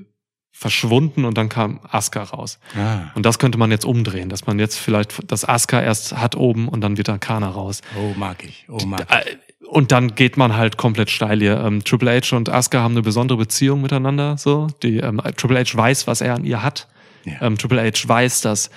verschwunden 0.51 1.25
und 1.25 1.37
dann 1.37 1.49
kam 1.49 1.79
Asuka 1.89 2.23
raus. 2.23 2.59
Ah. 2.77 3.11
Und 3.15 3.25
das 3.25 3.39
könnte 3.39 3.57
man 3.57 3.71
jetzt 3.71 3.85
umdrehen, 3.85 4.29
dass 4.29 4.45
man 4.45 4.57
jetzt 4.59 4.77
vielleicht 4.77 5.31
das 5.31 5.43
Asuka 5.43 5.81
erst 5.81 6.15
hat 6.17 6.35
oben 6.35 6.69
und 6.69 6.81
dann 6.81 6.97
wird 6.97 7.07
da 7.07 7.17
Kana 7.17 7.49
raus. 7.49 7.81
Oh, 7.97 8.13
mag 8.17 8.43
ich. 8.43 8.65
Oh, 8.69 8.85
mag 8.85 9.07
ich. 9.09 9.37
Und 9.71 9.93
dann 9.93 10.15
geht 10.15 10.35
man 10.35 10.57
halt 10.57 10.75
komplett 10.75 11.09
steil 11.09 11.39
hier. 11.39 11.57
Ähm, 11.61 11.81
Triple 11.85 12.11
H 12.11 12.35
und 12.35 12.49
Asuka 12.49 12.81
haben 12.81 12.91
eine 12.91 13.03
besondere 13.03 13.37
Beziehung 13.37 13.79
miteinander. 13.79 14.37
So, 14.37 14.67
die 14.83 14.97
ähm, 14.97 15.21
Triple 15.37 15.61
H 15.61 15.77
weiß, 15.77 16.07
was 16.07 16.19
er 16.19 16.33
an 16.35 16.43
ihr 16.43 16.61
hat. 16.61 16.89
Ja. 17.23 17.41
Ähm, 17.41 17.57
Triple 17.57 17.81
H 17.81 18.05
weiß, 18.05 18.41
dass, 18.41 18.69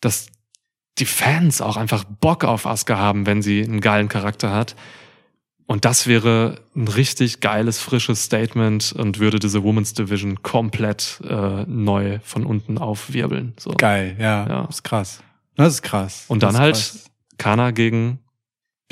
dass 0.00 0.28
die 0.98 1.04
Fans 1.04 1.60
auch 1.60 1.76
einfach 1.76 2.04
Bock 2.04 2.44
auf 2.44 2.64
Asuka 2.64 2.96
haben, 2.96 3.26
wenn 3.26 3.42
sie 3.42 3.64
einen 3.64 3.80
geilen 3.80 4.08
Charakter 4.08 4.52
hat. 4.52 4.76
Und 5.66 5.84
das 5.84 6.06
wäre 6.06 6.60
ein 6.76 6.86
richtig 6.86 7.40
geiles, 7.40 7.80
frisches 7.80 8.22
Statement 8.22 8.92
und 8.92 9.18
würde 9.18 9.40
diese 9.40 9.64
Women's 9.64 9.94
Division 9.94 10.44
komplett 10.44 11.20
äh, 11.28 11.64
neu 11.66 12.20
von 12.22 12.46
unten 12.46 12.78
aufwirbeln. 12.78 13.54
So. 13.58 13.70
Geil, 13.70 14.14
ja. 14.20 14.46
Ja. 14.46 14.66
Das 14.66 14.76
ist 14.76 14.82
krass. 14.84 15.22
Das 15.56 15.74
ist 15.74 15.82
krass. 15.82 16.26
Und 16.28 16.44
dann 16.44 16.56
halt 16.56 16.76
krass. 16.76 17.10
Kana 17.36 17.72
gegen 17.72 18.20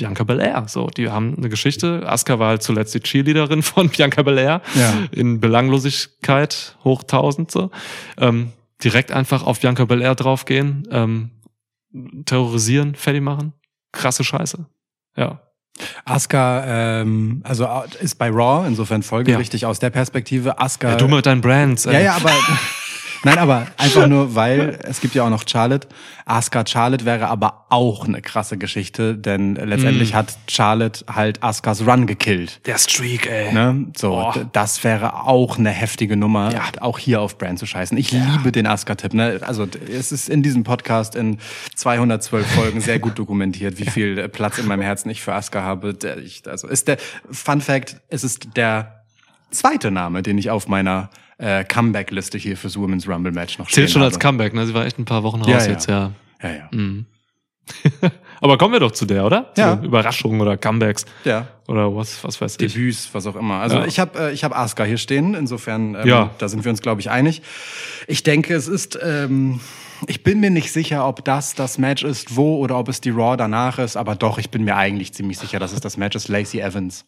Bianca 0.01 0.23
Belair. 0.23 0.63
So, 0.67 0.87
die 0.87 1.09
haben 1.11 1.35
eine 1.37 1.47
Geschichte. 1.47 2.01
Asuka 2.07 2.39
war 2.39 2.47
halt 2.49 2.63
zuletzt 2.63 2.95
die 2.95 3.01
Cheerleaderin 3.01 3.61
von 3.61 3.87
Bianca 3.95 4.23
Belair 4.23 4.61
Ja. 4.73 4.93
in 5.11 5.39
Belanglosigkeit 5.39 6.75
hoch 6.83 7.03
1000 7.03 7.51
so. 7.51 7.69
Ähm, 8.17 8.51
direkt 8.83 9.11
einfach 9.11 9.43
auf 9.45 9.59
Bianca 9.59 9.85
Belair 9.85 10.15
draufgehen, 10.15 10.87
ähm, 10.91 11.29
terrorisieren, 12.25 12.95
fertig 12.95 13.21
machen. 13.21 13.53
Krasse 13.91 14.23
Scheiße. 14.23 14.65
Ja. 15.15 15.41
Asuka, 16.05 16.63
ähm, 17.01 17.41
also 17.43 17.65
äh, 17.65 18.03
ist 18.03 18.15
bei 18.15 18.29
Raw, 18.31 18.67
insofern 18.67 19.03
folgerichtig 19.03 19.65
aus 19.67 19.77
der 19.77 19.91
Perspektive. 19.91 20.59
Asuka. 20.59 20.89
ja 20.91 20.95
du 20.95 21.07
mit 21.07 21.25
deinen 21.27 21.41
Brands. 21.41 21.85
ey. 21.85 21.93
Ja, 21.93 21.99
ja, 21.99 22.15
aber. 22.15 22.31
Nein, 23.23 23.37
aber 23.37 23.67
einfach 23.77 24.07
nur, 24.07 24.33
weil 24.33 24.79
es 24.83 24.99
gibt 24.99 25.13
ja 25.13 25.23
auch 25.23 25.29
noch 25.29 25.43
Charlotte. 25.47 25.87
Asuka 26.25 26.65
Charlotte 26.65 27.05
wäre 27.05 27.27
aber 27.27 27.65
auch 27.69 28.05
eine 28.07 28.21
krasse 28.21 28.57
Geschichte, 28.57 29.15
denn 29.15 29.55
letztendlich 29.55 30.13
Mm. 30.13 30.15
hat 30.15 30.37
Charlotte 30.49 31.05
halt 31.13 31.43
Askas 31.43 31.85
Run 31.85 32.07
gekillt. 32.07 32.61
Der 32.65 32.77
Streak, 32.79 33.27
ey. 33.29 33.53
Ne? 33.53 33.87
So, 33.95 34.31
d- 34.33 34.45
das 34.53 34.83
wäre 34.83 35.25
auch 35.25 35.57
eine 35.59 35.69
heftige 35.69 36.17
Nummer, 36.17 36.51
Ja. 36.51 36.63
auch 36.79 36.97
hier 36.97 37.21
auf 37.21 37.37
Brand 37.37 37.59
zu 37.59 37.65
scheißen. 37.67 37.95
Ich 37.97 38.11
liebe 38.11 38.51
den 38.51 38.65
Asuka-Tipp. 38.65 39.13
Ne? 39.13 39.39
Also 39.45 39.67
es 39.91 40.11
ist 40.11 40.27
in 40.29 40.41
diesem 40.41 40.63
Podcast 40.63 41.15
in 41.15 41.37
212 41.75 42.47
Folgen 42.47 42.81
sehr 42.81 42.99
gut 42.99 43.19
dokumentiert, 43.19 43.77
wie 43.79 43.85
viel 43.89 44.17
äh, 44.17 44.29
Platz 44.29 44.57
in 44.57 44.65
meinem 44.65 44.81
Herzen 44.81 45.09
ich 45.09 45.21
für 45.21 45.33
Asuka 45.33 45.61
habe. 45.61 45.95
Ich, 46.23 46.43
also 46.47 46.67
ist 46.67 46.87
der 46.87 46.97
Fun 47.29 47.61
Fact, 47.61 47.97
es 48.09 48.23
ist 48.23 48.55
der 48.55 49.03
zweite 49.51 49.91
Name, 49.91 50.23
den 50.23 50.37
ich 50.37 50.49
auf 50.49 50.67
meiner 50.67 51.09
äh, 51.41 51.63
Comeback-Liste 51.65 52.37
hier 52.37 52.55
fürs 52.55 52.77
Women's 52.77 53.07
Rumble 53.07 53.31
Match 53.31 53.57
noch 53.57 53.67
Zählt 53.69 53.89
schon 53.91 54.01
als 54.03 54.13
habe. 54.13 54.23
Comeback, 54.23 54.53
ne? 54.53 54.65
Sie 54.65 54.73
war 54.73 54.85
echt 54.85 54.99
ein 54.99 55.05
paar 55.05 55.23
Wochen 55.23 55.41
raus 55.41 55.47
Ja, 55.49 55.59
ja. 55.65 55.71
jetzt, 55.71 55.89
ja. 55.89 56.11
Ja, 56.41 56.49
ja. 56.49 56.69
Mhm. 56.71 57.05
Aber 58.41 58.57
kommen 58.57 58.73
wir 58.73 58.79
doch 58.79 58.91
zu 58.91 59.05
der, 59.05 59.25
oder? 59.25 59.51
Ja. 59.55 59.77
Zu 59.79 59.85
Überraschungen 59.85 60.41
oder 60.41 60.57
Comebacks 60.57 61.05
ja. 61.25 61.47
oder 61.67 61.95
was, 61.95 62.23
was 62.23 62.41
weiß 62.41 62.57
ich. 62.59 62.73
Debüts, 62.73 63.09
was 63.13 63.27
auch 63.27 63.35
immer. 63.35 63.55
Also 63.61 63.77
Ja. 63.77 63.85
ich 63.85 63.99
habe 63.99 64.19
äh, 64.19 64.33
ich 64.33 64.43
hab 64.43 64.57
Asuka 64.57 64.83
hier 64.83 64.97
stehen, 64.97 65.35
insofern 65.35 65.95
ähm, 65.95 66.07
Ja. 66.07 66.29
da 66.39 66.47
sind 66.49 66.63
wir 66.65 66.71
uns 66.71 66.81
glaube 66.81 67.01
ich 67.01 67.09
einig. 67.11 67.41
Ich 68.07 68.23
denke, 68.23 68.55
es 68.55 68.67
ist 68.67 68.97
ähm, 69.01 69.59
ich 70.07 70.23
bin 70.23 70.39
mir 70.39 70.49
nicht 70.49 70.71
sicher, 70.71 71.07
ob 71.07 71.23
das 71.23 71.53
das 71.53 71.77
Match 71.77 72.03
ist, 72.03 72.35
wo 72.35 72.57
oder 72.57 72.77
ob 72.79 72.89
es 72.89 72.99
die 73.01 73.11
Raw 73.11 73.37
danach 73.37 73.77
ist, 73.77 73.95
aber 73.95 74.15
doch, 74.15 74.39
ich 74.39 74.49
bin 74.49 74.63
mir 74.63 74.75
eigentlich 74.75 75.13
ziemlich 75.13 75.37
sicher, 75.37 75.59
dass 75.59 75.71
es 75.71 75.79
das 75.79 75.97
Match 75.97 76.15
ist. 76.15 76.27
Lacey 76.27 76.59
Evans 76.59 77.05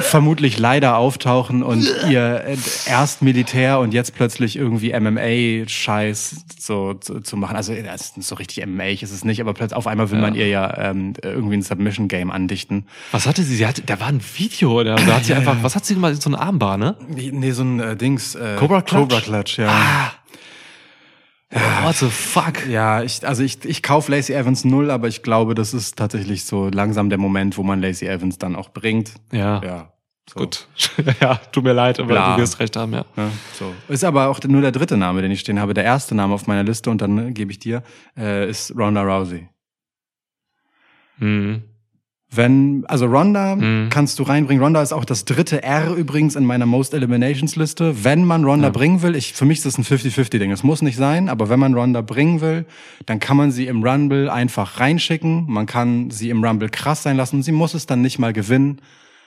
vermutlich 0.00 0.58
leider 0.58 0.96
auftauchen 0.96 1.62
und 1.62 1.88
ihr 2.08 2.44
äh, 2.44 2.56
erst 2.86 3.22
Militär 3.22 3.78
und 3.78 3.94
jetzt 3.94 4.14
plötzlich 4.14 4.56
irgendwie 4.56 4.92
MMA-Scheiß 4.98 6.44
so 6.58 6.94
zu, 6.94 7.20
zu 7.20 7.36
machen. 7.36 7.56
Also 7.56 7.74
das 7.74 8.16
ist 8.16 8.28
so 8.28 8.34
richtig 8.34 8.64
MMA 8.66 8.86
ist 8.86 9.12
es 9.12 9.24
nicht, 9.24 9.40
aber 9.40 9.54
plötzlich 9.54 9.76
auf 9.76 9.86
einmal 9.86 10.10
will 10.10 10.20
man 10.20 10.34
ihr 10.34 10.48
ja 10.48 10.90
ähm, 10.90 11.14
irgendwie 11.22 11.56
ein 11.56 11.62
Submission-Game 11.62 12.30
andichten. 12.30 12.86
Was 13.12 13.26
hatte 13.26 13.42
sie? 13.42 13.56
Sie 13.56 13.66
hatte, 13.66 13.82
da 13.82 14.00
war 14.00 14.08
ein 14.08 14.20
Video, 14.36 14.82
da, 14.82 14.96
da 14.96 15.16
hat 15.16 15.24
sie 15.24 15.34
einfach, 15.34 15.56
was 15.62 15.74
hat 15.76 15.84
sie 15.84 15.94
gemacht? 15.94 16.20
So 16.20 16.30
eine 16.30 16.38
Armbar, 16.38 16.76
ne? 16.76 16.96
Nee, 17.08 17.52
so 17.52 17.62
ein 17.62 17.80
äh, 17.80 17.96
Dings. 17.96 18.34
Äh, 18.34 18.56
Cobra 18.58 18.82
Clutch? 18.82 19.08
Cobra 19.08 19.20
Clutch, 19.20 19.58
ja. 19.58 20.12
What 21.50 21.96
the 21.96 22.10
fuck? 22.10 22.66
Ja, 22.66 23.02
ich, 23.02 23.26
also 23.26 23.42
ich, 23.42 23.64
ich 23.64 23.82
kaufe 23.82 24.10
Lacey 24.10 24.34
Evans 24.34 24.64
null, 24.64 24.90
aber 24.90 25.06
ich 25.06 25.22
glaube, 25.22 25.54
das 25.54 25.74
ist 25.74 25.96
tatsächlich 25.96 26.44
so 26.44 26.68
langsam 26.68 27.08
der 27.08 27.18
Moment, 27.18 27.56
wo 27.56 27.62
man 27.62 27.80
Lacey 27.80 28.08
Evans 28.08 28.38
dann 28.38 28.56
auch 28.56 28.70
bringt. 28.70 29.14
Ja, 29.32 29.62
Ja. 29.62 29.92
So. 30.28 30.40
gut. 30.40 30.66
ja, 31.20 31.36
tut 31.52 31.62
mir 31.62 31.72
leid, 31.72 32.00
aber 32.00 32.08
Bla. 32.08 32.34
du 32.34 32.42
wirst 32.42 32.58
recht 32.58 32.74
haben, 32.74 32.92
ja. 32.94 33.04
Ja, 33.16 33.30
so. 33.52 33.72
Ist 33.86 34.02
aber 34.02 34.26
auch 34.26 34.40
nur 34.42 34.60
der 34.60 34.72
dritte 34.72 34.96
Name, 34.96 35.22
den 35.22 35.30
ich 35.30 35.38
stehen 35.38 35.60
habe. 35.60 35.72
Der 35.72 35.84
erste 35.84 36.16
Name 36.16 36.34
auf 36.34 36.48
meiner 36.48 36.64
Liste 36.64 36.90
und 36.90 37.00
dann 37.00 37.32
gebe 37.32 37.52
ich 37.52 37.60
dir, 37.60 37.84
äh, 38.18 38.50
ist 38.50 38.74
Ronda 38.76 39.02
Rousey. 39.02 39.48
Mhm. 41.18 41.62
Wenn, 42.30 42.84
also 42.88 43.06
Ronda 43.06 43.54
Mhm. 43.56 43.88
kannst 43.88 44.18
du 44.18 44.24
reinbringen. 44.24 44.62
Ronda 44.62 44.82
ist 44.82 44.92
auch 44.92 45.04
das 45.04 45.24
dritte 45.24 45.62
R 45.62 45.94
übrigens 45.94 46.34
in 46.34 46.44
meiner 46.44 46.66
Most 46.66 46.92
Eliminations 46.92 47.54
Liste. 47.54 48.04
Wenn 48.04 48.24
man 48.24 48.44
Ronda 48.44 48.66
Ja. 48.68 48.72
bringen 48.72 49.00
will, 49.02 49.14
ich, 49.14 49.32
für 49.32 49.44
mich 49.44 49.58
ist 49.58 49.66
das 49.66 49.78
ein 49.78 49.84
50-50-Ding. 49.84 50.50
Es 50.50 50.64
muss 50.64 50.82
nicht 50.82 50.96
sein, 50.96 51.28
aber 51.28 51.48
wenn 51.48 51.60
man 51.60 51.74
Ronda 51.74 52.00
bringen 52.00 52.40
will, 52.40 52.66
dann 53.06 53.20
kann 53.20 53.36
man 53.36 53.52
sie 53.52 53.66
im 53.68 53.84
Rumble 53.84 54.28
einfach 54.28 54.80
reinschicken. 54.80 55.44
Man 55.48 55.66
kann 55.66 56.10
sie 56.10 56.30
im 56.30 56.42
Rumble 56.44 56.68
krass 56.68 57.04
sein 57.04 57.16
lassen. 57.16 57.42
Sie 57.42 57.52
muss 57.52 57.74
es 57.74 57.86
dann 57.86 58.02
nicht 58.02 58.18
mal 58.18 58.32
gewinnen. 58.32 58.80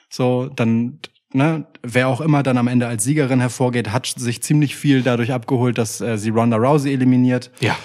So, 0.10 0.50
dann, 0.54 1.00
ne, 1.32 1.66
wer 1.82 2.10
auch 2.10 2.20
immer 2.20 2.44
dann 2.44 2.58
am 2.58 2.68
Ende 2.68 2.88
als 2.88 3.06
Siegerin 3.06 3.40
hervorgeht, 3.40 3.92
hat 3.94 4.08
sich 4.08 4.44
ziemlich 4.44 4.76
viel 4.76 5.04
dadurch 5.04 5.32
abgeholt, 5.32 5.78
dass 5.78 6.02
äh, 6.02 6.18
sie 6.18 6.32
Ronda 6.32 6.58
Rousey 6.58 6.92
eliminiert. 6.92 7.50
Ja. 7.62 7.78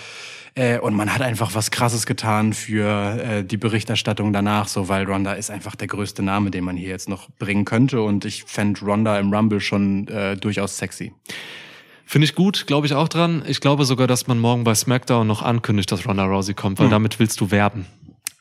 Äh, 0.56 0.78
und 0.78 0.94
man 0.94 1.12
hat 1.12 1.20
einfach 1.20 1.54
was 1.54 1.70
Krasses 1.70 2.06
getan 2.06 2.52
für 2.52 3.18
äh, 3.20 3.44
die 3.44 3.56
Berichterstattung 3.56 4.32
danach, 4.32 4.68
so 4.68 4.88
weil 4.88 5.04
Ronda 5.04 5.32
ist 5.32 5.50
einfach 5.50 5.74
der 5.74 5.88
größte 5.88 6.22
Name, 6.22 6.50
den 6.50 6.64
man 6.64 6.76
hier 6.76 6.90
jetzt 6.90 7.08
noch 7.08 7.28
bringen 7.38 7.64
könnte. 7.64 8.02
Und 8.02 8.24
ich 8.24 8.44
fänd 8.44 8.80
Ronda 8.82 9.18
im 9.18 9.32
Rumble 9.32 9.60
schon 9.60 10.06
äh, 10.08 10.36
durchaus 10.36 10.78
sexy. 10.78 11.12
Finde 12.06 12.26
ich 12.26 12.34
gut, 12.34 12.66
glaube 12.66 12.86
ich 12.86 12.94
auch 12.94 13.08
dran. 13.08 13.42
Ich 13.46 13.60
glaube 13.60 13.84
sogar, 13.84 14.06
dass 14.06 14.26
man 14.26 14.38
morgen 14.38 14.62
bei 14.62 14.74
SmackDown 14.74 15.26
noch 15.26 15.42
ankündigt, 15.42 15.90
dass 15.90 16.06
Ronda 16.06 16.24
Rousey 16.24 16.54
kommt, 16.54 16.78
weil 16.78 16.90
damit 16.90 17.18
willst 17.18 17.40
du 17.40 17.50
werben. 17.50 17.86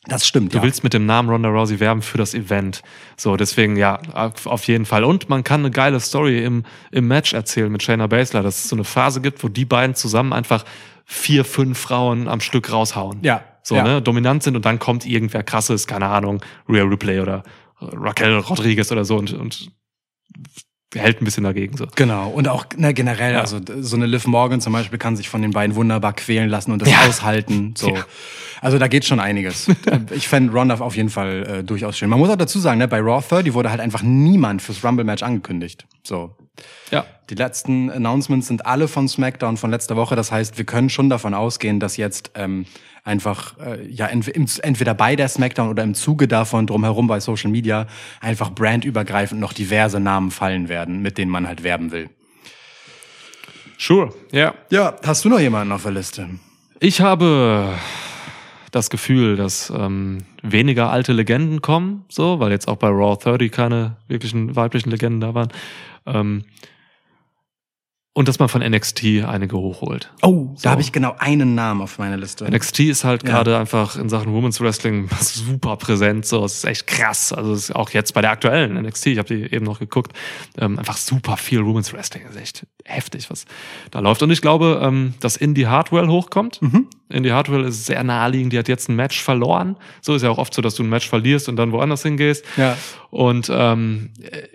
Das 0.06 0.28
stimmt, 0.28 0.54
Du 0.54 0.58
ja. 0.58 0.64
willst 0.64 0.84
mit 0.84 0.94
dem 0.94 1.06
Namen 1.06 1.30
Ronda 1.30 1.48
Rousey 1.48 1.80
werben 1.80 2.02
für 2.02 2.18
das 2.18 2.34
Event. 2.34 2.82
So, 3.16 3.38
deswegen 3.38 3.78
ja, 3.78 4.00
auf 4.12 4.48
auf 4.48 4.66
jeden 4.68 4.86
Fall. 4.86 5.06
Und 5.06 5.30
man 5.30 5.46
kann 5.46 5.62
eine 5.62 5.72
geile 5.72 6.02
Story 6.02 6.44
im, 6.44 6.66
im 6.92 7.08
Match 7.08 7.34
erzählen 7.34 7.72
mit 7.72 7.84
Shayna 7.84 8.08
Baszler, 8.08 8.44
dass 8.44 8.66
es 8.66 8.70
so 8.70 8.76
eine 8.76 8.84
Phase 8.84 9.22
gibt, 9.22 9.44
wo 9.46 9.48
die 9.48 9.64
beiden 9.64 9.96
zusammen 9.96 10.34
einfach 10.34 10.66
vier, 11.06 11.46
fünf 11.46 11.78
Frauen 11.80 12.28
am 12.28 12.40
Stück 12.40 12.72
raushauen. 12.72 13.20
Ja, 13.24 13.44
So, 13.64 13.76
ja. 13.76 13.84
ne, 13.84 14.02
dominant 14.02 14.44
sind 14.44 14.56
und 14.56 14.66
dann 14.66 14.80
kommt 14.80 15.06
irgendwer 15.06 15.44
krasses, 15.44 15.88
keine 15.88 16.08
Ahnung, 16.08 16.42
Rhea 16.70 16.84
Ripley 16.84 17.20
oder 17.20 17.44
Raquel 17.80 18.38
Rodriguez 18.40 18.92
oder 18.92 19.04
so 19.06 19.18
und, 19.18 19.34
und 19.34 19.70
hält 20.96 21.22
ein 21.22 21.26
bisschen 21.26 21.44
dagegen, 21.44 21.76
so. 21.76 21.88
Genau, 21.96 22.30
und 22.30 22.48
auch 22.48 22.66
ne, 22.78 22.94
generell, 22.94 23.34
Ja. 23.34 23.40
also 23.42 23.60
so 23.82 23.96
eine 23.96 24.06
Liv 24.06 24.28
Morgan 24.28 24.62
zum 24.62 24.74
Beispiel 24.74 25.00
kann 25.00 25.16
sich 25.16 25.28
von 25.28 25.42
den 25.42 25.52
beiden 25.52 25.76
wunderbar 25.76 26.14
quälen 26.14 26.50
lassen 26.50 26.72
und 26.72 26.82
das 26.84 26.90
Ja. 26.90 27.00
aushalten. 27.08 27.74
So. 27.76 27.90
Ja. 27.96 28.06
Also 28.62 28.78
da 28.78 28.88
geht 28.88 29.04
schon 29.04 29.20
einiges. 29.20 29.68
Ich 30.12 30.28
fände 30.28 30.54
Ronda 30.54 30.76
auf 30.80 30.96
jeden 30.96 31.10
Fall 31.10 31.44
äh, 31.60 31.64
durchaus 31.64 31.98
schön. 31.98 32.10
Man 32.10 32.20
muss 32.20 32.30
auch 32.30 32.36
dazu 32.38 32.60
sagen, 32.60 32.78
ne, 32.78 32.88
bei 32.88 33.00
Raw 33.00 33.22
30 33.28 33.54
wurde 33.54 33.72
halt 33.72 33.82
einfach 33.82 34.04
niemand 34.04 34.62
fürs 34.62 34.84
Rumble-Match 34.84 35.24
angekündigt. 35.24 35.86
So. 36.04 36.36
Ja. 36.92 37.06
Die 37.30 37.36
letzten 37.36 37.90
Announcements 37.90 38.48
sind 38.48 38.66
alle 38.66 38.88
von 38.88 39.08
SmackDown 39.08 39.58
von 39.58 39.72
letzter 39.72 39.96
Woche. 39.96 40.16
Das 40.16 40.32
heißt, 40.32 40.58
wir 40.58 40.66
können 40.66 40.90
schon 40.90 41.10
davon 41.10 41.34
ausgehen, 41.34 41.80
dass 41.80 41.98
jetzt 41.98 42.32
ähm, 42.36 42.66
einfach 43.04 43.58
äh, 43.60 43.88
ja 43.88 44.08
ent 44.08 44.30
entweder 44.64 44.94
bei 44.94 45.16
der 45.16 45.30
SmackDown 45.30 45.70
oder 45.70 45.84
im 45.84 45.96
Zuge 45.96 46.28
davon 46.28 46.68
drumherum 46.68 47.08
bei 47.08 47.20
Social 47.20 47.50
Media 47.50 47.88
einfach 48.22 48.52
brandübergreifend 48.52 49.40
noch 49.40 49.54
diverse 49.54 50.00
Namen 50.00 50.32
fallen 50.32 50.70
werden, 50.70 51.02
mit 51.02 51.18
denen 51.18 51.32
man 51.32 51.48
halt 51.48 51.64
werben 51.64 51.92
will. 51.92 52.10
Sure, 53.78 54.14
ja. 54.32 54.54
Ja, 54.70 54.96
hast 55.04 55.26
du 55.26 55.30
noch 55.30 55.40
jemanden 55.40 55.72
auf 55.72 55.84
der 55.84 55.92
Liste? 55.92 56.30
Ich 56.80 57.02
habe 57.02 57.74
das 58.74 58.90
Gefühl, 58.90 59.36
dass 59.36 59.72
ähm, 59.76 60.18
weniger 60.42 60.90
alte 60.90 61.14
Legenden 61.14 61.62
kommen, 61.62 62.06
so, 62.10 62.40
weil 62.40 62.52
jetzt 62.52 62.68
auch 62.68 62.78
bei 62.78 62.88
Raw 62.88 63.16
30 63.16 63.52
keine 63.52 63.98
wirklichen 64.08 64.56
weiblichen 64.56 64.90
Legenden 64.90 65.22
da 65.22 65.36
waren. 65.36 65.50
Ähm, 66.08 66.44
und 68.16 68.28
dass 68.28 68.38
man 68.38 68.48
von 68.48 68.62
NXT 68.62 69.24
einige 69.28 69.58
hochholt. 69.58 70.12
Oh, 70.22 70.50
So. 70.56 70.62
da 70.64 70.70
habe 70.72 70.82
ich 70.82 70.92
genau 70.92 71.16
einen 71.18 71.56
Namen 71.56 71.82
auf 71.82 71.98
meiner 71.98 72.16
Liste. 72.16 72.46
NXT 72.46 72.82
ist 72.82 73.04
halt 73.04 73.24
Ja. 73.24 73.30
gerade 73.30 73.58
einfach 73.58 73.96
in 73.96 74.08
Sachen 74.08 74.32
Women's 74.34 74.62
Wrestling 74.62 75.10
super 75.20 75.78
präsent. 75.78 76.26
So, 76.26 76.46
es 76.46 76.56
ist 76.58 76.66
echt 76.66 76.86
krass. 76.88 77.34
Also 77.34 77.54
es 77.54 77.70
ist 77.70 77.76
auch 77.76 77.90
jetzt 77.90 78.14
bei 78.14 78.22
der 78.22 78.30
aktuellen 78.32 78.76
NXT, 78.82 79.08
ich 79.08 79.18
habe 79.18 79.28
die 79.36 79.52
eben 79.52 79.66
noch 79.66 79.80
geguckt, 79.80 80.14
ähm, 80.60 80.78
einfach 80.78 80.98
super 80.98 81.38
viel 81.38 81.66
Women's 81.66 81.92
Wrestling. 81.92 82.24
Das 82.28 82.36
ist 82.36 82.42
echt 82.42 82.68
heftig, 82.86 83.32
was 83.32 83.46
da 83.90 84.00
läuft. 84.00 84.22
Und 84.22 84.30
ich 84.30 84.42
glaube, 84.42 84.80
ähm, 84.84 85.16
dass 85.20 85.36
Indy 85.36 85.64
Hartwell 85.64 86.08
hochkommt. 86.08 86.62
Mhm. 86.62 86.88
Indy 87.10 87.30
Hartwell 87.30 87.64
ist 87.66 87.86
sehr 87.86 88.04
naheliegend. 88.04 88.54
Die 88.54 88.60
hat 88.60 88.68
jetzt 88.68 88.90
ein 88.90 88.96
Match 88.96 89.22
verloren. 89.22 89.76
So 90.02 90.14
ist 90.16 90.22
ja 90.22 90.30
auch 90.30 90.38
oft 90.38 90.54
so, 90.54 90.62
dass 90.62 90.76
du 90.76 90.84
ein 90.84 90.90
Match 90.90 91.08
verlierst 91.10 91.50
und 91.50 91.56
dann 91.56 91.72
woanders 91.72 92.04
hingehst. 92.04 92.46
Ja. 92.58 92.78
Und 93.10 93.50
ähm, 93.52 94.12
äh, 94.22 94.48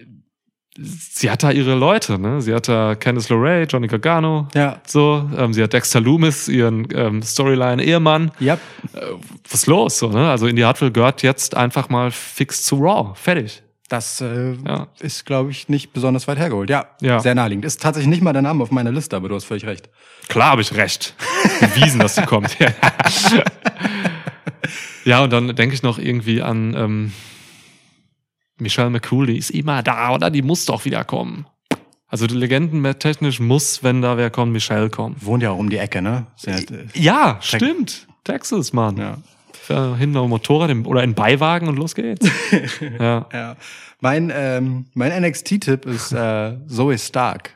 sie 0.80 1.30
hat 1.30 1.42
da 1.42 1.50
ihre 1.50 1.74
Leute, 1.74 2.18
ne? 2.18 2.40
Sie 2.40 2.54
hat 2.54 2.68
da 2.68 2.94
Candice 2.94 3.30
LeRae, 3.30 3.64
Johnny 3.64 3.88
Gargano, 3.88 4.46
Ja. 4.54 4.80
so. 4.86 5.28
Ähm, 5.36 5.52
sie 5.52 5.62
hat 5.62 5.72
Dexter 5.72 6.00
Loomis, 6.00 6.46
ihren 6.48 6.86
ähm, 6.94 7.22
Storyline-Ehemann. 7.22 8.30
Ja. 8.38 8.58
Was 9.50 9.62
ist 9.62 9.66
los? 9.66 9.98
So, 9.98 10.08
ne? 10.10 10.30
Also 10.30 10.46
Indy 10.46 10.62
Hartwell 10.62 10.92
gehört 10.92 11.22
jetzt 11.22 11.56
einfach 11.56 11.88
mal 11.88 12.10
fix 12.12 12.62
zu 12.62 12.76
Raw. 12.76 13.10
Fertig. 13.14 13.62
Das 13.88 14.20
äh, 14.20 14.52
Ja. 14.66 14.86
ist, 15.00 15.24
glaube 15.26 15.50
ich, 15.50 15.68
nicht 15.70 15.92
besonders 15.94 16.28
weit 16.28 16.38
hergeholt. 16.38 16.68
Ja, 16.70 16.86
Ja. 17.00 17.18
sehr 17.20 17.34
naheliegend. 17.34 17.64
Ist 17.64 17.80
tatsächlich 17.82 18.10
nicht 18.10 18.22
mal 18.22 18.32
der 18.34 18.42
Name 18.42 18.62
auf 18.62 18.70
meiner 18.70 18.92
Liste, 18.92 19.16
aber 19.16 19.28
du 19.30 19.34
hast 19.34 19.44
völlig 19.44 19.64
recht. 19.66 19.88
Klar 20.28 20.50
habe 20.50 20.60
ich 20.62 20.74
recht. 20.76 21.14
Bewiesen, 21.60 21.98
dass 21.98 22.14
sie 22.16 22.22
kommt. 22.22 22.56
ja, 25.04 25.24
und 25.24 25.32
dann 25.32 25.56
denke 25.56 25.74
ich 25.74 25.82
noch 25.82 25.98
irgendwie 25.98 26.42
an 26.42 26.74
ähm, 26.76 27.12
Michelle 28.60 28.90
McCool, 28.90 29.26
die 29.26 29.38
ist 29.38 29.50
immer 29.50 29.82
da, 29.82 30.14
oder? 30.14 30.30
Die 30.30 30.42
muss 30.42 30.64
doch 30.64 30.84
wieder 30.84 31.04
kommen. 31.04 31.46
Also 32.08 32.26
die 32.26 32.34
Legenden 32.34 32.82
technisch 32.98 33.38
muss, 33.38 33.82
wenn 33.82 34.00
da 34.00 34.16
wer 34.16 34.30
kommt, 34.30 34.52
Michelle 34.52 34.88
kommen. 34.88 35.16
Wohnt 35.20 35.42
ja 35.42 35.50
auch 35.50 35.58
um 35.58 35.68
die 35.68 35.76
Ecke, 35.76 36.00
ne? 36.00 36.26
Ja, 36.44 36.56
äh, 36.56 36.86
Ja, 36.94 37.38
stimmt. 37.40 38.06
Texas, 38.24 38.72
Mann. 38.72 38.96
ja. 38.96 39.18
Ja, 39.68 39.94
hinten 39.96 40.16
auf 40.16 40.24
dem 40.24 40.30
Motorrad 40.30 40.74
oder 40.86 41.02
in 41.02 41.12
Beiwagen 41.12 41.68
und 41.68 41.76
los 41.76 41.94
geht's. 41.94 42.26
ja. 42.98 43.26
ja. 43.30 43.56
Mein, 44.00 44.32
ähm, 44.34 44.86
mein 44.94 45.22
NXT-Tipp 45.22 45.84
ist 45.84 46.10
äh, 46.12 46.56
Zoe 46.66 46.96
Stark. 46.98 47.50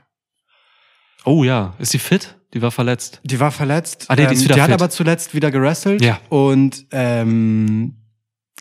Oh 1.24 1.42
ja, 1.42 1.74
ist 1.78 1.92
sie 1.92 1.98
fit? 1.98 2.36
Die 2.53 2.61
war 2.61 2.70
verletzt. 2.70 3.20
Die 3.24 3.40
war 3.40 3.50
verletzt. 3.50 4.07
Ah, 4.09 4.14
nee, 4.16 4.26
die 4.26 4.34
ist 4.34 4.44
wieder 4.44 4.57
die 4.57 4.61
hat 4.61 4.70
fit. 4.70 4.74
aber 4.74 4.90
zuletzt 4.90 5.34
wieder 5.34 5.50
gerestelt. 5.50 6.03
Ja. 6.03 6.18
Und 6.28 6.84
ähm, 6.90 7.96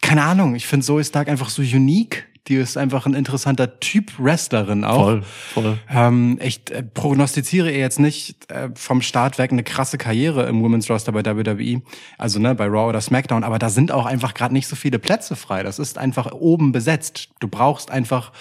keine 0.01 0.23
Ahnung, 0.23 0.55
ich 0.55 0.65
finde 0.65 0.85
Zoe 0.85 1.03
Stark 1.03 1.27
einfach 1.27 1.49
so 1.49 1.61
unique. 1.61 2.27
Die 2.47 2.55
ist 2.55 2.75
einfach 2.75 3.05
ein 3.05 3.13
interessanter 3.13 3.79
Typ 3.79 4.13
Wrestlerin 4.17 4.83
auch. 4.83 5.03
Voll, 5.03 5.23
voll. 5.23 5.77
Ähm, 5.89 6.39
ich 6.41 6.61
äh, 6.71 6.81
prognostiziere 6.81 7.71
ihr 7.71 7.77
jetzt 7.77 7.99
nicht 7.99 8.51
äh, 8.51 8.69
vom 8.73 9.01
Start 9.01 9.37
weg 9.37 9.51
eine 9.51 9.63
krasse 9.63 9.97
Karriere 9.99 10.47
im 10.47 10.63
Women's 10.63 10.89
Roster 10.89 11.11
bei 11.11 11.23
WWE, 11.23 11.81
also 12.17 12.39
ne, 12.39 12.55
bei 12.55 12.65
Raw 12.65 12.89
oder 12.89 13.01
SmackDown, 13.01 13.43
aber 13.43 13.59
da 13.59 13.69
sind 13.69 13.91
auch 13.91 14.05
einfach 14.05 14.33
gerade 14.33 14.53
nicht 14.53 14.67
so 14.67 14.75
viele 14.75 14.97
Plätze 14.97 15.35
frei. 15.35 15.61
Das 15.61 15.77
ist 15.77 15.97
einfach 15.99 16.31
oben 16.31 16.71
besetzt. 16.71 17.29
Du 17.39 17.47
brauchst 17.47 17.91
einfach 17.91 18.31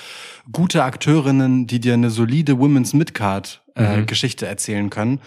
gute 0.50 0.84
Akteurinnen, 0.84 1.66
die 1.66 1.80
dir 1.80 1.94
eine 1.94 2.10
solide 2.10 2.58
Women's 2.58 2.94
Midcard 2.94 3.62
äh, 3.74 4.02
Geschichte 4.04 4.46
erzählen 4.46 4.90
können. 4.90 5.20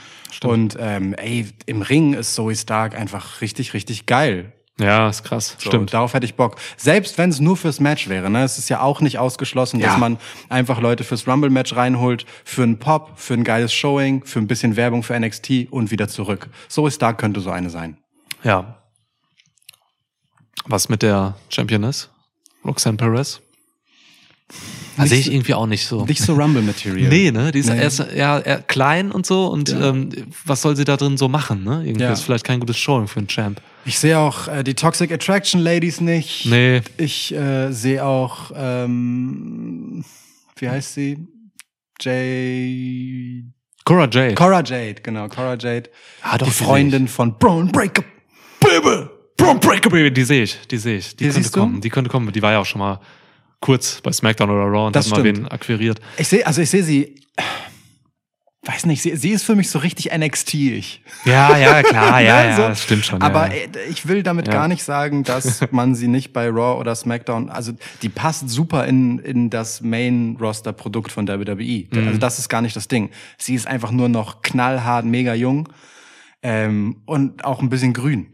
Und 0.44 0.78
ähm, 0.80 1.14
ey, 1.14 1.48
im 1.66 1.82
Ring 1.82 2.14
ist 2.14 2.36
Zoe 2.36 2.56
Stark 2.56 2.98
einfach 2.98 3.42
richtig, 3.42 3.74
richtig 3.74 4.06
geil. 4.06 4.53
Ja, 4.80 5.08
ist 5.08 5.24
krass. 5.24 5.56
So, 5.60 5.70
Stimmt. 5.70 5.94
Darauf 5.94 6.14
hätte 6.16 6.26
ich 6.26 6.34
Bock. 6.34 6.56
Selbst 6.78 7.18
wenn 7.20 7.30
es 7.30 7.40
nur 7.40 7.56
fürs 7.58 7.80
Match 7.80 8.10
wäre. 8.10 8.30
Ne? 8.32 8.44
Es 8.44 8.58
ist 8.58 8.70
ja 8.70 8.82
auch 8.82 9.02
nicht 9.02 9.20
ausgeschlossen, 9.20 9.80
Ja. 9.80 9.90
dass 9.90 9.98
man 10.00 10.18
einfach 10.50 10.82
Leute 10.82 11.04
fürs 11.04 11.28
Rumble-Match 11.28 11.76
reinholt, 11.76 12.26
für 12.44 12.64
einen 12.64 12.80
Pop, 12.80 13.12
für 13.16 13.36
ein 13.36 13.44
geiles 13.44 13.72
Showing, 13.72 14.26
für 14.26 14.40
ein 14.40 14.48
bisschen 14.48 14.76
Werbung 14.76 15.04
für 15.04 15.14
NXT 15.20 15.68
und 15.70 15.92
wieder 15.92 16.08
zurück. 16.08 16.50
So 16.70 16.88
ist 16.88 16.96
Stark 16.96 17.20
könnte 17.20 17.40
so 17.40 17.52
eine 17.52 17.70
sein. 17.70 17.98
Ja. 18.44 18.80
Was 20.66 20.90
mit 20.90 21.02
der 21.04 21.36
Championess? 21.50 22.10
Roxanne 22.66 22.98
Perez? 22.98 23.42
Da 24.98 25.06
sehe 25.06 25.20
ich 25.20 25.26
so- 25.26 25.32
irgendwie 25.32 25.54
auch 25.54 25.66
nicht 25.68 25.86
so. 25.86 26.06
Nicht 26.06 26.22
so 26.22 26.34
Rumble-Material. 26.34 27.10
Nee, 27.10 27.32
ne? 27.32 27.52
Die 27.52 27.60
ist 27.60 27.70
Nee. 27.70 27.82
erst 27.82 28.00
ja, 28.16 28.40
eher 28.40 28.62
klein 28.62 29.12
und 29.12 29.26
so 29.26 29.48
und 29.48 29.70
Ja. 29.70 29.90
ähm, 29.90 30.10
was 30.46 30.62
soll 30.62 30.76
sie 30.76 30.86
da 30.86 30.98
drin 30.98 31.18
so 31.18 31.28
machen, 31.28 31.64
ne? 31.64 31.84
Irgendwie 31.86 32.04
Ja. 32.06 32.12
ist 32.14 32.22
vielleicht 32.22 32.44
kein 32.46 32.60
gutes 32.60 32.78
Showing 32.78 33.08
für 33.08 33.20
einen 33.20 33.28
Champ. 33.28 33.62
Ich 33.86 34.00
sehe 34.00 34.18
auch 34.18 34.48
äh, 34.48 34.64
die 34.64 34.76
Toxic 34.76 35.12
Attraction 35.12 35.60
Ladies 35.62 36.00
nicht. 36.00 36.46
Nee. 36.46 36.82
Ich 36.98 37.34
äh, 37.34 37.72
sehe 37.72 38.04
auch, 38.06 38.52
ähm, 38.56 40.04
wie 40.58 40.70
heißt 40.70 40.94
sie? 40.94 41.28
Jay... 42.02 43.44
Cora 43.86 44.08
Jade. 44.10 44.36
Cora 44.36 44.64
Jade, 44.64 44.96
genau, 45.04 45.28
Cora 45.28 45.58
Jade. 45.60 45.90
Ah, 46.22 46.38
doch, 46.38 46.48
die 46.48 46.54
Freundin 46.54 47.08
von 47.10 47.38
Braun 47.38 47.70
Breaker. 47.70 48.04
Baby! 48.62 49.10
Braun 49.36 49.60
Breaker 49.60 49.90
Baby, 49.90 50.12
die 50.12 50.24
sehe 50.24 50.44
ich, 50.44 50.58
die 50.72 50.78
sehe 50.78 50.98
ich. 51.00 51.10
Die, 51.10 51.18
Die 51.18 51.24
könnte 51.26 51.42
siehst 51.44 51.56
du? 51.56 51.60
kommen, 51.60 51.82
die 51.82 51.90
könnte 51.90 52.10
kommen. 52.10 52.32
Die 52.32 52.42
war 52.42 52.54
ja 52.54 52.60
auch 52.60 52.66
schon 52.66 52.80
mal 52.80 53.02
kurz 53.60 54.00
bei 54.02 54.12
SmackDown 54.14 54.50
oder 54.50 54.64
Raw 54.66 54.88
und 54.88 54.96
Das 54.96 55.08
hat 55.08 55.12
mal 55.18 55.20
stimmt. 55.20 55.40
wen 55.40 55.48
akquiriert. 55.50 56.00
Ich 56.18 56.30
sehe, 56.30 56.48
also 56.48 56.62
ich 56.62 56.70
sehe 56.70 56.84
sie, 56.84 57.16
weiß 58.66 58.86
nicht, 58.86 59.02
sie, 59.02 59.16
sie 59.18 59.32
ist 59.32 59.44
für 59.44 59.56
mich 59.56 59.70
so 59.70 59.80
richtig 59.80 60.12
NXT-ig. 60.18 61.02
Ja, 61.26 61.58
ja, 61.58 61.84
klar, 61.84 62.22
ja, 62.22 62.46
ja, 62.46 62.56
So. 62.56 62.62
das 62.64 62.82
stimmt 62.84 63.06
schon. 63.06 63.22
Aber 63.22 63.48
ja, 63.48 63.54
ja. 63.54 63.80
äh, 63.82 63.90
ich 63.90 64.08
will 64.08 64.24
damit 64.24 64.48
Ja. 64.48 64.54
gar 64.54 64.68
nicht 64.70 64.84
sagen, 64.84 65.24
dass 65.24 65.60
man 65.72 65.96
sie 65.96 66.08
nicht 66.08 66.32
bei 66.34 66.48
Raw 66.48 66.80
oder 66.80 66.96
SmackDown, 66.96 67.50
also 67.50 67.74
die 68.02 68.10
passt 68.10 68.50
super 68.50 68.86
in, 68.86 69.20
in 69.20 69.50
das 69.50 69.82
Main-Roster-Produkt 69.82 71.12
von 71.12 71.28
WWE. 71.28 71.88
Mhm. 71.92 72.08
Also 72.08 72.20
das 72.20 72.40
ist 72.40 72.50
gar 72.50 72.62
nicht 72.62 72.76
das 72.76 72.88
Ding. 72.88 73.10
Sie 73.38 73.54
ist 73.56 73.68
einfach 73.68 73.92
nur 73.92 74.10
noch 74.10 74.42
knallhart, 74.42 75.06
mega 75.06 75.34
jung. 75.34 75.68
Ähm, 76.46 76.98
und 77.06 77.46
auch 77.46 77.62
ein 77.62 77.70
bisschen 77.70 77.94
grün. 77.94 78.28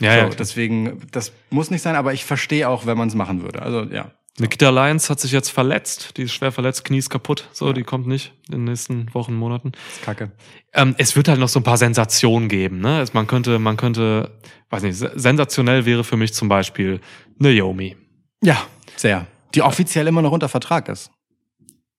Ja, 0.00 0.14
so, 0.14 0.18
ja. 0.18 0.28
deswegen, 0.30 1.00
das 1.12 1.32
muss 1.50 1.70
nicht 1.70 1.82
sein, 1.82 1.94
aber 1.94 2.12
ich 2.12 2.24
verstehe 2.24 2.68
auch, 2.68 2.86
wenn 2.86 2.98
man 2.98 3.06
es 3.08 3.14
machen 3.14 3.42
würde. 3.42 3.62
Also 3.62 3.84
ja. 3.84 4.10
Nikita 4.38 4.70
Lyons 4.70 5.10
hat 5.10 5.20
sich 5.20 5.30
jetzt 5.32 5.50
verletzt. 5.50 6.16
Die 6.16 6.22
ist 6.22 6.32
schwer 6.32 6.52
verletzt, 6.52 6.84
Knie 6.84 6.98
ist 6.98 7.10
kaputt. 7.10 7.48
So, 7.52 7.72
die 7.74 7.82
kommt 7.82 8.06
nicht 8.06 8.32
in 8.48 8.52
den 8.52 8.64
nächsten 8.64 9.12
Wochen, 9.14 9.34
Monaten. 9.34 9.72
Ist 9.92 10.02
kacke. 10.02 10.32
Ähm, 10.72 10.94
es 10.98 11.14
wird 11.16 11.28
halt 11.28 11.38
noch 11.38 11.48
so 11.48 11.60
ein 11.60 11.64
paar 11.64 11.76
Sensationen 11.76 12.48
geben. 12.48 12.80
Ne? 12.80 13.00
Es, 13.02 13.12
man 13.12 13.26
könnte, 13.26 13.58
man 13.58 13.76
könnte, 13.76 14.38
weiß 14.70 14.82
nicht, 14.84 14.96
se- 14.96 15.12
sensationell 15.14 15.84
wäre 15.84 16.02
für 16.02 16.16
mich 16.16 16.32
zum 16.32 16.48
Beispiel 16.48 17.00
Naomi. 17.38 17.96
Ja, 18.42 18.56
sehr. 18.96 19.26
Die 19.54 19.60
offiziell 19.62 20.06
immer 20.06 20.22
noch 20.22 20.32
unter 20.32 20.48
Vertrag 20.48 20.88
ist. 20.88 21.10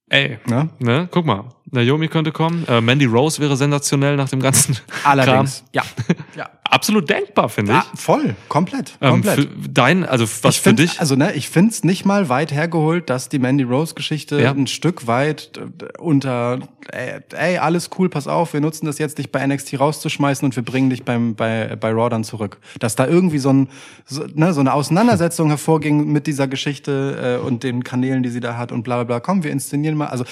Ey, 0.10 0.40
Ne? 0.48 0.70
ne? 0.80 1.08
Guck 1.12 1.26
mal, 1.26 1.50
Naomi 1.74 2.08
könnte 2.08 2.32
kommen. 2.32 2.66
Äh, 2.68 2.82
Mandy 2.82 3.06
Rose 3.06 3.42
wäre 3.42 3.58
sensationell 3.58 4.16
nach 4.16 4.30
dem 4.30 4.40
ganzen 4.40 4.78
Allerdings. 5.04 5.64
Ja. 5.74 5.84
ja. 6.38 6.50
absolut 6.64 7.10
denkbar, 7.10 7.50
finde 7.50 7.74
ich. 7.74 7.78
Ja, 7.78 7.86
voll, 7.96 8.36
komplett, 8.48 8.98
Ähm, 9.02 9.12
komplett. 9.24 9.50
dein, 9.72 10.06
also 10.06 10.26
was 10.44 10.56
ich 10.56 10.62
für 10.62 10.74
dich? 10.74 11.00
Also, 11.00 11.16
ne, 11.16 11.34
ich 11.34 11.50
find's 11.50 11.84
nicht 11.84 12.06
mal 12.06 12.30
weit 12.30 12.52
hergeholt, 12.52 13.10
dass 13.10 13.30
die 13.30 13.40
Mandy 13.40 13.64
Rose-Geschichte 13.64 14.42
Ja. 14.42 14.52
ein 14.52 14.68
Stück 14.68 15.08
weit 15.08 15.52
äh, 15.58 15.98
unter, 16.00 16.60
ey, 16.92 17.20
ey, 17.36 17.58
alles 17.58 17.90
cool, 17.98 18.10
pass 18.10 18.28
auf, 18.28 18.54
wir 18.54 18.62
nutzen 18.62 18.86
das 18.86 18.98
jetzt, 19.00 19.18
dich 19.18 19.32
bei 19.32 19.46
NXT 19.46 19.80
rauszuschmeißen 19.80 20.46
und 20.46 20.56
wir 20.56 20.64
bringen 20.64 20.90
dich 20.90 21.04
beim, 21.04 21.36
bei, 21.36 21.76
bei 21.76 21.92
Raw 21.92 22.10
dann 22.10 22.24
zurück. 22.24 22.60
Dass 22.80 22.96
da 22.96 23.08
irgendwie 23.08 23.40
so, 23.40 23.50
ein, 23.50 23.70
so, 24.06 24.26
ne, 24.34 24.54
so 24.54 24.60
eine 24.60 24.74
Auseinandersetzung 24.74 25.50
hervorging 25.50 26.12
mit 26.12 26.28
dieser 26.28 26.48
Geschichte 26.48 27.40
äh, 27.42 27.46
und 27.46 27.64
den 27.64 27.84
Kanälen, 27.84 28.24
die 28.24 28.30
sie 28.30 28.40
da 28.40 28.58
hat 28.58 28.72
und 28.72 28.84
bla 28.84 28.96
bla 28.98 29.04
bla. 29.04 29.20
Komm, 29.20 29.44
wir 29.44 29.52
inszenieren 29.52 29.98
mal. 29.98 30.08
Also, 30.08 30.24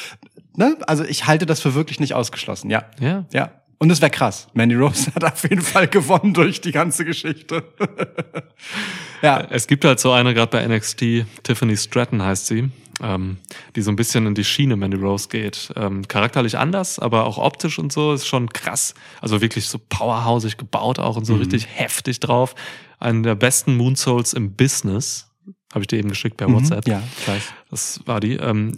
ne, 0.55 0.77
also 0.87 1.03
ich 1.03 1.27
halte 1.27 1.45
das 1.45 1.61
für 1.61 1.75
wirklich 1.75 1.99
nicht 1.99 2.13
ausgeschlossen, 2.13 2.69
ja. 2.69 2.85
Ja. 2.99 3.25
Ja. 3.31 3.51
Und 3.81 3.89
es 3.89 3.99
wäre 3.99 4.11
krass. 4.11 4.47
Mandy 4.53 4.75
Rose 4.75 5.11
hat 5.15 5.23
auf 5.23 5.41
jeden 5.41 5.63
Fall 5.63 5.87
gewonnen 5.87 6.35
durch 6.35 6.61
die 6.61 6.71
ganze 6.71 7.03
Geschichte. 7.03 7.63
ja. 9.23 9.41
Es 9.49 9.65
gibt 9.65 9.83
halt 9.85 9.99
so 9.99 10.11
eine, 10.11 10.35
gerade 10.35 10.51
bei 10.51 10.67
NXT, 10.67 11.25
Tiffany 11.41 11.75
Stratton 11.75 12.21
heißt 12.21 12.45
sie, 12.45 12.69
ähm, 13.01 13.37
die 13.75 13.81
so 13.81 13.89
ein 13.89 13.95
bisschen 13.95 14.27
in 14.27 14.35
die 14.35 14.43
Schiene 14.43 14.75
Mandy 14.75 14.97
Rose 14.97 15.29
geht. 15.29 15.73
Ähm, 15.75 16.07
charakterlich 16.07 16.59
anders, 16.59 16.99
aber 16.99 17.25
auch 17.25 17.39
optisch 17.39 17.79
und 17.79 17.91
so 17.91 18.13
ist 18.13 18.27
schon 18.27 18.49
krass. 18.49 18.93
Also 19.19 19.41
wirklich 19.41 19.67
so 19.67 19.79
powerhausig 19.89 20.57
gebaut 20.57 20.99
auch 20.99 21.17
und 21.17 21.25
so 21.25 21.35
richtig 21.37 21.67
heftig 21.73 22.19
drauf. 22.19 22.53
Einen 22.99 23.23
der 23.23 23.33
besten 23.33 23.77
Moonsouls 23.77 24.33
im 24.33 24.55
Business. 24.55 25.31
Habe 25.73 25.81
ich 25.81 25.87
dir 25.87 25.97
eben 25.97 26.09
geschickt 26.09 26.37
per 26.37 26.53
WhatsApp. 26.53 26.87
Ja, 26.87 27.01
ich 27.19 27.27
weiß. 27.27 27.43
Das 27.71 28.01
war 28.05 28.19
die. 28.19 28.33
Ähm, 28.33 28.77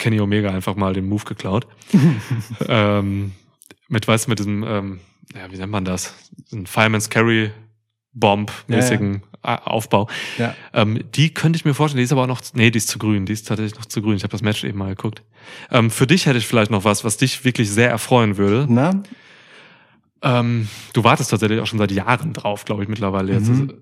Kenny 0.00 0.18
Omega 0.20 0.50
einfach 0.50 0.74
mal 0.74 0.92
den 0.94 1.08
Move 1.08 1.24
geklaut. 1.24 1.68
ähm, 2.68 3.32
mit, 3.88 4.08
weißt 4.08 4.26
du, 4.26 4.30
mit 4.30 4.38
diesem, 4.40 4.64
ähm, 4.64 5.00
ja, 5.34 5.50
wie 5.52 5.56
nennt 5.56 5.70
man 5.70 5.84
das? 5.84 6.14
Ein 6.52 6.66
Fireman's 6.66 7.08
Carry 7.10 7.52
Bomb-mäßigen 8.12 9.22
A- 9.42 9.54
Aufbau. 9.66 10.08
Ja. 10.38 10.54
Ähm, 10.72 11.04
die 11.14 11.32
könnte 11.32 11.56
ich 11.56 11.64
mir 11.64 11.74
vorstellen, 11.74 11.98
die 11.98 12.04
ist 12.04 12.12
aber 12.12 12.22
auch 12.22 12.26
noch, 12.26 12.40
nee, 12.54 12.70
die 12.72 12.78
ist 12.78 12.88
zu 12.88 12.98
grün, 12.98 13.24
die 13.26 13.32
ist 13.32 13.46
tatsächlich 13.46 13.78
noch 13.78 13.86
zu 13.86 14.02
grün. 14.02 14.16
Ich 14.16 14.24
habe 14.24 14.32
das 14.32 14.42
Match 14.42 14.64
eben 14.64 14.78
mal 14.78 14.88
geguckt. 14.96 15.22
Ähm, 15.70 15.90
für 15.90 16.06
dich 16.08 16.26
hätte 16.26 16.38
ich 16.38 16.46
vielleicht 16.46 16.70
noch 16.72 16.84
was, 16.84 17.04
was 17.04 17.16
dich 17.18 17.44
wirklich 17.44 17.70
sehr 17.70 17.88
erfreuen 17.88 18.36
würde. 18.36 18.66
Na? 18.68 19.02
Ähm, 20.22 20.68
du 20.92 21.04
wartest 21.04 21.30
tatsächlich 21.30 21.60
auch 21.60 21.66
schon 21.66 21.78
seit 21.78 21.92
Jahren 21.92 22.32
drauf, 22.32 22.64
glaube 22.64 22.82
ich, 22.82 22.88
mittlerweile. 22.88 23.32
Jetzt 23.32 23.48
Mhm. 23.48 23.72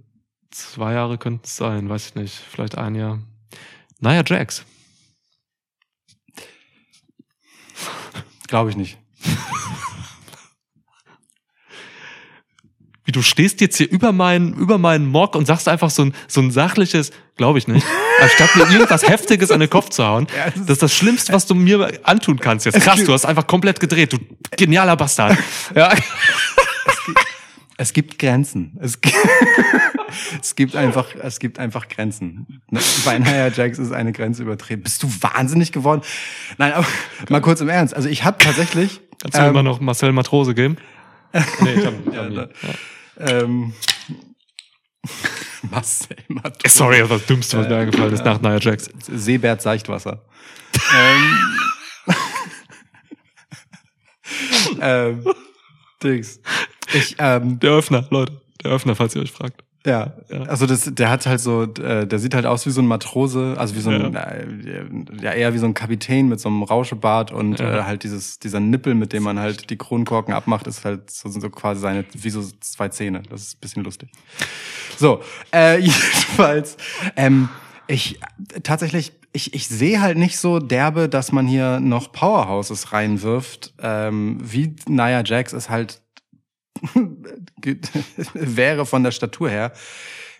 zwei 0.50 0.92
Jahre 0.92 1.18
könnten 1.18 1.42
es 1.44 1.56
sein, 1.56 1.88
weiß 1.88 2.08
ich 2.08 2.14
nicht, 2.14 2.34
vielleicht 2.34 2.76
ein 2.78 2.94
Jahr. 2.94 3.18
Naja, 4.00 4.22
Jax. 4.24 4.64
Glaube 8.48 8.70
ich 8.70 8.76
nicht. 8.76 8.98
Wie 13.04 13.12
du 13.12 13.22
stehst 13.22 13.62
jetzt 13.62 13.78
hier 13.78 13.90
über 13.90 14.12
meinen, 14.12 14.52
über 14.52 14.76
meinen 14.76 15.06
Mock 15.06 15.34
und 15.34 15.46
sagst 15.46 15.66
einfach 15.66 15.88
so 15.88 16.02
ein, 16.04 16.14
so 16.26 16.42
ein 16.42 16.50
sachliches, 16.50 17.10
glaube 17.36 17.58
ich 17.58 17.66
nicht, 17.66 17.86
anstatt 18.20 18.54
mir 18.54 18.70
irgendwas 18.70 19.08
Heftiges 19.08 19.50
an 19.50 19.60
den 19.60 19.70
Kopf 19.70 19.88
zu 19.88 20.04
hauen. 20.04 20.26
Das 20.56 20.72
ist 20.72 20.82
das 20.82 20.94
Schlimmste, 20.94 21.32
was 21.32 21.46
du 21.46 21.54
mir 21.54 22.00
antun 22.02 22.38
kannst 22.38 22.66
jetzt. 22.66 22.80
Krass, 22.80 23.02
du 23.06 23.12
hast 23.14 23.24
einfach 23.24 23.46
komplett 23.46 23.80
gedreht, 23.80 24.12
du 24.12 24.18
genialer 24.56 24.96
Bastard. 24.96 25.38
Ja. 25.74 25.94
Es 27.80 27.92
gibt 27.92 28.18
Grenzen. 28.18 28.76
Es, 28.80 28.98
es 30.42 30.56
gibt 30.56 30.74
einfach, 30.74 31.14
es 31.14 31.38
gibt 31.38 31.60
einfach 31.60 31.86
Grenzen. 31.88 32.60
Ne? 32.70 32.80
Bei 33.04 33.20
Nia 33.20 33.48
Jax 33.48 33.78
ist 33.78 33.92
eine 33.92 34.12
Grenze 34.12 34.42
übertreten. 34.42 34.82
Bist 34.82 35.00
du 35.04 35.08
wahnsinnig 35.20 35.70
geworden? 35.70 36.02
Nein, 36.58 36.72
aber 36.72 36.86
mal 37.28 37.40
kurz 37.40 37.60
im 37.60 37.68
Ernst. 37.68 37.94
Also 37.94 38.08
ich 38.08 38.24
habe 38.24 38.36
tatsächlich. 38.38 39.00
Kannst 39.22 39.38
du 39.38 39.42
ähm, 39.42 39.50
immer 39.50 39.62
noch 39.62 39.78
Marcel 39.78 40.10
Matrose 40.10 40.54
geben? 40.54 40.76
Nee, 41.32 41.74
ich 41.74 41.86
hab, 41.86 41.94
ich 42.04 42.12
ja, 42.14 42.24
hab 42.24 42.32
Ja. 42.34 43.28
ähm, 43.42 43.72
Marcel 45.70 46.16
Matrose. 46.26 46.64
Äh, 46.64 46.68
Sorry, 46.68 46.98
das 46.98 47.10
war 47.10 47.18
das 47.18 47.26
Dümmste, 47.26 47.58
was 47.58 47.68
mir 47.68 47.76
eingefallen 47.76 48.12
ist 48.12 48.24
nach 48.24 48.40
Nia 48.40 48.58
Jax. 48.58 48.90
Seebert 49.06 49.62
Seichtwasser. 49.62 50.24
ähm, 50.96 51.38
ähm, 54.80 55.24
Dings. 56.02 56.40
Ich, 56.94 57.16
ähm, 57.18 57.58
Der 57.60 57.70
Öffner, 57.72 58.06
Leute. 58.10 58.32
Der 58.64 58.72
Öffner, 58.72 58.94
falls 58.96 59.14
ihr 59.14 59.22
euch 59.22 59.32
fragt. 59.32 59.62
Ja, 59.86 60.14
Ja. 60.28 60.42
also 60.42 60.66
das, 60.66 60.90
der 60.92 61.08
hat 61.08 61.24
halt 61.26 61.40
so, 61.40 61.62
äh, 61.62 62.04
der 62.06 62.18
sieht 62.18 62.34
halt 62.34 62.44
aus 62.46 62.66
wie 62.66 62.70
so 62.70 62.80
ein 62.82 62.86
Matrose, 62.86 63.54
also 63.56 63.76
wie 63.76 63.80
so 63.80 63.90
ein, 63.90 64.12
Ja. 64.12 64.20
äh, 64.22 64.46
ja 65.22 65.32
eher 65.32 65.54
wie 65.54 65.58
so 65.58 65.66
ein 65.66 65.74
Kapitän 65.74 66.28
mit 66.28 66.40
so 66.40 66.48
einem 66.48 66.64
Rauschebart 66.64 67.30
und 67.30 67.60
Ja. 67.60 67.78
äh, 67.78 67.82
halt 67.84 68.02
dieses, 68.02 68.38
dieser 68.40 68.58
Nippel, 68.58 68.94
mit 68.94 69.12
dem 69.12 69.22
man 69.22 69.38
halt 69.38 69.70
die 69.70 69.76
Kronkorken 69.76 70.34
abmacht, 70.34 70.66
ist 70.66 70.84
halt 70.84 71.10
so, 71.10 71.28
so 71.30 71.48
quasi 71.50 71.80
seine, 71.80 72.04
wie 72.12 72.30
so 72.30 72.42
zwei 72.60 72.88
Zähne. 72.88 73.22
Das 73.30 73.42
ist 73.42 73.54
ein 73.56 73.60
bisschen 73.60 73.84
lustig. 73.84 74.10
So, 74.98 75.22
äh, 75.54 75.78
jedenfalls, 75.80 76.76
ähm, 77.16 77.48
ich 77.86 78.18
tatsächlich, 78.64 79.12
ich, 79.32 79.54
ich 79.54 79.68
sehe 79.68 80.00
halt 80.00 80.18
nicht 80.18 80.38
so 80.38 80.58
derbe, 80.58 81.08
dass 81.08 81.30
man 81.32 81.46
hier 81.46 81.78
noch 81.80 82.10
Powerhouses 82.12 82.92
reinwirft. 82.92 83.72
Ähm, 83.80 84.38
wie 84.42 84.74
Nia 84.88 85.22
Jax 85.24 85.52
ist 85.52 85.70
halt 85.70 86.00
wäre 88.34 88.86
von 88.86 89.02
der 89.04 89.10
Statur 89.10 89.50
her, 89.50 89.72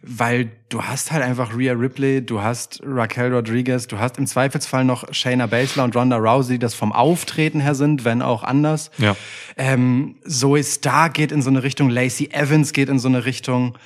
weil 0.03 0.51
du 0.69 0.83
hast 0.85 1.11
halt 1.11 1.23
einfach 1.25 1.57
Rhea 1.57 1.73
Ripley, 1.73 2.25
du 2.25 2.41
hast 2.43 2.81
Raquel 2.85 3.33
Rodriguez, 3.35 3.87
du 3.89 3.99
hast 3.99 4.17
im 4.19 4.27
Zweifelsfall 4.27 4.85
noch 4.85 5.13
Shayna 5.13 5.47
Baszler 5.47 5.85
und 5.85 5.97
Ronda 5.97 6.17
Rousey, 6.17 6.55
die 6.55 6.59
das 6.61 6.75
vom 6.75 6.93
Auftreten 6.93 7.61
her 7.61 7.75
sind, 7.75 8.05
wenn 8.05 8.23
auch 8.23 8.45
anders. 8.45 8.91
Ja. 8.99 9.17
Ähm, 9.57 10.17
Zoe 10.27 10.63
Starr 10.63 11.11
geht 11.11 11.33
in 11.33 11.43
so 11.43 11.51
eine 11.51 11.63
Richtung, 11.63 11.91
Lacey 11.91 12.29
Evans 12.33 12.73
geht 12.73 12.89
in 12.89 12.99
so 12.99 13.09
eine 13.09 13.25
Richtung. 13.25 13.77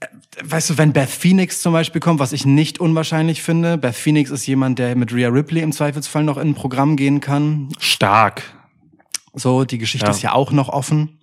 Äh, 0.00 0.06
Weißt 0.44 0.70
du, 0.70 0.78
wenn 0.78 0.94
Beth 0.94 1.10
Phoenix 1.10 1.60
zum 1.60 1.74
Beispiel 1.74 2.00
kommt, 2.00 2.18
was 2.18 2.32
ich 2.32 2.46
nicht 2.46 2.80
unwahrscheinlich 2.80 3.42
finde, 3.42 3.76
Beth 3.76 3.94
Phoenix 3.94 4.30
ist 4.30 4.46
jemand, 4.46 4.78
der 4.78 4.96
mit 4.96 5.12
Rhea 5.12 5.28
Ripley 5.28 5.60
im 5.60 5.72
Zweifelsfall 5.72 6.24
noch 6.24 6.38
in 6.38 6.48
ein 6.48 6.54
Programm 6.54 6.96
gehen 6.96 7.20
kann. 7.20 7.68
Stark. 7.78 8.42
So, 9.34 9.64
die 9.66 9.76
Geschichte 9.78 10.06
Ja. 10.06 10.10
ist 10.10 10.22
ja 10.22 10.32
auch 10.32 10.50
noch 10.52 10.70
offen. 10.70 11.18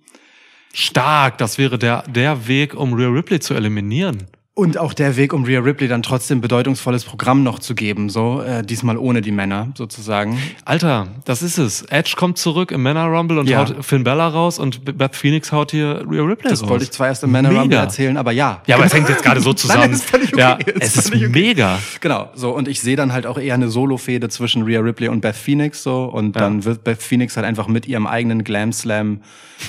Stark. 0.72 1.38
Das 1.38 1.58
wäre 1.58 1.78
der, 1.78 2.02
der 2.02 2.46
Weg, 2.46 2.74
um 2.74 2.94
Rhea 2.94 3.08
Ripley 3.08 3.40
zu 3.40 3.54
eliminieren. 3.54 4.26
Und 4.60 4.76
auch 4.76 4.92
der 4.92 5.16
Weg, 5.16 5.32
um 5.32 5.44
Rhea 5.44 5.60
Ripley 5.60 5.88
dann 5.88 6.02
trotzdem 6.02 6.42
bedeutungsvolles 6.42 7.04
Programm 7.04 7.42
noch 7.42 7.60
zu 7.60 7.74
geben, 7.74 8.10
so 8.10 8.42
äh, 8.42 8.62
diesmal 8.62 8.98
ohne 8.98 9.22
die 9.22 9.30
Männer 9.30 9.68
sozusagen. 9.74 10.38
Alter, 10.66 11.08
das 11.24 11.40
ist 11.42 11.56
es. 11.56 11.80
Edge 11.84 12.12
kommt 12.14 12.36
zurück 12.36 12.70
im 12.70 12.82
Männer 12.82 13.06
Rumble 13.06 13.38
und 13.38 13.48
Ja. 13.48 13.60
haut 13.60 13.82
Finn 13.82 14.04
Bella 14.04 14.28
raus 14.28 14.58
und 14.58 14.84
Beth 14.98 15.16
Phoenix 15.16 15.50
haut 15.50 15.70
hier 15.70 16.04
Rhea 16.06 16.22
Ripley 16.22 16.50
Das 16.50 16.62
raus. 16.62 16.68
wollte 16.68 16.84
ich 16.84 16.90
zwar 16.90 17.06
erst 17.08 17.24
im 17.24 17.30
Männer 17.32 17.50
Rumble 17.58 17.78
erzählen, 17.78 18.18
aber 18.18 18.32
ja. 18.32 18.60
Ja, 18.66 18.76
aber 18.76 18.84
es 18.84 18.92
hängt 18.92 19.08
jetzt 19.08 19.22
gerade 19.22 19.40
so 19.40 19.54
zusammen. 19.54 19.80
Nein, 19.90 19.92
das 19.92 20.00
ist 20.02 20.32
okay. 20.34 20.38
Ja, 20.38 20.56
Das 20.56 20.74
es 20.88 20.96
ist 21.06 21.14
okay. 21.14 21.28
mega. 21.28 21.78
Genau, 22.00 22.28
so 22.34 22.50
und 22.54 22.68
ich 22.68 22.82
sehe 22.82 22.96
dann 22.96 23.14
halt 23.14 23.26
auch 23.26 23.38
eher 23.38 23.54
eine 23.54 23.70
Solo-Fehde 23.70 24.28
zwischen 24.28 24.64
Rhea 24.64 24.80
Ripley 24.80 25.08
und 25.08 25.22
Beth 25.22 25.36
Phoenix 25.36 25.82
so 25.82 26.04
und 26.04 26.36
Ja. 26.36 26.42
dann 26.42 26.66
wird 26.66 26.84
Beth 26.84 27.02
Phoenix 27.02 27.34
halt 27.36 27.46
einfach 27.46 27.66
mit 27.66 27.88
ihrem 27.88 28.06
eigenen 28.06 28.44
Glam 28.44 28.72
Slam 28.74 29.22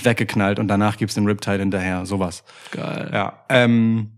weggeknallt 0.04 0.60
und 0.60 0.68
danach 0.68 0.98
gibt's 0.98 1.16
den 1.16 1.26
Riptide 1.28 1.60
hinterher, 1.60 2.06
sowas. 2.06 2.44
Geil. 2.72 3.10
Ja, 3.14 3.34
ähm, 3.48 4.10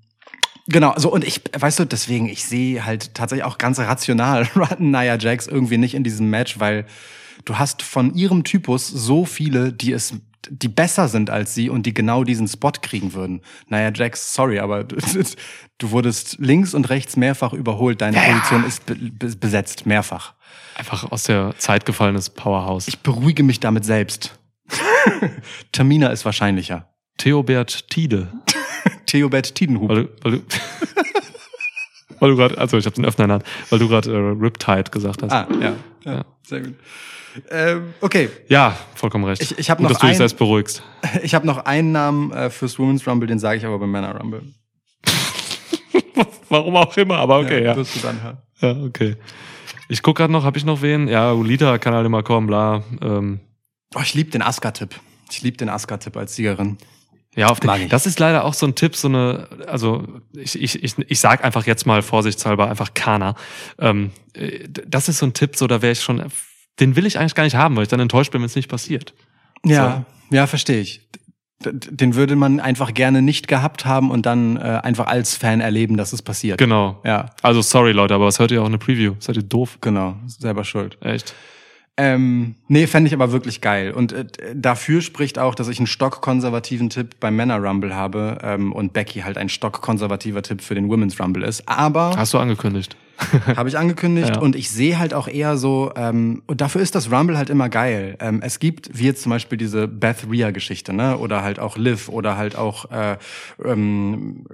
genau, 0.67 0.93
so 0.97 1.11
und 1.11 1.23
ich, 1.23 1.41
weißt 1.57 1.79
du, 1.79 1.85
deswegen, 1.85 2.29
ich 2.29 2.45
sehe 2.45 2.85
halt 2.85 3.13
tatsächlich 3.13 3.45
auch 3.45 3.57
ganz 3.57 3.79
rational 3.79 4.47
Nia 4.79 5.17
Jax 5.17 5.47
irgendwie 5.47 5.77
nicht 5.77 5.95
in 5.95 6.03
diesem 6.03 6.29
Match, 6.29 6.59
weil 6.59 6.85
du 7.45 7.57
hast 7.57 7.81
von 7.81 8.13
ihrem 8.15 8.43
Typus 8.43 8.87
so 8.87 9.25
viele, 9.25 9.73
die 9.73 9.91
es 9.91 10.13
die 10.49 10.67
besser 10.67 11.07
sind 11.07 11.29
als 11.29 11.55
sie 11.55 11.69
und 11.69 11.85
die 11.85 11.93
genau 11.93 12.25
diesen 12.25 12.49
Spot 12.49 12.71
kriegen 12.81 13.13
würden. 13.13 13.41
Nia 13.69 13.91
Jax, 13.93 14.33
sorry, 14.33 14.59
aber 14.59 14.83
du, 14.83 14.97
du 15.77 15.91
wurdest 15.91 16.37
links 16.39 16.73
und 16.73 16.89
rechts 16.89 17.15
mehrfach 17.15 17.53
überholt. 17.53 18.01
Deine 18.01 18.17
Ja. 18.17 18.23
Position 18.23 18.65
ist 18.65 18.85
be 18.85 18.95
be 18.95 19.35
besetzt, 19.37 19.85
mehrfach. 19.85 20.33
Einfach 20.75 21.11
aus 21.11 21.23
der 21.23 21.53
Zeit 21.59 21.85
gefallenes 21.85 22.29
Powerhouse. 22.29 22.87
Ich 22.87 22.99
beruhige 22.99 23.43
mich 23.43 23.59
damit 23.59 23.85
selbst. 23.85 24.37
Tamina 25.71 26.07
ist 26.09 26.25
wahrscheinlicher. 26.25 26.89
Theobert 27.17 27.89
Tiede. 27.89 28.27
Theobert 29.05 29.55
Tiedenhub. 29.55 29.89
Weil 29.89 30.03
du, 30.03 30.09
weil 30.21 30.31
du, 30.33 30.41
weil 32.19 32.29
du 32.31 32.35
gerade, 32.37 32.57
also 32.57 32.77
ich 32.77 32.85
habe 32.85 32.95
den 32.95 33.05
Öffner 33.05 33.25
in 33.25 33.29
der 33.29 33.35
Hand, 33.35 33.45
weil 33.69 33.79
du 33.79 33.87
gerade 33.87 34.11
äh, 34.13 34.17
Riptide 34.17 34.85
gesagt 34.91 35.23
hast. 35.23 35.31
Ah, 35.31 35.47
ja. 35.61 35.75
ja. 36.05 36.25
Sehr 36.43 36.61
gut. 36.61 36.75
Ähm, 37.49 37.93
okay, 38.01 38.29
Ja, 38.47 38.77
vollkommen 38.95 39.25
recht. 39.25 39.41
Ich- 39.41 39.57
ich 39.57 39.69
hab 39.71 39.79
Gut, 39.79 39.85
noch 39.85 39.91
dass 39.91 39.99
du 40.01 40.07
dich 40.07 40.17
selbst 40.17 40.37
beruhigst. 40.37 40.83
ich 41.23 41.33
habe 41.33 41.47
noch 41.47 41.65
einen 41.65 41.91
Namen 41.91 42.31
äh, 42.31 42.49
fürs 42.51 42.77
Women's 42.77 43.07
Rumble, 43.07 43.27
den 43.27 43.39
sage 43.39 43.57
ich 43.57 43.65
aber 43.65 43.79
beim 43.79 43.89
Männer 43.91 44.15
Rumble. 44.19 44.43
Warum 46.49 46.75
auch 46.75 46.95
immer, 46.97 47.17
aber 47.17 47.39
okay, 47.39 47.63
ja. 47.63 47.75
Wirst 47.75 47.95
du 47.95 47.99
dann 48.01 48.21
hören. 48.21 48.37
Ja, 48.61 48.71
okay. 48.83 49.15
Ich 49.89 50.01
guck 50.03 50.17
gerade 50.17 50.31
noch, 50.31 50.43
habe 50.43 50.57
ich 50.57 50.65
noch 50.65 50.81
wen? 50.83 51.07
Ja, 51.07 51.33
Ulita 51.33 51.77
kann 51.79 51.93
halt 51.95 52.05
immer 52.05 52.23
kommen, 52.23 52.47
bla. 52.47 52.83
Ähm, 53.01 53.39
Oh, 53.95 53.99
ich 54.01 54.13
liebe 54.15 54.31
den 54.31 54.41
Asuka-Tipp. 54.41 54.95
Ich 55.31 55.41
liebe 55.43 55.57
den 55.57 55.69
Asuka-Tipp 55.69 56.15
als 56.17 56.35
Siegerin. 56.35 56.77
Ja, 57.35 57.47
auf 57.47 57.59
den, 57.59 57.89
das 57.89 58.05
ist 58.05 58.19
leider 58.19 58.43
auch 58.45 58.53
so 58.53 58.65
ein 58.65 58.75
Tipp, 58.75 58.95
so 58.95 59.07
eine, 59.07 59.47
also 59.67 60.03
ich, 60.33 60.61
ich, 60.61 60.83
ich, 60.83 60.95
ich 60.97 61.19
sag 61.19 61.43
einfach 61.43 61.65
jetzt 61.65 61.85
mal 61.85 62.01
vorsichtshalber 62.01 62.69
einfach 62.69 62.93
Kana. 62.93 63.35
Ähm, 63.79 64.11
äh, 64.33 64.67
das 64.69 65.09
ist 65.09 65.17
so 65.19 65.25
ein 65.25 65.33
Tipp, 65.33 65.55
so 65.55 65.67
da 65.67 65.81
wäre 65.81 65.93
ich 65.93 66.01
schon, 66.01 66.23
den 66.79 66.95
will 66.95 67.05
ich 67.05 67.17
eigentlich 67.19 67.35
gar 67.35 67.43
nicht 67.43 67.55
haben, 67.55 67.75
weil 67.75 67.83
ich 67.83 67.89
dann 67.89 67.99
enttäuscht 67.99 68.31
bin, 68.31 68.41
wenn 68.41 68.45
es 68.47 68.55
nicht 68.55 68.69
passiert. 68.69 69.13
Ja, 69.65 70.05
ja, 70.29 70.47
verstehe 70.47 70.81
ich. 70.81 71.01
Den 71.65 72.15
würde 72.15 72.35
man 72.35 72.59
einfach 72.59 72.93
gerne 72.93 73.21
nicht 73.21 73.47
gehabt 73.47 73.85
haben 73.85 74.11
und 74.11 74.25
dann 74.25 74.57
äh, 74.57 74.81
einfach 74.83 75.07
als 75.07 75.37
Fan 75.37 75.61
erleben, 75.61 75.95
dass 75.95 76.11
es 76.11 76.21
passiert. 76.21 76.57
Genau. 76.57 76.99
Ja, 77.05 77.27
Also 77.41 77.61
sorry 77.61 77.93
Leute, 77.93 78.13
aber 78.15 78.25
was 78.25 78.39
hört 78.39 78.51
ihr 78.51 78.61
auch 78.61 78.65
eine 78.67 78.77
Preview? 78.77 79.13
Seid 79.19 79.37
ihr 79.37 79.43
doof? 79.43 79.77
genau. 79.79 80.17
Selber 80.27 80.65
schuld. 80.65 80.97
Echt? 81.01 81.33
Ähm, 81.95 82.55
nee, 82.67 82.87
fände 82.87 83.07
ich 83.07 83.13
aber 83.13 83.31
wirklich 83.31 83.61
geil. 83.61 83.91
Und 83.91 84.13
äh, 84.13 84.25
dafür 84.55 85.01
spricht 85.01 85.37
auch, 85.37 85.53
dass 85.53 85.67
ich 85.67 85.77
einen 85.77 85.87
stockkonservativen 85.87 86.89
Tipp 86.89 87.19
beim 87.19 87.35
Männer 87.35 87.57
Rumble 87.57 87.95
habe 87.95 88.39
ähm, 88.41 88.73
und 88.73 88.93
Becky 88.93 89.21
halt 89.21 89.37
ein 89.37 89.49
stockkonservativer 89.49 90.41
Tipp 90.41 90.61
für 90.61 90.73
den 90.73 90.89
Women's 90.89 91.19
Rumble 91.19 91.43
ist. 91.43 91.67
Aber 91.67 92.15
Hast 92.17 92.33
du 92.33 92.39
angekündigt? 92.39 92.95
habe 93.55 93.69
ich 93.69 93.77
angekündigt 93.77 94.35
Ja. 94.35 94.41
und 94.41 94.55
ich 94.55 94.69
sehe 94.71 94.97
halt 94.99 95.13
auch 95.13 95.27
eher 95.27 95.55
so, 95.57 95.91
ähm, 95.95 96.41
und 96.47 96.61
dafür 96.61 96.81
ist 96.81 96.95
das 96.95 97.11
Rumble 97.11 97.37
halt 97.37 97.49
immer 97.49 97.69
geil. 97.69 98.17
Ähm, 98.19 98.41
es 98.43 98.59
gibt, 98.59 98.89
wie 98.97 99.05
jetzt 99.05 99.21
zum 99.21 99.29
Beispiel 99.29 99.57
diese 99.57 99.87
Beth 99.87 100.25
Rhea-Geschichte, 100.29 100.93
ne? 100.93 101.17
Oder 101.17 101.43
halt 101.43 101.59
auch 101.59 101.77
Liv 101.77 102.09
oder 102.09 102.37
halt 102.37 102.55
auch 102.55 102.89
äh, 102.91 103.17
ähm, 103.63 104.45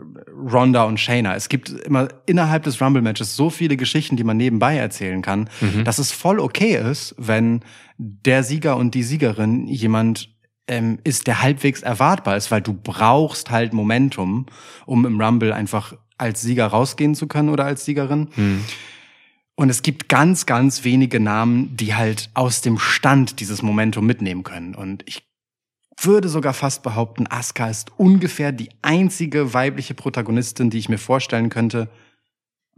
Ronda 0.51 0.83
und 0.83 0.99
Shayna. 0.99 1.35
Es 1.35 1.49
gibt 1.49 1.69
immer 1.69 2.09
innerhalb 2.25 2.63
des 2.63 2.81
Rumble-Matches 2.81 3.35
so 3.35 3.49
viele 3.49 3.77
Geschichten, 3.77 4.17
die 4.17 4.23
man 4.23 4.37
nebenbei 4.37 4.75
erzählen 4.77 5.21
kann, 5.21 5.49
dass 5.85 5.97
es 5.99 6.11
voll 6.11 6.39
okay 6.39 6.75
ist, 6.75 7.15
wenn 7.17 7.61
der 7.97 8.43
Sieger 8.43 8.77
und 8.77 8.93
die 8.93 9.03
Siegerin 9.03 9.67
jemand 9.67 10.29
ähm, 10.67 10.99
ist, 11.03 11.27
der 11.27 11.41
halbwegs 11.41 11.81
erwartbar 11.81 12.37
ist, 12.37 12.51
weil 12.51 12.61
du 12.61 12.73
brauchst 12.73 13.49
halt 13.51 13.73
Momentum, 13.73 14.45
um 14.85 15.05
im 15.05 15.19
Rumble 15.19 15.51
einfach 15.53 15.93
als 16.19 16.41
Sieger 16.41 16.67
rausgehen 16.67 17.15
zu 17.15 17.27
können 17.27 17.49
oder 17.49 17.65
als 17.65 17.85
Siegerin. 17.85 18.29
Und 19.55 19.69
es 19.69 19.81
gibt 19.81 20.07
ganz, 20.07 20.45
ganz 20.45 20.83
wenige 20.83 21.19
Namen, 21.19 21.75
die 21.75 21.95
halt 21.95 22.29
aus 22.33 22.61
dem 22.61 22.79
Stand 22.79 23.39
dieses 23.39 23.61
Momentum 23.61 24.05
mitnehmen 24.05 24.43
können. 24.43 24.73
Und 24.73 25.03
ich 25.05 25.23
würde 26.01 26.29
sogar 26.29 26.53
fast 26.53 26.81
behaupten, 26.81 27.27
Asuka 27.27 27.69
ist 27.69 27.91
ungefähr 27.97 28.51
die 28.51 28.69
einzige 28.81 29.53
weibliche 29.53 29.95
Protagonistin, 29.95 30.69
die 30.69 30.77
ich 30.77 30.87
mir 30.87 30.97
vorstellen 30.97 31.49
könnte, 31.49 31.89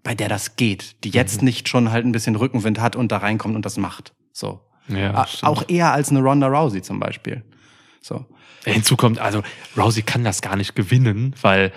bei 0.03 0.15
der 0.15 0.29
das 0.29 0.55
geht, 0.55 1.03
die 1.03 1.11
jetzt 1.11 1.43
nicht 1.43 1.69
schon 1.69 1.91
halt 1.91 2.05
ein 2.05 2.11
bisschen 2.11 2.35
Rückenwind 2.35 2.79
hat 2.79 2.95
und 2.95 3.11
da 3.11 3.17
reinkommt 3.17 3.55
und 3.55 3.65
das 3.65 3.77
macht. 3.77 4.13
So. 4.33 4.61
Ja, 4.87 5.27
auch 5.43 5.69
eher 5.69 5.93
als 5.93 6.09
eine 6.09 6.21
Ronda 6.21 6.47
Rousey 6.47 6.81
zum 6.81 6.99
Beispiel. 6.99 7.43
So. 8.01 8.25
Hinzu 8.65 8.97
kommt, 8.97 9.19
also 9.19 9.43
Rousey 9.77 10.01
kann 10.01 10.23
das 10.23 10.41
gar 10.41 10.55
nicht 10.55 10.75
gewinnen, 10.75 11.35
weil 11.41 11.71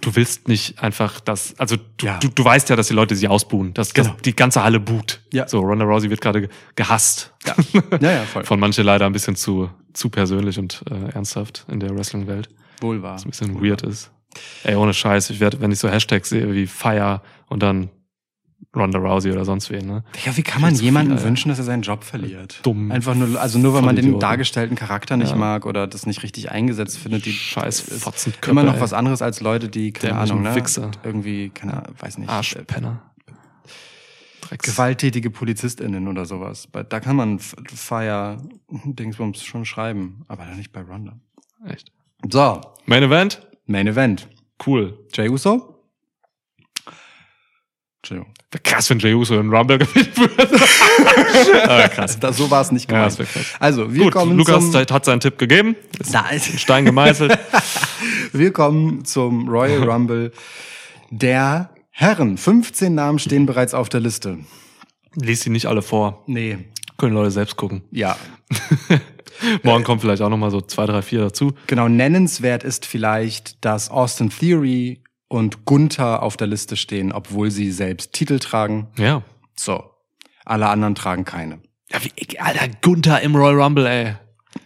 du 0.00 0.14
willst 0.16 0.48
nicht 0.48 0.82
einfach 0.82 1.20
das, 1.20 1.54
also 1.58 1.76
du, 1.96 2.06
Ja. 2.06 2.18
du, 2.18 2.28
du 2.28 2.44
weißt 2.44 2.68
ja, 2.70 2.76
dass 2.76 2.88
die 2.88 2.94
Leute 2.94 3.14
sie 3.16 3.28
ausbuhen, 3.28 3.74
dass, 3.74 3.94
Genau. 3.94 4.14
die 4.24 4.34
ganze 4.36 4.62
Halle 4.62 4.80
buht. 4.80 5.20
Ja. 5.32 5.48
So, 5.48 5.60
Ronda 5.60 5.84
Rousey 5.84 6.10
wird 6.10 6.20
gerade 6.20 6.42
ge- 6.42 6.50
gehasst. 6.74 7.32
Ja, 7.46 7.54
ja, 8.00 8.12
ja 8.12 8.22
voll. 8.24 8.44
Von 8.44 8.60
manche 8.60 8.82
leider 8.82 9.06
ein 9.06 9.12
bisschen 9.12 9.36
zu, 9.36 9.70
zu 9.92 10.08
persönlich 10.10 10.58
und 10.58 10.82
äh, 10.90 11.12
ernsthaft 11.14 11.64
in 11.70 11.80
der 11.80 11.94
Wrestling-Welt. 11.96 12.48
Wohl 12.80 13.02
wahr. 13.02 13.14
Was 13.14 13.24
ein 13.24 13.30
bisschen 13.30 13.62
weird 13.62 13.82
ist. 13.82 14.10
Ey, 14.64 14.74
ohne 14.74 14.92
Scheiß, 14.92 15.30
ich 15.30 15.40
werde, 15.40 15.60
wenn 15.60 15.72
ich 15.72 15.78
so 15.78 15.88
Hashtags 15.88 16.28
sehe 16.28 16.52
wie 16.52 16.66
Fire 16.66 17.22
und 17.48 17.62
dann 17.62 17.88
Ronda 18.76 18.98
Rousey 18.98 19.32
oder 19.32 19.44
sonst 19.44 19.70
wen, 19.70 19.86
ne? 19.86 20.04
Ja, 20.24 20.36
wie 20.36 20.42
kann 20.42 20.60
man 20.60 20.74
jemandem 20.74 21.16
viel, 21.18 21.26
wünschen, 21.26 21.48
dass 21.48 21.58
er 21.58 21.64
seinen 21.64 21.82
Job 21.82 22.04
verliert? 22.04 22.60
Dumm. 22.62 22.92
Einfach 22.92 23.14
nur, 23.14 23.40
also 23.40 23.58
nur 23.58 23.72
weil 23.74 23.82
man 23.82 23.96
den 23.96 24.20
dargestellten 24.20 24.76
Charakter 24.76 25.16
nicht 25.16 25.30
Ja. 25.30 25.36
mag 25.36 25.64
oder 25.66 25.86
das 25.86 26.04
nicht 26.06 26.22
richtig 26.22 26.50
eingesetzt 26.50 26.98
findet, 26.98 27.24
die 27.24 27.32
Scheiß 27.32 27.80
Fotzenköpfe, 27.80 28.50
immer 28.50 28.62
noch 28.62 28.80
was 28.80 28.92
anderes 28.92 29.22
als 29.22 29.40
Leute, 29.40 29.68
die, 29.68 29.92
keine 29.92 30.12
Dämlichen 30.14 30.32
Ahnung, 30.38 30.42
ne? 30.44 30.54
Wichser. 30.54 30.90
Irgendwie, 31.02 31.48
keine 31.50 31.74
Ahnung, 31.82 31.94
weiß 31.98 32.18
nicht. 32.18 32.28
Arschpenner. 32.28 33.02
Drecks. 34.42 34.66
Gewalttätige 34.70 35.30
PolizistInnen 35.30 36.06
oder 36.06 36.24
sowas. 36.24 36.68
Da 36.88 37.00
kann 37.00 37.16
man 37.16 37.36
F- 37.36 37.56
Fire 37.74 38.36
Dingsbums 38.70 39.42
schon 39.42 39.64
schreiben, 39.64 40.22
aber 40.28 40.44
nicht 40.54 40.72
bei 40.72 40.82
Ronda. 40.82 41.14
Echt. 41.66 41.90
So, 42.30 42.60
Main 42.84 43.02
Event? 43.02 43.44
Main 43.66 43.86
Event. 43.88 44.28
Cool. 44.64 44.98
Jay 45.12 45.28
Uso? 45.28 45.75
Entschuldigung. 48.10 48.32
Wär 48.52 48.60
krass, 48.60 48.88
wenn 48.90 48.98
Jey 49.00 49.14
Uso 49.14 49.38
in 49.40 49.50
Rumble 49.52 49.78
gewinnen 49.80 50.16
würde. 50.16 51.62
Aber 51.68 51.88
krass. 51.94 52.18
Das, 52.20 52.36
so 52.36 52.48
war 52.50 52.60
es 52.62 52.70
nicht 52.70 52.90
Ja, 52.90 53.08
gemeint. 53.08 53.30
krass. 53.32 53.46
also, 53.58 53.92
wir 53.92 54.04
Gut, 54.04 54.12
kommen 54.12 54.36
Lukas 54.36 54.70
zum... 54.70 54.80
hat 54.80 55.04
seinen 55.04 55.20
Tipp 55.20 55.38
gegeben. 55.38 55.74
Ist 55.98 56.12
Nein. 56.12 56.40
Stein 56.40 56.84
gemeißelt. 56.84 57.36
Wir 58.32 58.52
kommen 58.52 59.04
zum 59.04 59.48
Royal 59.48 59.82
Rumble 59.88 60.32
der 61.10 61.70
Herren. 61.90 62.36
15 62.38 62.94
Namen 62.94 63.18
stehen 63.18 63.46
bereits 63.46 63.74
auf 63.74 63.88
der 63.88 64.00
Liste. 64.00 64.38
Lies 65.14 65.40
sie 65.42 65.50
nicht 65.50 65.66
alle 65.66 65.82
vor. 65.82 66.22
Nee. 66.26 66.58
Können 66.98 67.14
Leute 67.14 67.30
selbst 67.30 67.56
gucken. 67.56 67.82
Ja. 67.90 68.16
Morgen 69.62 69.84
kommt 69.84 70.00
vielleicht 70.02 70.22
auch 70.22 70.28
noch 70.28 70.36
mal 70.36 70.50
so 70.50 70.60
zwei, 70.60 70.86
drei, 70.86 71.02
vier 71.02 71.20
dazu. 71.20 71.54
Genau, 71.66 71.88
nennenswert 71.88 72.62
ist 72.62 72.86
vielleicht, 72.86 73.64
dass 73.64 73.90
Austin 73.90 74.30
Theory 74.30 75.02
und 75.28 75.64
Gunther 75.64 76.22
auf 76.22 76.36
der 76.36 76.46
Liste 76.46 76.76
stehen, 76.76 77.12
obwohl 77.12 77.50
sie 77.50 77.72
selbst 77.72 78.12
Titel 78.12 78.38
tragen. 78.38 78.88
Ja. 78.96 79.22
So. 79.56 79.90
Alle 80.44 80.68
anderen 80.68 80.94
tragen 80.94 81.24
keine. 81.24 81.60
Ja, 81.90 81.98
wie, 82.02 82.38
Alter, 82.38 82.68
Gunther 82.82 83.20
im 83.20 83.34
Royal 83.34 83.60
Rumble, 83.60 83.86
ey. 83.86 84.14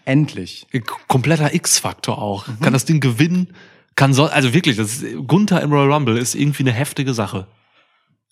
Endlich. 0.05 0.67
Kompletter 1.09 1.55
X-Faktor 1.55 2.21
auch. 2.21 2.47
Kann 2.61 2.73
das 2.73 2.85
Ding 2.85 3.01
gewinnen? 3.01 3.55
Kann 3.97 4.15
so, 4.15 4.27
also 4.27 4.55
wirklich, 4.55 4.77
das 4.77 5.03
ist, 5.03 5.27
Gunther 5.27 5.61
im 5.63 5.73
Royal 5.73 5.93
Rumble 5.93 6.17
ist 6.17 6.35
irgendwie 6.35 6.63
eine 6.63 6.73
heftige 6.73 7.13
Sache. 7.13 7.47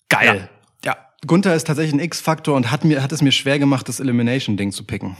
Geil. 0.09 0.49
Ja. 0.83 0.97
Gunther 1.27 1.53
ist 1.53 1.67
tatsächlich 1.67 1.93
ein 1.93 1.99
X-Faktor 1.99 2.55
und 2.55 2.71
hat 2.71 2.85
mir, 2.85 3.03
hat 3.03 3.11
es 3.11 3.21
mir 3.21 3.31
schwer 3.31 3.59
gemacht, 3.59 3.87
das 3.89 3.99
Elimination-Ding 3.99 4.71
zu 4.71 4.83
picken. 4.83 5.17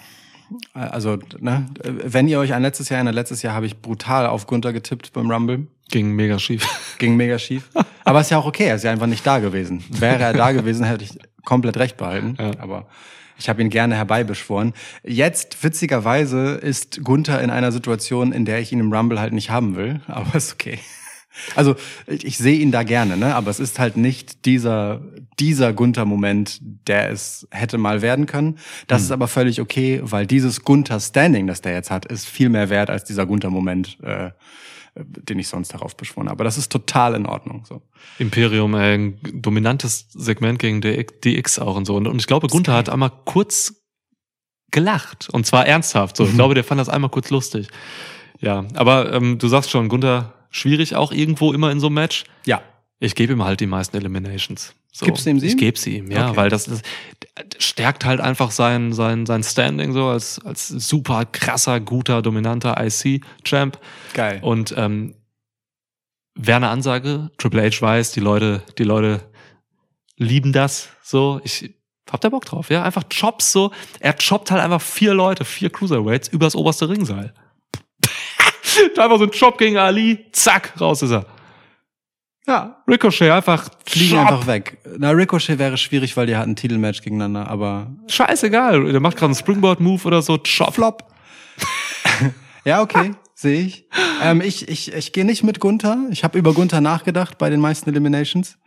Also, 0.73 1.19
ne, 1.39 1.67
wenn 1.83 2.27
ihr 2.27 2.39
euch 2.39 2.53
an 2.53 2.63
letztes 2.63 2.89
Jahr 2.89 2.97
erinnert, 2.97 3.15
letztes 3.15 3.41
Jahr 3.41 3.53
habe 3.53 3.65
ich 3.65 3.81
brutal 3.81 4.25
auf 4.25 4.47
Gunther 4.47 4.73
getippt 4.73 5.13
beim 5.13 5.29
Rumble. 5.29 5.67
Ging 5.89 6.15
mega 6.15 6.39
schief. 6.39 6.67
Ging 6.97 7.15
mega 7.15 7.39
schief. 7.39 7.69
Aber 8.03 8.21
ist 8.21 8.31
ja 8.31 8.37
auch 8.37 8.45
okay, 8.45 8.65
er 8.65 8.75
ist 8.75 8.83
ja 8.83 8.91
einfach 8.91 9.07
nicht 9.07 9.25
da 9.25 9.39
gewesen. 9.39 9.83
Wäre 9.89 10.23
er 10.23 10.33
da 10.33 10.51
gewesen, 10.51 10.85
hätte 10.85 11.03
ich 11.03 11.17
komplett 11.45 11.77
recht 11.77 11.97
behalten. 11.97 12.35
Ja. 12.39 12.51
Aber 12.59 12.87
ich 13.37 13.49
habe 13.49 13.61
ihn 13.61 13.69
gerne 13.69 13.95
herbeibeschworen. 13.95 14.73
Jetzt, 15.03 15.63
witzigerweise, 15.63 16.55
ist 16.55 17.03
Gunther 17.03 17.41
in 17.41 17.49
einer 17.49 17.71
Situation, 17.71 18.31
in 18.31 18.45
der 18.45 18.59
ich 18.59 18.71
ihn 18.71 18.79
im 18.79 18.93
Rumble 18.93 19.19
halt 19.19 19.33
nicht 19.33 19.49
haben 19.49 19.75
will. 19.75 20.01
Aber 20.07 20.35
ist 20.35 20.53
okay. 20.53 20.79
Also 21.55 21.75
ich, 22.07 22.25
ich 22.25 22.37
sehe 22.37 22.59
ihn 22.59 22.71
da 22.71 22.83
gerne, 22.83 23.17
ne? 23.17 23.35
aber 23.35 23.49
es 23.49 23.59
ist 23.59 23.79
halt 23.79 23.97
nicht 23.97 24.45
dieser, 24.45 25.01
dieser 25.39 25.73
Gunther-Moment, 25.73 26.59
der 26.87 27.11
es 27.11 27.47
hätte 27.51 27.77
mal 27.77 28.01
werden 28.01 28.25
können. 28.25 28.57
Das 28.87 29.03
ist 29.03 29.11
aber 29.11 29.27
völlig 29.27 29.61
okay, 29.61 30.01
weil 30.03 30.25
dieses 30.25 30.63
Gunther-Standing, 30.63 31.47
das 31.47 31.61
der 31.61 31.73
jetzt 31.73 31.91
hat, 31.91 32.05
ist 32.05 32.27
viel 32.27 32.49
mehr 32.49 32.69
wert 32.69 32.89
als 32.89 33.03
dieser 33.03 33.25
Gunther-Moment, 33.25 33.99
äh, 34.03 34.31
den 34.95 35.39
ich 35.39 35.47
sonst 35.47 35.73
darauf 35.73 35.95
beschworen 35.95 36.27
habe. 36.27 36.37
Aber 36.37 36.43
das 36.43 36.57
ist 36.57 36.71
total 36.71 37.15
in 37.15 37.25
Ordnung. 37.25 37.65
So. 37.65 37.81
Imperium, 38.17 38.73
äh, 38.73 38.95
ein 38.95 39.19
dominantes 39.21 40.07
Segment 40.11 40.59
gegen 40.59 40.81
DX 40.81 41.59
auch 41.59 41.75
und 41.75 41.85
so. 41.85 41.95
Und, 41.95 42.07
und 42.07 42.19
ich 42.19 42.27
glaube, 42.27 42.47
Gunther 42.47 42.73
hat 42.73 42.89
einmal 42.89 43.11
kurz 43.25 43.75
gelacht. 44.71 45.29
Und 45.29 45.45
zwar 45.45 45.67
ernsthaft. 45.67 46.17
So, 46.17 46.25
ich 46.25 46.33
glaube, 46.35 46.53
der 46.53 46.63
fand 46.63 46.79
das 46.79 46.89
einmal 46.89 47.09
kurz 47.09 47.29
lustig. 47.29 47.67
Ja, 48.39 48.65
aber 48.73 49.13
ähm, 49.13 49.37
du 49.37 49.47
sagst 49.47 49.69
schon, 49.69 49.89
Gunther 49.89 50.33
schwierig 50.49 50.95
auch 50.95 51.11
irgendwo 51.11 51.53
immer 51.53 51.71
in 51.71 51.79
so 51.79 51.87
einem 51.87 51.95
Match. 51.95 52.25
Ja. 52.45 52.61
Ich 52.99 53.15
gebe 53.15 53.33
ihm 53.33 53.43
halt 53.43 53.59
die 53.59 53.67
meisten 53.67 53.95
Eliminations. 53.97 54.73
So, 54.91 55.05
Gibst 55.05 55.25
du 55.25 55.29
ihm 55.29 55.39
sie? 55.39 55.47
Ich 55.47 55.57
gebe 55.57 55.77
sie 55.77 55.97
ihm, 55.97 56.11
ja, 56.11 56.29
Okay. 56.29 56.37
weil 56.37 56.49
das, 56.49 56.65
das 56.65 56.81
stärkt 57.59 58.05
halt 58.05 58.19
einfach 58.19 58.51
sein, 58.51 58.91
sein, 58.91 59.25
sein 59.25 59.43
Standing 59.43 59.93
so 59.93 60.07
als, 60.07 60.43
als 60.43 60.67
super 60.67 61.25
krasser, 61.25 61.79
guter, 61.79 62.21
dominanter 62.21 62.75
IC-Champ. 62.83 63.79
Geil. 64.13 64.39
Und 64.41 64.73
ähm, 64.75 65.15
wäre 66.35 66.57
eine 66.57 66.69
Ansage, 66.69 67.29
Triple 67.37 67.61
H 67.69 67.81
weiß, 67.81 68.11
die 68.13 68.19
Leute, 68.19 68.63
die 68.77 68.83
Leute 68.83 69.21
lieben 70.17 70.53
das 70.53 70.89
so. 71.03 71.39
Ich 71.43 71.73
hab 72.11 72.21
da 72.21 72.29
Bock 72.29 72.45
drauf, 72.45 72.69
ja. 72.69 72.83
Einfach 72.83 73.03
Chops 73.09 73.51
so. 73.51 73.71
Er 73.99 74.13
choppt 74.13 74.49
halt 74.51 74.61
einfach 74.61 74.81
vier 74.81 75.13
Leute, 75.13 75.45
vier 75.45 75.69
Cruiserweights 75.69 76.27
übers 76.29 76.55
oberste 76.55 76.89
Ringseil. 76.89 77.33
einfach 78.97 79.17
so 79.17 79.25
ein 79.25 79.31
Chop 79.31 79.57
gegen 79.59 79.77
Ali, 79.77 80.25
zack, 80.31 80.73
raus 80.81 81.01
ist 81.03 81.11
er. 81.11 81.25
Ja. 82.49 82.83
Ricochet 82.87 83.31
einfach 83.31 83.69
Fliegen 83.85 84.17
Chop. 84.17 84.27
einfach 84.27 84.47
weg. 84.47 84.77
Na, 84.97 85.11
Ricochet 85.11 85.59
wäre 85.59 85.77
schwierig, 85.77 86.17
weil 86.17 86.27
die 86.27 86.35
hatten 86.35 86.51
ein 86.51 86.55
Titelmatch 86.55 87.01
gegeneinander, 87.01 87.47
aber 87.47 87.87
Scheißegal, 88.07 88.91
der 88.91 88.99
macht 88.99 89.17
gerade 89.17 89.27
einen 89.27 89.35
Springboard-Move 89.35 90.05
oder 90.05 90.21
so, 90.21 90.37
Chop. 90.37 90.73
Flop. 90.73 91.03
ja, 92.65 92.81
okay, 92.81 93.11
sehe 93.35 93.61
ich. 93.61 93.85
Ähm, 94.23 94.41
ich. 94.41 94.67
Ich 94.67 94.93
ich 94.93 95.13
gehe 95.13 95.25
nicht 95.25 95.43
mit 95.43 95.59
Gunther. 95.59 95.97
Ich 96.11 96.23
habe 96.23 96.37
über 96.37 96.53
Gunther 96.53 96.81
nachgedacht 96.81 97.37
bei 97.37 97.49
den 97.49 97.59
meisten 97.59 97.89
Eliminations. 97.89 98.57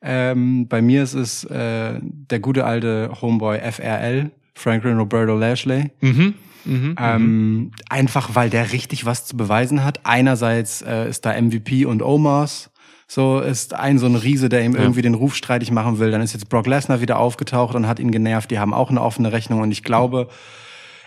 Ähm, 0.00 0.68
bei 0.68 0.80
mir 0.80 1.02
ist 1.02 1.14
es 1.14 1.44
äh, 1.44 1.98
der 2.02 2.40
gute 2.40 2.64
alte 2.64 3.10
Homeboy 3.20 3.58
FRL, 3.72 4.30
Franklin 4.54 4.98
Roberto 4.98 5.36
Lashley. 5.36 5.90
Mhm. 6.00 6.34
Mhm. 6.64 6.96
Ähm, 6.98 7.70
einfach 7.88 8.34
weil 8.34 8.50
der 8.50 8.72
richtig 8.72 9.06
was 9.06 9.26
zu 9.26 9.36
beweisen 9.36 9.84
hat. 9.84 10.00
Einerseits 10.04 10.82
äh, 10.82 11.08
ist 11.08 11.24
da 11.24 11.40
MVP 11.40 11.84
und 11.86 12.02
Omos. 12.02 12.70
So 13.10 13.40
ist 13.40 13.72
ein 13.74 13.98
so 13.98 14.04
ein 14.06 14.16
Riese, 14.16 14.48
der 14.50 14.62
ihm 14.64 14.74
Ja. 14.74 14.82
irgendwie 14.82 15.02
den 15.02 15.14
Ruf 15.14 15.34
streitig 15.34 15.70
machen 15.70 15.98
will. 15.98 16.10
Dann 16.10 16.20
ist 16.20 16.34
jetzt 16.34 16.48
Brock 16.50 16.66
Lesnar 16.66 17.00
wieder 17.00 17.18
aufgetaucht 17.18 17.74
und 17.74 17.86
hat 17.88 17.98
ihn 17.98 18.10
genervt. 18.10 18.50
Die 18.50 18.58
haben 18.58 18.74
auch 18.74 18.90
eine 18.90 19.00
offene 19.00 19.32
Rechnung 19.32 19.62
und 19.62 19.72
ich 19.72 19.82
glaube, 19.82 20.28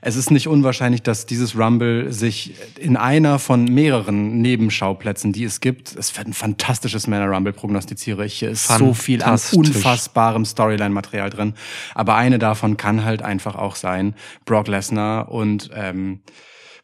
es 0.04 0.16
ist 0.16 0.32
nicht 0.32 0.48
unwahrscheinlich, 0.48 1.04
dass 1.04 1.28
dieses 1.28 1.56
Rumble 1.56 2.12
sich 2.12 2.56
in 2.80 2.98
einer 2.98 3.38
von 3.38 3.66
mehreren 3.66 4.42
Nebenschauplätzen, 4.42 5.32
die 5.32 5.44
es 5.44 5.60
gibt, 5.62 5.96
es 5.96 6.18
wird 6.18 6.28
ein 6.28 6.34
fantastisches 6.34 7.06
Männer 7.06 7.28
Rumble 7.28 7.54
prognostiziere 7.54 8.26
ich. 8.26 8.40
Hier 8.40 8.50
ist 8.50 8.68
so 8.68 8.96
viel 8.96 9.22
an 9.22 9.40
unfassbarem 9.54 10.44
Storyline-Material 10.44 11.30
drin. 11.30 11.54
Aber 11.94 12.16
eine 12.16 12.40
davon 12.40 12.78
kann 12.78 13.06
halt 13.06 13.22
einfach 13.22 13.54
auch 13.56 13.76
sein, 13.76 14.16
Brock 14.46 14.68
Lesnar 14.68 15.32
und 15.32 15.70
ähm, 15.76 16.22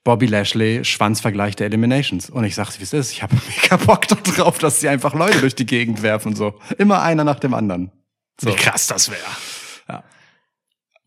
Bobby 0.07 0.25
Lashley, 0.25 0.85
Schwanzvergleich 0.85 1.57
der 1.57 1.65
Eliminations. 1.67 2.29
Und 2.29 2.45
ich 2.45 2.55
sag's, 2.55 2.79
wie 2.79 2.84
es 2.84 2.93
ist. 2.93 3.11
Ich 3.11 3.21
habe 3.23 3.35
mega 3.61 3.75
Bock 3.75 4.07
drauf, 4.07 4.57
dass 4.57 4.79
sie 4.79 4.88
einfach 4.88 5.13
Leute 5.13 5.41
durch 5.41 5.53
die 5.53 5.65
Gegend 5.65 6.01
werfen. 6.01 6.34
so 6.34 6.57
Immer 6.77 7.01
einer 7.01 7.25
nach 7.25 7.39
dem 7.41 7.53
anderen. 7.53 7.91
So. 8.39 8.49
Wie 8.49 8.55
krass 8.55 8.88
das 8.88 9.09
wäre. 9.11 9.19
Ja. 9.89 10.05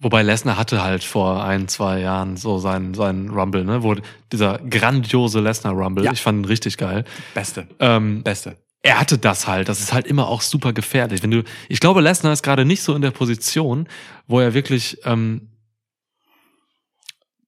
Wobei 0.00 0.22
Lesnar 0.22 0.58
hatte 0.58 0.82
halt 0.82 1.02
vor 1.02 1.42
ein, 1.42 1.66
zwei 1.66 2.00
Jahren 2.00 2.36
so 2.36 2.58
seinen, 2.58 2.92
seinen 2.92 3.30
Rumble, 3.30 3.64
ne? 3.64 3.82
Wo 3.82 3.96
dieser 4.32 4.58
grandiose 4.58 5.40
Lesnar 5.40 5.72
Rumble, 5.72 6.04
Ja. 6.04 6.12
ich 6.12 6.20
fand 6.20 6.42
ihn 6.42 6.44
richtig 6.44 6.76
geil. 6.76 7.04
Beste. 7.32 7.66
Ähm, 7.78 8.22
Beste. 8.22 8.58
er 8.82 9.00
hatte 9.00 9.16
das 9.16 9.46
halt. 9.46 9.70
Das 9.70 9.80
ist 9.80 9.94
halt 9.94 10.06
immer 10.06 10.28
auch 10.28 10.42
super 10.42 10.74
gefährlich. 10.74 11.22
Wenn 11.22 11.30
du, 11.30 11.42
ich 11.70 11.80
glaube, 11.80 12.02
Lesnar 12.02 12.34
ist 12.34 12.42
gerade 12.42 12.66
nicht 12.66 12.82
so 12.82 12.94
in 12.94 13.00
der 13.00 13.12
Position, 13.12 13.88
wo 14.26 14.40
er 14.40 14.52
wirklich, 14.52 14.98
ähm, 15.06 15.46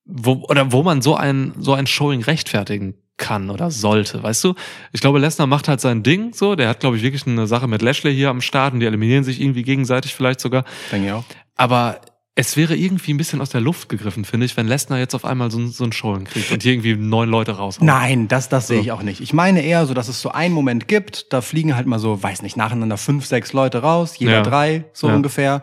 wo, 0.05 0.45
oder 0.49 0.73
wo 0.73 0.83
man 0.83 1.03
so 1.03 1.15
ein, 1.15 1.53
so 1.59 1.75
ein 1.75 1.87
Showing 1.87 2.23
rechtfertigen 2.23 2.95
kann 3.19 3.51
oder 3.51 3.71
sollte, 3.71 4.23
weißt 4.23 4.43
du? 4.45 4.55
Ich 4.93 5.01
glaube, 5.01 5.19
Lesnar 5.19 5.47
macht 5.47 5.69
halt 5.69 5.81
sein 5.81 6.03
Ding 6.03 6.33
so. 6.33 6.57
Der 6.57 6.69
hat, 6.69 6.81
glaube 6.81 6.97
ich, 6.97 7.03
wirklich 7.03 7.27
eine 7.27 7.47
Sache 7.47 7.69
mit 7.69 7.83
Lashley 7.83 8.15
hier 8.15 8.31
am 8.31 8.41
Start 8.41 8.75
und 8.75 8.81
die 8.81 8.87
eliminieren 8.87 9.23
sich 9.23 9.41
irgendwie 9.41 9.63
gegenseitig 9.63 10.15
vielleicht 10.15 10.41
sogar. 10.41 10.65
Denke 10.91 11.07
ich 11.09 11.13
auch. 11.13 11.25
Aber 11.55 12.01
es 12.35 12.57
wäre 12.57 12.75
irgendwie 12.75 13.13
ein 13.13 13.19
bisschen 13.19 13.43
aus 13.43 13.51
der 13.51 13.61
Luft 13.61 13.91
gegriffen, 13.91 14.25
finde 14.25 14.47
ich, 14.47 14.57
wenn 14.57 14.67
Lesnar 14.67 14.99
jetzt 14.99 15.15
auf 15.15 15.27
einmal 15.27 15.51
so, 15.51 15.59
ein- 15.59 15.69
so 15.71 15.85
ein 15.85 15.93
Showing 15.93 16.25
kriegt 16.25 16.51
und 16.51 16.63
hier 16.63 16.73
irgendwie 16.73 16.97
neun 16.97 17.29
Leute 17.29 17.53
raus. 17.53 17.79
Nein, 17.81 18.27
das, 18.27 18.49
das 18.49 18.69
sehe 18.69 18.81
ich 18.81 18.91
auch 18.91 19.03
nicht. 19.03 19.21
Ich 19.21 19.35
meine 19.35 19.63
eher 19.63 19.85
so, 19.87 19.93
dass 19.93 20.09
es 20.09 20.21
so 20.23 20.33
einen 20.33 20.55
Moment 20.55 20.89
gibt, 20.89 21.33
da 21.33 21.43
fliegen 21.43 21.77
halt 21.77 21.87
mal 21.87 21.99
so, 21.99 22.21
weiß 22.23 22.41
nicht, 22.43 22.57
nacheinander 22.57 22.97
fünf, 22.97 23.27
sechs 23.27 23.53
Leute 23.53 23.83
raus, 23.83 24.15
jeder 24.19 24.33
Ja. 24.37 24.43
drei, 24.43 24.85
so 24.95 25.09
Ja. 25.09 25.15
ungefähr. 25.15 25.63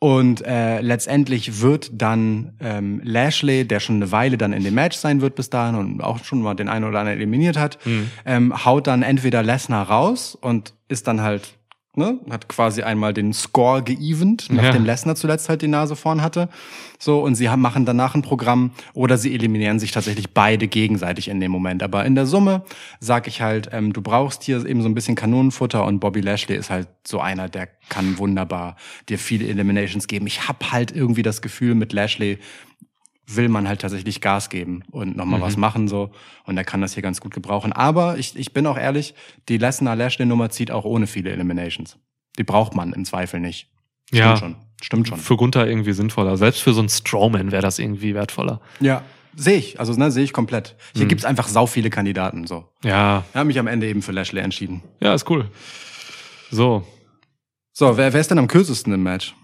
Und 0.00 0.46
äh, 0.46 0.80
letztendlich 0.80 1.60
wird 1.60 1.90
dann 2.00 2.52
ähm, 2.60 3.00
Lashley, 3.02 3.66
der 3.66 3.80
schon 3.80 3.96
eine 3.96 4.12
Weile 4.12 4.38
dann 4.38 4.52
in 4.52 4.62
dem 4.62 4.74
Match 4.74 4.96
sein 4.96 5.20
wird 5.20 5.34
bis 5.34 5.50
dahin 5.50 5.74
und 5.74 6.00
auch 6.02 6.22
schon 6.24 6.40
mal 6.40 6.54
den 6.54 6.68
einen 6.68 6.84
oder 6.84 7.00
anderen 7.00 7.18
eliminiert 7.18 7.56
hat, 7.58 7.78
Mhm. 7.84 8.10
ähm, 8.24 8.64
haut 8.64 8.86
dann 8.86 9.02
entweder 9.02 9.42
Lesnar 9.42 9.88
raus 9.88 10.36
und 10.40 10.74
ist 10.88 11.08
dann 11.08 11.20
halt, 11.20 11.54
ne, 11.98 12.18
hat 12.30 12.48
quasi 12.48 12.82
einmal 12.82 13.12
den 13.12 13.32
Score 13.34 13.82
geevent, 13.82 14.46
nachdem 14.50 14.84
Ja. 14.86 14.92
Lesnar 14.92 15.16
zuletzt 15.16 15.48
halt 15.48 15.60
die 15.60 15.68
Nase 15.68 15.96
vorn 15.96 16.22
hatte. 16.22 16.48
So, 16.98 17.20
und 17.22 17.34
sie 17.34 17.48
haben, 17.48 17.60
machen 17.60 17.84
danach 17.84 18.14
ein 18.14 18.22
Programm 18.22 18.70
oder 18.94 19.18
sie 19.18 19.34
eliminieren 19.34 19.78
sich 19.78 19.92
tatsächlich 19.92 20.30
beide 20.32 20.66
gegenseitig 20.66 21.28
in 21.28 21.38
dem 21.40 21.52
Moment. 21.52 21.82
Aber 21.82 22.04
in 22.06 22.14
der 22.14 22.26
Summe 22.26 22.62
sag 23.00 23.26
ich 23.28 23.42
halt, 23.42 23.68
ähm, 23.72 23.92
du 23.92 24.00
brauchst 24.00 24.42
hier 24.44 24.64
eben 24.64 24.82
so 24.82 24.88
ein 24.88 24.94
bisschen 24.94 25.14
Kanonenfutter 25.14 25.84
und 25.84 26.00
Bobby 26.00 26.20
Lashley 26.20 26.56
ist 26.56 26.70
halt 26.70 26.88
so 27.06 27.20
einer, 27.20 27.48
der 27.48 27.68
kann 27.88 28.18
wunderbar 28.18 28.76
dir 29.08 29.18
viele 29.18 29.46
Eliminations 29.46 30.06
geben. 30.08 30.26
Ich 30.26 30.48
hab 30.48 30.72
halt 30.72 30.90
irgendwie 30.94 31.22
das 31.22 31.42
Gefühl, 31.42 31.74
mit 31.74 31.92
Lashley 31.92 32.38
will 33.30 33.48
man 33.48 33.68
halt 33.68 33.80
tatsächlich 33.82 34.20
Gas 34.20 34.48
geben 34.48 34.82
und 34.90 35.16
nochmal 35.16 35.38
Mhm. 35.40 35.44
was 35.44 35.56
machen 35.56 35.86
so 35.88 36.10
und 36.44 36.56
er 36.56 36.64
kann 36.64 36.80
das 36.80 36.94
hier 36.94 37.02
ganz 37.02 37.20
gut 37.20 37.34
gebrauchen. 37.34 37.72
Aber 37.72 38.16
ich, 38.18 38.36
ich 38.36 38.52
bin 38.54 38.66
auch 38.66 38.78
ehrlich, 38.78 39.14
die 39.48 39.58
Lesnar-Lashley-Nummer 39.58 40.48
zieht 40.50 40.70
auch 40.70 40.84
ohne 40.84 41.06
viele 41.06 41.30
Eliminations. 41.30 41.98
Die 42.38 42.44
braucht 42.44 42.74
man 42.74 42.92
im 42.92 43.04
Zweifel 43.04 43.40
nicht. 43.40 43.68
Stimmt 44.06 44.20
Ja. 44.24 44.36
schon. 44.36 44.56
Stimmt 44.80 45.08
schon. 45.08 45.18
Für 45.18 45.36
Gunther 45.36 45.66
irgendwie 45.66 45.92
sinnvoller. 45.92 46.36
Selbst 46.36 46.62
für 46.62 46.72
so 46.72 46.80
einen 46.80 46.88
Strowman 46.88 47.50
wäre 47.52 47.62
das 47.62 47.78
irgendwie 47.78 48.14
wertvoller. 48.14 48.60
Ja, 48.80 49.02
sehe 49.36 49.58
ich. 49.58 49.78
Also 49.80 49.92
ne, 49.94 50.10
sehe 50.10 50.22
ich 50.24 50.32
komplett. 50.32 50.76
Hier 50.94 51.04
Mhm. 51.04 51.08
gibt's 51.08 51.24
einfach 51.24 51.48
sau 51.48 51.66
viele 51.66 51.90
Kandidaten. 51.90 52.46
So, 52.46 52.64
Ja, 52.82 53.24
ich 53.30 53.36
habe 53.36 53.46
mich 53.46 53.58
am 53.58 53.66
Ende 53.66 53.88
eben 53.88 54.00
für 54.02 54.12
Lashley 54.12 54.40
entschieden. 54.40 54.82
ja, 55.00 55.12
ist 55.14 55.28
cool. 55.28 55.50
So, 56.50 56.86
So, 57.72 57.96
wer, 57.96 58.12
wer 58.12 58.20
ist 58.20 58.30
denn 58.30 58.38
am 58.38 58.48
kürzesten 58.48 58.92
im 58.94 59.02
Match? 59.02 59.34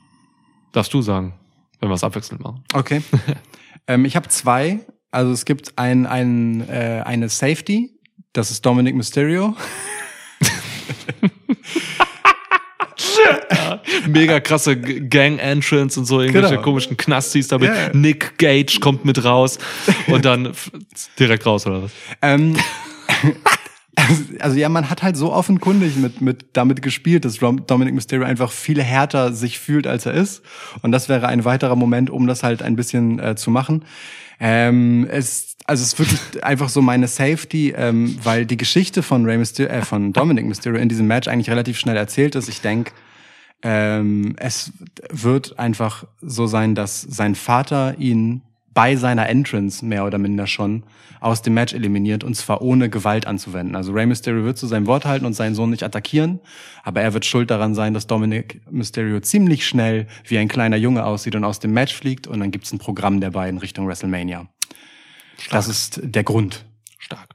darfst 0.73 0.93
du 0.95 1.03
sagen, 1.03 1.35
wenn 1.81 1.89
wir 1.91 1.95
es 1.95 2.03
abwechselnd 2.05 2.43
machen. 2.43 2.65
Okay. 2.73 3.03
ähm, 3.87 4.05
ich 4.05 4.17
habe 4.17 4.29
zwei. 4.29 4.81
Also 5.11 5.33
es 5.33 5.45
gibt 5.45 5.79
ein, 5.79 6.07
ein, 6.07 6.69
äh, 6.69 7.03
eine 7.05 7.29
Safety. 7.29 7.91
Das 8.33 8.51
ist 8.51 8.65
Dominic 8.67 8.95
Mysterio. 8.97 9.55
Mega 14.09 14.41
krasse 14.41 14.77
Gang-Entrance 14.77 15.99
und 15.99 16.07
so, 16.07 16.21
irgendwelche 16.21 16.51
Genau. 16.51 16.63
komischen 16.63 16.97
Knastis 16.97 17.49
damit. 17.49 17.69
Ja. 17.71 17.91
Nick 17.93 18.39
Gage 18.39 18.79
kommt 18.81 19.05
mit 19.05 19.25
raus 19.25 19.59
und 20.09 20.25
dann 20.25 20.53
direkt 21.19 21.47
raus, 21.47 21.67
oder 21.67 21.85
was? 21.85 21.93
Ähm, 22.23 22.57
also 24.41 24.57
ja, 24.57 24.69
man 24.69 24.91
hat 24.91 25.03
halt 25.03 25.17
so 25.17 25.33
offenkundig 25.33 25.97
mit, 25.97 26.21
mit 26.21 26.47
damit 26.53 26.83
gespielt, 26.83 27.25
dass 27.25 27.39
Dominic 27.39 27.95
Mysterio 27.95 28.27
einfach 28.27 28.51
viel 28.51 28.83
härter 28.83 29.33
sich 29.33 29.59
fühlt, 29.59 29.87
als 29.87 30.07
er 30.07 30.15
ist. 30.15 30.43
Und 30.83 30.93
das 30.93 31.09
wäre 31.09 31.29
ein 31.29 31.45
weiterer 31.45 31.77
Moment, 31.77 32.11
um 32.11 32.27
das 32.27 32.43
halt 32.43 32.63
ein 32.63 32.77
bisschen 32.77 33.19
äh, 33.19 33.37
zu 33.37 33.51
machen. 33.51 33.85
Ähm, 34.41 35.07
es, 35.11 35.57
also 35.65 35.83
es 35.83 35.95
ist 35.95 35.99
wirklich 35.99 36.45
einfach 36.45 36.69
so 36.69 36.83
meine 36.83 37.09
Safety, 37.09 37.73
ähm, 37.77 38.19
weil 38.23 38.47
die 38.47 38.57
Geschichte 38.57 39.03
von 39.03 39.25
Rey 39.25 39.39
Mysterio, 39.39 39.73
äh, 39.73 39.83
von 39.83 40.13
Dominic 40.13 40.47
Mysterio 40.47 40.81
in 40.81 40.89
diesem 40.89 41.07
Match 41.07 41.29
eigentlich 41.29 41.51
relativ 41.51 41.79
schnell 41.79 41.97
erzählt 41.97 42.35
ist. 42.35 42.49
Ich 42.49 42.61
denke, 42.61 42.93
ähm, 43.63 44.35
es 44.39 44.73
wird 45.11 45.59
einfach 45.59 46.05
so 46.21 46.47
sein, 46.47 46.75
dass 46.75 47.01
sein 47.01 47.35
Vater 47.35 47.97
ihn 47.99 48.43
bei 48.75 48.97
seiner 48.97 49.29
Entrance 49.29 49.85
mehr 49.85 50.05
oder 50.05 50.19
minder 50.19 50.47
schon 50.47 50.83
aus 51.21 51.41
dem 51.41 51.55
Match 51.55 51.73
eliminiert 51.73 52.23
und 52.23 52.35
zwar 52.35 52.61
ohne 52.61 52.91
Gewalt 52.91 53.27
anzuwenden. 53.27 53.77
Also 53.77 53.93
Rey 53.93 54.05
Mysterio 54.05 54.45
wird 54.45 54.59
zu 54.59 54.67
seinem 54.67 54.87
Wort 54.87 55.07
halten 55.07 55.25
und 55.25 55.33
seinen 55.33 55.55
Sohn 55.55 55.71
nicht 55.71 55.83
attackieren, 55.83 56.41
aber 56.83 57.01
er 57.01 57.15
wird 57.15 57.25
schuld 57.25 57.51
daran 57.51 57.75
sein, 57.75 57.95
dass 57.95 58.07
Dominic 58.07 58.61
Mysterio 58.71 59.21
ziemlich 59.21 59.67
schnell 59.67 60.07
wie 60.27 60.37
ein 60.37 60.49
kleiner 60.49 60.77
Junge 60.77 61.07
aussieht 61.07 61.35
und 61.35 61.45
aus 61.45 61.61
dem 61.61 61.73
Match 61.73 61.95
fliegt 61.95 62.27
und 62.27 62.41
dann 62.41 62.51
gibt's 62.51 62.73
ein 62.73 62.79
Programm 62.79 63.21
der 63.21 63.31
beiden 63.31 63.59
Richtung 63.59 63.89
WrestleMania. 63.89 64.49
Das 65.51 65.69
ist 65.69 66.01
der 66.03 66.25
Grund. 66.25 66.67
Stark. 66.99 67.29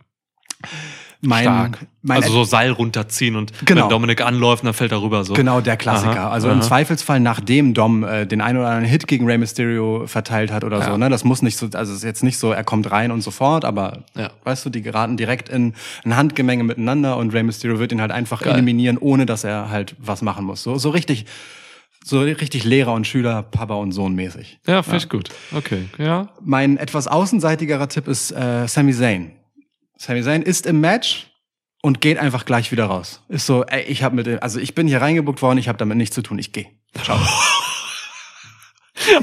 Mein, 1.22 1.44
Stark. 1.44 1.80
mein 2.02 2.18
also 2.24 2.32
so 2.32 2.44
Seil 2.46 2.72
runterziehen 2.72 3.36
und 3.36 3.52
Genau. 3.66 3.84
wenn 3.84 3.90
Dominik 3.90 4.22
anläuft, 4.22 4.64
dann 4.66 4.74
fällt 4.74 4.94
er 4.94 5.02
rüber 5.02 5.26
so. 5.26 5.34
Genau, 5.34 5.60
der 5.60 5.76
Klassiker. 5.76 6.12
Aha, 6.22 6.30
also 6.30 6.48
im 6.50 6.60
aha. 6.60 6.62
Zweifelsfall, 6.62 7.20
nachdem 7.20 7.74
Dom 7.74 8.06
äh, 8.06 8.26
den 8.26 8.40
einen 8.40 8.58
oder 8.60 8.68
anderen 8.70 8.86
Hit 8.90 9.06
gegen 9.06 9.26
Rey 9.26 9.38
Mysterio 9.38 10.08
verteilt 10.08 10.50
hat 10.54 10.64
oder 10.64 10.80
Ja. 10.80 10.86
so. 10.92 10.98
Ne? 10.98 11.10
Das 11.10 11.26
muss 11.26 11.42
nicht 11.42 11.58
so, 11.58 11.68
also 11.74 11.92
es 11.92 11.98
ist 12.00 12.04
jetzt 12.06 12.24
nicht 12.24 12.38
so, 12.38 12.52
er 12.54 12.64
kommt 12.64 12.90
rein 12.90 13.12
und 13.12 13.20
sofort, 13.22 13.66
aber 13.66 14.04
Ja. 14.16 14.32
weißt 14.46 14.66
du, 14.66 14.70
die 14.70 14.82
geraten 14.82 15.18
direkt 15.18 15.50
in 15.50 15.74
ein 16.06 16.16
Handgemenge 16.16 16.64
miteinander 16.64 17.18
und 17.18 17.34
Rey 17.34 17.44
Mysterio 17.44 17.80
wird 17.80 17.92
ihn 17.92 18.00
halt 18.00 18.12
einfach 18.12 18.42
Geil. 18.42 18.54
eliminieren, 18.54 18.98
ohne 18.98 19.26
dass 19.26 19.44
er 19.44 19.70
halt 19.70 19.96
was 20.00 20.22
machen 20.22 20.46
muss. 20.46 20.64
So, 20.64 20.78
so 20.78 20.90
richtig, 20.90 21.26
so 22.02 22.22
richtig 22.22 22.64
Lehrer 22.64 22.94
und 22.94 23.06
Schüler, 23.08 23.44
Papa 23.44 23.74
und 23.74 23.92
Sohn 23.92 24.16
mäßig. 24.16 24.60
Ja, 24.66 24.84
finde 24.84 24.98
ich 25.00 25.10
gut. 25.10 25.30
Okay, 25.54 25.90
ja. 25.98 26.30
Mein 26.42 26.78
etwas 26.78 27.10
außenseitigerer 27.10 27.90
Tipp 27.90 28.08
ist 28.08 28.32
äh, 28.32 28.68
Sami 28.70 28.94
Zayn. 28.94 29.32
Sami 30.02 30.24
Zayn 30.24 30.42
ist 30.42 30.66
im 30.66 30.80
Match 30.80 31.28
und 31.82 32.00
geht 32.02 32.18
einfach 32.18 32.46
gleich 32.46 32.72
wieder 32.72 32.86
raus. 32.86 33.22
Ist 33.28 33.46
so, 33.46 33.66
ey, 33.66 33.84
ich 33.84 34.02
habe 34.02 34.16
mit, 34.16 34.28
dem- 34.28 34.40
also 34.42 34.60
ich 34.60 34.74
bin 34.74 34.88
hier 34.88 35.02
reingebuckt 35.02 35.42
worden, 35.42 35.58
ich 35.60 35.68
habe 35.68 35.78
damit 35.78 35.98
nichts 35.98 36.16
zu 36.16 36.22
tun, 36.22 36.40
ich 36.40 36.52
gehe. 36.54 36.68
Ciao. 37.04 37.20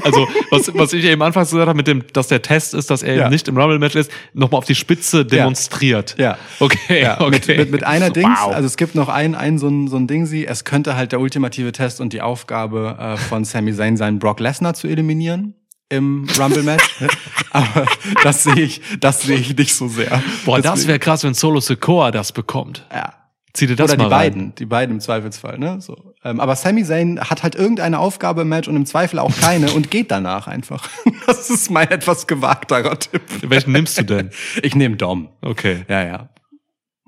Also, 0.03 0.27
was, 0.49 0.73
was 0.73 0.91
ich 0.93 1.05
eben 1.05 1.21
anfangs 1.21 1.51
gesagt 1.51 1.67
habe, 1.67 1.77
mit 1.77 1.85
dem, 1.87 2.03
dass 2.11 2.27
der 2.27 2.41
Test 2.41 2.73
ist, 2.73 2.89
dass 2.89 3.03
er 3.03 3.13
Ja. 3.13 3.21
eben 3.21 3.29
nicht 3.29 3.47
im 3.47 3.57
Rumble-Match 3.57 3.95
ist, 3.95 4.11
nochmal 4.33 4.57
auf 4.57 4.65
die 4.65 4.73
Spitze 4.73 5.23
demonstriert. 5.23 6.15
Ja. 6.17 6.37
Okay, 6.59 7.03
Ja, 7.03 7.21
okay. 7.21 7.29
mit, 7.29 7.47
mit, 7.47 7.71
mit 7.71 7.83
einer 7.83 8.09
Dings, 8.09 8.39
Wow. 8.41 8.55
also 8.55 8.65
es 8.65 8.75
gibt 8.75 8.95
noch 8.95 9.07
ein, 9.07 9.35
ein 9.35 9.59
so 9.59 9.67
ein, 9.69 9.87
so 9.87 9.95
ein 9.97 10.07
Ding, 10.07 10.25
sie, 10.25 10.47
es 10.47 10.63
könnte 10.65 10.95
halt 10.95 11.11
der 11.11 11.19
ultimative 11.19 11.71
Test 11.73 12.01
und 12.01 12.11
die 12.11 12.21
Aufgabe 12.23 12.97
äh, 12.99 13.17
von 13.17 13.45
Sami 13.45 13.71
Zayn 13.73 13.97
sein, 13.97 14.17
Brock 14.17 14.39
Lesnar 14.39 14.73
zu 14.73 14.87
eliminieren 14.87 15.53
im 15.89 16.27
Rumble-Match. 16.37 16.95
Aber 17.51 17.85
das 18.23 18.43
sehe 18.43 18.55
ich, 18.59 18.81
das 18.99 19.21
sehe 19.21 19.37
ich 19.37 19.55
nicht 19.57 19.73
so 19.73 19.87
sehr. 19.87 20.21
Boah, 20.45 20.61
das 20.61 20.73
Deswegen- 20.73 20.87
wäre 20.89 20.99
krass, 20.99 21.23
wenn 21.23 21.33
Solo 21.33 21.59
Sikoa 21.59 22.11
das 22.11 22.31
bekommt. 22.31 22.85
ja. 22.93 23.13
Zieh 23.53 23.65
dir 23.65 23.75
das 23.75 23.91
Oder 23.91 24.03
mal 24.03 24.09
die 24.09 24.13
rein. 24.13 24.19
beiden, 24.33 24.55
die 24.55 24.65
beiden 24.67 24.95
im 24.97 25.01
Zweifelsfall, 25.01 25.57
ne? 25.57 25.81
So. 25.81 26.13
Ähm, 26.23 26.39
aber 26.39 26.55
Sami 26.55 26.83
Zayn 26.83 27.19
hat 27.19 27.41
halt 27.41 27.55
irgendeine 27.55 27.97
Aufgabe 27.97 28.41
im 28.43 28.49
Match 28.49 28.67
und 28.67 28.75
im 28.75 28.85
Zweifel 28.85 29.17
auch 29.17 29.35
keine 29.35 29.71
und 29.71 29.89
geht 29.89 30.11
danach 30.11 30.45
einfach. 30.47 30.87
Das 31.25 31.49
ist 31.49 31.71
mein 31.71 31.89
etwas 31.89 32.27
gewagterer 32.27 32.99
Tipp. 32.99 33.21
Welchen 33.41 33.71
nimmst 33.71 33.97
du 33.97 34.03
denn? 34.03 34.29
Ich 34.61 34.75
nehme 34.75 34.95
Dom. 34.95 35.29
Okay, 35.41 35.85
Ja, 35.89 36.03
ja. 36.05 36.29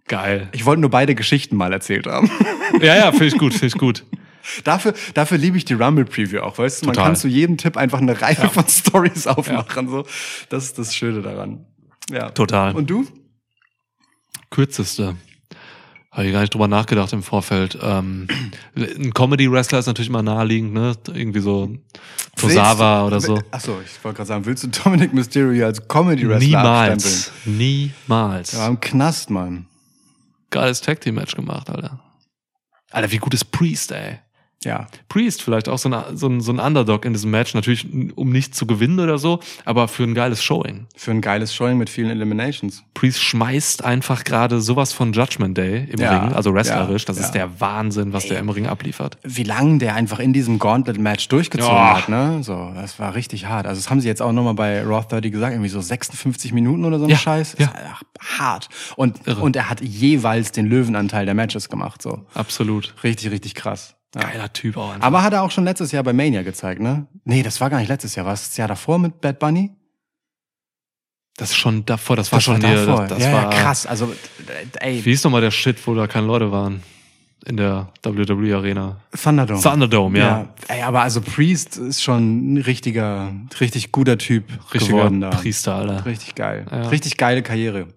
geil. 0.08 0.50
Ich 0.52 0.66
wollte 0.66 0.82
nur 0.82 0.90
beide 0.90 1.14
Geschichten 1.14 1.56
mal 1.56 1.72
erzählt 1.72 2.08
haben. 2.08 2.32
Ja, 2.82 2.96
ja, 2.96 3.12
finde 3.12 3.28
ich 3.28 3.38
gut, 3.38 3.54
finde 3.54 3.68
ich 3.68 3.74
gut. 3.78 4.04
Dafür, 4.64 4.94
dafür 5.14 5.38
liebe 5.38 5.58
ich 5.58 5.66
die 5.66 5.74
Rumble 5.74 6.06
Preview 6.06 6.40
auch, 6.42 6.58
weißt 6.58 6.82
du? 6.82 6.88
Man 6.88 6.96
Total. 6.96 7.10
kann 7.10 7.16
zu 7.16 7.28
jedem 7.28 7.58
Tipp 7.58 7.78
einfach 7.78 8.00
eine 8.00 8.20
Reihe 8.22 8.50
von 8.50 8.68
Stories 8.68 9.28
aufmachen, 9.28 9.90
so. 9.90 10.06
Das 10.50 10.66
ist 10.66 10.78
das 10.78 10.96
Schöne 10.96 11.22
daran. 11.22 11.66
Ja. 12.10 12.30
Total. 12.32 12.76
Und 12.76 12.90
du? 12.90 13.06
Kürzeste. 14.50 15.16
Habe 16.12 16.26
ich 16.26 16.34
gar 16.34 16.42
nicht 16.42 16.54
drüber 16.54 16.68
nachgedacht 16.68 17.14
im 17.14 17.22
Vorfeld. 17.22 17.78
Ähm, 17.82 18.28
ein 18.76 19.14
Comedy-Wrestler 19.14 19.78
ist 19.80 19.86
natürlich 19.86 20.10
immer 20.10 20.24
naheliegend, 20.24 20.74
ne? 20.74 20.96
Irgendwie 21.08 21.40
so 21.40 21.78
Tosawa 22.36 23.06
oder 23.06 23.22
so. 23.22 23.40
Achso, 23.52 23.80
ich 23.86 24.04
wollte 24.04 24.18
gerade 24.18 24.28
sagen, 24.28 24.46
willst 24.46 24.64
du 24.64 24.68
Dominic 24.70 25.14
Mysterio 25.14 25.68
als 25.68 25.88
Comedy-Wrestler 25.88 26.48
Niemals. 26.48 27.32
Niemals. 27.46 28.54
Ja, 28.54 28.68
im 28.68 28.80
Knast, 28.80 29.30
Mann. 29.30 29.68
Geiles 30.50 30.82
Tag-Team-Match 30.82 31.36
gemacht, 31.36 31.70
Alter. 31.70 32.00
Alter, 32.90 33.12
wie 33.12 33.18
gut 33.18 33.36
ist 33.36 33.52
Priest, 33.52 33.92
ey. 33.92 34.20
Ja. 34.64 34.88
Priest 35.08 35.42
vielleicht 35.42 35.70
auch 35.70 35.78
so 35.78 35.90
ein, 35.90 36.18
so, 36.18 36.28
ein, 36.28 36.42
so 36.42 36.52
ein 36.52 36.60
Underdog 36.60 37.06
in 37.06 37.14
diesem 37.14 37.32
Match. 37.32 37.54
Natürlich, 37.54 37.88
um 38.16 38.30
nicht 38.30 38.54
zu 38.56 38.66
gewinnen 38.68 39.00
oder 39.00 39.18
so, 39.18 39.40
aber 39.64 39.88
für 39.88 40.04
ein 40.04 40.14
geiles 40.14 40.44
Showing. 40.44 40.86
Für 40.98 41.12
ein 41.12 41.22
geiles 41.22 41.56
Showing 41.56 41.78
mit 41.78 41.90
vielen 41.90 42.10
Eliminations. 42.10 42.84
Priest 42.94 43.22
schmeißt 43.22 43.86
einfach 43.86 44.26
gerade 44.26 44.60
sowas 44.60 44.92
von 44.92 45.14
Judgment 45.14 45.58
Day 45.58 45.88
im 45.90 46.00
Ja, 46.02 46.20
Ring, 46.26 46.34
also 46.34 46.54
wrestlerisch. 46.54 47.04
ja, 47.04 47.08
Das 47.08 47.18
ist 47.20 47.28
ja. 47.28 47.46
der 47.48 47.62
Wahnsinn, 47.62 48.12
was 48.12 48.28
der 48.28 48.40
im 48.40 48.50
Ring 48.50 48.68
abliefert. 48.68 49.18
Wie 49.24 49.44
lange 49.44 49.78
der 49.78 49.96
einfach 49.96 50.20
in 50.20 50.34
diesem 50.34 50.60
Gauntlet-Match 50.60 51.30
durchgezogen 51.30 51.74
Ja. 51.76 51.98
hat, 52.02 52.10
ne? 52.10 52.44
So, 52.44 52.72
das 52.76 53.00
war 53.00 53.16
richtig 53.16 53.46
hart. 53.46 53.66
Also, 53.66 53.80
das 53.80 53.90
haben 53.90 54.02
sie 54.02 54.10
jetzt 54.10 54.22
auch 54.22 54.34
nochmal 54.34 54.56
bei 54.56 54.84
Raw 54.84 55.06
30 55.08 55.32
gesagt, 55.32 55.54
irgendwie 55.54 55.70
so 55.70 55.80
56 55.80 56.52
Minuten 56.52 56.84
oder 56.84 57.00
so 57.00 57.06
ein 57.06 57.10
Ja, 57.12 57.18
Scheiß. 57.18 57.56
ja. 57.60 57.68
Ist 57.68 58.38
hart. 58.40 58.68
Und, 58.98 59.26
Irre. 59.26 59.40
und 59.42 59.56
er 59.56 59.70
hat 59.70 59.80
jeweils 59.80 60.52
den 60.52 60.66
Löwenanteil 60.66 61.26
der 61.26 61.34
Matches 61.36 61.70
gemacht, 61.70 62.02
so. 62.02 62.26
Absolut. 62.34 62.94
Richtig, 63.06 63.32
richtig 63.32 63.56
krass. 63.56 63.96
Ja. 64.16 64.22
Geiler 64.22 64.52
Typ 64.54 64.78
auch 64.78 64.92
einfach. 64.94 65.06
Aber 65.06 65.24
hat 65.24 65.34
er 65.34 65.44
auch 65.44 65.52
schon 65.52 65.66
letztes 65.66 65.92
Jahr 65.92 66.04
bei 66.04 66.14
Mania 66.14 66.42
gezeigt, 66.42 66.82
ne? 66.82 67.08
Nee, 67.26 67.44
das 67.44 67.62
war 67.62 67.70
gar 67.70 67.80
nicht 67.80 67.90
letztes 67.90 68.16
Jahr. 68.16 68.26
War 68.26 68.34
es 68.34 68.50
das 68.50 68.58
Jahr 68.58 68.68
davor 68.68 68.98
mit 68.98 69.22
Bad 69.22 69.38
Bunny? 69.40 69.72
das 71.40 71.52
ist 71.52 71.58
schon 71.58 71.86
davor, 71.86 72.16
das 72.16 72.32
war 72.32 72.42
schon 72.42 72.64
hier, 72.64 72.86
das, 72.86 73.10
das 73.10 73.24
ja, 73.24 73.32
war 73.32 73.44
ja, 73.44 73.50
krass. 73.50 73.86
Also, 73.86 74.14
äh, 74.82 74.88
ey, 74.98 75.06
Wie 75.06 75.12
ist 75.12 75.24
nochmal 75.24 75.42
der 75.42 75.52
Shit, 75.52 75.86
wo 75.88 75.96
da 75.96 76.08
keine 76.08 76.28
Leute 76.28 76.52
waren? 76.52 76.84
In 77.46 77.56
der 77.56 77.94
WWE 78.04 78.58
Arena. 78.58 79.00
Thunderdome. 79.12 79.62
Thunderdome, 79.62 80.20
ja. 80.20 80.54
Ey, 80.68 80.82
aber 80.82 81.04
also 81.04 81.22
Priest 81.22 81.78
ist 81.78 82.04
schon 82.04 82.56
ein 82.56 82.58
richtiger, 82.58 83.32
richtig 83.62 83.94
guter 83.94 84.18
Typ 84.18 84.44
Richtiger 84.74 84.98
geworden 84.98 85.22
da. 85.22 85.30
Priester, 85.30 85.76
Alter. 85.76 86.06
Richtig 86.06 86.36
geil. 86.36 86.66
Ja. 86.70 86.90
Richtig 86.90 87.16
geile 87.16 87.42
Karriere. 87.42 87.88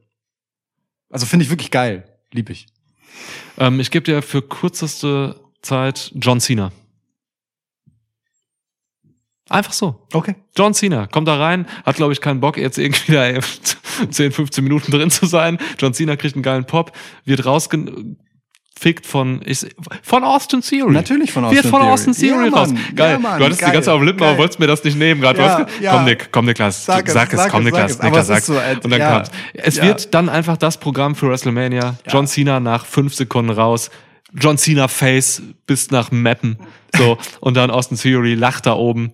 Also 1.10 1.26
finde 1.26 1.44
ich 1.44 1.50
wirklich 1.50 1.72
geil. 1.72 2.04
Lieb 2.30 2.50
ich. 2.50 2.68
Ähm, 3.58 3.80
ich 3.80 3.90
gebe 3.90 4.04
dir 4.04 4.22
für 4.22 4.42
kürzeste 4.42 5.40
Zeit 5.62 6.10
John 6.14 6.40
Cena. 6.40 6.70
Einfach 9.48 9.72
so. 9.72 10.06
Okay. 10.12 10.36
John 10.56 10.72
Cena 10.72 11.06
kommt 11.06 11.28
da 11.28 11.36
rein, 11.36 11.66
hat 11.84 11.96
glaube 11.96 12.12
ich 12.12 12.20
keinen 12.20 12.40
Bock 12.40 12.56
jetzt 12.56 12.78
irgendwie 12.78 13.12
da 13.12 13.40
10, 14.10 14.32
15 14.32 14.64
Minuten 14.64 14.90
drin 14.92 15.10
zu 15.10 15.26
sein. 15.26 15.58
John 15.78 15.92
Cena 15.92 16.16
kriegt 16.16 16.34
einen 16.36 16.42
geilen 16.42 16.64
Pop, 16.64 16.92
wird 17.26 17.44
rausgefickt 17.44 19.04
von 19.04 19.42
ich, 19.44 19.66
von 20.02 20.24
Austin 20.24 20.62
Theory. 20.62 20.92
Natürlich 20.92 21.32
von 21.32 21.42
Wird 21.50 21.66
Austin 21.66 21.70
von 21.70 21.80
Theory. 21.80 21.92
Austin 21.92 22.14
Theory 22.14 22.48
Ja, 22.50 22.56
raus. 22.56 22.70
Geil. 22.94 23.12
Ja, 23.12 23.18
Mann. 23.18 23.38
du 23.38 23.44
hattest 23.44 23.60
Geil. 23.60 23.70
die 23.70 23.72
ganze 23.74 23.86
Zeit 23.86 23.94
auf 23.94 24.00
den 24.00 24.06
Lippen, 24.06 24.20
Geil. 24.20 24.28
aber 24.30 24.38
wolltest 24.38 24.58
mir 24.60 24.66
das 24.68 24.84
nicht 24.84 24.96
nehmen 24.96 25.20
gerade. 25.20 25.38
Du 25.38 25.44
Ja, 25.44 25.66
ja. 25.82 25.92
Komm 25.92 26.04
Nick, 26.04 26.28
komm 26.32 26.44
Niklas. 26.46 26.84
Sag 26.86 27.06
es, 27.06 27.12
sag 27.12 27.32
es, 27.32 27.38
sag 27.38 27.50
komm 27.50 27.64
Niklas. 27.64 27.94
sag 27.94 28.04
Niklas 28.04 28.26
sagt. 28.28 28.44
so, 28.44 28.54
Und 28.54 28.90
dann 28.90 29.00
ja. 29.00 29.12
kommt's. 29.12 29.30
Es 29.52 29.82
wird 29.82 30.14
dann 30.14 30.28
einfach 30.30 30.56
das 30.56 30.78
Programm 30.78 31.14
für 31.14 31.28
WrestleMania. 31.28 31.96
John 32.08 32.26
Cena 32.26 32.58
nach 32.60 32.86
fünf 32.86 33.14
Sekunden 33.14 33.50
raus. 33.50 33.90
John 34.34 34.56
Cena 34.58 34.88
Face 34.88 35.42
bis 35.66 35.90
nach 35.90 36.10
Mappen. 36.10 36.58
So. 36.96 37.18
Und 37.40 37.56
dann 37.56 37.70
Austin 37.70 37.98
Theory 37.98 38.34
lacht 38.34 38.66
da 38.66 38.74
oben. 38.74 39.12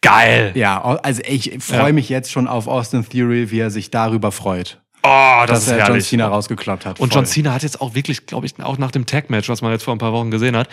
Geil. 0.00 0.52
Ja, 0.54 0.80
also 0.82 1.22
ich 1.26 1.56
freue 1.60 1.86
Ja. 1.88 1.92
mich 1.92 2.08
jetzt 2.08 2.30
schon 2.30 2.46
auf 2.46 2.68
Austin 2.68 3.04
Theory, 3.08 3.50
wie 3.50 3.58
er 3.58 3.70
sich 3.70 3.90
darüber 3.90 4.30
freut, 4.30 4.80
Oh, 5.02 5.08
das 5.46 5.50
dass 5.50 5.62
ist 5.62 5.68
er 5.68 5.78
John 5.78 5.86
herrlich. 5.88 6.06
Cena 6.08 6.28
rausgekloppt 6.28 6.86
hat. 6.86 7.00
Und 7.00 7.12
Voll. 7.12 7.22
John 7.22 7.26
Cena 7.26 7.52
hat 7.54 7.62
jetzt 7.62 7.80
auch 7.80 7.94
wirklich, 7.94 8.26
glaube 8.26 8.46
ich, 8.46 8.58
auch 8.62 8.78
nach 8.78 8.90
dem 8.90 9.06
Tag-Match, 9.06 9.48
was 9.48 9.62
man 9.62 9.72
jetzt 9.72 9.84
vor 9.84 9.94
ein 9.94 9.98
paar 9.98 10.12
Wochen 10.12 10.30
gesehen 10.30 10.56
hat, 10.56 10.68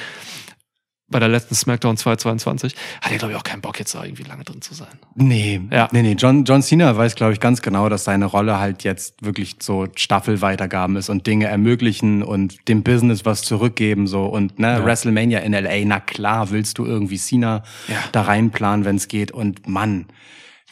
bei 1.07 1.19
der 1.19 1.27
letzten 1.29 1.53
SmackDown 1.53 1.97
222, 1.97 2.75
hat 3.01 3.11
er, 3.11 3.17
glaube 3.19 3.33
ich, 3.33 3.37
auch 3.39 3.43
keinen 3.43 3.61
Bock, 3.61 3.77
jetzt 3.77 3.93
da 3.93 4.03
irgendwie 4.03 4.23
lange 4.23 4.43
drin 4.43 4.61
zu 4.61 4.73
sein. 4.73 4.87
Nee, 5.13 5.61
Ja. 5.71 5.87
nee, 5.91 6.01
nee. 6.01 6.13
John, 6.17 6.45
John 6.45 6.63
Cena 6.63 6.97
weiß, 6.97 7.13
glaube 7.15 7.33
ich, 7.33 7.39
ganz 7.39 7.61
genau, 7.61 7.89
dass 7.89 8.03
seine 8.05 8.25
Rolle 8.25 8.59
halt 8.59 8.83
jetzt 8.83 9.23
wirklich 9.23 9.57
so 9.61 9.85
Staffelweitergaben 9.95 10.95
ist 10.95 11.09
und 11.09 11.27
Dinge 11.27 11.45
ermöglichen 11.45 12.23
und 12.23 12.67
dem 12.67 12.81
Business 12.83 13.23
was 13.23 13.43
zurückgeben 13.43 14.07
so 14.07 14.25
und 14.25 14.57
ne, 14.57 14.81
WrestleMania 14.83 15.39
in 15.39 15.53
LA, 15.53 15.85
na 15.85 15.99
klar, 15.99 16.49
willst 16.49 16.79
du 16.79 16.85
irgendwie 16.85 17.17
Cena 17.17 17.61
Ja. 17.87 17.97
da 18.11 18.23
reinplanen, 18.23 18.83
wenn 18.85 18.95
es 18.95 19.07
geht 19.07 19.31
und 19.31 19.67
Mann, 19.67 20.07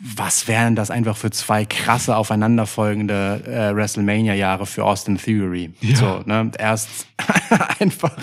was 0.02 0.48
wären 0.48 0.76
das 0.76 0.90
einfach 0.90 1.16
für 1.16 1.30
zwei 1.30 1.66
krasse 1.66 2.18
aufeinanderfolgende 2.18 3.44
äh, 3.46 3.76
WrestleMania-Jahre 3.76 4.66
für 4.66 4.84
Austin 4.84 5.18
Theory? 5.20 5.72
Ja. 5.82 5.96
So, 5.96 6.22
ne? 6.26 6.50
Erst 6.58 6.90
einfach 7.80 8.16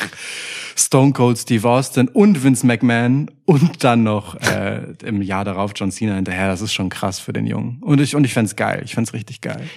Stone 0.76 1.12
Cold 1.12 1.38
Steve 1.38 1.68
Austin 1.68 2.08
und 2.08 2.42
Vince 2.42 2.66
McMahon 2.66 3.30
und 3.44 3.84
dann 3.84 4.02
noch 4.02 4.34
äh, 4.36 4.94
im 5.04 5.22
Jahr 5.22 5.44
darauf 5.44 5.72
John 5.74 5.90
Cena 5.90 6.14
hinterher. 6.14 6.48
Das 6.48 6.60
ist 6.60 6.72
schon 6.72 6.88
krass 6.88 7.20
für 7.20 7.32
den 7.32 7.46
Jungen. 7.46 7.78
Und 7.82 8.00
ich, 8.00 8.14
und 8.14 8.24
ich 8.24 8.32
fänd's 8.32 8.56
geil. 8.56 8.82
Ich 8.84 8.94
fänd's 8.94 9.12
richtig 9.12 9.40
geil. 9.40 9.68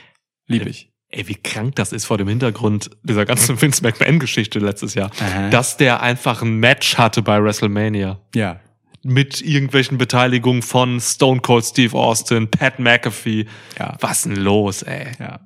Lieb 0.48 0.66
ich. 0.66 0.90
Ey, 1.10 1.28
wie 1.28 1.36
krank 1.36 1.76
das 1.76 1.94
ist 1.94 2.06
vor 2.06 2.18
dem 2.18 2.28
Hintergrund 2.28 2.90
dieser 3.04 3.26
ganzen 3.26 3.62
Vince 3.62 3.84
McMahon-Geschichte 3.84 4.58
letztes 4.60 4.96
Jahr, 4.96 5.12
Aha. 5.20 5.50
dass 5.50 5.78
der 5.78 6.02
einfach 6.02 6.42
ein 6.42 6.56
Match 6.56 6.98
hatte 6.98 7.22
bei 7.22 7.42
WrestleMania. 7.42 8.20
Ja. 8.34 8.60
Mit 9.04 9.42
irgendwelchen 9.42 9.98
Beteiligungen 10.00 10.64
von 10.64 11.00
Stone 11.00 11.42
Cold 11.42 11.66
Steve 11.66 11.96
Austin, 11.96 12.50
Pat 12.50 12.80
McAfee. 12.80 13.46
Ja. 13.78 13.96
Was 14.00 14.24
denn 14.24 14.38
los, 14.38 14.82
ey? 14.82 15.12
Ja. 15.20 15.42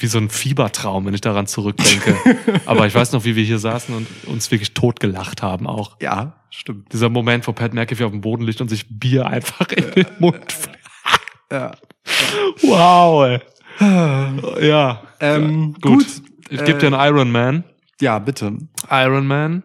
Wie 0.00 0.06
so 0.06 0.18
ein 0.18 0.30
Fiebertraum, 0.30 1.06
wenn 1.06 1.14
ich 1.14 1.20
daran 1.20 1.48
zurückdenke. 1.48 2.16
Aber 2.66 2.86
ich 2.86 2.94
weiß 2.94 3.10
noch, 3.12 3.24
wie 3.24 3.34
wir 3.34 3.42
hier 3.42 3.58
saßen 3.58 3.92
und 3.94 4.06
uns 4.26 4.48
wirklich 4.52 4.72
totgelacht 4.72 5.42
haben 5.42 5.66
auch. 5.66 5.96
Ja, 6.00 6.44
stimmt. 6.50 6.92
Dieser 6.92 7.08
Moment, 7.08 7.48
wo 7.48 7.52
Pat 7.52 7.74
McAfee 7.74 8.04
auf 8.04 8.12
dem 8.12 8.20
Boden 8.20 8.44
liegt 8.44 8.60
und 8.60 8.68
sich 8.68 8.86
Bier 8.88 9.26
einfach 9.26 9.68
in 9.72 9.90
den 9.92 10.06
Mund. 10.18 10.54
Ja. 11.50 11.72
Wow, 12.60 13.24
ey. 13.24 14.68
Ja. 14.68 15.02
Ähm, 15.18 15.72
Gut. 15.80 16.04
gut. 16.04 16.06
Ich 16.50 16.62
gebe 16.62 16.78
dir 16.78 16.88
einen 16.88 17.08
Iron 17.08 17.30
Man. 17.32 17.64
Ja, 18.02 18.18
bitte. 18.18 18.58
Iron 18.90 19.26
Man. 19.26 19.62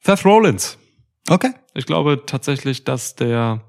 Seth 0.00 0.24
Rollins. 0.24 0.78
Okay. 1.28 1.52
Ich 1.74 1.86
glaube 1.86 2.24
tatsächlich, 2.26 2.82
dass 2.82 3.14
der 3.14 3.60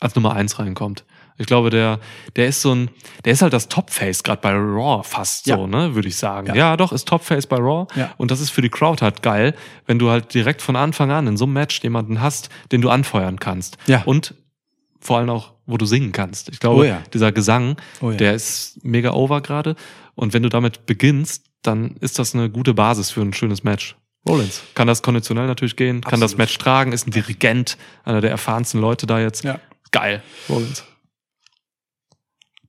als 0.00 0.14
Nummer 0.14 0.34
eins 0.34 0.60
reinkommt. 0.60 1.04
Ich 1.40 1.46
glaube, 1.46 1.70
der, 1.70 1.98
der 2.36 2.46
ist 2.48 2.60
so 2.62 2.72
ein, 2.74 2.90
der 3.24 3.32
ist 3.32 3.42
halt 3.42 3.52
das 3.52 3.68
Topface 3.68 4.22
gerade 4.22 4.40
bei 4.42 4.52
Raw 4.52 5.02
fast 5.02 5.46
Ja. 5.46 5.56
so, 5.56 5.66
ne, 5.66 5.94
würde 5.94 6.06
ich 6.08 6.16
sagen. 6.16 6.48
Ja. 6.48 6.54
Ja. 6.54 6.76
doch, 6.76 6.92
ist 6.92 7.08
Topface 7.08 7.46
bei 7.46 7.56
Raw. 7.56 7.86
Ja. 7.96 8.12
Und 8.18 8.30
das 8.30 8.40
ist 8.40 8.50
für 8.50 8.62
die 8.62 8.68
Crowd 8.68 9.02
halt 9.02 9.22
geil, 9.22 9.54
wenn 9.86 9.98
du 9.98 10.10
halt 10.10 10.34
direkt 10.34 10.60
von 10.62 10.76
Anfang 10.76 11.10
an 11.10 11.26
in 11.26 11.36
so 11.36 11.44
einem 11.46 11.54
Match 11.54 11.82
jemanden 11.82 12.20
hast, 12.20 12.50
den 12.72 12.82
du 12.82 12.90
anfeuern 12.90 13.40
kannst. 13.40 13.78
Ja. 13.86 14.02
Und 14.04 14.34
vor 15.00 15.16
allem 15.18 15.30
auch, 15.30 15.54
wo 15.66 15.78
du 15.78 15.86
singen 15.86 16.12
kannst. 16.12 16.50
Ich 16.50 16.60
glaube, 16.60 16.80
Oh 16.82 16.84
ja. 16.84 17.02
dieser 17.14 17.32
Gesang, 17.32 17.76
Oh 18.02 18.10
ja. 18.10 18.16
der 18.18 18.34
ist 18.34 18.78
mega 18.84 19.12
over 19.12 19.40
gerade. 19.40 19.76
Und 20.14 20.34
wenn 20.34 20.42
du 20.42 20.50
damit 20.50 20.84
beginnst, 20.84 21.46
dann 21.62 21.96
ist 22.00 22.18
das 22.18 22.34
eine 22.34 22.50
gute 22.50 22.74
Basis 22.74 23.10
für 23.10 23.22
ein 23.22 23.32
schönes 23.32 23.64
Match. 23.64 23.96
Rollins 24.28 24.60
kann 24.74 24.86
das 24.86 25.00
konditionell 25.00 25.46
natürlich 25.46 25.76
gehen, 25.76 26.02
kann 26.02 26.20
das 26.20 26.32
Absolut. 26.32 26.38
Match 26.38 26.58
tragen, 26.58 26.92
ist 26.92 27.06
ein 27.06 27.10
Dirigent, 27.12 27.78
einer 28.04 28.20
der 28.20 28.30
erfahrensten 28.30 28.78
Leute 28.78 29.06
da 29.06 29.18
jetzt. 29.20 29.44
Ja. 29.44 29.58
Geil, 29.92 30.22
Rollins. 30.50 30.84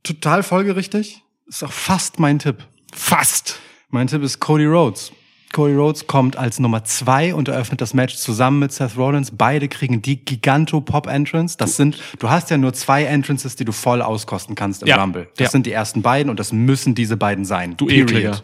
Total 0.03 0.43
folgerichtig. 0.43 1.21
Ist 1.47 1.63
auch 1.63 1.71
fast 1.71 2.19
mein 2.19 2.39
Tipp. 2.39 2.57
Fast. 2.93 3.59
Mein 3.89 4.07
Tipp 4.07 4.23
ist 4.23 4.39
Cody 4.39 4.65
Rhodes. 4.65 5.11
Cody 5.53 5.73
Rhodes 5.75 6.07
kommt 6.07 6.37
als 6.37 6.59
Nummer 6.59 6.85
zwei 6.85 7.35
und 7.35 7.49
eröffnet 7.49 7.81
das 7.81 7.93
Match 7.93 8.15
zusammen 8.15 8.59
mit 8.59 8.71
Seth 8.71 8.95
Rollins. 8.97 9.31
Beide 9.31 9.67
kriegen 9.67 10.01
die 10.01 10.23
Giganto-Pop-Entrance. 10.23 11.57
Das 11.57 11.75
sind, 11.75 11.99
du 12.19 12.29
hast 12.29 12.49
ja 12.49 12.57
nur 12.57 12.73
zwei 12.73 13.03
Entrances, 13.03 13.57
die 13.57 13.65
du 13.65 13.73
voll 13.73 14.01
auskosten 14.01 14.55
kannst 14.55 14.81
im 14.81 14.87
Ja. 14.87 15.01
Rumble. 15.01 15.27
Das 15.35 15.47
Ja. 15.47 15.51
sind 15.51 15.65
die 15.65 15.73
ersten 15.73 16.01
beiden 16.01 16.29
und 16.29 16.39
das 16.39 16.53
müssen 16.53 16.95
diese 16.95 17.17
beiden 17.17 17.43
sein. 17.43 17.75
Du 17.75 17.89
Ekliger. 17.89 18.41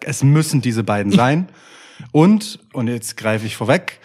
Es 0.00 0.22
müssen 0.22 0.62
diese 0.62 0.82
beiden 0.82 1.12
sein. 1.12 1.48
Und, 2.12 2.58
und 2.72 2.88
jetzt 2.88 3.16
greife 3.18 3.44
ich 3.46 3.56
vorweg, 3.56 4.00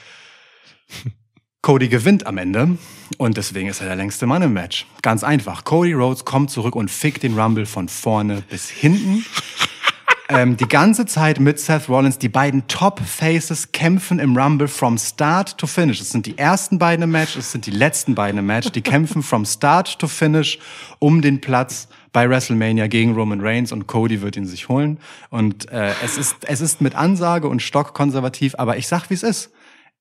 Cody 1.61 1.87
gewinnt 1.87 2.25
am 2.27 2.37
Ende 2.37 2.77
und 3.17 3.37
deswegen 3.37 3.69
ist 3.69 3.81
er 3.81 3.87
der 3.87 3.95
längste 3.95 4.25
Mann 4.25 4.41
im 4.41 4.53
Match. 4.53 4.85
Ganz 5.01 5.23
einfach. 5.23 5.63
Cody 5.63 5.93
Rhodes 5.93 6.25
kommt 6.25 6.49
zurück 6.51 6.75
und 6.75 6.89
fickt 6.89 7.23
den 7.23 7.37
Rumble 7.37 7.65
von 7.65 7.87
vorne 7.89 8.43
bis 8.49 8.69
hinten. 8.69 9.25
ähm, 10.29 10.57
die 10.57 10.67
ganze 10.67 11.05
Zeit 11.05 11.39
mit 11.39 11.59
Seth 11.59 11.89
Rollins. 11.89 12.17
Die 12.17 12.29
beiden 12.29 12.67
Top-Faces 12.67 13.71
kämpfen 13.71 14.19
im 14.19 14.37
Rumble 14.37 14.67
from 14.67 14.97
start 14.97 15.57
to 15.57 15.67
finish. 15.67 15.99
Es 15.99 16.11
sind 16.11 16.25
die 16.25 16.37
ersten 16.37 16.79
beiden 16.79 17.03
im 17.03 17.11
Match, 17.11 17.35
es 17.35 17.51
sind 17.51 17.65
die 17.65 17.71
letzten 17.71 18.15
beiden 18.15 18.39
im 18.39 18.45
Match. 18.45 18.71
Die 18.71 18.81
kämpfen 18.81 19.23
from 19.23 19.45
start 19.45 19.99
to 19.99 20.07
finish 20.07 20.59
um 20.99 21.21
den 21.21 21.41
Platz 21.41 21.87
bei 22.13 22.29
WrestleMania 22.29 22.87
gegen 22.87 23.13
Roman 23.13 23.41
Reigns 23.41 23.71
und 23.71 23.87
Cody 23.87 24.21
wird 24.21 24.35
ihn 24.35 24.45
sich 24.45 24.69
holen. 24.69 24.99
Und 25.29 25.71
äh, 25.71 25.93
es, 26.03 26.17
ist, 26.17 26.37
es 26.43 26.61
ist 26.61 26.81
mit 26.81 26.95
Ansage 26.95 27.47
und 27.47 27.61
Stock 27.61 27.93
konservativ, 27.93 28.55
aber 28.57 28.77
ich 28.77 28.87
sag, 28.87 29.09
wie 29.09 29.13
es 29.13 29.23
ist. 29.23 29.51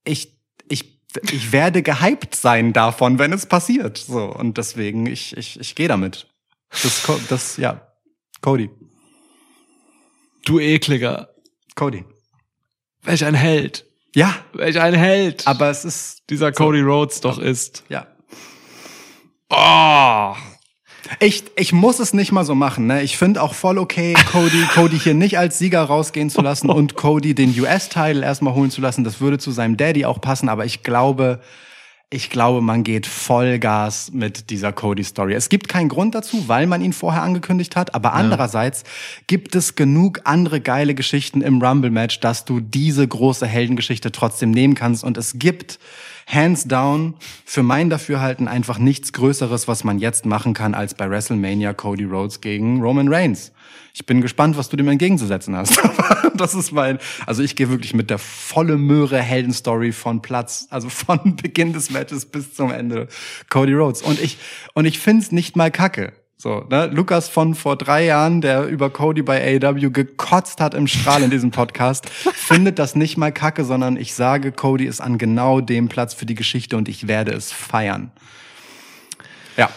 Ich, 0.05 0.37
ich, 0.69 1.00
ich 1.31 1.53
werde 1.53 1.83
gehypt 1.83 2.35
sein 2.35 2.73
davon, 2.73 3.19
wenn 3.19 3.33
es 3.33 3.47
passiert. 3.47 3.99
So, 3.99 4.25
und 4.25 4.59
deswegen, 4.59 5.07
ich, 5.07 5.37
ich, 5.37 5.59
ich 5.59 5.75
gehe 5.75 5.89
damit. 5.89 6.27
Das, 6.71 7.09
das, 7.29 7.57
ja, 7.57 7.81
Cody. 8.41 8.71
Du 10.45 10.59
ekliger. 10.61 11.35
Cody. 11.75 12.05
Welch 13.03 13.25
ein 13.25 13.35
Held. 13.35 13.87
Ja, 14.15 14.35
Welch 14.53 14.81
ein 14.81 14.95
Held. 14.95 15.47
aber 15.47 15.71
es 15.71 15.85
ist, 15.85 16.23
dieser 16.31 16.53
Cody 16.53 16.81
Rhodes 16.81 17.21
doch 17.21 17.39
ist. 17.39 17.85
ja. 17.89 18.07
Oh. 19.49 20.35
Ich, 21.19 21.45
ich 21.57 21.73
muss 21.73 21.99
es 21.99 22.13
nicht 22.13 22.33
mal 22.33 22.45
so 22.45 22.55
machen. 22.55 22.87
Ne? 22.87 23.03
Ich 23.03 23.17
finde 23.17 23.43
auch 23.43 23.55
voll 23.55 23.79
okay, 23.79 24.15
Cody, 24.31 24.63
Cody 24.75 24.99
hier 24.99 25.15
nicht 25.15 25.39
als 25.39 25.59
Sieger 25.59 25.83
rausgehen 25.83 26.31
zu 26.31 26.41
lassen 26.41 26.71
und 26.71 26.95
Cody 26.95 27.35
den 27.35 27.59
US-Title 27.59 28.23
erstmal 28.23 28.55
holen 28.55 28.71
zu 28.71 28.81
lassen. 28.81 29.05
Das 29.05 29.21
würde 29.21 29.39
zu 29.39 29.51
seinem 29.51 29.77
Daddy 29.77 30.05
auch 30.05 30.21
passen, 30.21 30.49
aber 30.49 30.65
ich 30.65 30.83
glaube, 30.83 31.41
ich 32.13 32.29
glaube, 32.29 32.61
man 32.61 32.83
geht 32.83 33.07
Vollgas 33.07 34.11
mit 34.13 34.51
dieser 34.51 34.73
Cody-Story. 34.73 35.33
Es 35.35 35.49
gibt 35.49 35.69
keinen 35.69 35.89
Grund 35.89 36.17
dazu, 36.17 36.49
weil 36.49 36.67
man 36.67 36.83
ihn 36.83 36.93
vorher 36.93 37.23
angekündigt 37.23 37.77
hat, 37.77 37.95
aber 37.95 38.15
andererseits 38.15 38.83
gibt 39.29 39.55
es 39.55 39.77
genug 39.77 40.23
andere 40.25 40.61
geile 40.61 40.97
Geschichten 40.97 41.41
im 41.41 41.63
Rumble-Match, 41.63 42.19
dass 42.19 42.45
du 42.45 42.59
diese 42.59 43.07
große 43.07 43.47
Heldengeschichte 43.47 44.11
trotzdem 44.11 44.51
nehmen 44.51 44.75
kannst 44.75 45.05
und 45.05 45.17
es 45.17 45.39
gibt 45.39 45.79
hands 46.33 46.65
down 46.65 47.15
für 47.45 47.63
mein 47.63 47.91
Dafürhalten 47.91 48.49
einfach 48.49 48.79
nichts 48.79 49.13
Größeres, 49.13 49.69
was 49.69 49.85
man 49.85 49.99
jetzt 49.99 50.27
machen 50.27 50.55
kann, 50.55 50.75
als 50.75 50.95
bei 50.95 51.11
WrestleMania 51.11 51.75
Cody 51.75 52.05
Rhodes 52.05 52.41
gegen 52.41 52.81
Roman 52.81 53.13
Reigns. 53.13 53.53
Ich 53.93 54.07
bin 54.07 54.21
gespannt, 54.21 54.57
was 54.57 54.69
du 54.69 54.77
dem 54.77 54.89
entgegenzusetzen 54.89 55.57
hast. 55.57 55.81
das 56.37 56.55
ist 56.55 56.73
mein, 56.73 56.99
also 57.27 57.43
ich 57.43 57.57
gehe 57.57 57.71
wirklich 57.71 57.93
mit 57.93 58.09
der 58.09 58.19
volle 58.19 58.77
Möhre 58.77 59.21
Heldenstory 59.21 59.93
von 59.93 60.23
Platz, 60.23 60.69
also 60.71 60.89
von 60.89 61.37
Beginn 61.43 61.73
des 61.73 61.91
Matches 61.91 62.27
bis 62.27 62.55
zum 62.55 62.71
Ende 62.71 63.09
Cody 63.49 63.75
Rhodes. 63.75 64.03
Und 64.03 64.21
ich, 64.21 64.39
und 64.75 64.85
ich 64.85 64.99
find's 64.99 65.33
nicht 65.33 65.57
mal 65.57 65.71
kacke. 65.71 66.13
So, 66.41 66.65
ne? 66.71 66.87
Lukas 66.87 67.29
von 67.29 67.55
vor 67.55 67.77
drei 67.77 68.07
Jahren, 68.07 68.41
der 68.41 68.67
über 68.67 68.89
Cody 68.89 69.21
bei 69.21 69.61
AEW 69.61 69.91
gekotzt 69.91 70.59
hat 70.63 70.73
im 70.73 70.87
Strahl 70.87 71.23
in 71.23 71.31
diesem 71.31 71.51
Podcast, 71.51 72.09
findet 72.35 72.79
das 72.79 72.97
nicht 72.97 73.19
mal 73.19 73.31
kacke, 73.31 73.63
sondern 73.63 73.99
ich 73.99 74.15
sage, 74.15 74.51
Cody 74.51 74.87
ist 74.87 75.03
an 75.03 75.19
genau 75.19 75.61
dem 75.61 75.89
Platz 75.89 76.15
für 76.15 76.25
die 76.25 76.35
Geschichte 76.35 76.79
und 76.79 76.89
ich 76.89 77.07
werde 77.07 77.33
es 77.33 77.53
feiern. 77.53 78.11
Ja, 79.59 79.69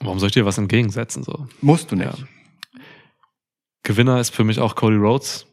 Warum 0.00 0.18
soll 0.18 0.28
ich 0.28 0.34
dir 0.34 0.46
was 0.46 0.58
entgegensetzen? 0.58 1.22
So? 1.22 1.46
musst 1.60 1.90
du 1.90 1.96
nicht. 1.96 2.18
Ja. 2.18 2.80
Gewinner 3.82 4.20
ist 4.20 4.34
für 4.34 4.44
mich 4.44 4.58
auch 4.58 4.74
Cody 4.74 4.96
Rhodes. 4.96 5.46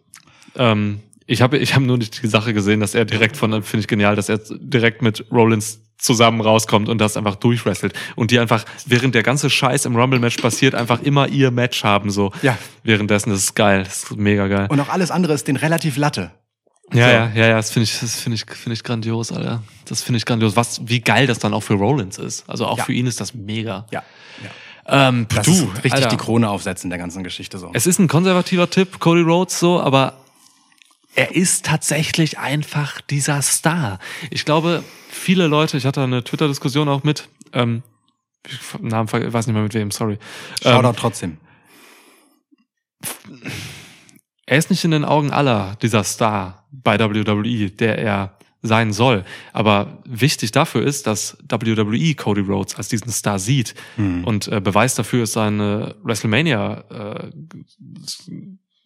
Ähm, 0.56 1.02
ich 1.26 1.42
habe 1.42 1.58
ich 1.58 1.76
hab 1.76 1.82
nur 1.82 1.98
nicht 1.98 2.22
die 2.22 2.28
Sache 2.28 2.54
gesehen, 2.54 2.80
dass 2.80 2.96
er 2.96 3.06
direkt 3.06 3.38
von, 3.38 3.52
finde 3.64 3.82
ich 3.82 3.88
genial, 3.88 4.16
dass 4.16 4.30
er 4.30 4.40
direkt 4.50 5.02
mit 5.02 5.26
Rollins 5.32 5.82
zusammen 5.98 6.42
rauskommt 6.42 6.90
und 6.90 6.98
das 7.00 7.16
einfach 7.18 7.36
durchwrestelt. 7.36 7.94
Und 8.16 8.32
die 8.32 8.40
einfach, 8.40 8.66
während 8.86 9.16
der 9.16 9.24
ganze 9.24 9.50
Scheiß 9.50 9.86
im 9.86 9.96
Rumble-Match 9.96 10.38
passiert, 10.38 10.76
einfach 10.76 11.02
immer 11.02 11.28
ihr 11.30 11.52
Match 11.52 11.84
haben, 11.84 12.10
so. 12.12 12.32
Ja. 12.42 12.58
Währenddessen, 12.84 13.30
das 13.30 13.40
ist 13.40 13.56
geil, 13.56 13.84
das 13.84 14.04
ist 14.04 14.16
mega 14.18 14.48
geil. 14.48 14.68
Und 14.70 14.80
auch 14.80 14.90
alles 14.90 15.12
andere 15.12 15.34
ist 15.34 15.48
den 15.48 15.56
relativ 15.56 15.96
Latte. 15.98 16.32
Ja, 16.92 17.08
So. 17.08 17.14
ja, 17.14 17.32
ja, 17.34 17.48
ja, 17.48 17.56
das 17.56 17.72
finde 17.72 17.86
ich, 17.86 18.00
das 18.00 18.20
finde 18.20 18.36
ich, 18.36 18.46
finde 18.58 18.74
ich 18.74 18.84
grandios, 18.84 19.32
Alter. 19.32 19.64
Das 19.86 20.02
finde 20.02 20.18
ich 20.18 20.26
grandios. 20.26 20.56
Was, 20.56 20.82
wie 20.86 21.00
geil 21.00 21.28
das 21.28 21.40
dann 21.40 21.54
auch 21.54 21.62
für 21.62 21.76
Rollins 21.76 22.18
ist. 22.18 22.44
Also 22.50 22.66
auch 22.68 22.78
Ja. 22.78 22.84
für 22.84 22.94
ihn 22.94 23.08
ist 23.08 23.22
das 23.22 23.34
mega. 23.34 23.86
Ja. 23.92 24.04
ja. 24.44 25.08
Ähm, 25.08 25.28
Das 25.34 25.46
du, 25.46 25.52
richtig 25.76 25.94
Alter. 25.94 26.10
die 26.10 26.18
Krone 26.18 26.50
aufsetzen 26.50 26.90
der 26.90 27.00
ganzen 27.00 27.24
Geschichte 27.24 27.58
so. 27.58 27.72
Es 27.74 27.88
ist 27.88 28.00
ein 28.00 28.10
konservativer 28.10 28.70
Tipp, 28.70 29.00
Cody 29.00 29.22
Rhodes 29.22 29.58
so, 29.58 29.80
aber 29.80 30.14
er 31.16 31.36
ist 31.36 31.66
tatsächlich 31.66 32.40
einfach 32.40 33.02
dieser 33.02 33.42
Star. 33.42 34.00
Ich 34.32 34.46
glaube, 34.46 34.84
viele 35.10 35.48
Leute, 35.48 35.78
ich 35.78 35.86
hatte 35.86 36.02
eine 36.02 36.24
Twitter-Diskussion 36.24 36.90
auch 36.90 37.04
mit, 37.04 37.30
ähm, 37.54 37.84
ich 38.48 38.60
Namen, 38.80 39.12
weiß 39.12 39.48
nicht 39.48 39.54
mehr 39.54 39.64
mit 39.64 39.74
wem, 39.74 39.92
sorry. 39.92 40.18
Shoutout 40.62 40.88
Ähm, 40.88 40.96
trotzdem. 40.96 41.38
er 44.46 44.58
ist 44.58 44.70
nicht 44.70 44.84
in 44.84 44.92
den 44.92 45.06
Augen 45.06 45.32
aller 45.32 45.78
dieser 45.82 46.04
Star 46.04 46.66
bei 46.72 47.00
WWE, 47.00 47.70
der 47.70 47.98
er 47.98 48.38
sein 48.64 48.94
soll. 48.94 49.26
Aber 49.52 50.02
wichtig 50.06 50.52
dafür 50.52 50.84
ist, 50.84 51.06
dass 51.06 51.38
WWE 51.50 52.16
Cody 52.16 52.42
Rhodes 52.42 52.76
als 52.76 52.88
diesen 52.88 53.12
Star 53.12 53.38
sieht. 53.38 53.76
Hm. 53.98 54.24
Und 54.24 54.48
äh, 54.48 54.62
Beweis 54.62 54.96
dafür 54.96 55.24
ist 55.24 55.34
seine 55.34 55.96
WrestleMania 56.02 56.84
äh, 56.90 57.32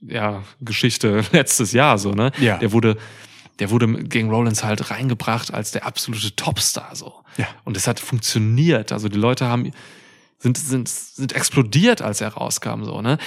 ja, 0.02 0.44
Geschichte 0.61 1.24
letztes 1.32 1.72
Jahr 1.72 1.98
so, 1.98 2.11
ne? 2.11 2.32
Ja. 2.40 2.57
Der 2.57 2.72
wurde 2.72 2.98
der 3.60 3.72
wurde 3.72 4.03
gegen 4.03 4.30
Rollins 4.30 4.64
halt 4.64 4.91
reingebracht 4.91 5.52
als 5.52 5.72
der 5.72 5.86
absolute 5.86 6.36
Topstar 6.36 6.95
so. 6.95 7.24
Ja. 7.38 7.48
Und 7.64 7.76
es 7.76 7.88
hat 7.88 7.99
funktioniert. 7.99 8.91
Also 8.91 9.10
die 9.10 9.18
Leute 9.18 9.48
haben 9.48 9.72
sind 10.38 10.57
sind 10.57 10.88
sind 10.88 11.34
explodiert, 11.34 12.02
als 12.02 12.22
er 12.22 12.30
rauskam 12.30 12.84
so, 12.84 13.02
ne? 13.02 13.18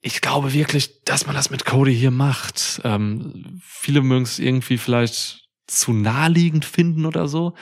Ich 0.00 0.20
glaube 0.20 0.52
wirklich, 0.54 1.02
dass 1.04 1.26
man 1.26 1.34
das 1.34 1.50
mit 1.50 1.64
Cody 1.64 1.94
hier 1.94 2.12
macht. 2.12 2.80
Ähm, 2.84 3.60
viele 3.62 4.00
mögen 4.00 4.24
es 4.24 4.38
irgendwie 4.38 4.78
vielleicht 4.78 5.48
zu 5.66 5.92
naheliegend 5.92 6.64
finden 6.64 7.04
oder 7.04 7.28
so. 7.28 7.54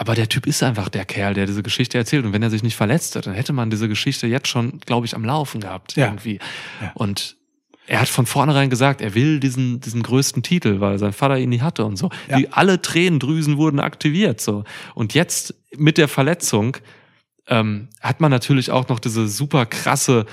Aber 0.00 0.14
der 0.14 0.30
Typ 0.30 0.46
ist 0.46 0.62
einfach 0.62 0.88
der 0.88 1.04
Kerl, 1.04 1.34
der 1.34 1.44
diese 1.44 1.62
Geschichte 1.62 1.98
erzählt. 1.98 2.24
Und 2.24 2.32
wenn 2.32 2.42
er 2.42 2.48
sich 2.48 2.62
nicht 2.62 2.74
verletzt 2.74 3.16
hat, 3.16 3.26
dann 3.26 3.34
hätte 3.34 3.52
man 3.52 3.68
diese 3.68 3.86
Geschichte 3.86 4.26
jetzt 4.26 4.48
schon, 4.48 4.80
glaube 4.86 5.04
ich, 5.04 5.14
am 5.14 5.26
Laufen 5.26 5.60
gehabt. 5.60 5.94
Ja. 5.94 6.06
Irgendwie. 6.06 6.38
Ja. 6.80 6.90
Und 6.94 7.36
er 7.86 8.00
hat 8.00 8.08
von 8.08 8.24
vornherein 8.24 8.70
gesagt, 8.70 9.02
er 9.02 9.14
will 9.14 9.40
diesen, 9.40 9.82
diesen 9.82 10.02
größten 10.02 10.42
Titel, 10.42 10.80
weil 10.80 10.98
sein 10.98 11.12
Vater 11.12 11.36
ihn 11.36 11.50
nie 11.50 11.60
hatte 11.60 11.84
und 11.84 11.98
so. 11.98 12.08
Ja. 12.30 12.38
Die, 12.38 12.50
alle 12.50 12.80
Tränendrüsen 12.80 13.58
wurden 13.58 13.78
aktiviert. 13.78 14.40
so. 14.40 14.64
Und 14.94 15.12
jetzt 15.12 15.54
mit 15.76 15.98
der 15.98 16.08
Verletzung 16.08 16.78
ähm, 17.46 17.88
hat 18.00 18.22
man 18.22 18.30
natürlich 18.30 18.70
auch 18.70 18.88
noch 18.88 19.00
diese 19.00 19.28
super 19.28 19.66
krasse 19.66 20.24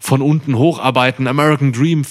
von 0.00 0.20
unten 0.20 0.58
hocharbeiten, 0.58 1.28
American 1.28 1.72
Dream 1.72 2.04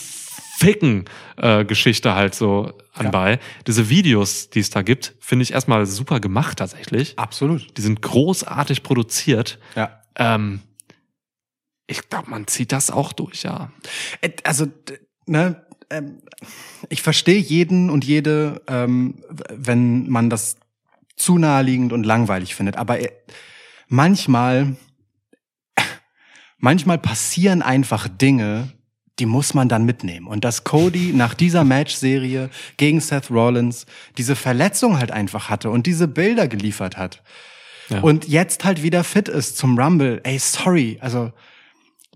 ficken 0.57 1.05
äh, 1.37 1.65
Geschichte 1.65 2.13
halt 2.13 2.35
so 2.35 2.73
anbei. 2.93 3.39
Diese 3.67 3.89
Videos, 3.89 4.49
die 4.49 4.59
es 4.59 4.69
da 4.69 4.81
gibt, 4.81 5.15
finde 5.19 5.43
ich 5.43 5.53
erstmal 5.53 5.85
super 5.85 6.19
gemacht 6.19 6.59
tatsächlich. 6.59 7.17
Absolut. 7.17 7.77
Die 7.77 7.81
sind 7.81 8.01
großartig 8.01 8.83
produziert. 8.83 9.59
Ja. 9.75 10.01
Ähm, 10.15 10.61
ich 11.87 12.09
glaube, 12.09 12.29
man 12.29 12.47
zieht 12.47 12.71
das 12.71 12.91
auch 12.91 13.13
durch, 13.13 13.43
ja. 13.43 13.71
Äh, 14.21 14.31
Also, 14.43 14.67
ne, 15.25 15.65
ähm, 15.89 16.21
ich 16.89 17.01
verstehe 17.01 17.39
jeden 17.39 17.89
und 17.89 18.03
jede, 18.05 18.61
ähm, 18.67 19.23
wenn 19.49 20.09
man 20.09 20.29
das 20.29 20.57
zu 21.15 21.37
naheliegend 21.37 21.93
und 21.93 22.05
langweilig 22.05 22.55
findet. 22.55 22.77
Aber 22.77 22.99
äh, 22.99 23.11
manchmal, 23.87 24.75
manchmal 26.57 26.97
passieren 26.97 27.61
einfach 27.61 28.07
Dinge, 28.07 28.73
die 29.21 29.27
muss 29.27 29.53
man 29.53 29.69
dann 29.69 29.85
mitnehmen. 29.85 30.25
Und 30.25 30.43
dass 30.43 30.63
Cody 30.63 31.13
nach 31.13 31.35
dieser 31.35 31.63
Match-Serie 31.63 32.49
gegen 32.77 32.99
Seth 32.99 33.29
Rollins 33.29 33.85
diese 34.17 34.35
Verletzung 34.35 34.97
halt 34.97 35.11
einfach 35.11 35.47
hatte 35.47 35.69
und 35.69 35.85
diese 35.85 36.07
Bilder 36.07 36.47
geliefert 36.47 36.97
hat. 36.97 37.21
Ja. 37.89 37.99
Und 37.99 38.27
jetzt 38.27 38.65
halt 38.65 38.81
wieder 38.81 39.03
fit 39.03 39.29
ist 39.29 39.57
zum 39.57 39.77
Rumble. 39.77 40.21
Ey, 40.23 40.39
sorry, 40.39 40.97
also 41.01 41.31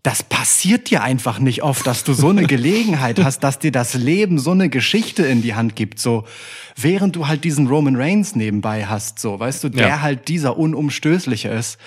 das 0.01 0.23
passiert 0.23 0.89
dir 0.89 1.03
einfach 1.03 1.37
nicht 1.39 1.61
oft, 1.61 1.85
dass 1.85 2.03
du 2.03 2.13
so 2.13 2.29
eine 2.29 2.43
Gelegenheit 2.47 3.23
hast, 3.23 3.39
dass 3.43 3.59
dir 3.59 3.71
das 3.71 3.93
Leben 3.93 4.39
so 4.39 4.51
eine 4.51 4.69
Geschichte 4.69 5.23
in 5.25 5.43
die 5.43 5.53
Hand 5.53 5.75
gibt, 5.75 5.99
so 5.99 6.25
während 6.75 7.15
du 7.15 7.27
halt 7.27 7.43
diesen 7.43 7.67
Roman 7.67 7.95
Reigns 7.95 8.35
nebenbei 8.35 8.85
hast, 8.87 9.19
so 9.19 9.39
weißt 9.39 9.63
du, 9.63 9.69
der 9.69 9.87
Ja. 9.87 10.01
halt 10.01 10.27
dieser 10.27 10.57
unumstößliche 10.57 11.49
ist. 11.49 11.77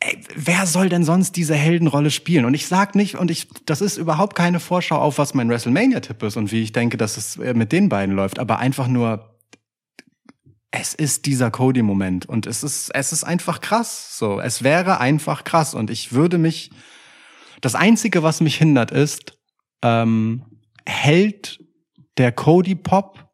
Ey, 0.00 0.20
wer 0.34 0.66
soll 0.66 0.88
denn 0.88 1.04
sonst 1.04 1.32
diese 1.32 1.54
Heldenrolle 1.54 2.10
spielen? 2.10 2.44
Und 2.44 2.54
ich 2.54 2.66
sag 2.68 2.94
nicht, 2.94 3.16
und 3.16 3.30
ich, 3.30 3.48
das 3.66 3.80
ist 3.80 3.96
überhaupt 3.96 4.36
keine 4.36 4.60
Vorschau 4.60 4.98
auf, 4.98 5.18
was 5.18 5.34
mein 5.34 5.48
WrestleMania-Tipp 5.48 6.22
ist 6.22 6.36
und 6.36 6.52
wie 6.52 6.62
ich 6.62 6.72
denke, 6.72 6.96
dass 6.96 7.16
es 7.16 7.36
äh, 7.36 7.54
mit 7.54 7.72
den 7.72 7.88
beiden 7.88 8.14
läuft, 8.14 8.38
aber 8.38 8.58
einfach 8.58 8.86
nur, 8.86 9.36
es 10.70 10.94
ist 10.94 11.26
dieser 11.26 11.50
Cody-Moment 11.50 12.26
und 12.26 12.46
es 12.46 12.62
ist, 12.62 12.90
es 12.94 13.12
ist 13.12 13.24
einfach 13.24 13.60
krass. 13.60 14.16
So, 14.18 14.40
es 14.40 14.62
wäre 14.62 15.00
einfach 15.00 15.44
krass 15.44 15.74
und 15.74 15.90
ich 15.90 16.12
würde 16.12 16.38
mich, 16.38 16.70
das 17.60 17.74
einzige, 17.74 18.22
was 18.22 18.40
mich 18.40 18.56
hindert, 18.56 18.90
ist, 18.90 19.36
ähm, 19.82 20.44
hält 20.86 21.58
der 22.18 22.32
Cody-Pop, 22.32 23.27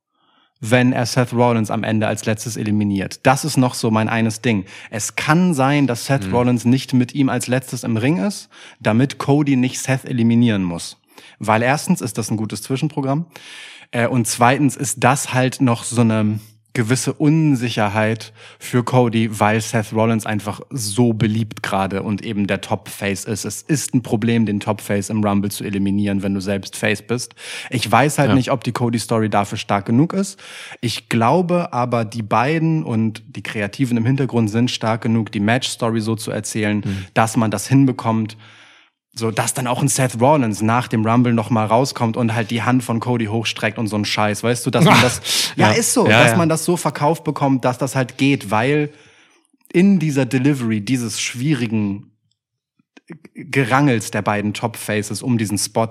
wenn 0.71 0.93
er 0.93 1.05
Seth 1.05 1.33
Rollins 1.33 1.71
am 1.71 1.85
Ende 1.85 2.07
als 2.07 2.25
letztes 2.25 2.57
eliminiert. 2.57 3.21
Das 3.25 3.45
ist 3.45 3.57
noch 3.57 3.75
so 3.75 3.91
mein 3.91 4.09
eines 4.09 4.41
Ding. 4.41 4.65
Es 4.91 5.15
kann 5.17 5.53
sein, 5.53 5.87
dass 5.87 6.07
Seth 6.07 6.33
Rollins 6.33 6.65
nicht 6.65 6.95
mit 6.95 7.15
ihm 7.15 7.29
als 7.29 7.49
letztes 7.49 7.85
im 7.85 7.97
Ring 7.97 8.19
ist, 8.19 8.49
damit 8.81 9.19
Cody 9.19 9.57
nicht 9.57 9.79
Seth 9.81 10.05
eliminieren 10.05 10.63
muss. 10.63 10.97
Weil 11.39 11.63
erstens 11.63 12.01
ist 12.01 12.17
das 12.17 12.31
ein 12.31 12.37
gutes 12.37 12.63
Zwischenprogramm 12.63 13.27
äh, 13.91 14.07
und 14.07 14.27
zweitens 14.27 14.77
ist 14.77 15.05
das 15.05 15.35
halt 15.35 15.61
noch 15.61 15.85
so 15.85 16.01
eine 16.01 16.41
gewisse 16.75 17.13
Unsicherheit 17.13 18.33
für 18.59 18.83
Cody, 18.83 19.41
weil 19.41 19.61
Seth 19.61 19.93
Rollins 19.93 20.27
einfach 20.27 20.61
so 20.71 21.13
beliebt 21.13 21.63
gerade 21.63 22.03
und 22.03 22.23
eben 22.23 22.49
der 22.49 22.61
Top-Face 22.61 23.25
ist. 23.27 23.45
Es 23.45 23.63
ist 23.63 23.95
ein 23.95 24.03
Problem, 24.03 24.45
den 24.45 24.59
Top-Face 24.59 25.09
im 25.09 25.25
Rumble 25.25 25.53
zu 25.53 25.63
eliminieren, 25.63 26.23
wenn 26.25 26.35
du 26.35 26.41
selbst 26.41 26.77
Face 26.77 27.01
bist. 27.01 27.35
Ich 27.71 27.91
weiß 27.91 28.19
halt 28.19 28.31
Ja. 28.31 28.35
nicht, 28.35 28.51
ob 28.51 28.65
die 28.65 28.73
Cody-Story 28.73 29.31
dafür 29.31 29.57
stark 29.57 29.87
genug 29.87 30.13
ist. 30.13 30.39
Ich 30.81 31.09
glaube 31.09 31.73
aber, 31.73 32.05
die 32.05 32.23
beiden 32.23 32.83
und 32.83 33.23
die 33.37 33.43
Kreativen 33.43 33.97
im 33.97 34.05
Hintergrund 34.05 34.51
sind 34.51 34.71
stark 34.71 35.03
genug, 35.03 35.31
die 35.31 35.41
Match-Story 35.41 36.01
so 36.01 36.17
zu 36.17 36.33
erzählen, 36.33 36.83
dass 37.15 37.37
man 37.37 37.53
das 37.53 37.69
hinbekommt, 37.69 38.37
So, 39.17 39.31
dass 39.31 39.55
dann 39.55 39.69
auch 39.69 39.81
ein 39.81 39.87
Seth 39.89 40.21
Rollins 40.21 40.61
nach 40.61 40.89
dem 40.89 41.07
Rumble 41.07 41.33
noch 41.35 41.49
mal 41.49 41.67
rauskommt 41.67 42.17
und 42.17 42.35
halt 42.35 42.51
die 42.51 42.63
Hand 42.63 42.83
von 42.83 42.99
Cody 42.99 43.27
hochstreckt 43.27 43.79
und 43.79 43.87
so 43.87 43.95
ein 43.97 44.05
Scheiß, 44.05 44.43
weißt 44.43 44.67
du, 44.67 44.71
dass 44.71 44.85
man 44.85 45.01
das, 45.01 45.53
ja, 45.57 45.71
Ja. 45.71 45.79
ist 45.79 45.93
so, 45.93 46.09
Ja, 46.09 46.23
dass 46.25 46.33
ja. 46.33 46.37
man 46.37 46.49
das 46.49 46.65
so 46.65 46.77
verkauft 46.77 47.23
bekommt, 47.23 47.65
dass 47.65 47.79
das 47.79 47.95
halt 47.95 48.19
geht, 48.19 48.51
weil 48.51 48.91
in 49.73 50.01
dieser 50.01 50.27
Delivery 50.27 50.81
dieses 50.81 51.21
schwierigen 51.21 52.11
Gerangels 53.35 54.11
der 54.11 54.23
beiden 54.23 54.55
Top-Faces 54.55 55.23
um 55.23 55.39
diesen 55.39 55.59
Spot 55.59 55.89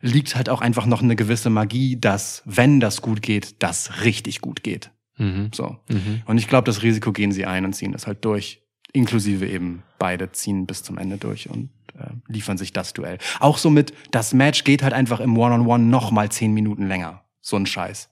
liegt 0.00 0.34
halt 0.36 0.48
auch 0.48 0.60
einfach 0.62 0.86
noch 0.86 1.02
eine 1.02 1.14
gewisse 1.16 1.50
Magie, 1.50 2.00
dass, 2.00 2.42
wenn 2.46 2.80
das 2.80 3.02
gut 3.02 3.20
geht, 3.20 3.62
das 3.62 4.02
richtig 4.04 4.40
gut 4.40 4.62
geht. 4.62 4.90
Mhm. 5.18 5.50
So. 5.54 5.76
Mhm. 5.88 6.22
Und 6.24 6.38
ich 6.38 6.48
glaube, 6.48 6.64
das 6.64 6.82
Risiko 6.82 7.12
gehen 7.12 7.32
sie 7.32 7.44
ein 7.44 7.64
und 7.66 7.74
ziehen 7.74 7.92
das 7.92 8.06
halt 8.06 8.24
durch. 8.24 8.62
Inklusive 8.92 9.46
eben 9.46 9.82
beide 9.98 10.32
ziehen 10.32 10.66
bis 10.66 10.82
zum 10.82 10.96
Ende 10.98 11.16
durch 11.18 11.50
und 11.50 11.68
äh, 12.00 12.32
liefern 12.32 12.58
sich 12.58 12.72
das 12.72 12.92
Duell. 12.92 13.18
Auch 13.38 13.58
so 13.58 13.70
mit, 13.70 13.92
das 14.10 14.32
Match 14.32 14.64
geht 14.64 14.82
halt 14.82 14.92
einfach 14.92 15.20
im 15.20 15.36
One-on-One 15.36 15.84
noch 15.84 16.10
mal 16.10 16.30
zehn 16.30 16.52
Minuten 16.52 16.86
länger. 16.88 17.22
So 17.40 17.56
ein 17.56 17.66
Scheiß. 17.66 18.08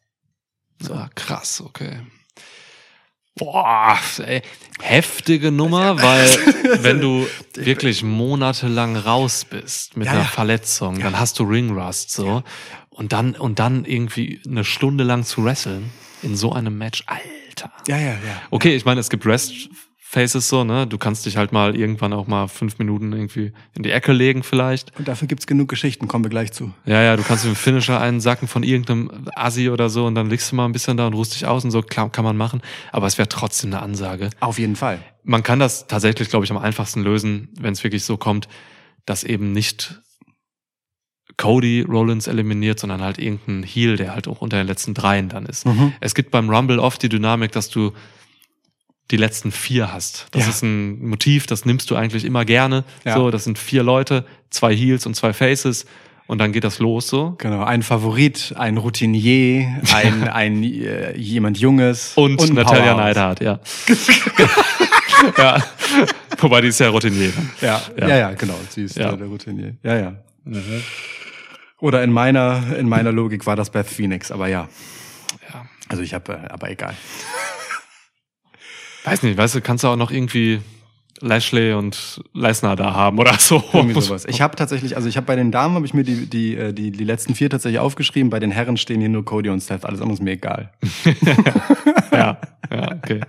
Ah, 0.90 1.08
krass, 1.14 1.60
okay. 1.64 2.00
Boah, 3.34 3.96
ey, 4.18 4.42
heftige 4.82 5.52
Nummer, 5.52 6.02
weil 6.02 6.28
wenn 6.82 7.00
du 7.00 7.26
wirklich 7.54 8.02
monatelang 8.02 8.96
raus 8.96 9.44
bist 9.48 9.96
mit 9.96 10.06
Ja, 10.06 10.12
einer 10.12 10.22
ja. 10.22 10.26
Verletzung, 10.26 10.98
dann 10.98 11.18
hast 11.18 11.38
du 11.38 11.44
Ringrust 11.44 12.10
so 12.10 12.42
und 12.90 13.12
dann 13.12 13.36
und 13.36 13.60
dann 13.60 13.84
irgendwie 13.84 14.40
eine 14.44 14.64
Stunde 14.64 15.04
lang 15.04 15.24
zu 15.24 15.44
wresteln 15.44 15.92
in 16.22 16.36
so 16.36 16.52
einem 16.52 16.76
Match, 16.78 17.04
Alter. 17.06 17.70
Ja, 17.86 17.96
ja, 17.96 18.12
ja. 18.14 18.42
Okay, 18.50 18.74
ich 18.74 18.84
meine, 18.84 18.98
es 18.98 19.08
gibt 19.08 19.24
Rest 19.24 19.68
Faces 20.10 20.48
so, 20.48 20.64
ne? 20.64 20.86
Du 20.86 20.96
kannst 20.96 21.26
dich 21.26 21.36
halt 21.36 21.52
mal 21.52 21.76
irgendwann 21.76 22.14
auch 22.14 22.26
mal 22.26 22.48
fünf 22.48 22.78
Minuten 22.78 23.12
irgendwie 23.12 23.52
in 23.76 23.82
die 23.82 23.90
Ecke 23.90 24.12
legen 24.12 24.42
vielleicht. 24.42 24.98
Und 24.98 25.06
dafür 25.06 25.28
gibt's 25.28 25.46
genug 25.46 25.68
Geschichten, 25.68 26.08
kommen 26.08 26.24
wir 26.24 26.30
gleich 26.30 26.50
zu. 26.50 26.72
Ja, 26.86 27.02
ja, 27.02 27.14
du 27.14 27.22
kannst 27.22 27.44
den 27.44 27.54
Finisher 27.54 28.00
einsacken 28.00 28.48
von 28.48 28.62
irgendeinem 28.62 29.26
Assi 29.34 29.68
oder 29.68 29.90
so 29.90 30.06
und 30.06 30.14
dann 30.14 30.30
liegst 30.30 30.50
du 30.50 30.56
mal 30.56 30.64
ein 30.64 30.72
bisschen 30.72 30.96
da 30.96 31.06
und 31.06 31.12
ruhst 31.12 31.34
dich 31.34 31.44
aus 31.44 31.62
und 31.62 31.72
so, 31.72 31.82
klar, 31.82 32.10
kann 32.10 32.24
man 32.24 32.38
machen. 32.38 32.62
Aber 32.90 33.06
es 33.06 33.18
wäre 33.18 33.28
trotzdem 33.28 33.70
eine 33.70 33.82
Ansage. 33.82 34.30
Auf 34.40 34.58
jeden 34.58 34.76
Fall. 34.76 34.98
Man 35.24 35.42
kann 35.42 35.58
das 35.58 35.88
tatsächlich, 35.88 36.30
glaube 36.30 36.46
ich, 36.46 36.50
am 36.50 36.56
einfachsten 36.56 37.02
lösen, 37.02 37.50
wenn 37.60 37.74
es 37.74 37.84
wirklich 37.84 38.04
so 38.04 38.16
kommt, 38.16 38.48
dass 39.04 39.24
eben 39.24 39.52
nicht 39.52 40.00
Cody 41.36 41.82
Rollins 41.82 42.28
eliminiert, 42.28 42.80
sondern 42.80 43.02
halt 43.02 43.18
irgendein 43.18 43.62
Heel, 43.62 43.98
der 43.98 44.14
halt 44.14 44.26
auch 44.26 44.40
unter 44.40 44.56
den 44.56 44.68
letzten 44.68 44.94
dreien 44.94 45.28
dann 45.28 45.44
ist. 45.44 45.66
Mhm. 45.66 45.92
Es 46.00 46.14
gibt 46.14 46.30
beim 46.30 46.48
Rumble 46.48 46.78
oft 46.78 47.02
die 47.02 47.10
Dynamik, 47.10 47.52
dass 47.52 47.68
du 47.68 47.92
die 49.10 49.16
letzten 49.16 49.52
vier 49.52 49.92
hast. 49.92 50.26
Das 50.32 50.44
Ja. 50.44 50.50
ist 50.50 50.62
ein 50.62 51.06
Motiv, 51.08 51.46
das 51.46 51.64
nimmst 51.64 51.90
du 51.90 51.96
eigentlich 51.96 52.24
immer 52.24 52.44
gerne. 52.44 52.84
Ja. 53.04 53.14
So, 53.14 53.30
das 53.30 53.44
sind 53.44 53.58
vier 53.58 53.82
Leute, 53.82 54.24
zwei 54.50 54.74
Heels 54.74 55.06
und 55.06 55.14
zwei 55.14 55.32
Faces 55.32 55.86
und 56.26 56.38
dann 56.38 56.52
geht 56.52 56.64
das 56.64 56.78
los 56.78 57.06
so. 57.08 57.34
Genau, 57.38 57.64
ein 57.64 57.82
Favorit, 57.82 58.54
ein 58.58 58.76
Routinier, 58.76 59.80
ein, 59.94 60.28
ein 60.28 60.62
äh, 60.62 61.16
jemand 61.16 61.58
Junges 61.58 62.12
Und, 62.16 62.40
ein 62.42 62.52
Natalia. 62.54 62.94
Neidhardt, 62.94 63.40
ja. 63.40 63.60
ja. 65.38 65.62
Wobei 66.38 66.60
die 66.60 66.68
ist 66.68 66.78
ja 66.80 66.88
Routinier. 66.90 67.32
Ja, 67.60 67.80
Ja. 67.98 68.08
ja, 68.08 68.16
ja, 68.16 68.30
genau. 68.34 68.58
Sie 68.68 68.82
ist 68.84 68.96
Ja. 68.96 69.12
der 69.16 69.26
Routinier. 69.26 69.74
Ja, 69.82 69.96
ja. 69.96 70.12
Oder 71.80 72.02
in 72.02 72.12
meiner, 72.12 72.76
in 72.76 72.88
meiner 72.88 73.12
Logik 73.12 73.46
war 73.46 73.56
das 73.56 73.70
Beth 73.70 73.86
Phoenix, 73.88 74.30
aber 74.30 74.48
ja. 74.48 74.68
Ja. 75.52 75.66
Also 75.88 76.02
ich 76.02 76.12
habe, 76.14 76.32
äh, 76.34 76.48
aber 76.50 76.70
egal. 76.70 76.94
Weiß 79.04 79.22
nicht, 79.22 79.36
weißt 79.36 79.54
du, 79.56 79.60
kannst 79.60 79.84
du 79.84 79.88
auch 79.88 79.96
noch 79.96 80.10
irgendwie 80.10 80.60
Lashley 81.20 81.72
und 81.72 82.20
Lesnar 82.32 82.76
da 82.76 82.94
haben 82.94 83.18
oder 83.18 83.34
so. 83.38 83.62
Irgendwie 83.72 84.00
sowas. 84.00 84.24
Ich 84.26 84.40
habe 84.40 84.56
tatsächlich, 84.56 84.96
also 84.96 85.08
ich 85.08 85.16
habe 85.16 85.26
bei 85.26 85.36
den 85.36 85.50
Damen 85.50 85.74
habe 85.74 85.86
ich 85.86 85.94
mir 85.94 86.04
die, 86.04 86.26
die, 86.26 86.54
äh, 86.56 86.72
die, 86.72 86.90
die 86.90 87.04
letzten 87.04 87.34
vier 87.34 87.50
tatsächlich 87.50 87.80
aufgeschrieben. 87.80 88.30
Bei 88.30 88.38
den 88.38 88.50
Herren 88.50 88.76
stehen 88.76 89.00
hier 89.00 89.08
nur 89.08 89.24
Cody 89.24 89.48
und 89.48 89.60
Seth. 89.60 89.84
Alles 89.84 90.00
andere 90.00 90.14
ist 90.14 90.22
mir 90.22 90.32
egal. 90.32 90.72
ja, 92.12 92.38
ja, 92.70 92.92
okay. 92.92 93.20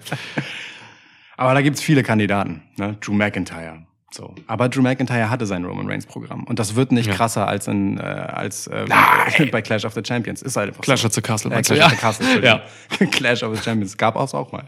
Aber 1.37 1.53
da 1.53 1.61
gibt's 1.61 1.81
viele 1.81 2.03
Kandidaten. 2.03 2.61
Ne? 2.77 2.97
Drew 3.01 3.13
McIntyre. 3.13 3.83
So. 4.11 4.33
Aber 4.47 4.69
Drew 4.69 4.81
McIntyre 4.81 5.29
hatte 5.29 5.45
sein 5.45 5.63
Roman 5.63 5.87
Reigns 5.87 6.05
Programm. 6.05 6.43
Und 6.43 6.59
das 6.59 6.75
wird 6.75 6.91
nicht 6.91 7.07
Ja. 7.07 7.13
krasser 7.13 7.47
als 7.47 7.67
in, 7.67 7.97
äh, 7.97 8.01
als 8.01 8.67
äh, 8.67 8.85
bei 9.51 9.61
Clash 9.61 9.85
of 9.85 9.93
the 9.93 10.01
Champions. 10.05 10.41
Ist 10.41 10.57
halt 10.57 10.69
einfach 10.69 10.81
Clash 10.81 11.01
so. 11.01 11.07
of 11.07 11.13
the 11.13 11.21
Castle. 11.21 11.51
Äh? 11.51 11.61
Clash 11.61 11.79
of 11.79 11.89
the 11.91 11.95
Castle, 11.97 12.43
ja. 12.43 12.61
Clash 13.11 13.43
of 13.43 13.55
the 13.55 13.63
Champions. 13.63 13.97
Gab 13.97 14.15
auch 14.15 14.33
auch 14.33 14.51
mal. 14.51 14.63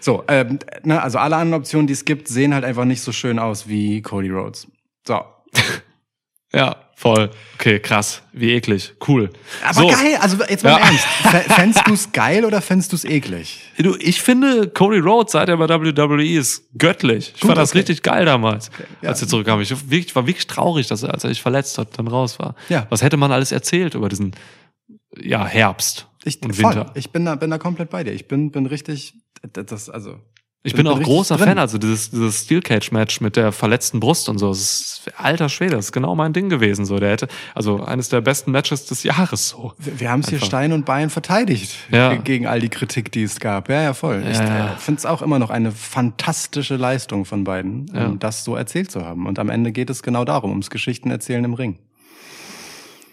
So, 0.00 0.24
ähm, 0.28 0.58
na, 0.84 1.00
also 1.00 1.18
alle 1.18 1.36
anderen 1.36 1.60
Optionen, 1.60 1.86
die 1.86 1.92
es 1.92 2.04
gibt, 2.04 2.28
sehen 2.28 2.54
halt 2.54 2.64
einfach 2.64 2.84
nicht 2.84 3.00
so 3.02 3.12
schön 3.12 3.38
aus 3.38 3.68
wie 3.68 4.02
Cody 4.02 4.30
Rhodes. 4.30 4.66
So. 5.06 5.20
ja, 6.52 6.76
voll. 6.94 7.30
Okay, 7.56 7.80
krass. 7.80 8.22
Wie 8.32 8.52
eklig. 8.52 8.94
Cool. 9.06 9.30
Aber 9.64 9.74
so, 9.74 9.86
geil, 9.88 10.16
also 10.20 10.36
jetzt 10.48 10.64
mal 10.64 10.70
Ja. 10.70 10.78
Ernst. 10.78 11.06
F- 11.24 11.54
Fändest 11.54 11.82
du's 11.86 12.12
geil 12.12 12.44
oder 12.44 12.60
fändest 12.62 12.92
du's 12.92 13.04
eklig? 13.04 13.60
Du, 13.78 13.96
ich 13.98 14.20
finde, 14.22 14.68
Cody 14.68 14.98
Rhodes, 14.98 15.32
seit 15.32 15.48
er 15.48 15.56
bei 15.56 15.68
WWE 15.68 16.24
ist, 16.38 16.64
göttlich. 16.78 17.32
Ich 17.34 17.40
Gut, 17.40 17.48
fand 17.48 17.58
das 17.58 17.70
okay. 17.70 17.78
richtig 17.78 18.02
geil 18.02 18.24
damals, 18.24 18.70
ja. 19.02 19.08
als 19.10 19.22
er 19.22 19.28
zurückkam. 19.28 19.60
Ich 19.60 19.70
wirklich, 19.90 20.14
war 20.14 20.26
wirklich 20.26 20.46
traurig, 20.46 20.86
dass 20.88 21.02
er, 21.02 21.12
als 21.14 21.24
er 21.24 21.30
sich 21.30 21.42
verletzt 21.42 21.78
hat, 21.78 21.98
dann 21.98 22.08
raus 22.08 22.38
war. 22.38 22.54
Ja. 22.68 22.86
Was 22.90 23.02
hätte 23.02 23.16
man 23.16 23.32
alles 23.32 23.52
erzählt 23.52 23.94
über 23.94 24.08
diesen 24.08 24.34
ja, 25.18 25.46
Herbst 25.46 26.06
Ich, 26.24 26.42
und 26.42 26.54
voll. 26.54 26.74
Winter? 26.74 26.92
Ich 26.94 27.10
bin 27.10 27.24
da, 27.24 27.34
bin 27.34 27.50
da 27.50 27.58
komplett 27.58 27.90
bei 27.90 28.04
dir. 28.04 28.12
Ich 28.12 28.28
bin, 28.28 28.50
bin 28.50 28.66
richtig, 28.66 29.14
das, 29.52 29.88
also. 29.90 30.18
Ich 30.62 30.72
bin- 30.74 30.82
bin, 30.84 30.92
auch 30.92 31.00
großer 31.00 31.36
drin. 31.36 31.46
Fan, 31.50 31.58
also 31.60 31.78
dieses, 31.78 32.10
dieses 32.10 32.42
Steel 32.42 32.60
Cage 32.60 32.90
Match 32.90 33.20
mit 33.20 33.36
der 33.36 33.52
verletzten 33.52 34.00
Brust 34.00 34.28
und 34.28 34.38
so. 34.38 34.48
Das 34.48 34.58
ist, 34.58 35.02
alter 35.16 35.48
Schwede, 35.48 35.76
das 35.76 35.84
ist 35.86 35.92
genau 35.92 36.16
mein 36.16 36.32
Ding 36.32 36.48
gewesen. 36.48 36.84
So, 36.86 36.98
der 36.98 37.10
hätte, 37.12 37.28
also 37.54 37.84
eines 37.84 38.08
der 38.08 38.20
besten 38.20 38.50
Matches 38.50 38.84
des 38.84 39.04
Jahres 39.04 39.50
so. 39.50 39.74
Wir, 39.78 40.00
wir 40.00 40.10
haben 40.10 40.20
es 40.20 40.28
hier. 40.28 40.40
Stein 40.40 40.72
und 40.72 40.84
Bein 40.84 41.08
verteidigt 41.08 41.76
Ja. 41.92 42.14
ge- 42.14 42.22
gegen 42.24 42.48
all 42.48 42.58
die 42.58 42.68
Kritik, 42.68 43.12
die 43.12 43.22
es 43.22 43.38
gab. 43.38 43.68
Ja, 43.68 43.80
ja, 43.80 43.94
voll. 43.94 44.24
Ich 44.28 44.38
Ja. 44.38 44.72
äh, 44.72 44.76
finde 44.76 44.98
es 44.98 45.06
auch 45.06 45.22
immer 45.22 45.38
noch 45.38 45.50
eine 45.50 45.70
fantastische 45.70 46.74
Leistung 46.74 47.26
von 47.26 47.44
beiden, 47.44 47.88
um 47.90 47.94
Ja. 47.96 48.08
das 48.18 48.42
so 48.42 48.56
erzählt 48.56 48.90
zu 48.90 49.04
haben. 49.04 49.26
Und 49.28 49.38
am 49.38 49.50
Ende 49.50 49.70
geht 49.70 49.88
es 49.88 50.02
genau 50.02 50.24
darum, 50.24 50.50
ums 50.50 50.70
Geschichten 50.70 51.12
erzählen 51.12 51.44
im 51.44 51.54
Ring. 51.54 51.78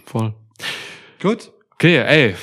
Voll. 0.06 0.34
Gut. 1.22 1.52
Okay, 1.76 1.98
ey, 1.98 2.36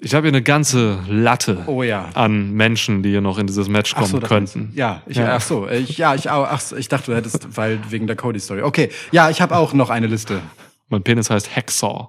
ich 0.00 0.14
habe 0.14 0.26
hier 0.26 0.32
eine 0.34 0.42
ganze 0.42 1.00
Latte 1.08 1.64
Oh 1.66 1.82
ja. 1.82 2.08
an 2.14 2.52
Menschen, 2.52 3.02
die 3.02 3.10
hier 3.10 3.20
noch 3.20 3.38
in 3.38 3.46
dieses 3.46 3.68
Match 3.68 3.94
kommen 3.94 4.20
das 4.20 4.28
könnten. 4.28 4.72
Ja, 4.74 5.02
ich, 5.06 5.16
Ja. 5.18 5.36
ach 5.36 5.40
so, 5.40 5.68
ich, 5.68 5.98
ja, 5.98 6.14
ich 6.14 6.30
auch, 6.30 6.46
ach 6.48 6.60
so, 6.60 6.76
ich 6.76 6.88
dachte, 6.88 7.10
du 7.10 7.16
hättest, 7.16 7.56
weil 7.56 7.80
wegen 7.90 8.06
der 8.06 8.16
Cody-Story. 8.16 8.62
Okay, 8.62 8.90
ja, 9.12 9.30
ich 9.30 9.40
habe 9.40 9.56
auch 9.56 9.72
noch 9.72 9.90
eine 9.90 10.06
Liste. 10.06 10.40
Mein 10.88 11.02
Penis 11.02 11.30
heißt 11.30 11.54
Hacksaw. 11.54 12.08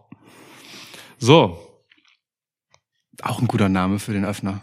So. 1.19 1.59
Auch 3.21 3.39
ein 3.39 3.47
guter 3.47 3.69
Name 3.69 3.99
für 3.99 4.13
den 4.13 4.25
Öffner. 4.25 4.61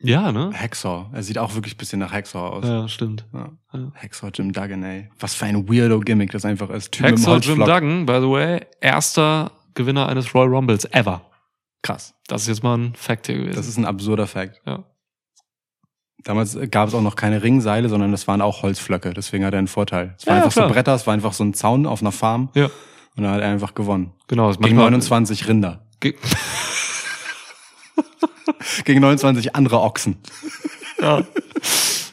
Ja, 0.00 0.32
ne? 0.32 0.50
Hacksaw. 0.52 1.06
Er 1.14 1.22
sieht 1.22 1.38
auch 1.38 1.54
wirklich 1.54 1.74
ein 1.74 1.78
bisschen 1.78 2.00
nach 2.00 2.12
Hacksaw 2.12 2.50
aus. 2.56 2.66
Ja, 2.66 2.88
stimmt. 2.88 3.24
Ja. 3.32 3.48
Ja. 3.72 3.92
Hacksaw 3.94 4.28
Jim 4.34 4.52
Duggan, 4.52 4.82
ey. 4.82 5.08
Was 5.18 5.34
für 5.34 5.46
ein 5.46 5.66
weirdo 5.66 6.00
Gimmick 6.00 6.30
das 6.32 6.44
einfach 6.44 6.68
ist. 6.68 6.92
Typ 6.92 7.06
Hacksaw 7.06 7.38
Jim. 7.38 7.60
Duggan, 7.60 8.04
by 8.04 8.14
the 8.20 8.28
way, 8.28 8.60
erster 8.82 9.52
Gewinner 9.72 10.08
eines 10.08 10.34
Royal 10.34 10.48
Rumbles 10.48 10.84
ever. 10.92 11.22
Krass. 11.84 12.14
Das 12.26 12.42
ist 12.42 12.48
jetzt 12.48 12.62
mal 12.64 12.76
ein 12.78 12.94
Fact 12.96 13.26
hier 13.26 13.36
gewesen. 13.36 13.54
Das 13.54 13.68
ist 13.68 13.76
ein 13.76 13.84
absurder 13.84 14.26
Fact. 14.26 14.60
ja. 14.66 14.82
Damals 16.26 16.56
gab 16.70 16.88
es 16.88 16.94
auch 16.94 17.02
noch 17.02 17.16
keine 17.16 17.42
Ringseile, 17.42 17.90
sondern 17.90 18.10
das 18.10 18.26
waren 18.26 18.40
auch 18.40 18.62
Holzflöcke. 18.62 19.12
Deswegen 19.12 19.44
hat 19.44 19.52
er 19.52 19.58
einen 19.58 19.68
Vorteil. 19.68 20.14
Es 20.18 20.26
war 20.26 20.36
Ja, 20.36 20.42
einfach 20.42 20.54
klar. 20.54 20.68
so 20.68 20.72
Bretter, 20.74 20.94
es 20.94 21.06
war 21.06 21.12
einfach 21.12 21.34
so 21.34 21.44
ein 21.44 21.52
Zaun 21.52 21.84
auf 21.86 22.00
einer 22.00 22.12
Farm. 22.12 22.48
ja. 22.54 22.70
Und 23.16 23.22
dann 23.22 23.30
hat 23.32 23.42
er 23.42 23.48
einfach 23.50 23.74
gewonnen. 23.74 24.12
Genau. 24.26 24.48
das 24.48 24.56
Gegen 24.56 24.70
manchmal- 24.74 24.86
29 24.90 25.46
Rinder. 25.46 25.86
Ge- 26.00 26.16
Gegen 28.84 29.00
29 29.00 29.54
andere 29.54 29.80
Ochsen. 29.80 30.16
Ja. 31.00 31.22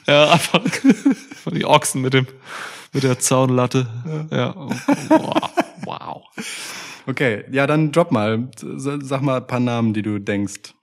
ja, 0.07 0.31
einfach 0.31 0.61
die 1.51 1.65
Ochsen 1.65 2.01
mit 2.01 2.13
dem, 2.13 2.27
mit 2.93 3.03
der 3.03 3.19
Zaunlatte. 3.19 3.87
Ja. 4.31 4.55
Wow. 4.55 5.49
wow. 5.85 6.23
Okay, 7.07 7.45
ja, 7.51 7.67
dann 7.67 7.91
drop 7.91 8.11
mal. 8.11 8.49
Sag 8.57 9.21
mal 9.21 9.37
ein 9.37 9.47
paar 9.47 9.59
Namen, 9.59 9.93
die 9.93 10.01
du 10.01 10.19
denkst. 10.19 10.73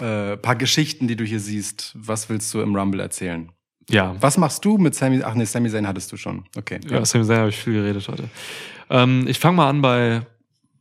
Äh, 0.00 0.36
paar 0.36 0.56
Geschichten, 0.56 1.08
die 1.08 1.16
du 1.16 1.24
hier 1.24 1.40
siehst. 1.40 1.94
Was 1.94 2.28
willst 2.28 2.52
du 2.54 2.60
im 2.60 2.74
Rumble 2.74 3.00
erzählen? 3.00 3.52
Ja. 3.90 4.16
Was 4.20 4.38
machst 4.38 4.64
du 4.64 4.78
mit 4.78 4.94
Sammy? 4.94 5.22
Ach 5.22 5.34
nee, 5.34 5.44
Sammy 5.44 5.68
Zayn 5.68 5.86
hattest 5.86 6.12
du 6.12 6.16
schon. 6.16 6.44
Okay. 6.56 6.80
Ja, 6.88 7.04
Sami 7.04 7.24
Zayn 7.24 7.38
habe 7.38 7.48
ich 7.50 7.56
viel 7.56 7.74
geredet 7.74 8.06
heute. 8.08 8.28
Ähm, 8.88 9.26
ich 9.28 9.38
fange 9.38 9.56
mal 9.56 9.68
an 9.68 9.82
bei, 9.82 10.22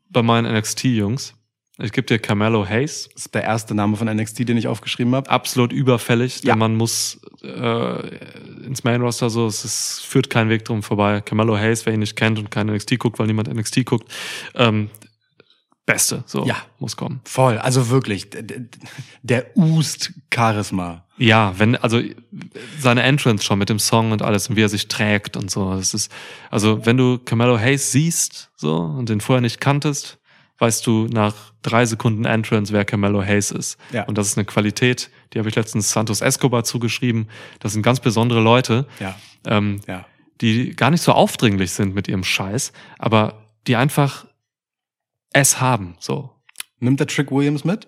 bei 0.10 0.22
meinen 0.22 0.54
NXT-Jungs. 0.56 1.34
Ich 1.82 1.92
gebe 1.94 2.06
dir 2.06 2.20
Carmelo 2.20 2.68
Hayes. 2.68 3.10
Das 3.14 3.26
ist 3.28 3.34
der 3.36 3.44
erste 3.44 3.74
Name 3.74 3.96
von 3.96 4.08
NXT, 4.14 4.40
den 4.50 4.58
ich 4.58 4.68
aufgeschrieben 4.68 5.16
habe. 5.16 5.30
Absolut 5.30 5.72
überfällig, 5.72 6.44
Ja. 6.44 6.56
man 6.56 6.76
muss 6.76 7.20
äh, 7.42 8.18
ins 8.66 8.84
Main 8.84 9.02
Roster 9.02 9.30
so, 9.30 9.48
es 9.48 9.64
ist, 9.64 10.02
führt 10.06 10.30
kein 10.30 10.50
Weg 10.50 10.66
drum 10.66 10.84
vorbei. 10.84 11.22
Carmelo 11.22 11.58
Hayes, 11.58 11.86
wer 11.86 11.94
ihn 11.94 12.00
nicht 12.02 12.16
kennt 12.18 12.38
und 12.38 12.52
kein 12.52 12.68
NXT 12.68 13.00
guckt, 13.00 13.18
weil 13.20 13.28
niemand 13.28 13.48
NXT 13.54 13.86
guckt, 13.86 14.12
ähm, 14.56 14.90
Beste, 15.86 16.24
so 16.28 16.46
Ja. 16.46 16.58
muss 16.78 16.96
kommen. 16.98 17.20
Voll, 17.24 17.58
also 17.58 17.90
wirklich, 17.90 18.30
d- 18.30 18.44
d- 18.44 18.68
der 19.24 19.58
Ust 19.58 20.12
Charisma. 20.32 21.06
Ja, 21.18 21.56
wenn, 21.58 21.76
also 21.78 22.00
seine 22.80 23.02
Entrance 23.02 23.44
schon 23.44 23.58
mit 23.58 23.70
dem 23.70 23.80
Song 23.80 24.12
und 24.12 24.22
alles 24.22 24.50
und 24.50 24.56
wie 24.56 24.62
er 24.62 24.70
sich 24.70 24.88
trägt 24.88 25.36
und 25.36 25.50
so. 25.50 25.74
Das 25.74 25.96
ist, 25.96 26.12
also 26.52 26.86
wenn 26.86 26.96
du 26.98 27.18
Camelo 27.18 27.58
Hayes 27.58 27.92
siehst, 27.92 28.52
so, 28.56 28.76
und 28.78 29.10
den 29.10 29.20
vorher 29.20 29.42
nicht 29.42 29.60
kanntest, 29.60 30.19
weißt 30.60 30.86
du 30.86 31.08
nach 31.08 31.34
drei 31.62 31.86
Sekunden 31.86 32.26
Entrance, 32.26 32.72
wer 32.74 32.86
Camelo 32.86 33.24
Hayes 33.24 33.52
ist. 33.52 33.78
Ja. 33.92 34.04
Und 34.06 34.18
das 34.18 34.28
ist 34.28 34.38
eine 34.38 34.46
Qualität, 34.46 35.10
die 35.34 35.40
habe 35.40 35.50
ich 35.50 35.56
letztens 35.56 35.92
Santos 35.92 36.22
Escobar 36.22 36.64
zugeschrieben. 36.64 37.30
Das 37.60 37.74
sind 37.74 37.82
ganz 37.82 38.00
besondere 38.00 38.42
Leute, 38.42 38.86
Ja, 39.00 39.16
ähm, 39.46 39.82
ja. 39.88 40.06
die 40.42 40.76
gar 40.76 40.92
nicht 40.92 41.02
so 41.02 41.12
aufdringlich 41.14 41.72
sind 41.72 41.96
mit 41.96 42.08
ihrem 42.08 42.24
Scheiß, 42.24 42.72
aber 42.98 43.48
die 43.68 43.76
einfach 43.76 44.26
es 45.34 45.60
haben, 45.62 45.96
so. 46.00 46.32
Nimmt 46.80 47.00
der 47.00 47.08
Trick 47.08 47.32
Williams 47.32 47.64
mit? 47.66 47.88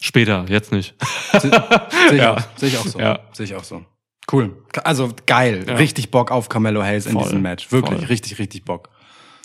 Später, 0.00 0.44
jetzt 0.48 0.72
nicht. 0.72 0.94
Se- 1.32 1.40
Sehe 1.40 1.50
ich, 2.12 2.12
Ja. 2.18 2.34
auch- 2.36 2.42
sehe 2.58 2.68
ich 2.68 2.78
auch 2.78 2.86
so. 2.86 2.98
Ja. 2.98 3.20
Sehe 3.32 3.44
ich 3.46 3.54
auch 3.54 3.64
so. 3.64 3.84
Cool. 4.30 4.62
Also 4.84 5.12
geil. 5.26 5.64
Ja. 5.66 5.74
Richtig 5.76 6.10
Bock 6.10 6.30
auf 6.30 6.48
Carmelo 6.48 6.82
Hayes 6.82 7.06
in 7.06 7.12
Voll. 7.12 7.22
diesem 7.22 7.42
Match. 7.42 7.70
Wirklich, 7.72 7.98
Voll. 8.00 8.08
richtig, 8.08 8.38
richtig 8.38 8.64
Bock. 8.64 8.90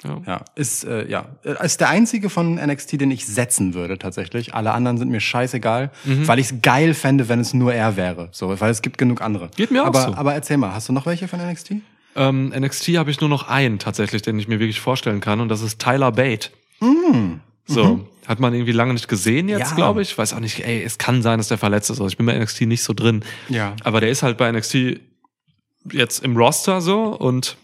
Ja. 0.04 0.22
Ja, 0.26 0.46
ist 0.56 0.84
äh, 0.84 1.08
ja 1.10 1.26
ist 1.64 1.80
der 1.80 1.90
einzige 1.90 2.30
von 2.30 2.56
NXT, 2.56 3.00
den 3.02 3.12
ich 3.12 3.26
setzen 3.28 3.74
würde 3.76 3.98
tatsächlich. 4.00 4.54
Alle 4.56 4.72
anderen 4.72 4.98
sind 4.98 5.10
mir 5.12 5.20
scheißegal, 5.20 5.92
Mhm. 6.06 6.28
weil 6.28 6.40
ich 6.40 6.48
es 6.52 6.62
geil 6.62 6.94
fände, 6.94 7.30
wenn 7.30 7.40
es 7.40 7.54
nur 7.54 7.74
er 7.74 7.96
wäre. 7.98 8.30
So, 8.32 8.60
weil 8.60 8.72
es 8.72 8.82
gibt 8.82 8.98
genug 8.98 9.22
andere. 9.22 9.50
Geht 9.56 9.70
mir 9.72 9.84
auch 9.84 9.88
aber, 9.88 10.02
so. 10.02 10.14
Aber 10.16 10.34
erzähl 10.34 10.58
mal, 10.58 10.74
hast 10.74 10.90
du 10.90 10.94
noch 10.94 11.06
welche 11.06 11.28
von 11.28 11.40
NXT? 11.40 11.74
Ähm, 12.16 12.50
NXT 12.58 12.98
habe 12.98 13.12
ich 13.12 13.22
nur 13.22 13.30
noch 13.30 13.48
einen 13.48 13.80
tatsächlich, 13.80 14.22
den 14.22 14.38
ich 14.40 14.48
mir 14.48 14.60
wirklich 14.60 14.82
vorstellen 14.82 15.22
kann, 15.22 15.40
und 15.40 15.50
das 15.50 15.62
ist 15.62 15.80
Tyler 15.80 16.12
Bate. 16.12 16.50
So, 17.68 18.06
hat 18.28 18.40
man 18.40 18.54
irgendwie 18.54 18.72
lange 18.74 18.94
nicht 18.94 19.08
gesehen 19.08 19.48
jetzt, 19.48 19.60
Mhm. 19.60 19.70
Ja. 19.70 19.76
glaube 19.76 20.02
ich. 20.02 20.18
Weiß 20.18 20.34
auch 20.34 20.40
nicht, 20.40 20.66
ey, 20.66 20.84
es 20.84 20.98
kann 20.98 21.22
sein, 21.22 21.38
dass 21.38 21.48
der 21.48 21.58
verletzt 21.58 21.90
ist. 21.90 21.98
Also 22.02 22.08
ich 22.08 22.18
bin 22.18 22.26
bei 22.26 22.38
NXT 22.38 22.62
nicht 22.62 22.84
so 22.84 22.94
drin. 22.94 23.24
Ja. 23.50 23.76
Aber 23.84 24.02
der 24.02 24.10
ist 24.10 24.24
halt 24.24 24.38
bei 24.38 24.52
NXT 24.52 25.00
jetzt 25.92 26.24
im 26.24 26.36
Roster 26.36 26.82
so 26.82 27.04
und 27.16 27.56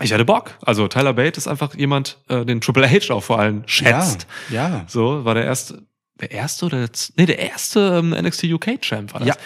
ich 0.00 0.12
hatte 0.12 0.24
Bock. 0.24 0.52
Also 0.62 0.88
Tyler 0.88 1.12
Bate 1.12 1.38
ist 1.38 1.46
einfach 1.46 1.74
jemand, 1.74 2.18
äh, 2.28 2.44
den 2.44 2.60
Triple 2.60 2.88
H 2.88 3.12
auch 3.14 3.22
vor 3.22 3.38
allem 3.38 3.62
schätzt. 3.66 4.26
Ja. 4.50 4.68
ja. 4.68 4.84
So, 4.88 5.24
war 5.24 5.34
der 5.34 5.44
erste, 5.44 5.82
der 6.20 6.30
erste 6.30 6.66
oder 6.66 6.80
jetzt, 6.80 7.16
nee, 7.16 7.26
der 7.26 7.38
erste 7.38 7.98
ähm, 7.98 8.10
NXT 8.10 8.44
UK 8.44 8.80
Champ 8.80 9.12
war 9.12 9.20
das. 9.20 9.28
Ja. 9.28 9.36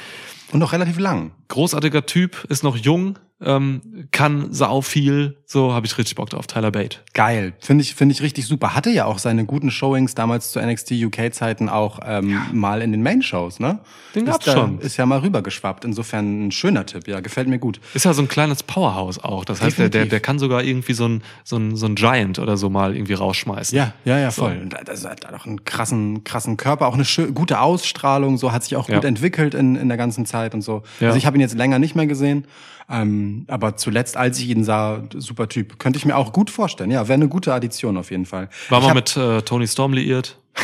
Und 0.52 0.60
noch 0.60 0.72
relativ 0.72 0.98
lang. 0.98 1.32
Großartiger 1.48 2.06
Typ, 2.06 2.44
ist 2.48 2.62
noch 2.62 2.76
jung, 2.76 3.18
ähm, 3.40 4.08
kann 4.10 4.52
sau 4.52 4.80
viel. 4.80 5.36
So 5.46 5.72
habe 5.72 5.86
ich 5.86 5.96
richtig 5.96 6.16
Bock 6.16 6.28
drauf. 6.28 6.46
Tyler 6.46 6.70
Bate. 6.72 6.98
Geil. 7.14 7.54
Finde 7.60 7.82
ich, 7.82 7.94
finde 7.94 8.12
ich 8.12 8.20
richtig 8.20 8.46
super. 8.46 8.74
Hatte 8.74 8.90
ja 8.90 9.04
auch 9.06 9.18
seine 9.18 9.44
guten 9.46 9.70
Showings 9.70 10.14
damals 10.14 10.50
zu 10.52 10.60
NXT 10.60 10.92
UK-Zeiten 11.04 11.68
auch 11.68 12.00
ähm, 12.04 12.38
mal 12.52 12.82
in 12.82 12.92
den 12.92 13.02
Main-Shows, 13.02 13.60
ne? 13.60 13.78
Den 14.14 14.24
ist 14.26 14.32
gab's 14.32 14.44
da, 14.44 14.52
schon. 14.52 14.80
Ist 14.80 14.96
ja 14.96 15.06
mal 15.06 15.20
rübergeschwappt. 15.20 15.84
Insofern 15.84 16.48
ein 16.48 16.50
schöner 16.52 16.84
Tipp. 16.84 17.06
Ja, 17.08 17.20
gefällt 17.20 17.48
mir 17.48 17.58
gut. 17.58 17.80
Ist 17.94 18.04
ja 18.04 18.12
so 18.12 18.22
ein 18.22 18.28
kleines 18.28 18.62
Powerhouse 18.62 19.22
auch. 19.22 19.44
Das 19.44 19.62
heißt, 19.62 19.78
der, 19.78 19.84
der, 19.84 19.90
Definitiv. 19.90 20.10
der 20.10 20.20
kann 20.20 20.38
sogar 20.38 20.62
irgendwie 20.64 20.92
so 20.94 21.06
ein, 21.06 21.22
so 21.44 21.56
ein, 21.56 21.76
so 21.76 21.86
ein 21.86 21.94
Giant 21.94 22.38
oder 22.40 22.56
so 22.56 22.68
mal 22.68 22.94
irgendwie 22.94 23.14
rausschmeißen. 23.14 23.76
Ja, 23.76 23.94
ja, 24.04 24.18
ja, 24.18 24.30
So. 24.30 24.42
voll. 24.42 24.58
Und 24.60 24.74
das 24.84 25.04
hat 25.06 25.24
auch 25.32 25.46
einen 25.46 25.64
krassen, 25.64 26.24
krassen 26.24 26.56
Körper, 26.56 26.88
auch 26.88 26.94
eine 26.94 27.04
schö 27.04 27.30
gute 27.32 27.60
Ausstrahlung, 27.60 28.36
so 28.36 28.52
hat 28.52 28.64
sich 28.64 28.76
auch 28.76 28.88
Ja. 28.88 28.96
gut 28.96 29.04
entwickelt 29.04 29.54
in, 29.54 29.76
in 29.76 29.88
der 29.88 29.96
ganzen 29.96 30.26
Zeit 30.26 30.54
und 30.54 30.62
so. 30.62 30.82
Ja. 31.00 31.06
Also 31.08 31.18
ich 31.18 31.24
habe 31.26 31.36
ihn 31.36 31.40
jetzt 31.40 31.56
länger 31.56 31.78
nicht 31.78 31.94
mehr 31.94 32.06
gesehen, 32.06 32.46
ähm, 32.90 33.44
aber 33.48 33.76
zuletzt, 33.76 34.16
als 34.16 34.38
ich 34.38 34.48
ihn 34.48 34.64
sah, 34.64 35.02
super 35.14 35.48
Typ. 35.48 35.78
Könnte 35.78 35.98
ich 35.98 36.04
mir 36.04 36.16
auch 36.16 36.32
gut 36.32 36.50
vorstellen. 36.50 36.90
Ja, 36.90 37.06
wäre 37.08 37.14
eine 37.14 37.28
gute 37.28 37.52
Addition 37.52 37.96
auf 37.96 38.10
jeden 38.10 38.26
Fall. 38.26 38.48
War 38.70 38.80
mal 38.80 38.94
mit 38.94 39.16
äh, 39.16 39.42
Tony 39.42 39.66
Storm 39.66 39.92
liiert. 39.92 40.38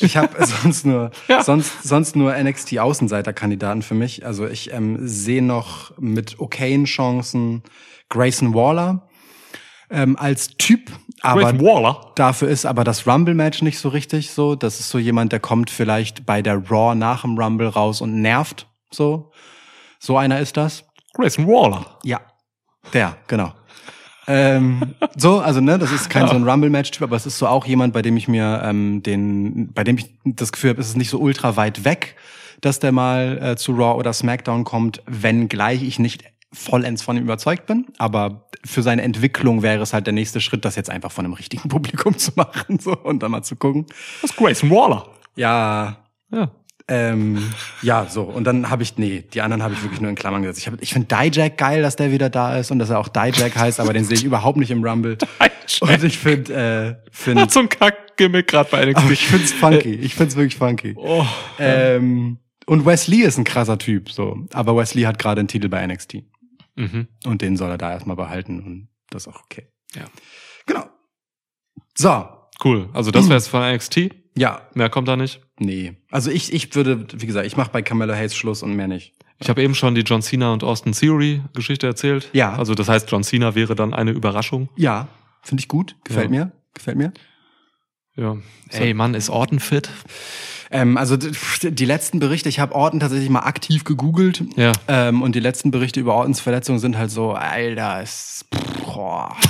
Ich 0.00 0.16
habe 0.16 0.44
sonst 0.44 0.84
nur, 0.84 1.12
Ja. 1.28 1.44
sonst, 1.44 1.84
sonst 1.84 2.16
nur 2.16 2.34
NXT 2.34 2.78
Außenseiterkandidaten 2.78 3.82
für 3.82 3.94
mich. 3.94 4.26
Also 4.26 4.46
ich 4.48 4.72
ähm, 4.72 4.96
sehe 5.06 5.42
noch 5.42 5.96
mit 5.98 6.40
okayen 6.40 6.84
Chancen 6.86 7.62
Grayson 8.08 8.54
Waller 8.54 9.08
ähm, 9.90 10.16
als 10.18 10.56
Typ, 10.56 10.90
aber 11.20 11.42
Grayson 11.42 11.60
Waller. 11.60 12.12
Dafür 12.16 12.48
ist 12.48 12.66
aber 12.66 12.82
das 12.82 13.06
Rumble-Match 13.06 13.62
nicht 13.62 13.78
so 13.78 13.90
richtig 13.90 14.32
so. 14.32 14.56
Das 14.56 14.80
ist 14.80 14.88
so 14.88 14.98
jemand, 14.98 15.30
der 15.32 15.38
kommt 15.40 15.70
vielleicht 15.70 16.26
bei 16.26 16.42
der 16.42 16.56
Raw 16.68 16.94
nach 16.96 17.22
dem 17.22 17.38
Rumble 17.38 17.68
raus 17.68 18.00
und 18.00 18.20
nervt. 18.20 18.66
So. 18.90 19.30
So 20.00 20.16
einer 20.16 20.40
ist 20.40 20.56
das. 20.56 20.84
Grayson 21.14 21.46
Waller. 21.46 21.98
Ja. 22.04 22.20
Der, 22.92 23.16
genau. 23.26 23.52
ähm, 24.26 24.94
so, 25.16 25.40
also 25.40 25.60
ne, 25.60 25.78
das 25.78 25.92
ist 25.92 26.10
kein 26.10 26.26
so 26.28 26.34
ein 26.34 26.48
Rumble-Match-Typ, 26.48 27.02
aber 27.02 27.16
es 27.16 27.26
ist 27.26 27.38
so 27.38 27.46
auch 27.46 27.66
jemand, 27.66 27.92
bei 27.92 28.02
dem 28.02 28.16
ich 28.16 28.28
mir 28.28 28.62
ähm, 28.64 29.02
den, 29.02 29.72
bei 29.72 29.84
dem 29.84 29.98
ich 29.98 30.14
das 30.24 30.52
Gefühl 30.52 30.70
habe, 30.70 30.80
es 30.80 30.88
ist 30.88 30.96
nicht 30.96 31.10
so 31.10 31.18
ultra 31.18 31.56
weit 31.56 31.84
weg, 31.84 32.16
dass 32.60 32.78
der 32.78 32.92
mal 32.92 33.38
äh, 33.42 33.56
zu 33.56 33.72
Raw 33.72 33.98
oder 33.98 34.12
SmackDown 34.12 34.64
kommt, 34.64 35.02
wenngleich 35.06 35.82
ich 35.82 35.98
nicht 35.98 36.24
vollends 36.52 37.02
von 37.02 37.16
ihm 37.16 37.24
überzeugt 37.24 37.66
bin. 37.66 37.86
Aber 37.98 38.48
für 38.64 38.82
seine 38.82 39.02
Entwicklung 39.02 39.62
wäre 39.62 39.82
es 39.82 39.92
halt 39.92 40.06
der 40.06 40.12
nächste 40.12 40.40
Schritt, 40.40 40.64
das 40.64 40.76
jetzt 40.76 40.90
einfach 40.90 41.10
von 41.10 41.24
einem 41.24 41.34
richtigen 41.34 41.68
Publikum 41.68 42.16
zu 42.18 42.32
machen 42.36 42.78
so, 42.78 42.96
und 42.96 43.22
dann 43.22 43.30
mal 43.30 43.42
zu 43.42 43.56
gucken. 43.56 43.86
Das 44.20 44.30
ist 44.30 44.36
Grayson 44.36 44.70
Waller. 44.70 45.06
Ja, 45.34 45.96
Ja. 46.30 46.50
Ähm, 46.88 47.52
ja, 47.82 48.06
so. 48.06 48.22
Und 48.22 48.44
dann 48.44 48.70
habe 48.70 48.82
ich, 48.82 48.98
nee, 48.98 49.22
die 49.32 49.40
anderen 49.40 49.62
habe 49.62 49.74
ich 49.74 49.82
wirklich 49.82 50.00
nur 50.00 50.10
in 50.10 50.16
Klammern 50.16 50.42
gesetzt. 50.42 50.58
Ich, 50.60 50.66
hab- 50.66 50.82
ich 50.82 50.92
finde 50.92 51.08
Dijak 51.14 51.56
geil, 51.56 51.82
dass 51.82 51.96
der 51.96 52.10
wieder 52.12 52.28
da 52.30 52.56
ist 52.58 52.70
und 52.70 52.78
dass 52.78 52.90
er 52.90 52.98
auch 52.98 53.08
Dijak 53.08 53.56
heißt, 53.56 53.80
aber 53.80 53.92
den 53.92 54.04
sehe 54.04 54.16
ich 54.16 54.24
überhaupt 54.24 54.58
nicht 54.58 54.70
im 54.70 54.84
Rumble. 54.84 55.16
Und 55.80 56.04
ich 56.04 56.18
finde, 56.18 56.98
äh, 57.04 57.08
find, 57.12 57.50
so 57.50 57.60
ein 57.60 57.68
Kack-Gimmick 57.68 58.48
gerade 58.48 58.68
bei 58.70 58.84
NXT. 58.84 58.98
aber 58.98 59.10
ich 59.12 59.26
find's 59.26 59.52
funky. 59.52 59.94
Ich 59.94 60.14
find's 60.14 60.36
wirklich 60.36 60.56
funky. 60.56 60.94
Oh. 60.96 61.24
Ähm, 61.58 62.38
und 62.66 62.84
Wesley 62.84 63.22
ist 63.22 63.38
ein 63.38 63.44
krasser 63.44 63.78
Typ, 63.78 64.10
so. 64.10 64.38
Aber 64.52 64.76
Wesley 64.76 65.02
hat 65.02 65.18
gerade 65.18 65.40
einen 65.40 65.48
Titel 65.48 65.68
bei 65.68 65.86
NXT. 65.86 66.24
Mhm. 66.76 67.08
Und 67.24 67.42
den 67.42 67.56
soll 67.56 67.70
er 67.70 67.78
da 67.78 67.92
erstmal 67.92 68.16
behalten 68.16 68.60
und 68.60 68.88
das 69.10 69.26
ist 69.26 69.32
auch 69.34 69.42
okay. 69.44 69.68
Ja. 69.94 70.04
Genau. 70.66 70.84
So. 71.96 72.26
Cool. 72.64 72.88
Also 72.92 73.10
das 73.10 73.24
wäre 73.28 73.34
jetzt 73.38 73.48
von 73.48 73.62
NXT. 73.62 74.10
Ja, 74.36 74.62
Mehr 74.74 74.88
kommt 74.88 75.08
da 75.08 75.16
nicht. 75.16 75.40
nee. 75.58 75.94
Also 76.10 76.30
ich, 76.30 76.52
ich 76.52 76.74
würde, 76.74 77.06
wie 77.14 77.26
gesagt, 77.26 77.46
ich 77.46 77.56
mache 77.56 77.70
bei 77.70 77.82
Carmelo 77.82 78.14
Hayes 78.14 78.34
Schluss 78.34 78.62
und 78.62 78.74
mehr 78.74 78.88
nicht. 78.88 79.12
Ich 79.38 79.48
habe 79.50 79.62
eben 79.62 79.74
schon 79.74 79.94
die 79.94 80.02
John 80.02 80.22
Cena 80.22 80.52
und 80.52 80.62
Austin 80.64 80.92
Theory 80.92 81.42
Geschichte 81.54 81.86
erzählt. 81.86 82.28
Ja. 82.32 82.54
Also 82.54 82.74
das 82.74 82.88
heißt, 82.88 83.10
John 83.10 83.24
Cena 83.24 83.54
wäre 83.54 83.74
dann 83.74 83.92
eine 83.92 84.12
Überraschung. 84.12 84.68
Ja, 84.76 85.08
finde 85.42 85.60
ich 85.62 85.68
gut. 85.68 85.96
Gefällt 86.04 86.26
Ja. 86.26 86.30
mir. 86.30 86.52
Gefällt 86.74 86.96
mir. 86.96 87.12
Ja. 88.16 88.36
Ey, 88.70 88.94
Mann, 88.94 89.14
ist 89.14 89.30
Orton 89.30 89.58
fit? 89.58 89.90
Ähm, 90.70 90.96
also 90.96 91.16
die 91.16 91.84
letzten 91.84 92.18
Berichte, 92.20 92.48
ich 92.48 92.60
habe 92.60 92.74
Orton 92.74 93.00
tatsächlich 93.00 93.28
mal 93.30 93.40
aktiv 93.40 93.84
gegoogelt. 93.84 94.44
Ja. 94.56 94.72
Ähm, 94.88 95.20
und 95.22 95.34
die 95.34 95.40
letzten 95.40 95.70
Berichte 95.70 96.00
über 96.00 96.14
Ortons 96.14 96.40
Verletzung 96.40 96.78
sind 96.78 96.96
halt 96.96 97.10
so, 97.10 97.32
Alter, 97.32 98.02
ist 98.02 98.46
boah. 98.84 99.36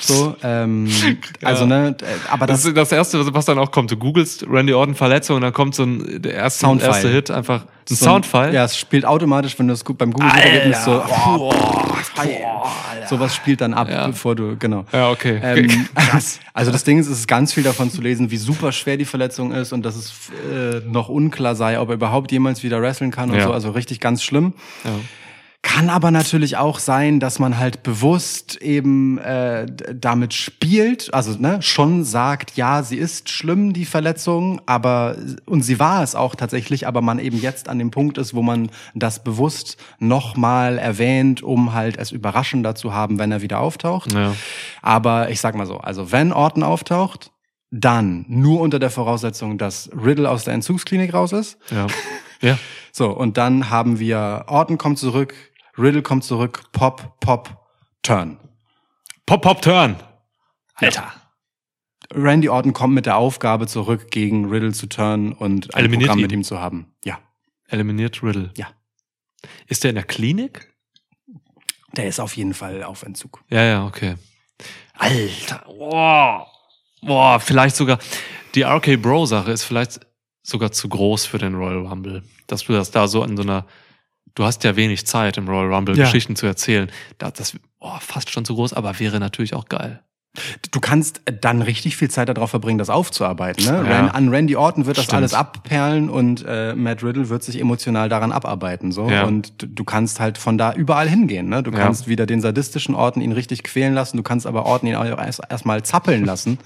so, 0.00 0.34
ähm, 0.42 0.88
also 1.42 1.66
ne, 1.66 1.94
äh, 2.00 2.04
aber 2.30 2.46
Das 2.46 2.62
das, 2.62 2.66
ist 2.68 2.76
das 2.76 2.92
erste, 2.92 3.34
was 3.34 3.44
dann 3.44 3.58
auch 3.58 3.70
kommt. 3.70 3.90
Du 3.90 3.96
googelst 3.96 4.44
Randy 4.48 4.72
Orton 4.72 4.94
Verletzung 4.94 5.36
und 5.36 5.42
dann 5.42 5.52
kommt 5.52 5.74
so 5.74 5.84
ein 5.84 6.22
der 6.22 6.34
erste, 6.34 6.60
Soundfile. 6.60 6.92
erste 6.92 7.08
Hit 7.10 7.30
einfach 7.30 7.62
ein 7.62 7.68
so 7.86 7.94
Soundfile. 7.96 8.52
Ja, 8.54 8.64
es 8.64 8.76
spielt 8.76 9.04
automatisch, 9.04 9.58
wenn 9.58 9.68
du 9.68 9.74
es 9.74 9.84
gu- 9.84 9.94
beim 9.94 10.12
Google-Ergebnis 10.12 10.84
so, 10.84 11.02
sowas 13.08 13.34
spielt 13.34 13.60
dann 13.60 13.74
ab, 13.74 13.88
Ja. 13.90 14.06
bevor 14.06 14.34
du, 14.34 14.56
genau. 14.56 14.84
Ja, 14.92 15.10
okay. 15.10 15.40
Ähm, 15.42 15.86
Also 16.54 16.70
das 16.72 16.84
Ding 16.84 16.98
ist, 16.98 17.06
es 17.06 17.20
ist 17.20 17.28
ganz 17.28 17.52
viel 17.52 17.62
davon 17.62 17.90
zu 17.90 18.00
lesen, 18.02 18.30
wie 18.30 18.36
super 18.36 18.72
schwer 18.72 18.96
die 18.96 19.04
Verletzung 19.04 19.52
ist 19.52 19.72
und 19.72 19.82
dass 19.84 19.96
es 19.96 20.12
äh, 20.52 20.80
noch 20.86 21.08
unklar 21.08 21.54
sei, 21.54 21.78
ob 21.80 21.88
er 21.88 21.94
überhaupt 21.94 22.32
jemals 22.32 22.62
wieder 22.62 22.80
wresteln 22.82 23.10
kann 23.10 23.30
und 23.30 23.36
Ja. 23.36 23.44
so. 23.44 23.52
Also 23.52 23.70
richtig 23.70 24.00
ganz 24.00 24.22
schlimm. 24.22 24.52
ja. 24.84 24.90
Kann 25.62 25.90
aber 25.90 26.10
natürlich 26.10 26.56
auch 26.56 26.78
sein, 26.78 27.20
dass 27.20 27.38
man 27.38 27.58
halt 27.58 27.82
bewusst 27.82 28.56
eben 28.62 29.18
äh, 29.18 29.66
damit 29.94 30.32
spielt, 30.32 31.12
also 31.12 31.38
ne, 31.38 31.60
schon 31.60 32.02
sagt, 32.02 32.56
ja, 32.56 32.82
sie 32.82 32.96
ist 32.96 33.28
schlimm, 33.28 33.74
die 33.74 33.84
Verletzung, 33.84 34.62
aber 34.64 35.16
und 35.44 35.60
sie 35.60 35.78
war 35.78 36.02
es 36.02 36.14
auch 36.14 36.34
tatsächlich, 36.34 36.86
aber 36.86 37.02
man 37.02 37.18
eben 37.18 37.38
jetzt 37.38 37.68
an 37.68 37.78
dem 37.78 37.90
Punkt 37.90 38.16
ist, 38.16 38.32
wo 38.32 38.40
man 38.40 38.70
das 38.94 39.22
bewusst 39.22 39.76
nochmal 39.98 40.78
erwähnt, 40.78 41.42
um 41.42 41.74
halt 41.74 41.98
es 41.98 42.10
überraschender 42.10 42.74
zu 42.74 42.94
haben, 42.94 43.18
wenn 43.18 43.30
er 43.30 43.42
wieder 43.42 43.60
auftaucht. 43.60 44.14
ja. 44.14 44.34
Aber 44.80 45.28
ich 45.28 45.42
sag 45.42 45.54
mal 45.54 45.66
so, 45.66 45.76
also 45.76 46.10
wenn 46.10 46.32
Orton 46.32 46.62
auftaucht, 46.62 47.32
dann 47.70 48.24
nur 48.28 48.60
unter 48.60 48.78
der 48.78 48.90
Voraussetzung, 48.90 49.58
dass 49.58 49.90
Riddle 49.92 50.28
aus 50.28 50.44
der 50.44 50.54
Entzugsklinik 50.54 51.12
raus 51.12 51.32
ist. 51.32 51.58
Ja. 51.70 51.86
Ja. 52.40 52.58
So, 52.92 53.10
und 53.10 53.36
dann 53.36 53.70
haben 53.70 54.00
wir 54.00 54.46
Orton 54.48 54.76
kommt 54.76 54.98
zurück, 54.98 55.32
Riddle 55.80 56.02
kommt 56.02 56.24
zurück, 56.24 56.64
Pop, 56.72 57.18
Pop, 57.20 57.56
Turn. 58.02 58.38
Pop, 59.26 59.42
Pop, 59.42 59.62
Turn. 59.62 59.96
Alter. 60.74 61.12
Randy 62.12 62.48
Orton 62.48 62.72
kommt 62.72 62.94
mit 62.94 63.06
der 63.06 63.16
Aufgabe 63.16 63.66
zurück, 63.66 64.10
gegen 64.10 64.50
Riddle 64.50 64.72
zu 64.72 64.88
turnen 64.88 65.32
und 65.32 65.74
ein 65.74 65.80
Eliminiert 65.80 66.08
Programm 66.08 66.18
ihn. 66.18 66.22
mit 66.22 66.32
ihm 66.32 66.44
zu 66.44 66.58
haben. 66.58 66.92
Ja. 67.04 67.20
Eliminiert 67.68 68.22
Riddle. 68.22 68.50
Ja. 68.56 68.68
Ist 69.66 69.84
der 69.84 69.90
in 69.90 69.94
der 69.94 70.04
Klinik? 70.04 70.74
Der 71.96 72.06
ist 72.06 72.20
auf 72.20 72.36
jeden 72.36 72.54
Fall 72.54 72.82
auf 72.82 73.02
Entzug. 73.02 73.42
Ja, 73.48 73.62
ja, 73.62 73.86
okay. 73.86 74.16
Alter. 74.94 75.64
Boah. 75.66 76.46
Boah, 77.02 77.40
vielleicht 77.40 77.76
sogar. 77.76 77.98
Die 78.54 78.62
RK 78.62 78.96
Bro 78.96 79.26
Sache 79.26 79.52
ist 79.52 79.64
vielleicht 79.64 80.00
sogar 80.42 80.72
zu 80.72 80.88
groß 80.88 81.26
für 81.26 81.38
den 81.38 81.54
Royal 81.54 81.86
Rumble. 81.86 82.22
Dass 82.46 82.64
du 82.64 82.72
das 82.72 82.90
da 82.90 83.08
so 83.08 83.22
an 83.22 83.36
so 83.36 83.42
einer, 83.42 83.66
du 84.34 84.44
hast 84.44 84.64
ja 84.64 84.76
wenig 84.76 85.06
Zeit 85.06 85.36
im 85.36 85.48
Royal 85.48 85.72
Rumble 85.72 85.96
Ja. 85.96 86.04
Geschichten 86.04 86.36
zu 86.36 86.46
erzählen. 86.46 86.90
Da, 87.18 87.30
das, 87.30 87.56
oh, 87.80 87.92
fast 88.00 88.30
schon 88.30 88.44
zu 88.44 88.54
groß, 88.54 88.72
aber 88.72 88.98
wäre 88.98 89.18
natürlich 89.20 89.54
auch 89.54 89.68
geil. 89.68 90.00
Du 90.70 90.78
kannst 90.78 91.22
dann 91.40 91.60
richtig 91.60 91.96
viel 91.96 92.08
Zeit 92.08 92.28
darauf 92.28 92.50
verbringen, 92.50 92.78
das 92.78 92.88
aufzuarbeiten. 92.88 93.64
Ne? 93.64 93.84
Ja. 93.90 94.06
An 94.06 94.28
Randy 94.28 94.54
Orton 94.54 94.86
wird 94.86 94.96
das 94.96 95.06
Stimmt. 95.06 95.16
alles 95.16 95.34
abperlen 95.34 96.08
und 96.08 96.44
äh, 96.46 96.72
Matt 96.76 97.02
Riddle 97.02 97.28
wird 97.30 97.42
sich 97.42 97.60
emotional 97.60 98.08
daran 98.08 98.30
abarbeiten. 98.30 98.92
So. 98.92 99.08
Ja. 99.10 99.24
Und 99.24 99.54
du, 99.58 99.82
kannst 99.82 100.20
halt 100.20 100.38
von 100.38 100.56
da 100.56 100.72
überall 100.72 101.08
hingehen. 101.08 101.48
Ne? 101.48 101.64
Du 101.64 101.72
Ja. 101.72 101.78
kannst 101.78 102.06
wieder 102.06 102.26
den 102.26 102.40
sadistischen 102.40 102.94
Orton 102.94 103.22
ihn 103.22 103.32
richtig 103.32 103.64
quälen 103.64 103.92
lassen, 103.92 104.18
du 104.18 104.22
kannst 104.22 104.46
aber 104.46 104.66
Orton 104.66 104.88
ihn 104.90 104.94
auch 104.94 105.04
erst 105.04 105.40
erstmal 105.50 105.82
zappeln 105.82 106.24
lassen. 106.24 106.58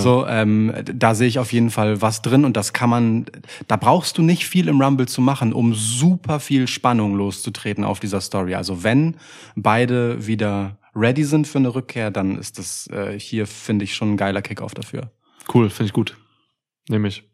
So, 0.00 0.26
ähm, 0.26 0.72
da 0.84 1.14
sehe 1.14 1.28
ich 1.28 1.38
auf 1.38 1.52
jeden 1.52 1.70
Fall 1.70 2.02
was 2.02 2.22
drin 2.22 2.44
und 2.44 2.56
das 2.56 2.72
kann 2.72 2.90
man, 2.90 3.26
da 3.68 3.76
brauchst 3.76 4.18
du 4.18 4.22
nicht 4.22 4.46
viel 4.46 4.68
im 4.68 4.80
Rumble 4.80 5.08
zu 5.08 5.20
machen, 5.20 5.52
um 5.52 5.74
super 5.74 6.40
viel 6.40 6.66
Spannung 6.68 7.14
loszutreten 7.14 7.84
auf 7.84 8.00
dieser 8.00 8.20
Story. 8.20 8.54
Also 8.54 8.82
wenn 8.82 9.16
beide 9.54 10.26
wieder 10.26 10.78
ready 10.94 11.24
sind 11.24 11.46
für 11.46 11.58
eine 11.58 11.74
Rückkehr, 11.74 12.10
dann 12.10 12.38
ist 12.38 12.58
das 12.58 12.88
äh, 12.88 13.18
hier, 13.18 13.46
finde 13.46 13.84
ich, 13.84 13.94
schon 13.94 14.14
ein 14.14 14.16
geiler 14.16 14.42
Kickoff 14.42 14.74
dafür. 14.74 15.10
Cool, 15.52 15.70
finde 15.70 15.88
ich 15.88 15.92
gut. 15.92 16.16
Nehme 16.88 17.08
ich. 17.08 17.24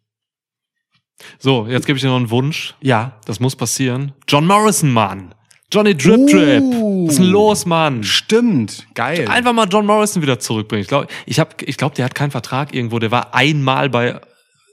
So, 1.38 1.66
jetzt 1.66 1.86
gebe 1.86 1.96
ich 1.96 2.02
dir 2.02 2.08
noch 2.08 2.16
einen 2.16 2.30
Wunsch. 2.30 2.74
Ja. 2.80 3.20
Das 3.24 3.40
muss 3.40 3.56
passieren. 3.56 4.12
John 4.26 4.46
Morrison, 4.46 4.90
Mann. 4.92 5.34
Johnny 5.72 5.96
Drip 5.96 6.26
Drip. 6.28 6.62
Uh. 6.62 7.06
Was 7.06 7.14
ist 7.14 7.18
denn 7.18 7.30
los, 7.30 7.66
Mann? 7.66 8.04
Stimmt, 8.04 8.86
geil. 8.94 9.26
Einfach 9.28 9.52
mal 9.52 9.66
John 9.68 9.86
Morrison 9.86 10.22
wieder 10.22 10.38
zurückbringen. 10.38 10.82
Ich 10.82 10.88
glaube, 10.88 11.06
ich, 11.26 11.40
hab, 11.40 11.60
ich 11.62 11.76
glaub, 11.76 11.94
der 11.94 12.04
hat 12.04 12.14
keinen 12.14 12.30
Vertrag 12.30 12.74
irgendwo. 12.74 12.98
Der 12.98 13.10
war 13.10 13.34
einmal 13.34 13.88
bei 13.90 14.20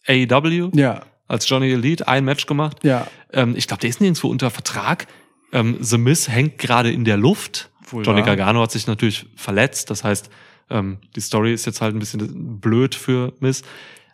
AEW 0.07 0.71
Ja, 0.75 1.01
als 1.27 1.47
Johnny 1.49 1.71
Elite, 1.71 2.07
ein 2.07 2.25
Match 2.25 2.45
gemacht. 2.45 2.77
ja. 2.83 3.07
Ähm, 3.31 3.53
ich 3.55 3.67
glaube, 3.67 3.81
der 3.81 3.91
ist 3.91 4.01
nirgendwo 4.01 4.27
unter 4.27 4.49
Vertrag. 4.49 5.05
Ähm, 5.53 5.77
The 5.81 5.99
Miz 5.99 6.27
hängt 6.27 6.57
gerade 6.57 6.91
in 6.91 7.05
der 7.05 7.15
Luft. 7.17 7.69
Wohl 7.89 8.03
Johnny 8.03 8.19
wahr. 8.21 8.35
Gargano 8.35 8.61
hat 8.61 8.71
sich 8.71 8.87
natürlich 8.87 9.27
verletzt. 9.35 9.89
Das 9.91 10.03
heißt, 10.03 10.29
ähm, 10.71 10.97
die 11.15 11.21
Story 11.21 11.53
ist 11.53 11.65
jetzt 11.65 11.79
halt 11.79 11.95
ein 11.95 11.99
bisschen 11.99 12.59
blöd 12.59 12.95
für 12.95 13.33
Miz. 13.39 13.61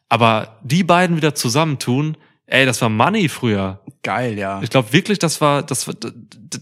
Aber 0.09 0.59
die 0.63 0.83
beiden 0.83 1.15
wieder 1.15 1.33
zusammentun, 1.33 2.17
ey, 2.47 2.65
das 2.65 2.81
war 2.81 2.89
Money 2.89 3.30
früher. 3.30 3.81
Geil, 4.03 4.38
ja. 4.38 4.61
Ich 4.61 4.69
glaube 4.69 4.93
wirklich, 4.93 5.17
das 5.19 5.41
war, 5.41 5.63
das 5.63 5.88
war, 5.88 5.95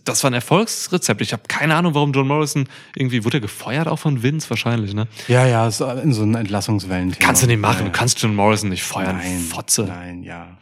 das 0.05 0.23
war 0.23 0.31
ein 0.31 0.34
Erfolgsrezept. 0.34 1.22
Ich 1.22 1.34
habe 1.34 1.43
keine 1.47 1.76
Ahnung, 1.76 1.93
warum 1.93 2.14
John 2.14 2.27
Morrison 2.27 2.68
irgendwie 2.95 3.23
wurde 3.26 3.38
er 3.38 3.41
gefeuert 3.41 3.88
auch 3.88 3.99
von 3.99 4.23
Vince 4.23 4.49
wahrscheinlich. 4.49 4.93
Ne? 4.93 5.07
Ja, 5.27 5.45
ja, 5.45 5.69
so 5.69 5.85
in 5.89 6.14
so 6.14 6.23
ein 6.23 6.35
Entlassungswellen. 6.35 7.14
Kannst 7.19 7.43
du 7.43 7.47
nicht 7.47 7.60
machen. 7.60 7.80
Ja, 7.80 7.85
Du 7.85 7.91
kannst 7.91 8.22
John 8.22 8.34
Morrison 8.35 8.69
nicht 8.69 8.84
feuern. 8.84 9.18
Nein, 9.18 9.39
Fotze. 9.39 9.84
Nein, 9.84 10.23
ja. 10.23 10.57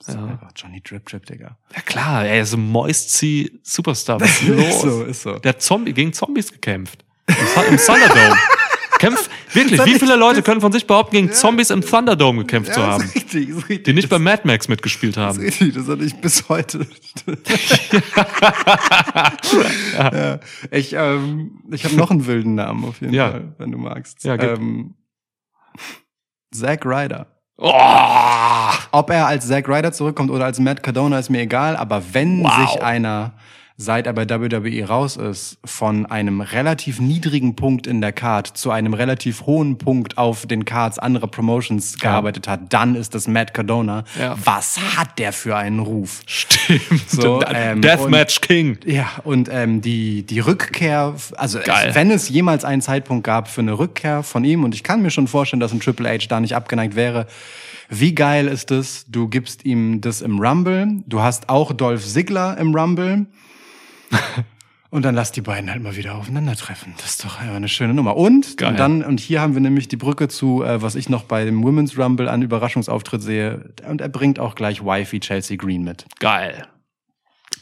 Das 0.00 0.08
ist 0.08 0.14
Ja. 0.16 0.26
einfach 0.26 0.50
Johnny 0.56 0.80
Drip 0.82 1.06
Drip, 1.08 1.24
Digga. 1.24 1.56
Ja 1.74 1.80
klar, 1.82 2.26
er 2.26 2.42
ist 2.42 2.52
ein 2.52 2.60
Moist 2.68 3.12
Sea 3.12 3.48
Superstar. 3.62 4.20
Was 4.20 4.30
ist 4.42 4.48
los? 4.48 4.66
Ist 4.66 4.80
so, 4.82 5.02
ist 5.04 5.22
so. 5.22 5.38
Der 5.38 5.50
hat 5.50 5.62
Zombie 5.62 5.92
gegen 5.94 6.12
Zombies 6.12 6.50
gekämpft. 6.52 7.04
Im, 7.26 7.34
im 7.70 7.76
Thunderdome. 7.78 8.36
Kämpft, 9.08 9.30
wirklich, 9.52 9.76
Das 9.78 9.86
wie 9.86 9.98
viele 9.98 10.16
Leute 10.16 10.42
können 10.42 10.60
von 10.60 10.72
sich 10.72 10.86
behaupten, 10.86 11.12
gegen 11.16 11.32
Zombies 11.32 11.70
im 11.70 11.80
Thunderdome 11.82 12.40
gekämpft 12.40 12.74
zu 12.74 12.82
haben? 12.82 13.02
ist 13.04 13.14
richtig, 13.14 13.48
ist 13.48 13.68
richtig. 13.68 13.84
Die 13.84 13.92
nicht 13.92 14.08
bei 14.08 14.18
Mad 14.18 14.42
Max 14.44 14.68
mitgespielt 14.68 15.16
Das 15.16 15.22
haben. 15.36 15.40
ist 15.44 15.60
richtig, 15.60 15.74
das 15.74 15.88
hatte 15.88 16.04
ich 16.04 16.14
bis 16.16 16.48
heute. 16.48 16.86
ja. 19.94 20.38
Ich, 20.70 20.92
ähm, 20.94 21.62
ich 21.70 21.84
habe 21.84 21.96
noch 21.96 22.10
einen 22.10 22.26
wilden 22.26 22.54
Namen 22.54 22.84
auf 22.84 23.00
jeden 23.00 23.14
Ja. 23.14 23.30
Fall, 23.30 23.54
wenn 23.58 23.70
du 23.72 23.78
magst. 23.78 24.24
Ja, 24.24 24.36
gib. 24.36 24.50
ähm, 24.58 24.94
Zack 26.52 26.84
Ryder. 26.86 27.26
Oh! 27.56 27.70
Ob 28.92 29.10
er 29.10 29.26
als 29.26 29.46
Zack 29.46 29.68
Ryder 29.68 29.92
zurückkommt 29.92 30.30
oder 30.30 30.44
als 30.44 30.58
Matt 30.58 30.82
Cardona 30.82 31.18
ist 31.18 31.30
mir 31.30 31.40
egal, 31.42 31.76
aber 31.76 32.02
wenn 32.12 32.42
Wow. 32.42 32.70
sich 32.72 32.82
einer, 32.82 33.34
seit 33.76 34.06
er 34.06 34.12
bei 34.12 34.28
WWE 34.28 34.86
raus 34.86 35.16
ist, 35.16 35.58
von 35.64 36.06
einem 36.06 36.40
relativ 36.40 37.00
niedrigen 37.00 37.56
Punkt 37.56 37.88
in 37.88 38.00
der 38.00 38.12
Card 38.12 38.46
zu 38.46 38.70
einem 38.70 38.94
relativ 38.94 39.46
hohen 39.46 39.78
Punkt 39.78 40.16
auf 40.16 40.46
den 40.46 40.64
Cards 40.64 41.00
anderer 41.00 41.26
Promotions 41.26 41.98
gearbeitet 41.98 42.46
hat, 42.46 42.72
dann 42.72 42.94
ist 42.94 43.16
das 43.16 43.26
Matt 43.26 43.52
Cardona. 43.52 44.04
Ja. 44.18 44.36
Was 44.44 44.78
hat 44.96 45.18
der 45.18 45.32
für 45.32 45.56
einen 45.56 45.80
Ruf? 45.80 46.22
Stimmt. 46.26 47.10
So, 47.10 47.42
ähm, 47.52 47.80
Deathmatch 47.80 48.40
King. 48.40 48.78
Ja, 48.84 49.10
und 49.24 49.48
ähm, 49.50 49.80
die, 49.80 50.22
die 50.22 50.38
Rückkehr, 50.38 51.14
also 51.36 51.58
Geil. 51.64 51.94
wenn 51.94 52.12
es 52.12 52.28
jemals 52.28 52.64
einen 52.64 52.80
Zeitpunkt 52.80 53.24
gab 53.24 53.48
für 53.48 53.60
eine 53.60 53.76
Rückkehr 53.76 54.22
von 54.22 54.44
ihm, 54.44 54.62
und 54.62 54.74
ich 54.74 54.84
kann 54.84 55.02
mir 55.02 55.10
schon 55.10 55.26
vorstellen, 55.26 55.60
dass 55.60 55.72
ein 55.72 55.80
Triple 55.80 56.08
H 56.08 56.26
da 56.28 56.38
nicht 56.38 56.54
abgeneigt 56.54 56.94
wäre, 56.94 57.26
wie 57.88 58.14
geil 58.14 58.46
ist 58.46 58.70
es, 58.70 59.04
du 59.08 59.28
gibst 59.28 59.64
ihm 59.64 60.00
das 60.00 60.22
im 60.22 60.38
Rumble, 60.38 61.02
du 61.06 61.20
hast 61.20 61.48
auch 61.48 61.72
Dolph 61.72 62.06
Ziggler 62.06 62.56
im 62.58 62.74
Rumble 62.74 63.26
und 64.90 65.04
dann 65.04 65.14
lass 65.14 65.32
die 65.32 65.40
beiden 65.40 65.70
halt 65.70 65.82
mal 65.82 65.96
wieder 65.96 66.14
aufeinandertreffen. 66.14 66.94
Das 66.98 67.10
ist 67.10 67.24
doch 67.24 67.40
einfach 67.40 67.56
eine 67.56 67.68
schöne 67.68 67.94
Nummer. 67.94 68.16
Und, 68.16 68.56
Geil. 68.56 68.70
und 68.70 68.78
dann, 68.78 69.02
und 69.02 69.20
hier 69.20 69.40
haben 69.40 69.54
wir 69.54 69.60
nämlich 69.60 69.88
die 69.88 69.96
Brücke 69.96 70.28
zu, 70.28 70.62
äh, 70.62 70.82
was 70.82 70.94
ich 70.94 71.08
noch 71.08 71.24
bei 71.24 71.44
dem 71.44 71.62
Women's 71.62 71.98
Rumble 71.98 72.28
an 72.28 72.42
Überraschungsauftritt 72.42 73.22
sehe, 73.22 73.74
und 73.88 74.00
er 74.00 74.08
bringt 74.08 74.38
auch 74.38 74.54
gleich 74.54 74.84
Wifey 74.84 75.20
Chelsea 75.20 75.56
Green 75.56 75.82
mit. 75.82 76.06
Geil. 76.20 76.66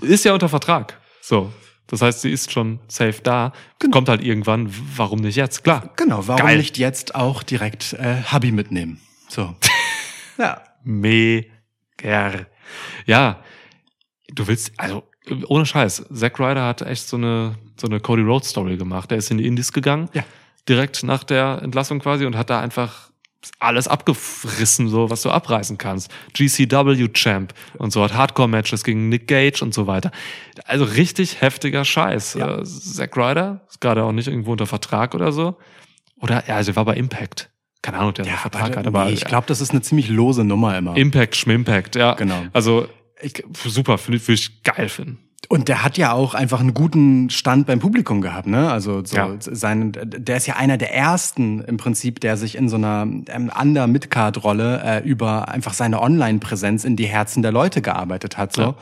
Ist 0.01 0.24
ja 0.24 0.35
unter 0.35 0.48
Vertrag. 0.48 0.98
So. 1.20 1.52
Das 1.86 2.01
heißt, 2.01 2.23
sie 2.23 2.31
ist 2.31 2.51
schon 2.51 2.81
safe 2.89 3.20
da. 3.23 3.52
Kommt 3.90 4.09
halt 4.09 4.23
irgendwann. 4.23 4.73
Warum 4.97 5.20
nicht 5.20 5.36
jetzt? 5.36 5.62
Klar. 5.62 5.90
Genau, 5.97 6.27
warum 6.27 6.47
Geil. 6.47 6.56
nicht 6.56 6.78
jetzt 6.78 7.14
auch 7.14 7.43
direkt 7.43 7.93
äh, 7.94 8.23
Hubby 8.32 8.51
mitnehmen? 8.51 9.01
So. 9.28 9.55
ja. 10.39 10.62
Mega. 10.85 12.47
Ja. 13.05 13.43
Du 14.35 14.47
willst, 14.47 14.73
also, 14.78 15.05
ohne 15.47 15.66
Scheiß. 15.66 16.07
Zack 16.12 16.39
Ryder 16.39 16.65
hat 16.65 16.82
echt 16.82 17.09
so 17.09 17.16
eine, 17.16 17.55
so 17.81 17.86
eine 17.86 18.01
Cody 18.01 18.23
Rhodes 18.23 18.51
Story 18.51 18.77
gemacht. 18.77 19.11
Der 19.11 19.19
ist 19.19 19.31
in 19.31 19.39
die 19.39 19.47
Indies 19.47 19.73
gegangen. 19.73 20.09
Ja. 20.12 20.24
Direkt 20.69 21.03
nach 21.03 21.24
der 21.24 21.61
Entlassung 21.62 21.99
quasi 21.99 22.24
und 22.24 22.36
hat 22.36 22.51
da 22.51 22.61
einfach 22.61 23.11
alles 23.59 23.89
abgefrissen, 23.89 24.89
so 24.89 25.11
was 25.11 25.23
du 25.23 25.31
abreißen 25.31 25.78
kannst. 25.78 26.11
GCW 26.35 27.09
Champ 27.12 27.53
und 27.78 27.93
so 27.93 28.03
hat 28.03 28.15
Hardcore-Matches 28.15 28.85
gegen 28.85 29.09
Nick 29.09 29.27
Gage 29.27 29.62
und 29.62 29.74
so 29.74 29.86
weiter. 29.86 30.12
Also 30.65 30.85
richtig 30.85 31.40
heftiger 31.40 31.85
Scheiß. 31.85 32.35
Ja. 32.35 32.59
Äh, 32.59 32.65
Zack 32.65 33.16
Ryder 33.16 33.62
ist 33.69 33.81
gerade 33.81 34.05
auch 34.05 34.12
nicht 34.12 34.28
irgendwo 34.28 34.53
unter 34.53 34.66
Vertrag 34.66 35.15
oder 35.15 35.32
so. 35.32 35.57
Oder, 36.20 36.44
ja, 36.47 36.57
also 36.57 36.73
er 36.73 36.77
war 36.77 36.85
bei 36.85 36.94
Impact. 36.94 37.51
Keine 37.82 37.99
Ahnung, 37.99 38.15
der 38.15 38.27
einen 38.27 38.36
Vertrag 38.36 38.77
hat, 38.77 38.86
aber 38.86 39.07
nee, 39.07 39.12
ich 39.12 39.24
glaube, 39.24 39.47
das 39.49 39.61
ist 39.61 39.73
eine 39.73 39.82
ziemlich 39.82 40.09
lose 40.09 40.44
Nummer 40.44 40.78
immer. 40.78 40.97
Impact, 40.97 41.35
Schmimpact, 41.35 41.97
ja. 41.97 42.15
Genau. 42.15 42.44
Also, 42.53 42.86
ich, 43.23 43.43
super, 43.65 43.99
finde 43.99 44.19
ich, 44.19 44.28
würde 44.28 44.35
ich 44.35 44.62
geil 44.62 44.89
finden. 44.89 45.19
Und 45.49 45.69
der 45.69 45.82
hat 45.85 45.99
ja 45.99 46.12
auch 46.12 46.35
einfach 46.35 46.61
einen 46.61 46.73
guten 46.73 47.28
Stand 47.28 47.66
beim 47.66 47.78
Publikum 47.81 48.20
gehabt, 48.23 48.47
ne? 48.47 48.70
Also 48.70 49.05
so 49.05 49.16
Ja. 49.16 49.28
sein, 49.39 49.93
der 50.05 50.36
ist 50.36 50.47
ja 50.47 50.57
einer 50.57 50.78
der 50.78 50.94
ersten 50.94 51.61
im 51.62 51.77
Prinzip, 51.77 52.20
der 52.20 52.36
sich 52.36 52.55
in 52.55 52.69
so 52.69 52.77
einer 52.77 53.03
ähm, 53.03 53.51
under 53.61 53.86
Midcard 53.86 54.43
Rolle 54.44 54.81
äh, 54.85 54.99
über 55.07 55.49
einfach 55.49 55.74
seine 55.74 56.01
Online-Präsenz 56.01 56.85
in 56.85 56.97
die 56.97 57.07
Herzen 57.07 57.43
der 57.43 57.53
Leute 57.53 57.82
gearbeitet 57.82 58.39
hat. 58.39 58.55
So, 58.55 58.62
Ja. 58.62 58.74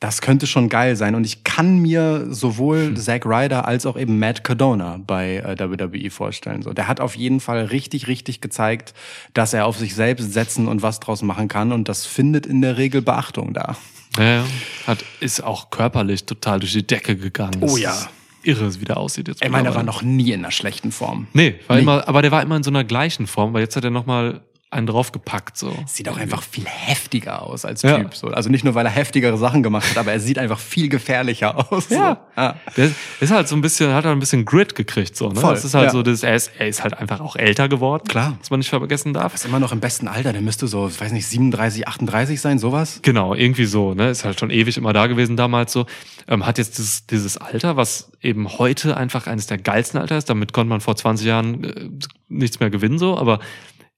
Das 0.00 0.22
könnte 0.22 0.46
schon 0.46 0.68
geil 0.70 0.96
sein. 0.96 1.14
Und 1.14 1.24
ich 1.24 1.44
kann 1.44 1.78
mir 1.78 2.22
Hm. 2.24 2.34
sowohl 2.34 2.94
Zack 2.96 3.26
Ryder 3.26 3.68
als 3.68 3.84
auch 3.86 3.98
eben 3.98 4.18
Matt 4.18 4.42
Cardona 4.44 4.98
bei 5.06 5.36
äh, 5.36 5.58
WWE 5.58 6.10
vorstellen. 6.10 6.62
So, 6.62 6.72
der 6.72 6.88
hat 6.88 7.00
auf 7.00 7.16
jeden 7.16 7.38
Fall 7.40 7.66
richtig, 7.66 8.06
richtig 8.08 8.40
gezeigt, 8.40 8.94
dass 9.34 9.52
er 9.52 9.66
auf 9.66 9.76
sich 9.76 9.94
selbst 9.94 10.32
setzen 10.32 10.68
und 10.68 10.82
was 10.82 11.00
draus 11.00 11.22
machen 11.22 11.48
kann. 11.48 11.70
Und 11.72 11.88
das 11.88 12.06
findet 12.06 12.46
in 12.46 12.62
der 12.62 12.78
Regel 12.78 13.02
Beachtung 13.02 13.52
da. 13.52 13.76
Ja, 14.18 14.24
ja. 14.24 14.44
Hat, 14.86 15.04
ist 15.20 15.44
auch 15.44 15.70
körperlich 15.70 16.24
total 16.24 16.60
durch 16.60 16.72
die 16.72 16.86
Decke 16.86 17.14
gegangen. 17.16 17.58
Oh 17.60 17.76
ja. 17.76 17.94
Irre, 18.42 18.80
wie 18.80 18.86
der 18.86 18.96
aussieht 18.96 19.28
jetzt. 19.28 19.44
Ich 19.44 19.50
meine, 19.50 19.68
er 19.68 19.74
war 19.74 19.82
noch 19.82 20.00
nie 20.00 20.32
in 20.32 20.40
einer 20.40 20.50
schlechten 20.50 20.92
Form. 20.92 21.26
Nee, 21.34 21.56
war 21.68 21.76
Nie. 21.76 21.82
immer, 21.82 22.08
aber 22.08 22.22
der 22.22 22.30
war 22.32 22.40
immer 22.42 22.56
in 22.56 22.62
so 22.62 22.70
einer 22.70 22.84
gleichen 22.84 23.26
Form, 23.26 23.52
weil 23.52 23.60
jetzt 23.60 23.76
hat 23.76 23.84
er 23.84 23.90
nochmal 23.90 24.40
einen 24.70 24.86
draufgepackt, 24.86 25.56
so. 25.56 25.74
Sieht 25.86 26.08
auch 26.08 26.16
einfach 26.16 26.42
viel 26.44 26.64
heftiger 26.64 27.42
aus 27.42 27.64
als 27.64 27.82
Ja. 27.82 27.98
Typ. 27.98 28.14
So. 28.14 28.28
Also 28.28 28.50
nicht 28.50 28.64
nur, 28.64 28.76
weil 28.76 28.86
er 28.86 28.92
heftigere 28.92 29.36
Sachen 29.36 29.64
gemacht 29.64 29.90
hat, 29.90 29.98
aber 29.98 30.12
er 30.12 30.20
sieht 30.20 30.38
einfach 30.38 30.60
viel 30.60 30.88
gefährlicher 30.88 31.72
aus. 31.72 31.88
Ja. 31.88 32.20
So. 32.36 32.40
ja. 32.40 32.56
Der 32.76 32.90
ist 33.20 33.32
halt 33.32 33.48
so 33.48 33.56
ein 33.56 33.62
bisschen, 33.62 33.88
hat 33.92 34.04
halt 34.04 34.16
ein 34.16 34.20
bisschen 34.20 34.44
Grit 34.44 34.76
gekriegt, 34.76 35.16
so, 35.16 35.28
ne? 35.28 35.40
Voll, 35.40 35.54
das 35.54 35.64
ist 35.64 35.74
halt 35.74 35.86
ja. 35.86 35.90
so, 35.90 36.04
das, 36.04 36.22
er 36.22 36.36
ist, 36.36 36.52
er 36.56 36.68
ist 36.68 36.84
halt 36.84 36.96
einfach 36.96 37.20
auch 37.20 37.34
älter 37.34 37.68
geworden. 37.68 38.04
Klar. 38.06 38.36
Was 38.38 38.50
man 38.50 38.60
nicht 38.60 38.70
vergessen 38.70 39.12
darf. 39.12 39.34
Ist 39.34 39.44
immer 39.44 39.58
noch 39.58 39.72
im 39.72 39.80
besten 39.80 40.06
Alter. 40.06 40.32
Der 40.32 40.42
müsste 40.42 40.68
so, 40.68 40.86
ich 40.86 41.00
weiß 41.00 41.10
nicht, 41.10 41.26
37, 41.26 41.88
38 41.88 42.40
sein, 42.40 42.60
sowas. 42.60 43.00
Genau, 43.02 43.34
irgendwie 43.34 43.64
so, 43.64 43.94
ne? 43.94 44.10
Ist 44.10 44.24
halt 44.24 44.38
schon 44.38 44.50
ewig 44.50 44.76
immer 44.76 44.92
da 44.92 45.08
gewesen 45.08 45.36
damals 45.36 45.72
so. 45.72 45.86
Ähm, 46.28 46.46
hat 46.46 46.58
jetzt 46.58 46.78
dieses, 46.78 47.06
dieses 47.06 47.36
Alter, 47.38 47.76
was 47.76 48.12
eben 48.22 48.48
heute 48.58 48.96
einfach 48.96 49.26
eines 49.26 49.48
der 49.48 49.58
geilsten 49.58 50.00
Alter 50.00 50.16
ist. 50.16 50.30
Damit 50.30 50.52
konnte 50.52 50.68
man 50.68 50.80
vor 50.80 50.94
20 50.94 51.26
Jahren 51.26 51.64
äh, 51.64 51.88
nichts 52.28 52.60
mehr 52.60 52.70
gewinnen, 52.70 52.98
so. 52.98 53.18
Aber 53.18 53.40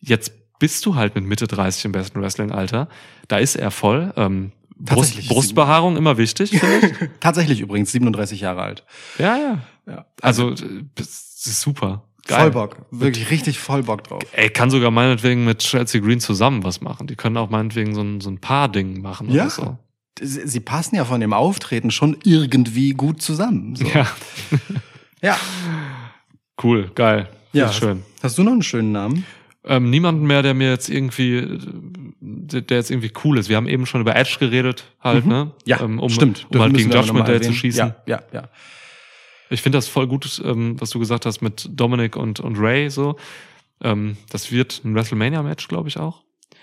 jetzt 0.01 0.33
bist 0.63 0.87
du 0.87 0.95
halt 0.95 1.17
mit 1.17 1.25
Mitte 1.25 1.49
30 1.49 1.87
im 1.87 1.91
besten 1.93 2.21
Wrestling-Alter. 2.23 2.89
Da 3.27 3.39
ist 3.39 3.57
er 3.57 3.73
voll. 3.73 4.13
Ähm, 4.17 4.53
Brust. 4.77 5.27
Brustbehaarung 5.27 5.97
immer 5.97 6.19
wichtig, 6.19 6.51
finde 6.51 6.87
ich. 6.87 7.11
Tatsächlich 7.21 7.61
übrigens, 7.61 7.91
37 7.91 8.41
Jahre 8.41 8.63
alt. 8.63 8.85
ja, 9.19 9.37
ja. 9.37 9.59
Ja. 9.89 10.07
Also, 10.21 10.51
ist 10.53 11.61
super. 11.61 12.05
Geil. 12.29 12.43
Voll 12.43 12.51
Bock. 12.53 12.87
Wirklich 12.93 13.31
richtig 13.33 13.59
voll 13.59 13.83
Bock 13.83 14.05
drauf. 14.05 14.23
Ey, 14.31 14.51
kann 14.51 14.71
sogar 14.71 14.93
meinetwegen 14.93 15.45
mit 15.45 15.59
Chelsea 15.59 16.01
Green 16.01 16.21
zusammen 16.21 16.63
was 16.63 16.81
machen. 16.81 17.09
Die 17.09 17.17
können 17.17 17.37
auch 17.39 17.51
meinetwegen 17.51 17.93
so 17.97 18.03
ein, 18.03 18.21
so 18.21 18.31
ein 18.31 18.39
Paar-Ding 18.39 19.03
machen 19.03 19.29
Ja. 19.33 19.43
oder 19.43 19.51
so. 19.51 19.79
Sie, 20.21 20.47
sie 20.47 20.61
passen 20.61 20.95
ja 20.95 21.05
von 21.05 21.21
dem 21.21 21.33
Auftreten 21.33 21.91
schon 21.91 22.17
irgendwie 22.23 22.91
gut 22.91 23.21
zusammen. 23.21 23.75
So. 23.75 23.85
Ja, 23.87 24.07
ja. 25.21 25.37
cool, 26.63 26.89
geil. 26.95 27.29
Ja. 27.53 27.73
Schön. 27.73 28.05
Hast 28.23 28.39
du 28.39 28.45
noch 28.45 28.53
einen 28.53 28.63
schönen 28.63 28.93
Namen? 28.93 29.27
Ähm, 29.65 29.91
niemanden 29.91 30.27
mehr, 30.27 30.43
der 30.43 30.55
mir 30.55 30.71
jetzt 30.71 30.89
irgendwie, 30.89 31.59
der 32.21 32.77
jetzt 32.79 32.91
irgendwie 32.91 33.13
cool 33.25 33.39
ist. 33.39 33.49
Wir 33.49 33.57
haben 33.57 33.69
eben 33.69 33.87
schon 33.87 34.01
über 34.01 34.17
Edge 34.17 34.37
geredet, 34.41 34.85
halt, 35.01 35.25
ne? 35.25 35.53
Ähm, 35.67 36.01
um, 36.01 36.11
stimmt. 36.11 36.47
Um 36.51 36.61
halt 36.61 36.75
gegen 36.75 36.91
Judgment 36.91 37.29
Day 37.29 37.41
zu 37.41 37.53
schießen. 37.53 37.89
Ja, 37.89 37.97
ja, 38.07 38.23
ja. 38.33 38.49
Ich 39.51 39.63
finde 39.63 39.79
das 39.79 39.87
voll 39.87 40.09
gut, 40.09 40.43
ähm, 40.45 40.81
was 40.81 40.91
du 40.91 40.99
gesagt 40.99 41.27
hast 41.27 41.43
mit 41.43 41.69
Dominic 41.71 42.17
und, 42.17 42.41
und 42.41 42.57
Ray 42.59 42.91
so. 42.91 43.17
Ähm, 43.81 44.17
das 44.31 44.51
wird 44.51 44.83
ein 44.85 44.95
WrestleMania-Match, 44.95 45.69
glaube 45.69 45.89
ich 45.89 45.99
auch. 45.99 46.23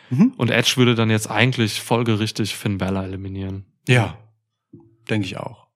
Mhm. 0.10 0.34
Und 0.38 0.50
Edge 0.50 0.74
würde 0.76 0.96
dann 0.96 1.10
jetzt 1.10 1.30
eigentlich 1.30 1.82
folgerichtig 1.82 2.56
Finn 2.56 2.78
Balor 2.80 3.04
eliminieren. 3.04 3.66
Ja, 3.88 4.18
denke 5.10 5.26
ich 5.26 5.38
auch. 5.38 5.68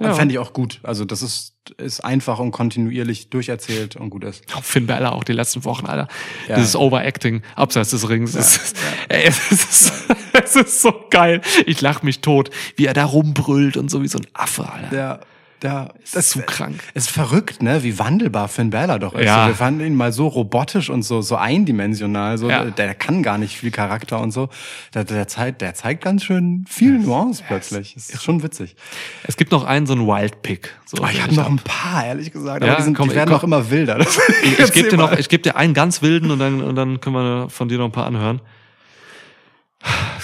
Ja. 0.00 0.14
Fände 0.14 0.34
ich 0.34 0.38
auch 0.38 0.52
gut. 0.52 0.80
Also 0.82 1.04
das 1.04 1.22
ist, 1.22 1.55
ist 1.70 2.00
einfach 2.00 2.38
und 2.38 2.52
kontinuierlich 2.52 3.28
durcherzählt 3.28 3.96
und 3.96 4.10
gut 4.10 4.24
ist. 4.24 4.44
Auch 4.54 4.64
Finn 4.64 4.86
Balor 4.86 5.12
auch 5.12 5.24
die 5.24 5.32
letzten 5.32 5.64
Wochen, 5.64 5.86
Alter. 5.86 6.08
Ja. 6.48 6.56
Dieses 6.56 6.76
Overacting 6.76 7.42
abseits 7.54 7.90
des 7.90 8.08
Rings. 8.08 8.34
Es, 8.34 8.56
ist, 8.56 8.76
ey, 9.08 9.24
es, 9.28 9.50
ist, 9.50 9.92
es 10.32 10.56
ist 10.56 10.82
so 10.82 10.92
geil. 11.10 11.40
Ich 11.66 11.80
lach 11.80 12.02
mich 12.02 12.20
tot, 12.20 12.50
wie 12.76 12.86
er 12.86 12.94
da 12.94 13.04
rumbrüllt 13.04 13.76
und 13.76 13.90
so 13.90 14.02
wie 14.02 14.08
so 14.08 14.18
ein 14.18 14.26
Affe, 14.32 14.68
Alter. 14.68 14.88
Der, 14.90 15.20
der, 15.62 15.94
das 16.02 16.14
ist 16.14 16.30
zu 16.30 16.42
krank. 16.42 16.80
ist 16.94 17.08
verrückt, 17.10 17.62
ne? 17.62 17.82
Wie 17.82 17.98
wandelbar 17.98 18.48
Finn 18.48 18.70
Balor 18.70 18.98
doch 18.98 19.14
ist. 19.14 19.24
Ja. 19.24 19.44
So, 19.44 19.48
wir 19.48 19.54
fanden 19.54 19.80
ihn 19.86 19.94
mal 19.94 20.12
so 20.12 20.28
robotisch 20.28 20.90
und 20.90 21.02
so, 21.02 21.22
so 21.22 21.36
eindimensional. 21.36 22.36
So, 22.38 22.48
Ja. 22.50 22.64
der, 22.64 22.72
der 22.72 22.94
kann 22.94 23.22
gar 23.22 23.38
nicht 23.38 23.56
viel 23.56 23.70
Charakter 23.70 24.20
und 24.20 24.32
so. 24.32 24.48
Der, 24.94 25.04
der, 25.04 25.26
zeigt, 25.28 25.62
der 25.62 25.74
zeigt 25.74 26.04
ganz 26.04 26.24
schön 26.24 26.64
viel 26.68 26.98
Nuance 26.98 27.42
plötzlich. 27.46 27.94
Das 27.94 28.10
ist 28.10 28.22
schon 28.22 28.42
witzig. 28.42 28.76
Es 29.24 29.36
gibt 29.36 29.50
noch 29.52 29.64
einen, 29.64 29.86
so 29.86 29.94
einen 29.94 30.06
Wild 30.06 30.42
Pick. 30.42 30.74
So, 30.84 31.02
Oh, 31.02 31.06
ich 31.10 31.22
habe 31.22 31.34
noch 31.34 31.48
ein 31.48 31.56
paar, 31.58 32.04
ehrlich 32.06 32.32
gesagt. 32.32 32.62
Ja, 32.62 32.68
Aber 32.70 32.76
die, 32.78 32.84
sind, 32.84 32.96
komm, 32.96 33.08
die 33.08 33.14
werden 33.14 33.30
komm. 33.30 33.38
auch 33.38 33.44
immer 33.44 33.70
wilder. 33.70 33.98
Das- 33.98 34.18
Ich, 34.42 34.58
ich 34.58 34.72
gebe 34.72 34.88
dir 34.90 34.96
noch, 34.98 35.12
ich 35.12 35.28
gebe 35.28 35.42
dir 35.42 35.56
einen 35.56 35.72
ganz 35.74 36.02
wilden 36.02 36.30
und 36.30 36.38
dann, 36.38 36.62
und 36.62 36.76
dann 36.76 37.00
können 37.00 37.16
wir 37.16 37.48
von 37.50 37.68
dir 37.68 37.78
noch 37.78 37.86
ein 37.86 37.92
paar 37.92 38.06
anhören. 38.06 38.40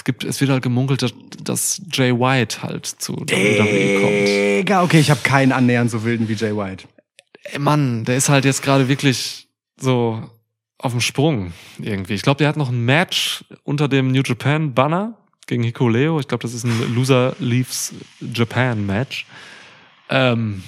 Es 0.03 0.05
gibt, 0.05 0.25
es 0.25 0.41
wird 0.41 0.51
halt 0.51 0.61
gemunkelt, 0.61 1.01
dass, 1.01 1.13
dass 1.41 1.81
Jay 1.89 2.11
White 2.11 2.61
halt 2.61 2.85
zu 2.85 3.13
WWE 3.13 4.01
kommt. 4.01 4.27
Digga, 4.27 4.83
okay, 4.83 4.99
ich 4.99 5.09
habe 5.09 5.21
keinen 5.23 5.53
annähernd 5.53 5.89
so 5.89 6.03
wilden 6.03 6.27
wie 6.27 6.33
Jay 6.33 6.53
White. 6.53 6.89
Ey, 7.43 7.59
Mann, 7.59 8.03
der 8.03 8.17
ist 8.17 8.27
halt 8.27 8.43
jetzt 8.43 8.61
gerade 8.63 8.89
wirklich 8.89 9.47
so 9.79 10.29
auf 10.77 10.91
dem 10.91 10.99
Sprung 10.99 11.53
irgendwie. 11.79 12.15
Ich 12.15 12.21
glaube, 12.21 12.39
der 12.39 12.49
hat 12.49 12.57
noch 12.57 12.67
ein 12.67 12.83
Match 12.83 13.45
unter 13.63 13.87
dem 13.87 14.11
New 14.11 14.23
Japan 14.25 14.73
Banner 14.73 15.17
gegen 15.47 15.63
Hikuleo. 15.63 16.19
Ich 16.19 16.27
glaube, 16.27 16.41
das 16.41 16.53
ist 16.53 16.65
ein 16.65 16.93
Loser 16.93 17.37
Leaves 17.39 17.93
Japan 18.19 18.85
Match. 18.85 19.25
Ähm, 20.09 20.63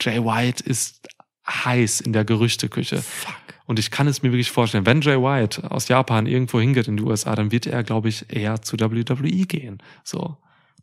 Jay 0.00 0.24
White 0.24 0.64
ist 0.64 1.06
heiß 1.46 2.00
in 2.00 2.14
der 2.14 2.24
Gerüchteküche. 2.24 3.02
Fuck. 3.02 3.34
Und 3.66 3.78
ich 3.78 3.90
kann 3.90 4.06
es 4.06 4.22
mir 4.22 4.30
wirklich 4.32 4.50
vorstellen, 4.50 4.86
wenn 4.86 5.00
Jay 5.00 5.16
White 5.20 5.70
aus 5.70 5.88
Japan 5.88 6.26
irgendwo 6.26 6.60
hingeht 6.60 6.86
in 6.88 6.96
die 6.96 7.02
USA, 7.02 7.34
dann 7.34 7.50
wird 7.50 7.66
er, 7.66 7.82
glaube 7.82 8.08
ich, 8.08 8.24
eher 8.34 8.62
zu 8.62 8.78
WWE 8.78 9.46
gehen. 9.46 9.82
So. 10.04 10.36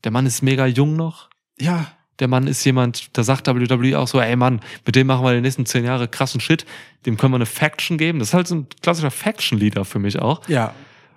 Der 0.03 0.11
Mann 0.11 0.26
ist 0.26 0.41
mega 0.41 0.65
jung 0.65 0.95
noch. 0.97 1.30
Ja, 1.60 1.88
Der 2.19 2.27
Mann 2.27 2.45
ist 2.45 2.64
jemand, 2.65 3.18
da 3.18 3.23
sagt 3.23 3.47
WWE 3.47 3.97
auch 3.97 4.07
so, 4.07 4.19
ey 4.19 4.35
Mann, 4.35 4.60
mit 4.85 4.95
dem 4.95 5.07
machen 5.07 5.23
wir 5.26 5.34
die 5.34 5.41
nächsten 5.41 5.65
zehn 5.65 5.85
Jahre 5.85 6.07
krassen 6.07 6.41
Shit. 6.41 6.65
Dem 7.05 7.18
können 7.18 7.31
wir 7.34 7.38
eine 7.38 7.45
Faction 7.45 7.97
geben. 7.97 8.19
Das 8.19 8.30
ist 8.30 8.34
halt 8.34 8.47
so 8.47 8.55
ein 8.55 8.68
klassischer 8.81 9.11
Faction-Leader 9.11 9.85
für 9.85 9.99
mich 9.99 10.19
auch. 10.19 10.47
ja. 10.47 10.73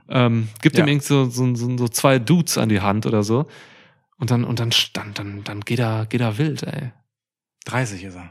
Ähm, 0.08 0.48
gibt 0.62 0.78
Ja. 0.78 0.84
ihm 0.84 0.88
irgendwie 0.88 1.06
so, 1.06 1.24
so, 1.28 1.52
so, 1.56 1.76
so 1.76 1.88
zwei 1.88 2.20
Dudes 2.20 2.58
an 2.58 2.68
die 2.68 2.80
Hand 2.80 3.06
oder 3.06 3.24
so. 3.24 3.46
Und 4.18 4.30
dann, 4.30 4.44
und 4.44 4.60
dann, 4.60 4.70
dann, 4.92 5.14
dann, 5.14 5.42
dann 5.42 5.60
geht 5.62 5.80
er, 5.80 6.06
geht 6.06 6.20
er 6.20 6.38
wild, 6.38 6.62
ey. 6.62 6.92
30 7.64 8.04
ist 8.04 8.14
er. 8.14 8.30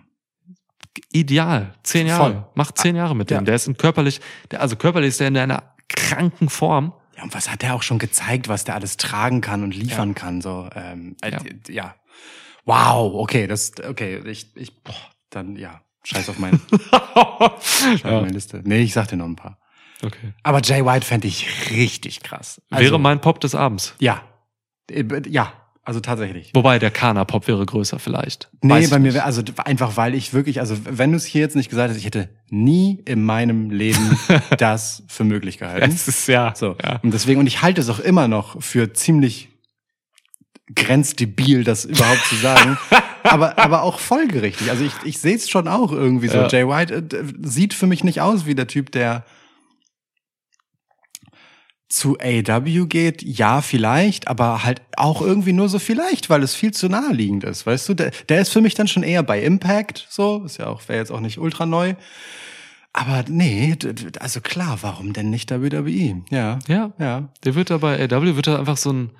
Ideal. 1.11 1.73
Zehn 1.83 2.07
Voll. 2.07 2.31
Jahre. 2.31 2.49
Macht 2.55 2.77
zehn 2.77 2.95
Jahre 2.95 3.15
mit 3.15 3.29
dem. 3.29 3.37
Ja. 3.39 3.41
Der 3.43 3.55
ist 3.55 3.67
in 3.67 3.77
körperlich, 3.77 4.21
der, 4.51 4.61
also 4.61 4.75
körperlich 4.75 5.09
ist 5.09 5.19
der 5.19 5.27
in 5.27 5.37
einer 5.37 5.63
kranken 5.89 6.49
Form. 6.49 6.93
Ja, 7.17 7.23
und 7.23 7.33
was 7.33 7.49
hat 7.49 7.61
der 7.61 7.75
auch 7.75 7.83
schon 7.83 7.99
gezeigt, 7.99 8.47
was 8.49 8.63
der 8.65 8.75
alles 8.75 8.97
tragen 8.97 9.41
kann 9.41 9.63
und 9.63 9.73
liefern 9.73 10.15
kann, 10.15 10.41
so, 10.41 10.69
ähm, 10.75 11.15
äh, 11.21 11.31
Ja. 11.31 11.39
ja. 11.69 11.95
Wow, 12.65 13.13
okay, 13.21 13.47
das, 13.47 13.73
okay, 13.87 14.21
ich, 14.25 14.55
ich, 14.55 14.83
boah, 14.83 14.95
dann, 15.29 15.55
ja, 15.55 15.81
scheiß 16.03 16.29
auf, 16.29 16.39
mein, 16.39 16.59
scheiß 16.71 18.03
auf 18.03 18.03
ja. 18.03 18.21
meine 18.21 18.29
Liste. 18.33 18.61
Nee, 18.65 18.79
ich 18.81 18.93
sag 18.93 19.07
dir 19.07 19.17
noch 19.17 19.25
ein 19.25 19.35
paar. 19.35 19.59
Okay. 20.03 20.33
Aber 20.43 20.61
Jay 20.61 20.83
White 20.85 21.05
fände 21.05 21.27
ich 21.27 21.69
richtig 21.71 22.21
krass. 22.21 22.61
Also, 22.69 22.83
Wäre 22.83 22.99
mein 22.99 23.21
Pop 23.21 23.39
des 23.39 23.55
Abends. 23.55 23.95
Ja. 23.99 24.23
Äh, 24.89 25.03
Ja, 25.29 25.53
also 25.85 25.99
tatsächlich. 25.99 26.49
Wobei 26.55 26.79
der 26.79 26.89
Kana-Pop 26.89 27.47
wäre 27.47 27.63
größer 27.63 27.99
vielleicht. 27.99 28.49
Nee, 28.61 28.73
Weiß 28.73 28.89
bei 28.89 28.97
mir 28.97 29.13
wäre, 29.13 29.23
also 29.23 29.43
einfach 29.63 29.97
weil 29.97 30.15
ich 30.15 30.33
wirklich, 30.33 30.59
also 30.59 30.75
wenn 30.83 31.11
du 31.11 31.17
es 31.17 31.25
hier 31.25 31.41
jetzt 31.41 31.55
nicht 31.55 31.69
gesagt 31.69 31.91
hast, 31.91 31.97
ich 31.97 32.05
hätte 32.05 32.27
nie 32.49 33.03
in 33.05 33.23
meinem 33.23 33.69
Leben 33.69 34.17
das 34.57 35.03
für 35.07 35.23
möglich 35.23 35.59
gehalten. 35.59 35.91
Es 35.91 36.07
ist 36.07 36.27
ja. 36.27 36.53
So. 36.55 36.75
ja. 36.83 36.99
Und 37.03 37.13
deswegen, 37.13 37.39
und 37.39 37.45
ich 37.45 37.61
halte 37.61 37.81
es 37.81 37.89
auch 37.89 37.99
immer 37.99 38.27
noch 38.27 38.61
für 38.63 38.93
ziemlich 38.93 39.49
grenzdebil, 40.73 41.63
das 41.63 41.85
überhaupt 41.85 42.25
zu 42.25 42.35
sagen. 42.35 42.79
aber, 43.23 43.59
aber 43.59 43.83
auch 43.83 43.99
folgerichtig. 43.99 44.71
Also 44.71 44.83
ich, 44.83 44.93
ich 45.03 45.19
sehe 45.19 45.35
es 45.35 45.47
schon 45.47 45.67
auch 45.67 45.91
irgendwie 45.91 46.29
so. 46.29 46.37
Ja. 46.37 46.47
Jay 46.47 46.67
White 46.67 46.95
äh, 46.95 47.23
sieht 47.43 47.75
für 47.75 47.85
mich 47.85 48.03
nicht 48.03 48.21
aus 48.21 48.47
wie 48.47 48.55
der 48.55 48.65
Typ, 48.65 48.91
der 48.91 49.23
zu 51.87 52.17
AW 52.19 52.85
geht, 52.87 53.21
ja, 53.21 53.61
vielleicht, 53.61 54.27
aber 54.27 54.63
halt 54.63 54.81
auch 54.97 55.21
irgendwie 55.21 55.53
nur 55.53 55.69
so 55.69 55.77
vielleicht, 55.79 56.29
weil 56.29 56.41
es 56.43 56.55
viel 56.55 56.71
zu 56.71 56.89
naheliegend 56.89 57.43
ist, 57.43 57.65
weißt 57.65 57.89
du? 57.89 57.93
Der, 57.93 58.11
der 58.27 58.41
ist 58.41 58.49
für 58.49 58.61
mich 58.61 58.73
dann 58.73 58.87
schon 58.87 59.03
eher 59.03 59.21
bei 59.23 59.41
Impact, 59.41 60.07
so, 60.09 60.43
ist 60.45 60.57
ja 60.57 60.67
auch, 60.67 60.81
wäre 60.87 60.99
jetzt 60.99 61.11
auch 61.11 61.19
nicht 61.19 61.37
ultra 61.37 61.65
neu. 61.65 61.93
Aber 62.91 63.25
nee, 63.27 63.75
also 64.19 64.39
klar, 64.41 64.77
warum 64.81 65.13
denn 65.13 65.29
nicht 65.29 65.51
WWE? 65.51 66.21
Ja. 66.29 66.59
Ja. 66.67 66.91
Ja. 66.97 67.29
Der 67.43 67.53
wird 67.55 67.69
da 67.69 67.77
bei 67.77 68.01
AW, 68.03 68.35
wird 68.35 68.47
da 68.47 68.57
einfach 68.57 68.77
so 68.77 68.91
ein, 68.91 69.11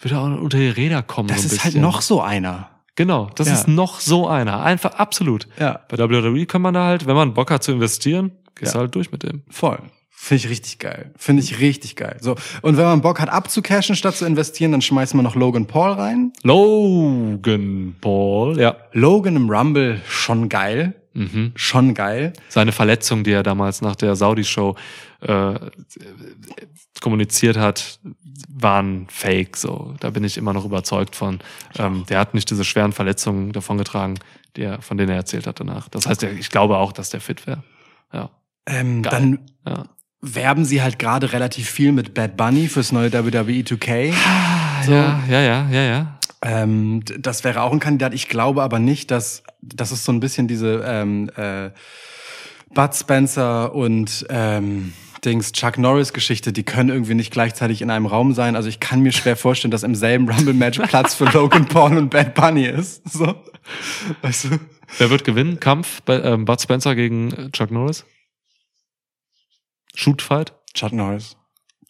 wird 0.00 0.12
da 0.12 0.20
auch 0.20 0.26
unter 0.26 0.58
die 0.58 0.68
Räder 0.68 1.02
kommen. 1.02 1.28
Das 1.28 1.42
so 1.42 1.46
ist 1.46 1.64
halt 1.64 1.72
bisschen. 1.74 1.80
noch 1.80 2.02
so 2.02 2.20
einer. 2.20 2.68
Genau, 2.94 3.30
das 3.34 3.48
Ja. 3.48 3.54
ist 3.54 3.68
noch 3.68 4.00
so 4.00 4.28
einer. 4.28 4.62
Einfach 4.62 4.94
absolut. 4.96 5.48
Ja. 5.58 5.80
Bei 5.88 5.96
WWE 5.98 6.44
kann 6.44 6.60
man 6.60 6.74
da 6.74 6.84
halt, 6.84 7.06
wenn 7.06 7.16
man 7.16 7.32
Bock 7.32 7.50
hat 7.50 7.62
zu 7.64 7.72
investieren, 7.72 8.32
gehst 8.54 8.74
Ja. 8.74 8.80
halt 8.80 8.94
durch 8.94 9.10
mit 9.10 9.22
dem. 9.22 9.42
Voll. 9.48 9.78
Finde 10.24 10.44
ich 10.44 10.50
richtig 10.50 10.78
geil. 10.78 11.10
Finde 11.16 11.42
ich 11.42 11.58
richtig 11.58 11.96
geil. 11.96 12.16
So. 12.20 12.36
Und 12.62 12.76
wenn 12.76 12.84
man 12.84 13.00
Bock 13.00 13.18
hat 13.18 13.28
abzucashen 13.28 13.96
statt 13.96 14.14
zu 14.14 14.24
investieren, 14.24 14.70
dann 14.70 14.80
schmeißt 14.80 15.14
man 15.14 15.24
noch 15.24 15.34
Logan 15.34 15.66
Paul 15.66 15.90
rein. 15.94 16.32
Logan 16.44 17.96
Paul, 18.00 18.56
ja. 18.56 18.76
Logan 18.92 19.34
im 19.34 19.50
Rumble 19.50 20.00
schon 20.06 20.48
geil. 20.48 20.94
Mhm. 21.14 21.50
Schon 21.56 21.94
geil. 21.94 22.34
Seine 22.48 22.70
Verletzung, 22.70 23.24
die 23.24 23.32
er 23.32 23.42
damals 23.42 23.82
nach 23.82 23.96
der 23.96 24.14
Saudi-Show 24.14 24.76
äh, 25.22 25.54
kommuniziert 27.00 27.56
hat, 27.56 27.98
waren 28.48 29.08
fake. 29.10 29.56
So, 29.56 29.94
da 29.98 30.10
bin 30.10 30.22
ich 30.22 30.38
immer 30.38 30.52
noch 30.52 30.64
überzeugt 30.64 31.16
von. 31.16 31.40
Ähm, 31.78 32.04
der 32.08 32.20
hat 32.20 32.32
nicht 32.32 32.48
diese 32.48 32.64
schweren 32.64 32.92
Verletzungen 32.92 33.50
davongetragen, 33.50 34.20
die 34.56 34.62
er, 34.62 34.80
von 34.82 34.96
denen 34.98 35.10
er 35.10 35.16
erzählt 35.16 35.48
hat 35.48 35.58
danach. 35.58 35.88
Das 35.88 36.06
heißt, 36.06 36.22
ich 36.22 36.48
glaube 36.50 36.76
auch, 36.76 36.92
dass 36.92 37.10
der 37.10 37.20
fit 37.20 37.44
wäre. 37.46 37.64
Ja, 38.12 38.30
Ähm, 38.66 39.02
Geil. 39.02 39.10
dann 39.12 39.38
ja. 39.66 39.84
Werben 40.22 40.64
sie 40.64 40.80
halt 40.82 40.98
gerade 41.00 41.32
relativ 41.32 41.68
viel 41.68 41.92
mit 41.92 42.14
Bad 42.14 42.36
Bunny 42.36 42.68
fürs 42.68 42.92
neue 42.92 43.12
WWE 43.12 43.62
2K. 43.62 44.14
So. 44.86 44.92
Ja, 44.92 45.22
ja, 45.28 45.40
ja, 45.40 45.68
ja, 45.70 45.82
ja. 45.82 46.18
Ähm, 46.42 47.02
das 47.18 47.44
wäre 47.44 47.62
auch 47.62 47.72
ein 47.72 47.80
Kandidat. 47.80 48.14
Ich 48.14 48.28
glaube 48.28 48.62
aber 48.62 48.78
nicht, 48.78 49.10
dass 49.10 49.42
das 49.60 49.92
ist 49.92 50.04
so 50.04 50.12
ein 50.12 50.20
bisschen 50.20 50.48
diese 50.48 50.82
ähm, 50.86 51.30
äh, 51.36 51.70
Bud 52.74 52.94
Spencer 52.94 53.74
und 53.74 54.26
ähm, 54.28 54.92
Dings 55.24 55.52
Chuck 55.52 55.78
Norris 55.78 56.12
Geschichte. 56.12 56.52
Die 56.52 56.64
können 56.64 56.88
irgendwie 56.88 57.14
nicht 57.14 57.32
gleichzeitig 57.32 57.82
in 57.82 57.90
einem 57.90 58.06
Raum 58.06 58.32
sein. 58.32 58.56
Also 58.56 58.68
ich 58.68 58.80
kann 58.80 59.00
mir 59.00 59.12
schwer 59.12 59.36
vorstellen, 59.36 59.70
dass 59.70 59.84
im 59.84 59.94
selben 59.94 60.28
Rumble 60.28 60.54
Match 60.54 60.78
Platz 60.88 61.14
für 61.14 61.24
Logan 61.26 61.66
Paul 61.66 61.96
und 61.96 62.10
Bad 62.10 62.34
Bunny 62.34 62.66
ist. 62.66 63.08
So, 63.08 63.34
weißt 64.22 64.44
du? 64.44 64.48
Wer 64.98 65.10
wird 65.10 65.24
gewinnen? 65.24 65.60
Kampf 65.60 66.02
bei 66.02 66.20
ähm, 66.20 66.44
Bud 66.44 66.60
Spencer 66.60 66.94
gegen 66.94 67.50
Chuck 67.52 67.70
Norris? 67.70 68.04
Shootfight? 69.94 70.52
Chuck 70.74 70.92
Norris. 70.92 71.36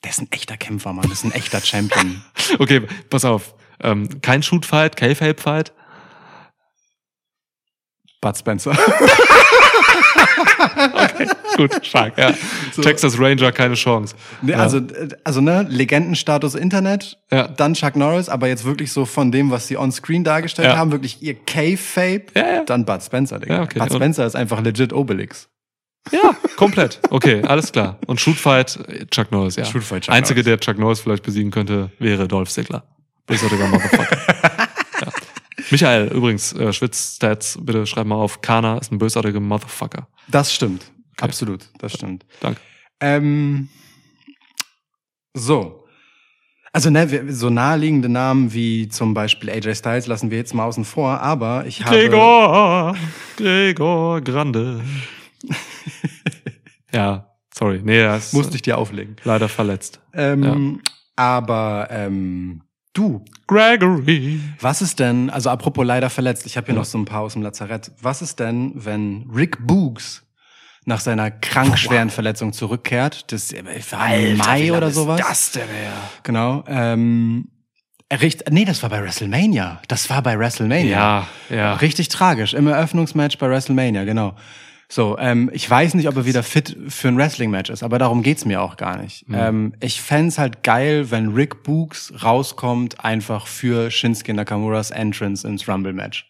Der 0.05 0.11
ist 0.11 0.21
ein 0.21 0.29
echter 0.33 0.57
Kämpfer, 0.57 0.93
Mann. 0.93 1.03
Das 1.09 1.19
ist 1.19 1.25
ein 1.25 1.33
echter 1.33 1.61
Champion. 1.61 2.23
Okay, 2.59 2.81
pass 3.09 3.25
auf. 3.25 3.55
Ähm, 3.81 4.21
kein 4.21 4.43
Shootfight, 4.43 4.97
K-Fape-Fight. 4.97 5.73
Bud 8.21 8.37
Spencer. 8.37 8.71
okay, 10.95 11.27
gut, 11.57 11.85
stark, 11.85 12.17
ja. 12.19 12.33
Texas 12.81 13.19
Ranger, 13.19 13.51
keine 13.53 13.75
Chance. 13.75 14.15
Nee, 14.43 14.53
ja. 14.53 14.59
Also, 14.59 14.81
also 15.25 15.41
ne, 15.41 15.67
Legendenstatus 15.69 16.55
Internet, 16.55 17.19
Ja. 17.31 17.49
dann 17.49 17.75
Chuck 17.75 17.97
Norris, 17.97 18.29
aber 18.29 18.49
jetzt 18.49 18.65
wirklich 18.65 18.93
so 18.93 19.05
von 19.05 19.33
dem, 19.33 19.51
was 19.51 19.67
sie 19.67 19.77
on-screen 19.77 20.23
dargestellt 20.25 20.69
Ja. 20.69 20.77
haben, 20.77 20.93
wirklich 20.93 21.23
ihr 21.23 21.35
Cave-Fape, 21.35 22.27
Ja, 22.35 22.65
dann 22.65 22.85
Bud 22.85 23.03
Spencer, 23.03 23.39
Digga. 23.41 23.63
Okay. 23.63 23.79
Bud 23.81 23.91
Und- 23.91 23.97
Spencer 23.97 24.27
ist 24.27 24.37
einfach 24.37 24.61
legit 24.61 24.93
Obelix. 24.93 25.49
Ja, 26.11 26.37
komplett. 26.57 27.01
Okay, 27.11 27.43
alles 27.43 27.71
klar. 27.71 27.99
Und 28.07 28.21
Shootfight, 28.21 28.79
Chuck 29.11 29.31
Norris, 29.31 29.57
ja. 29.57 29.65
Shootfight, 29.65 30.05
Chuck 30.05 30.15
Einzige, 30.15 30.41
Norris. 30.41 30.45
der 30.45 30.61
Chuck 30.61 30.79
Norris 30.79 31.01
vielleicht 31.01 31.23
besiegen 31.23 31.51
könnte, 31.51 31.91
wäre 31.99 32.27
Dolph 32.27 32.51
Ziggler. 32.51 32.85
Bösartiger 33.27 33.69
Motherfucker. 33.69 34.19
ja. 35.01 35.13
Michael, 35.71 36.09
übrigens, 36.09 36.53
äh, 36.55 36.73
Schwitz-Stats, 36.73 37.59
bitte 37.63 37.87
schreib 37.87 38.07
mal 38.07 38.17
auf. 38.17 38.41
Kana 38.41 38.79
ist 38.79 38.91
ein 38.91 38.99
bösartiger 38.99 39.41
Motherfucker. 39.41 40.09
Das 40.29 40.53
stimmt. 40.53 40.91
Absolut, 41.21 41.69
das 41.79 41.93
stimmt. 41.93 42.27
Danke. 42.41 42.61
Ähm, 43.01 43.69
so. 45.35 45.87
Also 46.73 46.91
ne, 46.91 47.33
so 47.33 47.51
naheliegende 47.51 48.09
Namen 48.09 48.53
wie 48.55 48.89
zum 48.89 49.13
Beispiel 49.15 49.51
AJ 49.51 49.77
Styles 49.77 50.07
lassen 50.07 50.31
wir 50.31 50.39
jetzt 50.39 50.55
mal 50.55 50.65
außen 50.65 50.85
vor, 50.85 51.21
aber 51.21 51.67
ich 51.67 51.85
habe... 51.85 51.97
Gregor, 51.97 52.97
Gregor 53.37 54.21
Grande. 54.23 54.81
ja, 56.93 57.27
sorry. 57.55 57.81
Nee, 57.83 58.17
ist 58.17 58.33
Musste 58.33 58.57
ich 58.57 58.63
dir 58.63 58.79
auflegen. 58.79 59.17
leider 59.25 59.49
verletzt. 59.49 60.01
Ähm, 60.15 60.81
Aber 61.17 61.89
ähm, 61.91 62.63
du, 62.93 63.25
Gregory. 63.47 64.41
was 64.61 64.83
ist 64.83 64.99
denn, 64.99 65.31
also 65.31 65.51
apropos 65.51 65.85
leider 65.87 66.11
verletzt, 66.11 66.47
ich 66.47 66.57
habe 66.57 66.67
hier 66.67 66.75
noch 66.75 66.85
so 66.85 66.99
ein 66.99 67.05
paar 67.05 67.21
aus 67.21 67.35
dem 67.35 67.43
Lazarett. 67.43 67.91
Was 68.01 68.23
ist 68.23 68.41
denn, 68.41 68.73
wenn 68.75 69.29
Rick 69.35 69.67
Boogs 69.67 70.25
nach 70.85 71.01
seiner 71.01 71.31
krank 71.31 71.79
schweren 71.79 72.11
Verletzung 72.11 72.53
zurückkehrt? 72.53 73.33
Das 73.33 73.53
äh, 73.53 73.63
war 73.91 74.15
im 74.15 74.37
Mai 74.39 74.73
oder 74.73 74.91
sowas. 74.91 75.21
Das 75.21 75.53
denn, 75.53 75.69
ja. 75.69 75.93
Genau. 76.23 76.65
Ähm, 76.67 77.49
er 78.09 78.21
richt, 78.21 78.51
nee, 78.51 78.67
das 78.67 78.83
war 78.83 78.91
bei 78.91 79.03
WrestleMania. 79.03 79.81
Das 79.89 80.11
war 80.11 80.23
bei 80.23 80.39
WrestleMania. 80.39 80.85
Ja, 80.99 81.29
ja. 81.49 81.75
Richtig 81.77 82.09
tragisch. 82.09 82.53
Im 82.53 82.67
Eröffnungsmatch 82.67 83.39
bei 83.39 83.49
WrestleMania, 83.49 84.05
genau. 84.05 84.35
So, 84.95 85.17
ähm, 85.19 85.49
ich 85.55 85.71
weiß 85.71 85.95
nicht, 85.95 86.07
ob 86.07 86.17
er 86.17 86.27
wieder 86.27 86.43
fit 86.43 86.77
für 86.89 87.09
ein 87.09 87.17
Wrestling-Match 87.17 87.71
ist, 87.71 87.83
aber 87.83 87.99
darum 87.99 88.23
geht's 88.23 88.45
mir 88.45 88.61
auch 88.61 88.77
gar 88.77 88.99
nicht. 88.99 89.25
Ähm, 89.33 89.73
ich 89.81 90.03
fänd's 90.03 90.37
halt 90.37 90.63
geil, 90.63 91.11
wenn 91.11 91.33
Rick 91.33 91.63
Books 91.63 92.13
rauskommt, 92.23 93.03
einfach 93.03 93.47
für 93.47 93.91
Shinsuke 93.91 94.35
Nakamuras 94.35 94.91
Entrance 94.91 95.49
ins 95.49 95.67
Rumble-Match. 95.67 96.29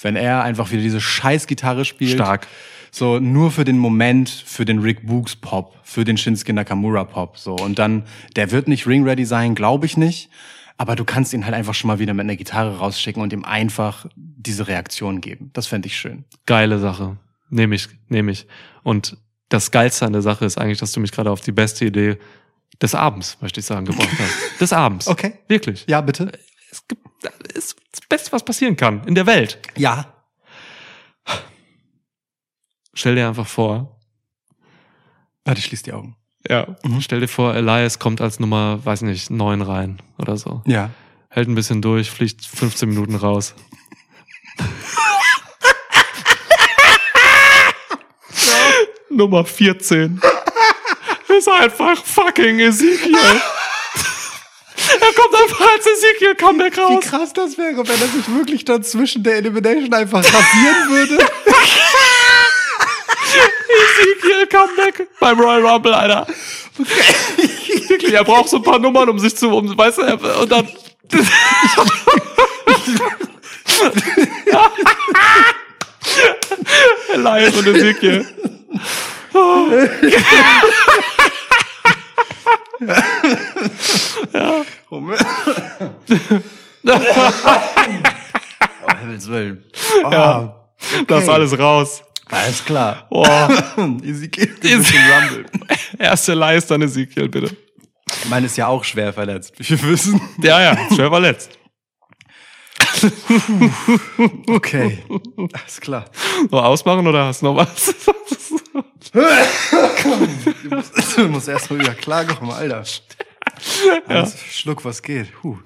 Wenn 0.00 0.14
er 0.14 0.44
einfach 0.44 0.70
wieder 0.70 0.82
diese 0.82 1.00
scheiß 1.00 1.48
Gitarre 1.48 1.84
spielt. 1.84 2.12
Stark. 2.12 2.46
So, 2.92 3.18
nur 3.18 3.50
für 3.50 3.64
den 3.64 3.78
Moment, 3.78 4.30
für 4.30 4.64
den 4.64 4.78
Rick 4.78 5.08
Books 5.08 5.34
Pop, 5.34 5.76
für 5.82 6.04
den 6.04 6.16
Shinsuke 6.16 6.52
Nakamura 6.52 7.02
Pop, 7.02 7.36
so. 7.36 7.56
Und 7.56 7.80
dann, 7.80 8.04
der 8.36 8.52
wird 8.52 8.68
nicht 8.68 8.86
ring-ready 8.86 9.24
sein, 9.24 9.56
glaube 9.56 9.86
ich 9.86 9.96
nicht. 9.96 10.30
Aber 10.76 10.94
du 10.94 11.04
kannst 11.04 11.32
ihn 11.32 11.46
halt 11.46 11.54
einfach 11.56 11.74
schon 11.74 11.88
mal 11.88 11.98
wieder 11.98 12.14
mit 12.14 12.22
einer 12.22 12.36
Gitarre 12.36 12.78
rausschicken 12.78 13.20
und 13.20 13.32
ihm 13.32 13.44
einfach 13.44 14.06
diese 14.14 14.68
Reaktion 14.68 15.20
geben. 15.20 15.50
Das 15.52 15.66
fände 15.66 15.88
ich 15.88 15.96
schön. 15.96 16.22
Geile 16.46 16.78
Sache. 16.78 17.16
Nehme 17.54 17.76
ich, 17.76 17.88
nehme 18.08 18.32
ich. 18.32 18.48
Und 18.82 19.16
das 19.48 19.70
Geilste 19.70 20.04
an 20.04 20.12
der 20.12 20.22
Sache 20.22 20.44
ist 20.44 20.58
eigentlich, 20.58 20.78
dass 20.78 20.90
du 20.90 20.98
mich 20.98 21.12
gerade 21.12 21.30
auf 21.30 21.40
die 21.40 21.52
beste 21.52 21.84
Idee 21.84 22.18
des 22.82 22.96
Abends, 22.96 23.38
möchte 23.40 23.60
ich 23.60 23.66
sagen, 23.66 23.86
gebracht 23.86 24.08
hast. 24.18 24.34
Des 24.60 24.72
Abends. 24.72 25.06
Okay. 25.06 25.38
Wirklich. 25.46 25.84
Ja, 25.88 26.00
bitte. 26.00 26.32
Es 26.72 26.86
gibt, 26.88 27.06
ist 27.54 27.76
das 27.92 28.00
Beste, 28.08 28.32
was 28.32 28.44
passieren 28.44 28.76
kann 28.76 29.04
in 29.06 29.14
der 29.14 29.26
Welt. 29.26 29.60
Ja. 29.76 30.12
Stell 32.92 33.14
dir 33.14 33.28
einfach 33.28 33.46
vor, 33.46 34.00
Warte, 35.44 35.60
ich 35.60 35.66
schließ 35.66 35.82
die 35.84 35.92
Augen. 35.92 36.16
ja, 36.48 36.74
stell 37.00 37.20
dir 37.20 37.28
vor, 37.28 37.54
Elias 37.54 38.00
kommt 38.00 38.20
als 38.20 38.40
Nummer, 38.40 38.84
weiß 38.84 39.02
nicht, 39.02 39.30
neun 39.30 39.62
rein 39.62 40.00
oder 40.18 40.36
so. 40.36 40.62
Ja. 40.66 40.90
Hält 41.28 41.48
ein 41.48 41.54
bisschen 41.54 41.82
durch, 41.82 42.10
fliegt 42.10 42.44
15 42.44 42.88
Minuten 42.88 43.14
raus. 43.14 43.54
Nummer 49.16 49.44
14 49.44 50.20
ist 51.38 51.48
einfach 51.48 52.04
fucking 52.04 52.60
Ezekiel. 52.60 53.14
er 53.14 55.12
kommt 55.14 55.34
einfach 55.42 55.60
als 55.72 55.86
Ezekiel 55.86 56.34
Comeback 56.34 56.76
Wie 56.76 56.80
raus. 56.80 57.04
krass 57.04 57.32
das 57.32 57.56
wäre, 57.58 57.76
wenn 57.76 58.00
er 58.00 58.08
sich 58.08 58.28
wirklich 58.36 58.64
dann 58.64 58.82
zwischen 58.82 59.22
der 59.22 59.36
Elimination 59.36 59.92
einfach 59.94 60.18
rasieren 60.18 60.90
würde. 60.90 61.18
Ezekiel 63.74 64.46
Comeback 64.46 65.08
beim 65.20 65.40
Royal 65.40 65.66
Rumble, 65.66 65.94
Alter. 65.94 66.26
Wirklich, 67.88 68.12
er 68.12 68.24
braucht 68.24 68.48
so 68.48 68.56
ein 68.56 68.62
paar 68.62 68.78
Nummern, 68.78 69.08
um 69.08 69.18
sich 69.18 69.34
zu, 69.36 69.50
um, 69.50 69.76
weißt 69.76 69.98
du, 69.98 70.02
und 70.40 70.50
dann. 70.50 70.68
Elias 77.14 77.54
und 77.56 77.66
Ezekiel. 77.66 78.26
Oh, 79.34 79.66
Himmels 89.00 89.28
Willen. 89.28 89.64
Oh, 90.04 90.10
ja. 90.10 90.54
Das 91.06 91.28
alles 91.28 91.58
raus. 91.58 92.02
Alles 92.30 92.64
klar. 92.64 93.06
Oh, 93.10 93.24
ein 93.76 93.98
bisschen 93.98 94.30
Rumble. 94.60 95.46
erst 95.98 96.28
Elias, 96.28 96.66
dann 96.66 96.82
Ezekiel, 96.82 97.28
bitte. 97.28 97.56
Meine 98.28 98.46
ist 98.46 98.56
ja 98.56 98.66
auch 98.66 98.84
schwer 98.84 99.12
verletzt, 99.12 99.54
wir 99.58 99.82
wissen. 99.82 100.20
Ja, 100.42 100.60
ja, 100.60 100.76
schwer 100.94 101.10
verletzt. 101.10 101.50
Okay. 104.48 104.98
Alles 105.52 105.80
klar. 105.80 106.04
So 106.50 106.58
ausmachen 106.60 107.06
oder 107.06 107.26
hast 107.26 107.42
du 107.42 107.46
noch 107.46 107.56
was? 107.56 107.94
Du 111.16 111.28
musst 111.28 111.48
erst 111.48 111.70
mal 111.70 111.78
wieder 111.78 111.94
klarkommen, 111.94 112.52
Alter. 112.52 112.84
Alles 114.08 114.36
Schluck, 114.50 114.84
was 114.84 115.02
geht. 115.02 115.28
Huh. 115.42 115.56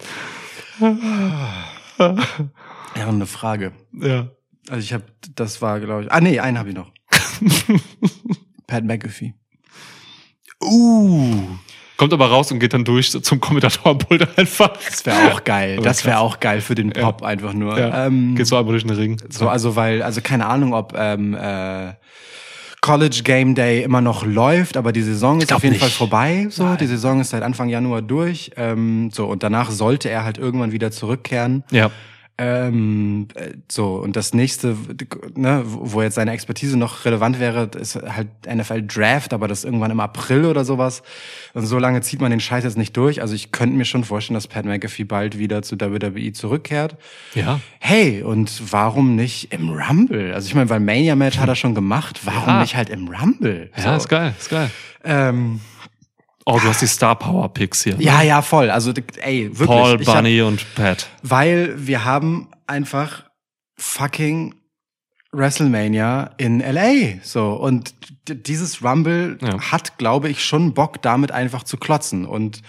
Ja, 0.80 2.08
und 3.06 3.14
eine 3.14 3.26
Frage. 3.26 3.72
ja. 3.92 4.28
Also 4.68 4.84
ich 4.84 4.92
habe, 4.92 5.04
das 5.34 5.62
war, 5.62 5.80
glaube 5.80 6.04
ich. 6.04 6.12
Ah 6.12 6.20
nee, 6.20 6.38
einen 6.40 6.58
habe 6.58 6.68
ich 6.68 6.74
noch. 6.74 6.92
Pat 8.66 8.84
McAfee. 8.84 9.32
Uh, 10.62 11.46
Kommt 11.98 12.12
aber 12.12 12.30
raus 12.30 12.50
und 12.52 12.60
geht 12.60 12.72
dann 12.72 12.84
durch 12.84 13.10
zum 13.10 13.40
Kommentatorenpult 13.40 14.38
einfach. 14.38 14.70
das 14.88 15.04
wäre 15.04 15.32
auch 15.32 15.42
geil. 15.42 15.74
Aber 15.78 15.84
Das 15.84 16.04
wäre 16.06 16.20
auch 16.20 16.38
geil 16.40 16.60
für 16.60 16.76
den 16.76 16.90
Pop 16.90 17.22
einfach 17.22 17.52
nur. 17.52 17.76
Ja. 17.78 18.06
Ähm, 18.06 18.36
Geht 18.36 18.46
so 18.46 18.56
einmal 18.56 18.72
durch 18.72 18.84
den 18.84 18.96
Ring. 18.96 19.20
So, 19.28 19.48
also 19.48 19.74
weil, 19.74 20.02
also 20.02 20.20
keine 20.20 20.46
Ahnung, 20.46 20.74
ob 20.74 20.94
ähm, 20.96 21.34
äh, 21.34 21.92
College 22.80 23.22
Game 23.24 23.56
Day 23.56 23.82
immer 23.82 24.00
noch 24.00 24.24
läuft, 24.24 24.76
aber 24.76 24.92
die 24.92 25.02
Saison 25.02 25.40
ist 25.40 25.52
auf 25.52 25.64
jeden 25.64 25.72
nicht. 25.72 25.80
Fall 25.80 25.90
vorbei. 25.90 26.46
So, 26.50 26.76
die 26.76 26.86
Saison 26.86 27.20
ist 27.20 27.30
seit 27.30 27.42
Anfang 27.42 27.68
Januar 27.68 28.00
durch. 28.00 28.52
Ähm, 28.56 29.10
so 29.12 29.26
und 29.26 29.42
danach 29.42 29.72
sollte 29.72 30.08
er 30.08 30.22
halt 30.22 30.38
irgendwann 30.38 30.70
wieder 30.70 30.92
zurückkehren. 30.92 31.64
Ja. 31.72 31.90
Ähm, 32.40 33.26
äh, 33.34 33.54
so, 33.68 33.96
und 33.96 34.14
das 34.14 34.32
nächste, 34.32 34.76
ne, 35.34 35.62
wo 35.66 36.02
jetzt 36.02 36.14
seine 36.14 36.30
Expertise 36.30 36.76
noch 36.78 37.04
relevant 37.04 37.40
wäre, 37.40 37.68
ist 37.78 37.96
halt 37.96 38.28
NFL 38.48 38.82
Draft, 38.86 39.32
aber 39.34 39.48
das 39.48 39.64
irgendwann 39.64 39.90
im 39.90 39.98
April 39.98 40.44
oder 40.44 40.64
sowas. 40.64 41.02
Und 41.54 41.66
so 41.66 41.78
lange 41.80 42.00
zieht 42.00 42.20
man 42.20 42.30
den 42.30 42.38
Scheiß 42.38 42.62
jetzt 42.62 42.78
nicht 42.78 42.96
durch. 42.96 43.20
Also 43.22 43.34
ich 43.34 43.50
könnte 43.50 43.76
mir 43.76 43.84
schon 43.84 44.04
vorstellen, 44.04 44.34
dass 44.34 44.46
Pat 44.46 44.64
McAfee 44.66 45.02
bald 45.04 45.36
wieder 45.38 45.62
zu 45.62 45.80
WWE 45.80 46.32
zurückkehrt. 46.32 46.96
Ja. 47.34 47.58
Hey, 47.80 48.22
und 48.22 48.72
warum 48.72 49.16
nicht 49.16 49.52
im 49.52 49.70
Rumble? 49.70 50.32
Also 50.32 50.46
ich 50.46 50.54
meine, 50.54 50.70
weil 50.70 50.80
Mania 50.80 51.16
Match 51.16 51.38
hat 51.38 51.48
er 51.48 51.56
schon 51.56 51.74
gemacht, 51.74 52.20
warum 52.24 52.48
Ja. 52.54 52.60
nicht 52.60 52.76
halt 52.76 52.88
im 52.88 53.08
Rumble? 53.08 53.70
Ja, 53.76 53.96
ist 53.96 54.08
geil, 54.08 54.32
ist 54.38 54.48
geil. 54.50 54.70
Ähm, 55.04 55.60
Oh, 56.50 56.58
du 56.58 56.68
hast 56.68 56.80
die 56.80 56.86
Star 56.86 57.14
Power 57.16 57.52
Picks 57.52 57.84
hier. 57.84 57.96
ja, 57.98 58.22
ja, 58.22 58.40
voll. 58.40 58.70
Also 58.70 58.92
ey, 59.20 59.48
wirklich. 59.50 59.66
Paul, 59.68 60.00
ich 60.00 60.08
hab- 60.08 60.14
Bunny 60.16 60.40
und 60.40 60.64
Pat. 60.74 61.08
Weil 61.22 61.74
wir 61.76 62.04
haben 62.06 62.48
einfach 62.66 63.24
fucking 63.76 64.54
WrestleMania 65.32 66.30
in 66.38 66.60
LA. 66.60 67.20
So. 67.22 67.52
Und 67.52 67.94
dieses 68.28 68.82
Rumble 68.82 69.38
Ja. 69.42 69.60
hat, 69.72 69.98
glaube 69.98 70.28
ich, 70.30 70.42
schon 70.44 70.72
Bock, 70.74 71.02
damit 71.02 71.32
einfach 71.32 71.64
zu 71.64 71.76
klotzen 71.76 72.24
und 72.24 72.62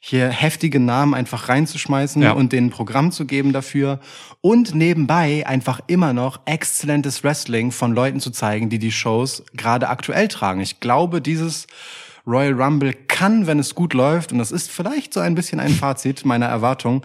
hier 0.00 0.28
heftige 0.28 0.78
Namen 0.78 1.14
einfach 1.14 1.48
reinzuschmeißen 1.48 2.22
Ja. 2.22 2.32
und 2.32 2.52
denen 2.52 2.68
ein 2.68 2.70
Programm 2.70 3.10
zu 3.12 3.26
geben 3.26 3.52
dafür 3.52 4.00
und 4.40 4.74
nebenbei 4.74 5.46
einfach 5.46 5.80
immer 5.88 6.12
noch 6.12 6.40
exzellentes 6.46 7.24
Wrestling 7.24 7.72
von 7.72 7.92
Leuten 7.92 8.20
zu 8.20 8.30
zeigen, 8.30 8.68
die 8.70 8.78
die 8.78 8.92
Shows 8.92 9.44
gerade 9.54 9.88
aktuell 9.88 10.28
tragen. 10.28 10.60
Ich 10.60 10.80
glaube, 10.80 11.20
dieses 11.20 11.66
Royal 12.26 12.60
Rumble 12.60 12.92
kann, 12.92 13.46
wenn 13.46 13.58
es 13.58 13.74
gut 13.74 13.94
läuft, 13.94 14.32
und 14.32 14.38
das 14.38 14.52
ist 14.52 14.70
vielleicht 14.70 15.14
so 15.14 15.20
ein 15.20 15.34
bisschen 15.34 15.60
ein 15.60 15.72
Fazit 15.72 16.24
meiner 16.24 16.46
Erwartung, 16.46 17.04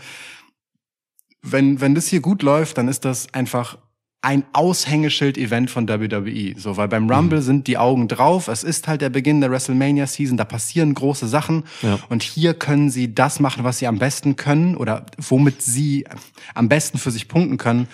wenn, 1.41 1.81
wenn 1.81 1.95
das 1.95 2.07
hier 2.07 2.21
gut 2.21 2.43
läuft, 2.43 2.77
dann 2.77 2.87
ist 2.87 3.05
das 3.05 3.33
einfach 3.33 3.77
ein 4.23 4.43
Aushängeschild-Event 4.53 5.71
von 5.71 5.89
WWE. 5.89 6.53
So, 6.57 6.77
weil 6.77 6.87
beim 6.87 7.09
Rumble 7.09 7.41
sind 7.41 7.65
die 7.65 7.79
Augen 7.79 8.07
drauf. 8.07 8.47
Es 8.47 8.63
ist 8.63 8.87
halt 8.87 9.01
der 9.01 9.09
Beginn 9.09 9.41
der 9.41 9.49
WrestleMania-Season. 9.49 10.37
Da 10.37 10.45
passieren 10.45 10.93
große 10.93 11.27
Sachen. 11.27 11.63
Ja. 11.81 11.97
Und 12.09 12.21
hier 12.21 12.53
können 12.53 12.91
sie 12.91 13.15
das 13.15 13.39
machen, 13.39 13.63
was 13.63 13.79
sie 13.79 13.87
am 13.87 13.97
besten 13.97 14.35
können 14.35 14.77
oder 14.77 15.07
womit 15.17 15.63
sie 15.63 16.05
am 16.53 16.69
besten 16.69 16.99
für 16.99 17.09
sich 17.09 17.27
punkten 17.27 17.57
können. 17.57 17.87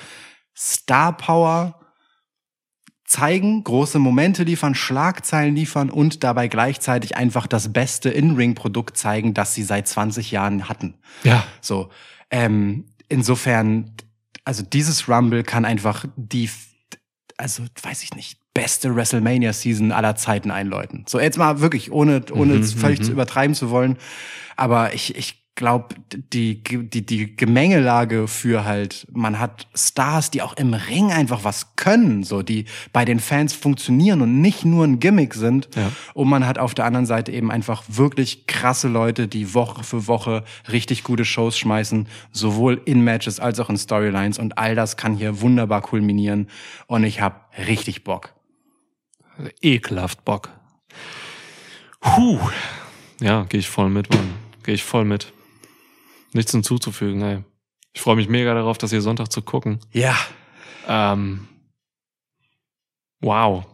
Star 0.54 1.16
Power 1.16 1.80
zeigen, 3.08 3.64
große 3.64 4.00
Momente 4.00 4.44
liefern, 4.44 4.76
Schlagzeilen 4.76 5.56
liefern 5.56 5.90
und 5.90 6.24
dabei 6.24 6.50
gleichzeitig 6.50 7.16
einfach 7.16 7.48
das 7.48 7.72
beste 7.72 8.10
In-Ring-Produkt 8.10 8.98
zeigen, 8.98 9.34
das 9.34 9.56
sie 9.56 9.64
seit 9.64 9.88
20 9.88 10.30
Jahren 10.32 10.68
hatten. 10.68 10.94
Ja. 11.24 11.44
So, 11.62 11.90
ähm, 12.30 12.86
insofern, 13.08 13.94
also 14.44 14.62
dieses 14.62 15.08
Rumble 15.08 15.44
kann 15.44 15.64
einfach 15.64 16.06
die, 16.18 16.50
also 17.38 17.64
weiß 17.82 18.04
ich 18.04 18.14
nicht, 18.14 18.40
beste 18.54 18.94
WrestleMania-Season 18.94 19.94
aller 19.94 20.16
Zeiten 20.16 20.52
einläuten. 20.52 21.06
So 21.08 21.20
jetzt 21.20 21.38
mal 21.38 21.62
wirklich, 21.62 21.92
ohne, 21.92 22.24
ohne 22.32 22.56
Mhm, 22.56 22.62
es 22.62 22.74
völlig 22.74 23.00
mhm. 23.00 23.04
zu 23.04 23.12
übertreiben 23.14 23.56
zu 23.56 23.70
wollen. 23.70 23.98
Aber 24.58 24.94
ich, 24.94 25.16
ich 25.16 25.47
glaube, 25.58 25.96
die, 26.32 26.64
die, 26.64 27.06
die 27.06 27.36
Gemengelage 27.36 28.28
für 28.30 28.64
halt, 28.64 29.08
man 29.12 29.40
hat 29.40 29.68
Stars, 29.76 30.32
die 30.32 30.42
auch 30.42 30.56
im 30.56 30.74
Ring 30.74 31.12
einfach 31.12 31.44
was 31.44 31.76
können, 31.76 32.24
so, 32.24 32.44
die 32.44 32.66
bei 32.94 33.04
den 33.04 33.20
Fans 33.20 33.54
funktionieren 33.54 34.22
und 34.22 34.40
nicht 34.40 34.64
nur 34.64 34.86
ein 34.86 35.00
Gimmick 35.00 35.34
sind. 35.34 35.68
Ja. 35.76 35.92
Und 36.14 36.30
man 36.30 36.48
hat 36.48 36.60
auf 36.60 36.76
der 36.76 36.86
anderen 36.86 37.06
Seite 37.06 37.34
eben 37.34 37.52
einfach 37.52 37.84
wirklich 37.88 38.48
krasse 38.48 38.88
Leute, 38.88 39.28
die 39.28 39.54
Woche 39.54 39.84
für 39.84 40.08
Woche 40.08 40.44
richtig 40.72 41.04
gute 41.04 41.26
Shows 41.26 41.58
schmeißen, 41.58 42.08
sowohl 42.32 42.80
in 42.86 43.04
Matches 43.04 43.40
als 43.40 43.60
auch 43.60 43.70
in 43.70 43.78
Storylines. 43.78 44.40
Und 44.40 44.58
all 44.58 44.76
das 44.76 44.96
kann 44.96 45.16
hier 45.16 45.42
wunderbar 45.42 45.82
kulminieren. 45.82 46.48
Und 46.86 47.04
ich 47.04 47.20
habe 47.20 47.36
richtig 47.68 48.04
Bock. 48.04 48.34
Ekelhaft 49.62 50.24
Bock. 50.24 50.50
Puh. 52.00 52.40
Ja, 53.20 53.44
gehe 53.44 53.60
ich 53.60 53.70
voll 53.70 53.90
mit, 53.90 54.14
Mann. 54.14 54.36
Gehe 54.64 54.76
ich 54.76 54.84
voll 54.84 55.04
mit. 55.04 55.34
Nichts 56.38 56.52
hinzuzufügen, 56.52 57.22
ey. 57.24 57.44
Ich 57.94 58.02
freue 58.02 58.16
mich 58.16 58.30
mega 58.30 58.54
darauf, 58.54 58.78
das 58.78 58.92
hier 58.92 59.02
Sonntag 59.02 59.32
zu 59.32 59.42
gucken. 59.42 59.80
Ja. 59.92 60.16
Ähm, 60.88 61.48
wow. 63.22 63.66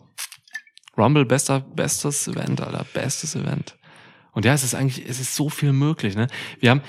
Rumble, 0.97 1.25
bester, 1.25 1.59
bestes 1.59 2.27
Event, 2.27 2.61
Alter. 2.61 2.85
Bestes 2.93 3.35
Event. 3.35 3.75
Und 4.31 4.45
ja, 4.45 4.53
es 4.53 4.63
ist 4.63 4.75
eigentlich, 4.75 5.07
es 5.07 5.19
ist 5.19 5.35
so 5.35 5.49
viel 5.49 5.73
möglich, 5.73 6.15
ne? 6.15 6.27
Wir 6.59 6.71
haben, 6.71 6.81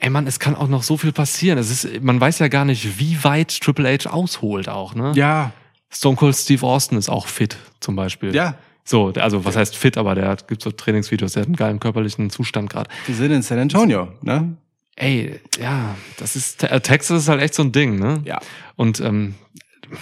ey 0.00 0.10
Mann, 0.10 0.26
es 0.26 0.38
kann 0.38 0.54
auch 0.54 0.68
noch 0.68 0.82
so 0.82 0.98
viel 0.98 1.12
passieren. 1.12 1.58
Es 1.58 1.70
ist, 1.70 2.02
man 2.02 2.20
weiß 2.20 2.38
ja 2.38 2.48
gar 2.48 2.66
nicht, 2.66 2.98
wie 2.98 3.24
weit 3.24 3.58
Triple 3.60 3.88
H 3.88 4.10
ausholt 4.10 4.68
auch, 4.68 4.94
ne? 4.94 5.12
Ja. 5.14 5.52
Stone 5.88 6.16
Cold 6.16 6.36
Steve 6.36 6.64
Austin 6.66 6.98
ist 6.98 7.08
auch 7.08 7.26
fit, 7.26 7.56
zum 7.80 7.96
Beispiel. 7.96 8.34
Ja. 8.34 8.58
So, 8.84 9.12
also 9.14 9.46
was 9.46 9.56
heißt 9.56 9.76
fit, 9.76 9.96
aber 9.96 10.14
der 10.14 10.28
hat, 10.28 10.46
gibt 10.46 10.62
so 10.62 10.70
Trainingsvideos, 10.70 11.32
der 11.32 11.42
hat 11.42 11.46
einen 11.48 11.56
geilen 11.56 11.80
körperlichen 11.80 12.28
Zustand 12.28 12.68
gerade. 12.68 12.90
Wir 13.06 13.14
sind 13.14 13.30
in 13.32 13.40
San 13.40 13.58
Antonio, 13.58 14.08
ne? 14.20 14.56
Ey, 14.96 15.40
ja, 15.58 15.96
das 16.18 16.36
ist, 16.36 16.62
äh, 16.62 16.80
Texas 16.80 17.22
ist 17.22 17.28
halt 17.28 17.40
echt 17.40 17.54
so 17.54 17.62
ein 17.62 17.72
Ding, 17.72 17.98
ne? 17.98 18.22
Ja. 18.24 18.38
Und 18.76 19.00
ähm, 19.00 19.34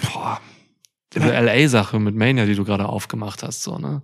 boah, 0.03 0.41
diese 1.15 1.29
LA-Sache 1.29 1.99
mit 1.99 2.15
Mania, 2.15 2.47
die 2.47 2.55
du 2.55 2.65
gerade 2.65 2.89
aufgemacht 2.89 3.43
hast, 3.43 3.63
so, 3.63 3.79
ne? 3.79 4.03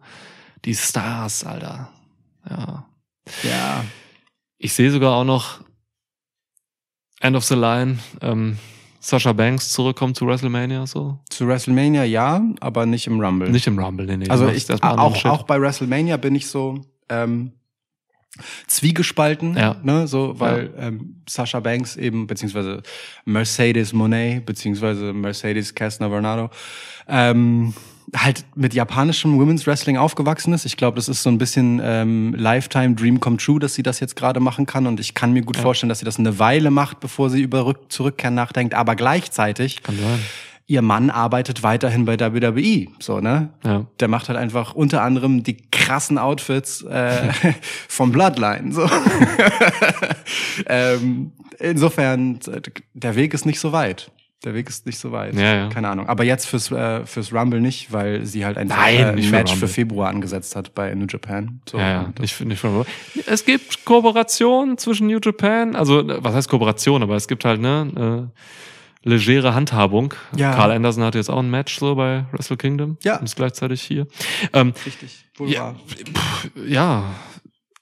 Die 0.64 0.74
Stars, 0.74 1.44
Alter. 1.44 1.90
Ja. 2.48 2.86
Ja. 3.42 3.84
Ich 4.58 4.72
sehe 4.72 4.90
sogar 4.90 5.14
auch 5.14 5.24
noch 5.24 5.60
End 7.20 7.36
of 7.36 7.44
the 7.44 7.54
Line, 7.54 7.98
ähm, 8.20 8.58
Sasha 9.00 9.32
Banks 9.32 9.70
zurückkommt 9.72 10.16
zu 10.16 10.26
WrestleMania, 10.26 10.86
so. 10.86 11.18
Zu 11.28 11.46
WrestleMania 11.46 12.04
ja, 12.04 12.42
aber 12.60 12.86
nicht 12.86 13.06
im 13.06 13.20
Rumble. 13.20 13.50
Nicht 13.50 13.66
im 13.66 13.78
Rumble, 13.78 14.06
nee, 14.06 14.16
nee. 14.16 14.28
also 14.28 14.48
ich, 14.48 14.70
auch, 14.82 15.24
auch 15.24 15.42
bei 15.42 15.60
WrestleMania 15.60 16.16
bin 16.16 16.34
ich 16.34 16.46
so 16.46 16.80
ähm, 17.10 17.52
zwiegespalten, 18.66 19.56
Ja. 19.56 19.76
ne, 19.82 20.06
so, 20.06 20.38
weil 20.40 20.70
ähm, 20.78 21.16
Sasha 21.28 21.60
Banks 21.60 21.96
eben, 21.96 22.26
beziehungsweise 22.26 22.82
Mercedes 23.24 23.92
Monet, 23.92 24.44
beziehungsweise 24.46 25.12
Mercedes 25.12 25.74
Casner 25.74 26.08
Bernardo, 26.08 26.50
ähm, 27.08 27.74
halt 28.16 28.44
mit 28.54 28.74
japanischem 28.74 29.38
Women's 29.38 29.66
Wrestling 29.66 29.96
aufgewachsen 29.96 30.52
ist. 30.52 30.66
Ich 30.66 30.76
glaube, 30.76 30.96
das 30.96 31.08
ist 31.08 31.22
so 31.22 31.30
ein 31.30 31.38
bisschen 31.38 31.80
ähm, 31.82 32.34
Lifetime 32.36 32.94
Dream 32.94 33.18
come 33.18 33.38
true, 33.38 33.58
dass 33.58 33.74
sie 33.74 33.82
das 33.82 33.98
jetzt 34.00 34.14
gerade 34.14 34.40
machen 34.40 34.66
kann. 34.66 34.86
Und 34.86 35.00
ich 35.00 35.14
kann 35.14 35.32
mir 35.32 35.42
gut 35.42 35.56
vorstellen, 35.56 35.88
dass 35.88 35.98
sie 36.00 36.04
das 36.04 36.18
eine 36.18 36.38
Weile 36.38 36.70
macht, 36.70 37.00
bevor 37.00 37.30
sie 37.30 37.40
über 37.40 37.64
Rück 37.66 37.90
Zurückkehren 37.90 38.34
nachdenkt. 38.34 38.74
Aber 38.74 38.94
gleichzeitig, 38.94 39.82
Kann 39.82 39.96
sein. 39.96 40.20
Ihr 40.66 40.82
Mann 40.82 41.10
arbeitet 41.10 41.62
weiterhin 41.62 42.04
bei 42.04 42.18
WWE. 42.18 42.86
So, 42.98 43.20
ne? 43.20 43.50
Ja. 43.64 43.86
Der 44.00 44.08
macht 44.08 44.28
halt 44.28 44.38
einfach 44.38 44.74
unter 44.74 45.02
anderem 45.02 45.42
die 45.42 45.56
krassen 45.70 46.18
Outfits 46.18 46.82
äh, 46.82 47.32
vom 47.88 48.12
Bloodline. 48.12 48.72
So. 48.72 48.88
ähm, 50.66 51.32
insofern, 51.58 52.40
der 52.94 53.14
Weg 53.16 53.34
ist 53.34 53.44
nicht 53.44 53.60
so 53.60 53.72
weit. 53.72 54.10
Der 54.44 54.52
Weg 54.52 54.68
ist 54.68 54.84
nicht 54.84 54.98
so 54.98 55.10
weit. 55.10 55.34
Ja, 55.34 55.54
ja. 55.54 55.68
Keine 55.70 55.88
Ahnung. 55.88 56.06
Aber 56.06 56.22
jetzt 56.22 56.46
fürs, 56.46 56.70
äh, 56.70 57.06
fürs 57.06 57.32
Rumble 57.32 57.62
nicht, 57.62 57.92
weil 57.92 58.26
sie 58.26 58.44
halt 58.44 58.58
einfach 58.58 58.76
Nein, 58.76 58.96
äh, 58.98 59.04
ein 59.04 59.22
für 59.22 59.30
Match 59.30 59.52
für 59.52 59.54
Rumble. 59.54 59.68
Februar 59.68 60.08
angesetzt 60.10 60.54
hat 60.54 60.74
bei 60.74 60.94
New 60.94 61.06
Japan. 61.08 61.60
So, 61.68 61.78
Ja, 61.78 61.88
ja, 61.88 62.00
und 62.02 62.18
nicht, 62.20 62.38
nicht 62.44 62.58
von 62.58 62.84
Es 63.26 63.44
gibt 63.46 63.86
Kooperation 63.86 64.76
zwischen 64.76 65.06
New 65.06 65.18
Japan, 65.22 65.74
also 65.74 66.02
was 66.06 66.34
heißt 66.34 66.48
Kooperation, 66.50 67.02
aber 67.02 67.16
es 67.16 67.26
gibt 67.26 67.44
halt 67.46 67.60
ne 67.60 68.30
äh, 68.30 68.40
legere 69.04 69.54
Handhabung. 69.54 70.14
Ja. 70.36 70.52
Karl 70.54 70.72
Anderson 70.72 71.04
hat 71.04 71.14
jetzt 71.14 71.30
auch 71.30 71.38
ein 71.38 71.50
Match 71.50 71.78
so 71.78 71.94
bei 71.94 72.24
Wrestle 72.32 72.56
Kingdom. 72.56 72.96
Ja. 73.02 73.18
Und 73.18 73.24
ist 73.24 73.36
gleichzeitig 73.36 73.82
hier. 73.82 74.06
Ähm, 74.52 74.72
Richtig. 74.84 75.26
ja, 75.46 75.74
pff, 75.74 76.50
ja, 76.66 77.04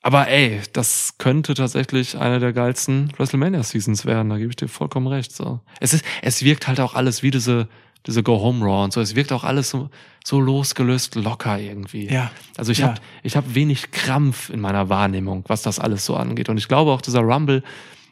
aber 0.03 0.27
ey, 0.29 0.61
das 0.73 1.15
könnte 1.19 1.55
tatsächlich 1.55 2.19
eine 2.19 2.41
der 2.41 2.53
geilsten 2.53 3.13
WrestleMania 3.17 3.63
Seasons 3.63 4.05
werden. 4.05 4.31
Da 4.31 4.37
gebe 4.39 4.51
ich 4.51 4.57
dir 4.57 4.67
vollkommen 4.69 5.07
recht. 5.07 5.33
So, 5.33 5.61
es 5.81 5.95
ist, 5.95 6.05
es 6.23 6.43
wirkt 6.43 6.67
halt 6.67 6.81
auch 6.81 6.95
alles 6.95 7.23
wie 7.23 7.31
diese 7.31 7.69
diese 8.05 8.25
Go 8.25 8.41
Home 8.41 8.65
Raw 8.65 8.83
und 8.83 8.93
so. 8.93 9.01
Es 9.01 9.15
wirkt 9.15 9.31
auch 9.31 9.45
alles 9.45 9.71
so 9.71 9.89
so 10.25 10.41
losgelöst, 10.41 11.15
locker 11.15 11.57
irgendwie. 11.61 12.09
Ja. 12.13 12.33
Also 12.57 12.73
ich 12.73 12.79
Ja. 12.79 12.89
habe 12.89 13.01
ich 13.23 13.37
hab 13.37 13.55
wenig 13.55 13.93
Krampf 13.93 14.51
in 14.51 14.61
meiner 14.61 14.89
Wahrnehmung, 14.89 15.45
was 15.47 15.63
das 15.63 15.79
alles 15.79 16.05
so 16.05 16.17
angeht. 16.17 16.49
Und 16.49 16.59
ich 16.59 16.67
glaube 16.67 16.91
auch, 16.91 17.01
dieser 17.01 17.21
Rumble 17.21 17.63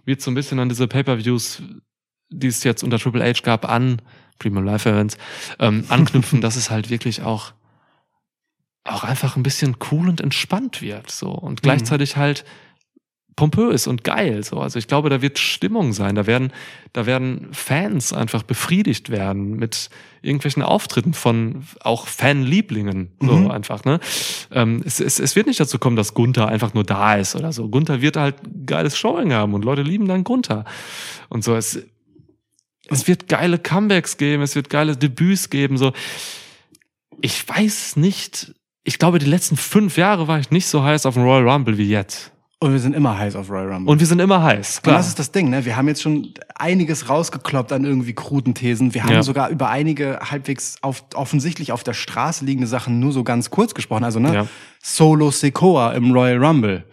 wird 0.05 0.21
so 0.23 0.31
ein 0.31 0.35
bisschen 0.35 0.61
an 0.61 0.69
diese 0.69 0.87
Pay-Per-Views, 0.87 1.63
die 2.31 2.47
es 2.47 2.65
jetzt 2.65 2.83
unter 2.83 2.99
Triple 2.99 3.25
H 3.25 3.41
gab, 3.43 3.69
an 3.69 4.01
Premium 4.39 4.65
Live 4.65 4.87
Events, 4.87 5.19
ähm, 5.59 5.85
anknüpfen, 5.89 6.41
dass 6.43 6.57
es 6.57 6.71
halt 6.71 6.91
wirklich 6.91 7.23
auch, 7.23 7.53
auch 8.85 9.05
einfach 9.05 9.37
ein 9.37 9.43
bisschen 9.43 9.77
cool 9.91 10.09
und 10.09 10.21
entspannt 10.21 10.81
wird. 10.81 11.11
So. 11.11 11.31
Und 11.31 11.63
gleichzeitig 11.63 12.17
halt 12.17 12.45
pompös 13.37 13.87
und 13.87 14.05
geil. 14.05 14.43
So. 14.45 14.59
Also 14.59 14.79
ich 14.79 14.87
glaube, 14.87 15.09
da 15.09 15.23
wird 15.23 15.39
Stimmung 15.39 15.93
sein. 15.93 16.15
Da 16.15 16.27
werden, 16.27 16.53
da 16.93 17.07
werden 17.07 17.49
Fans 17.53 18.13
einfach 18.13 18.43
befriedigt 18.43 19.09
werden 19.09 19.57
mit 19.57 19.89
irgendwelchen 20.21 20.63
Auftritten 20.63 21.15
von 21.15 21.65
auch 21.81 22.07
Fanlieblingen. 22.07 23.13
So 23.21 23.33
Mhm. 23.33 23.51
einfach, 23.51 23.85
ne? 23.85 23.99
Ähm, 24.51 24.83
es, 24.85 25.01
es, 25.01 25.19
es 25.19 25.37
wird 25.37 25.47
nicht 25.47 25.61
dazu 25.61 25.79
kommen, 25.79 25.97
dass 25.97 26.13
Gunther 26.13 26.49
einfach 26.49 26.75
nur 26.75 26.85
da 26.85 27.15
ist 27.17 27.35
oder 27.35 27.53
so. 27.53 27.69
Gunther 27.69 28.03
wird 28.03 28.17
halt 28.17 28.37
geiles 28.67 28.99
Showing 28.99 29.33
haben 29.33 29.55
und 29.55 29.65
Leute 29.65 29.83
lieben 29.83 30.07
dann 30.07 30.25
Gunther. 30.25 30.67
Und 31.31 31.43
so, 31.43 31.57
es, 31.57 31.83
es 32.91 33.07
wird 33.09 33.29
geile 33.29 33.59
Comebacks 33.59 34.17
geben, 34.17 34.43
es 34.43 34.55
wird 34.55 34.69
geile 34.71 34.97
Debüts 34.97 35.51
geben, 35.51 35.77
so. 35.79 35.93
Ich 37.23 37.47
weiß 37.49 37.97
nicht, 37.97 38.55
ich 38.85 38.99
glaube, 38.99 39.19
die 39.19 39.27
letzten 39.27 39.57
fünf 39.57 39.97
Jahre 39.97 40.27
war 40.29 40.39
ich 40.39 40.51
nicht 40.51 40.67
so 40.67 40.83
heiß 40.83 41.07
auf 41.07 41.15
den 41.15 41.23
Royal 41.25 41.49
Rumble 41.49 41.77
wie 41.79 41.89
jetzt. 41.89 42.33
Und 42.63 42.73
wir 42.73 42.79
sind 42.79 42.95
immer 42.95 43.17
heiß 43.19 43.37
auf 43.37 43.49
Royal 43.51 43.73
Rumble. 43.73 43.91
Und 43.91 44.01
wir 44.01 44.07
sind 44.07 44.21
immer 44.21 44.43
heiß, 44.43 44.77
Und 44.79 44.83
klar. 44.83 44.97
das 44.99 45.09
ist 45.09 45.19
das 45.19 45.33
Ding, 45.33 45.49
ne? 45.49 45.65
Wir 45.65 45.77
haben 45.77 45.89
jetzt 45.89 46.03
schon 46.03 46.35
einiges 46.55 47.09
rausgekloppt 47.09 47.73
an 47.73 47.85
irgendwie 47.85 48.13
kruden 48.13 48.55
Thesen. 48.55 48.93
Wir 48.93 49.03
haben 49.05 49.13
Ja. 49.13 49.23
sogar 49.23 49.49
über 49.49 49.71
einige 49.71 50.19
halbwegs 50.31 50.77
auf, 50.83 51.05
offensichtlich 51.15 51.73
auf 51.73 51.85
der 51.85 51.95
Straße 51.95 52.45
liegende 52.45 52.67
Sachen 52.67 53.01
nur 53.01 53.13
so 53.13 53.25
ganz 53.25 53.49
kurz 53.49 53.73
gesprochen. 53.75 54.05
Also, 54.05 54.21
ne? 54.21 54.35
Ja. 54.35 54.47
Solo 54.83 55.31
Sequoia 55.31 55.93
im 55.93 56.13
Royal 56.13 56.43
Rumble. 56.45 56.85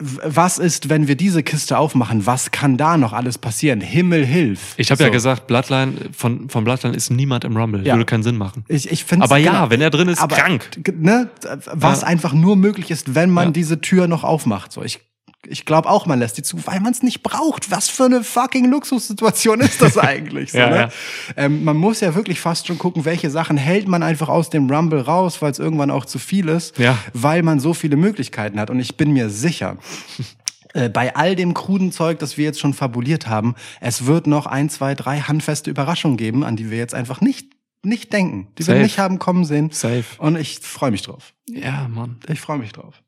Was 0.00 0.58
ist, 0.58 0.88
wenn 0.90 1.08
wir 1.08 1.16
diese 1.16 1.42
Kiste 1.42 1.76
aufmachen? 1.76 2.24
Was 2.24 2.52
kann 2.52 2.76
da 2.76 2.96
noch 2.96 3.12
alles 3.12 3.36
passieren? 3.36 3.80
Himmel 3.80 4.24
hilf. 4.24 4.74
Ich 4.76 4.92
habe 4.92 5.02
ja 5.02 5.08
So. 5.08 5.12
gesagt, 5.12 5.48
Bloodline, 5.48 5.92
von, 6.16 6.48
von 6.48 6.62
Bloodline 6.62 6.94
ist 6.94 7.10
niemand 7.10 7.42
im 7.44 7.56
Rumble. 7.56 7.84
Ja. 7.84 7.94
Würde 7.94 8.04
keinen 8.04 8.22
Sinn 8.22 8.36
machen. 8.36 8.64
Ich, 8.68 8.88
ich 8.92 9.04
find's, 9.04 9.24
Aber 9.24 9.38
ja, 9.38 9.50
genau. 9.52 9.70
wenn 9.70 9.80
er 9.80 9.90
drin 9.90 10.06
ist, 10.06 10.20
Aber, 10.20 10.36
krank. 10.36 10.70
Ne, 10.96 11.28
was 11.72 12.02
Ja. 12.02 12.06
einfach 12.06 12.32
nur 12.32 12.54
möglich 12.54 12.92
ist, 12.92 13.16
wenn 13.16 13.30
man 13.30 13.46
Ja. 13.46 13.50
diese 13.50 13.80
Tür 13.80 14.06
noch 14.06 14.22
aufmacht. 14.22 14.70
So, 14.70 14.84
ich, 14.84 15.00
ich 15.46 15.64
glaube 15.64 15.88
auch, 15.88 16.04
man 16.06 16.18
lässt 16.18 16.36
die 16.36 16.42
zu, 16.42 16.66
weil 16.66 16.80
man 16.80 16.92
es 16.92 17.02
nicht 17.02 17.22
braucht. 17.22 17.70
Was 17.70 17.88
für 17.88 18.04
eine 18.06 18.24
fucking 18.24 18.70
Luxussituation 18.70 19.60
ist 19.60 19.80
das 19.80 19.96
eigentlich? 19.98 20.52
So, 20.52 20.58
Ja, 20.58 20.68
ne? 20.70 20.76
ja. 20.76 20.88
Ähm, 21.36 21.64
man 21.64 21.76
muss 21.76 22.00
ja 22.00 22.14
wirklich 22.14 22.40
fast 22.40 22.66
schon 22.66 22.76
gucken, 22.78 23.04
welche 23.04 23.30
Sachen 23.30 23.56
hält 23.56 23.86
man 23.88 24.02
einfach 24.02 24.28
aus 24.28 24.50
dem 24.50 24.68
Rumble 24.70 25.00
raus, 25.00 25.40
weil 25.40 25.52
es 25.52 25.58
irgendwann 25.58 25.90
auch 25.92 26.04
zu 26.04 26.18
viel 26.18 26.48
ist, 26.48 26.76
Ja. 26.78 26.98
weil 27.12 27.42
man 27.42 27.60
so 27.60 27.72
viele 27.72 27.96
Möglichkeiten 27.96 28.58
hat. 28.58 28.68
Und 28.70 28.80
ich 28.80 28.96
bin 28.96 29.12
mir 29.12 29.30
sicher, 29.30 29.76
äh, 30.74 30.88
bei 30.88 31.14
all 31.14 31.36
dem 31.36 31.54
kruden 31.54 31.92
Zeug, 31.92 32.18
das 32.18 32.36
wir 32.36 32.44
jetzt 32.44 32.58
schon 32.60 32.74
fabuliert 32.74 33.28
haben, 33.28 33.54
es 33.80 34.06
wird 34.06 34.26
noch 34.26 34.46
ein, 34.46 34.68
zwei, 34.70 34.94
drei 34.96 35.20
handfeste 35.20 35.70
Überraschungen 35.70 36.16
geben, 36.16 36.42
an 36.44 36.56
die 36.56 36.70
wir 36.70 36.78
jetzt 36.78 36.94
einfach 36.94 37.20
nicht, 37.20 37.52
nicht 37.84 38.12
denken, 38.12 38.48
die 38.58 38.64
Safe. 38.64 38.78
wir 38.78 38.82
nicht 38.82 38.98
haben 38.98 39.20
kommen 39.20 39.44
sehen. 39.44 39.70
Safe. 39.70 40.04
Und 40.18 40.36
ich 40.36 40.58
freue 40.58 40.90
mich 40.90 41.02
drauf. 41.02 41.32
Ja, 41.48 41.86
Mann. 41.88 42.18
Ich 42.28 42.40
freue 42.40 42.58
mich 42.58 42.72
drauf. 42.72 43.00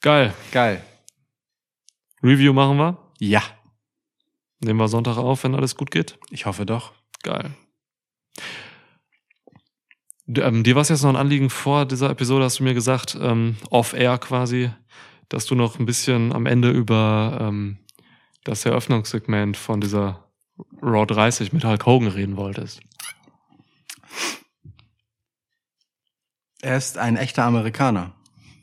Geil. 0.00 0.34
Geil. 0.52 0.84
Review 2.22 2.52
machen 2.52 2.76
wir. 2.76 2.98
Ja, 3.18 3.42
Nehmen 4.60 4.80
wir 4.80 4.88
Sonntag 4.88 5.16
auf, 5.18 5.44
wenn 5.44 5.54
alles 5.54 5.76
gut 5.76 5.90
geht. 5.90 6.18
ich 6.30 6.46
hoffe 6.46 6.66
doch. 6.66 6.92
Geil. 7.22 7.52
Ähm, 10.26 10.64
dir 10.64 10.74
war 10.74 10.82
es 10.82 10.88
jetzt 10.88 11.02
noch 11.02 11.10
ein 11.10 11.16
Anliegen 11.16 11.48
vor 11.48 11.86
dieser 11.86 12.10
Episode, 12.10 12.44
hast 12.44 12.58
du 12.58 12.64
mir 12.64 12.74
gesagt, 12.74 13.16
ähm, 13.20 13.56
off-air 13.70 14.18
quasi, 14.18 14.70
dass 15.28 15.46
du 15.46 15.54
noch 15.54 15.78
ein 15.78 15.86
bisschen 15.86 16.32
am 16.32 16.46
Ende 16.46 16.70
über 16.70 17.38
ähm, 17.40 17.78
das 18.44 18.64
Eröffnungssegment 18.66 19.56
von 19.56 19.80
dieser 19.80 20.28
Raw 20.82 21.06
30 21.06 21.52
mit 21.52 21.64
Hulk 21.64 21.86
Hogan 21.86 22.08
reden 22.08 22.36
wolltest. 22.36 22.80
Er 26.60 26.76
ist 26.76 26.98
ein 26.98 27.16
echter 27.16 27.44
Amerikaner. 27.44 28.12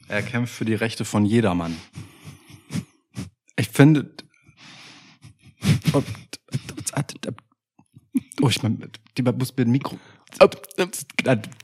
Er 0.07 0.21
kämpft 0.21 0.53
für 0.53 0.65
die 0.65 0.75
Rechte 0.75 1.05
von 1.05 1.25
jedermann. 1.25 1.75
Ich 3.57 3.69
finde. 3.69 4.11
Oh, 8.41 8.49
ich 8.49 8.61
mein, 8.61 8.91
die 9.17 9.23
muss 9.23 9.55
mir 9.55 9.63
ein 9.65 9.71
Mikro. 9.71 9.97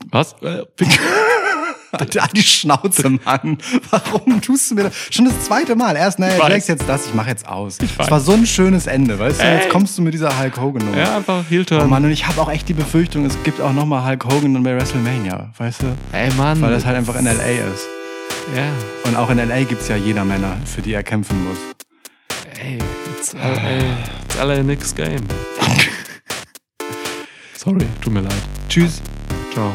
Was? 0.10 0.36
Die 2.34 2.42
Schnauze, 2.42 3.10
Mann. 3.10 3.58
Warum 3.90 4.42
tust 4.42 4.72
du 4.72 4.76
mir 4.76 4.84
das? 4.84 4.96
Schon 5.12 5.26
das 5.26 5.42
zweite 5.44 5.76
Mal. 5.76 5.98
Erst, 5.98 6.20
naja, 6.20 6.38
Ich 6.42 6.48
leg's 6.48 6.68
jetzt 6.68 6.88
das, 6.88 7.08
ich 7.08 7.14
mach 7.14 7.28
jetzt 7.28 7.46
aus. 7.46 7.78
Es 7.80 8.10
war 8.10 8.22
so 8.22 8.32
ein 8.32 8.46
schönes 8.46 8.88
Ende, 8.88 9.20
weißt 9.20 9.42
du? 9.42 9.44
Ey. 9.44 9.58
Jetzt 9.58 9.70
kommst 9.70 9.98
du 9.98 10.02
mit 10.02 10.14
dieser 10.14 10.40
Hulk 10.40 10.58
Hogan 10.58 10.86
Nummer. 10.86 10.98
Ja, 10.98 11.18
einfach 11.18 11.44
heel 11.50 11.66
Oh. 11.72 11.86
Mann, 11.86 12.06
und 12.06 12.12
ich 12.12 12.26
habe 12.28 12.40
auch 12.42 12.50
echt 12.50 12.70
die 12.70 12.74
Befürchtung, 12.74 13.26
es 13.26 13.42
gibt 13.44 13.60
auch 13.60 13.74
nochmal 13.74 14.06
Hulk 14.08 14.24
Hogan 14.26 14.54
dann 14.54 14.64
bei 14.64 14.74
WrestleMania, 14.76 15.52
weißt 15.58 15.82
du? 15.82 15.98
Ey, 16.14 16.34
Mann. 16.36 16.62
Weil 16.62 16.72
das 16.72 16.86
halt 16.86 16.96
einfach 16.96 17.16
in 17.16 17.26
L.A. 17.26 17.74
ist. 17.74 17.88
Ja. 18.56 18.72
Und 19.06 19.16
auch 19.16 19.30
in 19.30 19.40
L.A. 19.40 19.64
gibt's 19.64 19.88
ja 19.88 19.96
jeder 19.96 20.26
Männer, 20.26 20.58
für 20.66 20.82
die 20.82 20.94
er 20.94 21.04
kämpfen 21.04 21.44
muss. 21.48 21.58
Ey, 22.60 22.78
it's 23.18 23.34
LA, 23.34 23.80
it's 24.24 24.38
LA 24.38 24.64
Nix 24.64 24.94
Game. 24.94 25.22
Sorry, 27.56 27.86
tut 28.02 28.14
mir 28.14 28.22
leid. 28.22 28.34
Tschüss. 28.70 29.02
Ciao. 29.54 29.74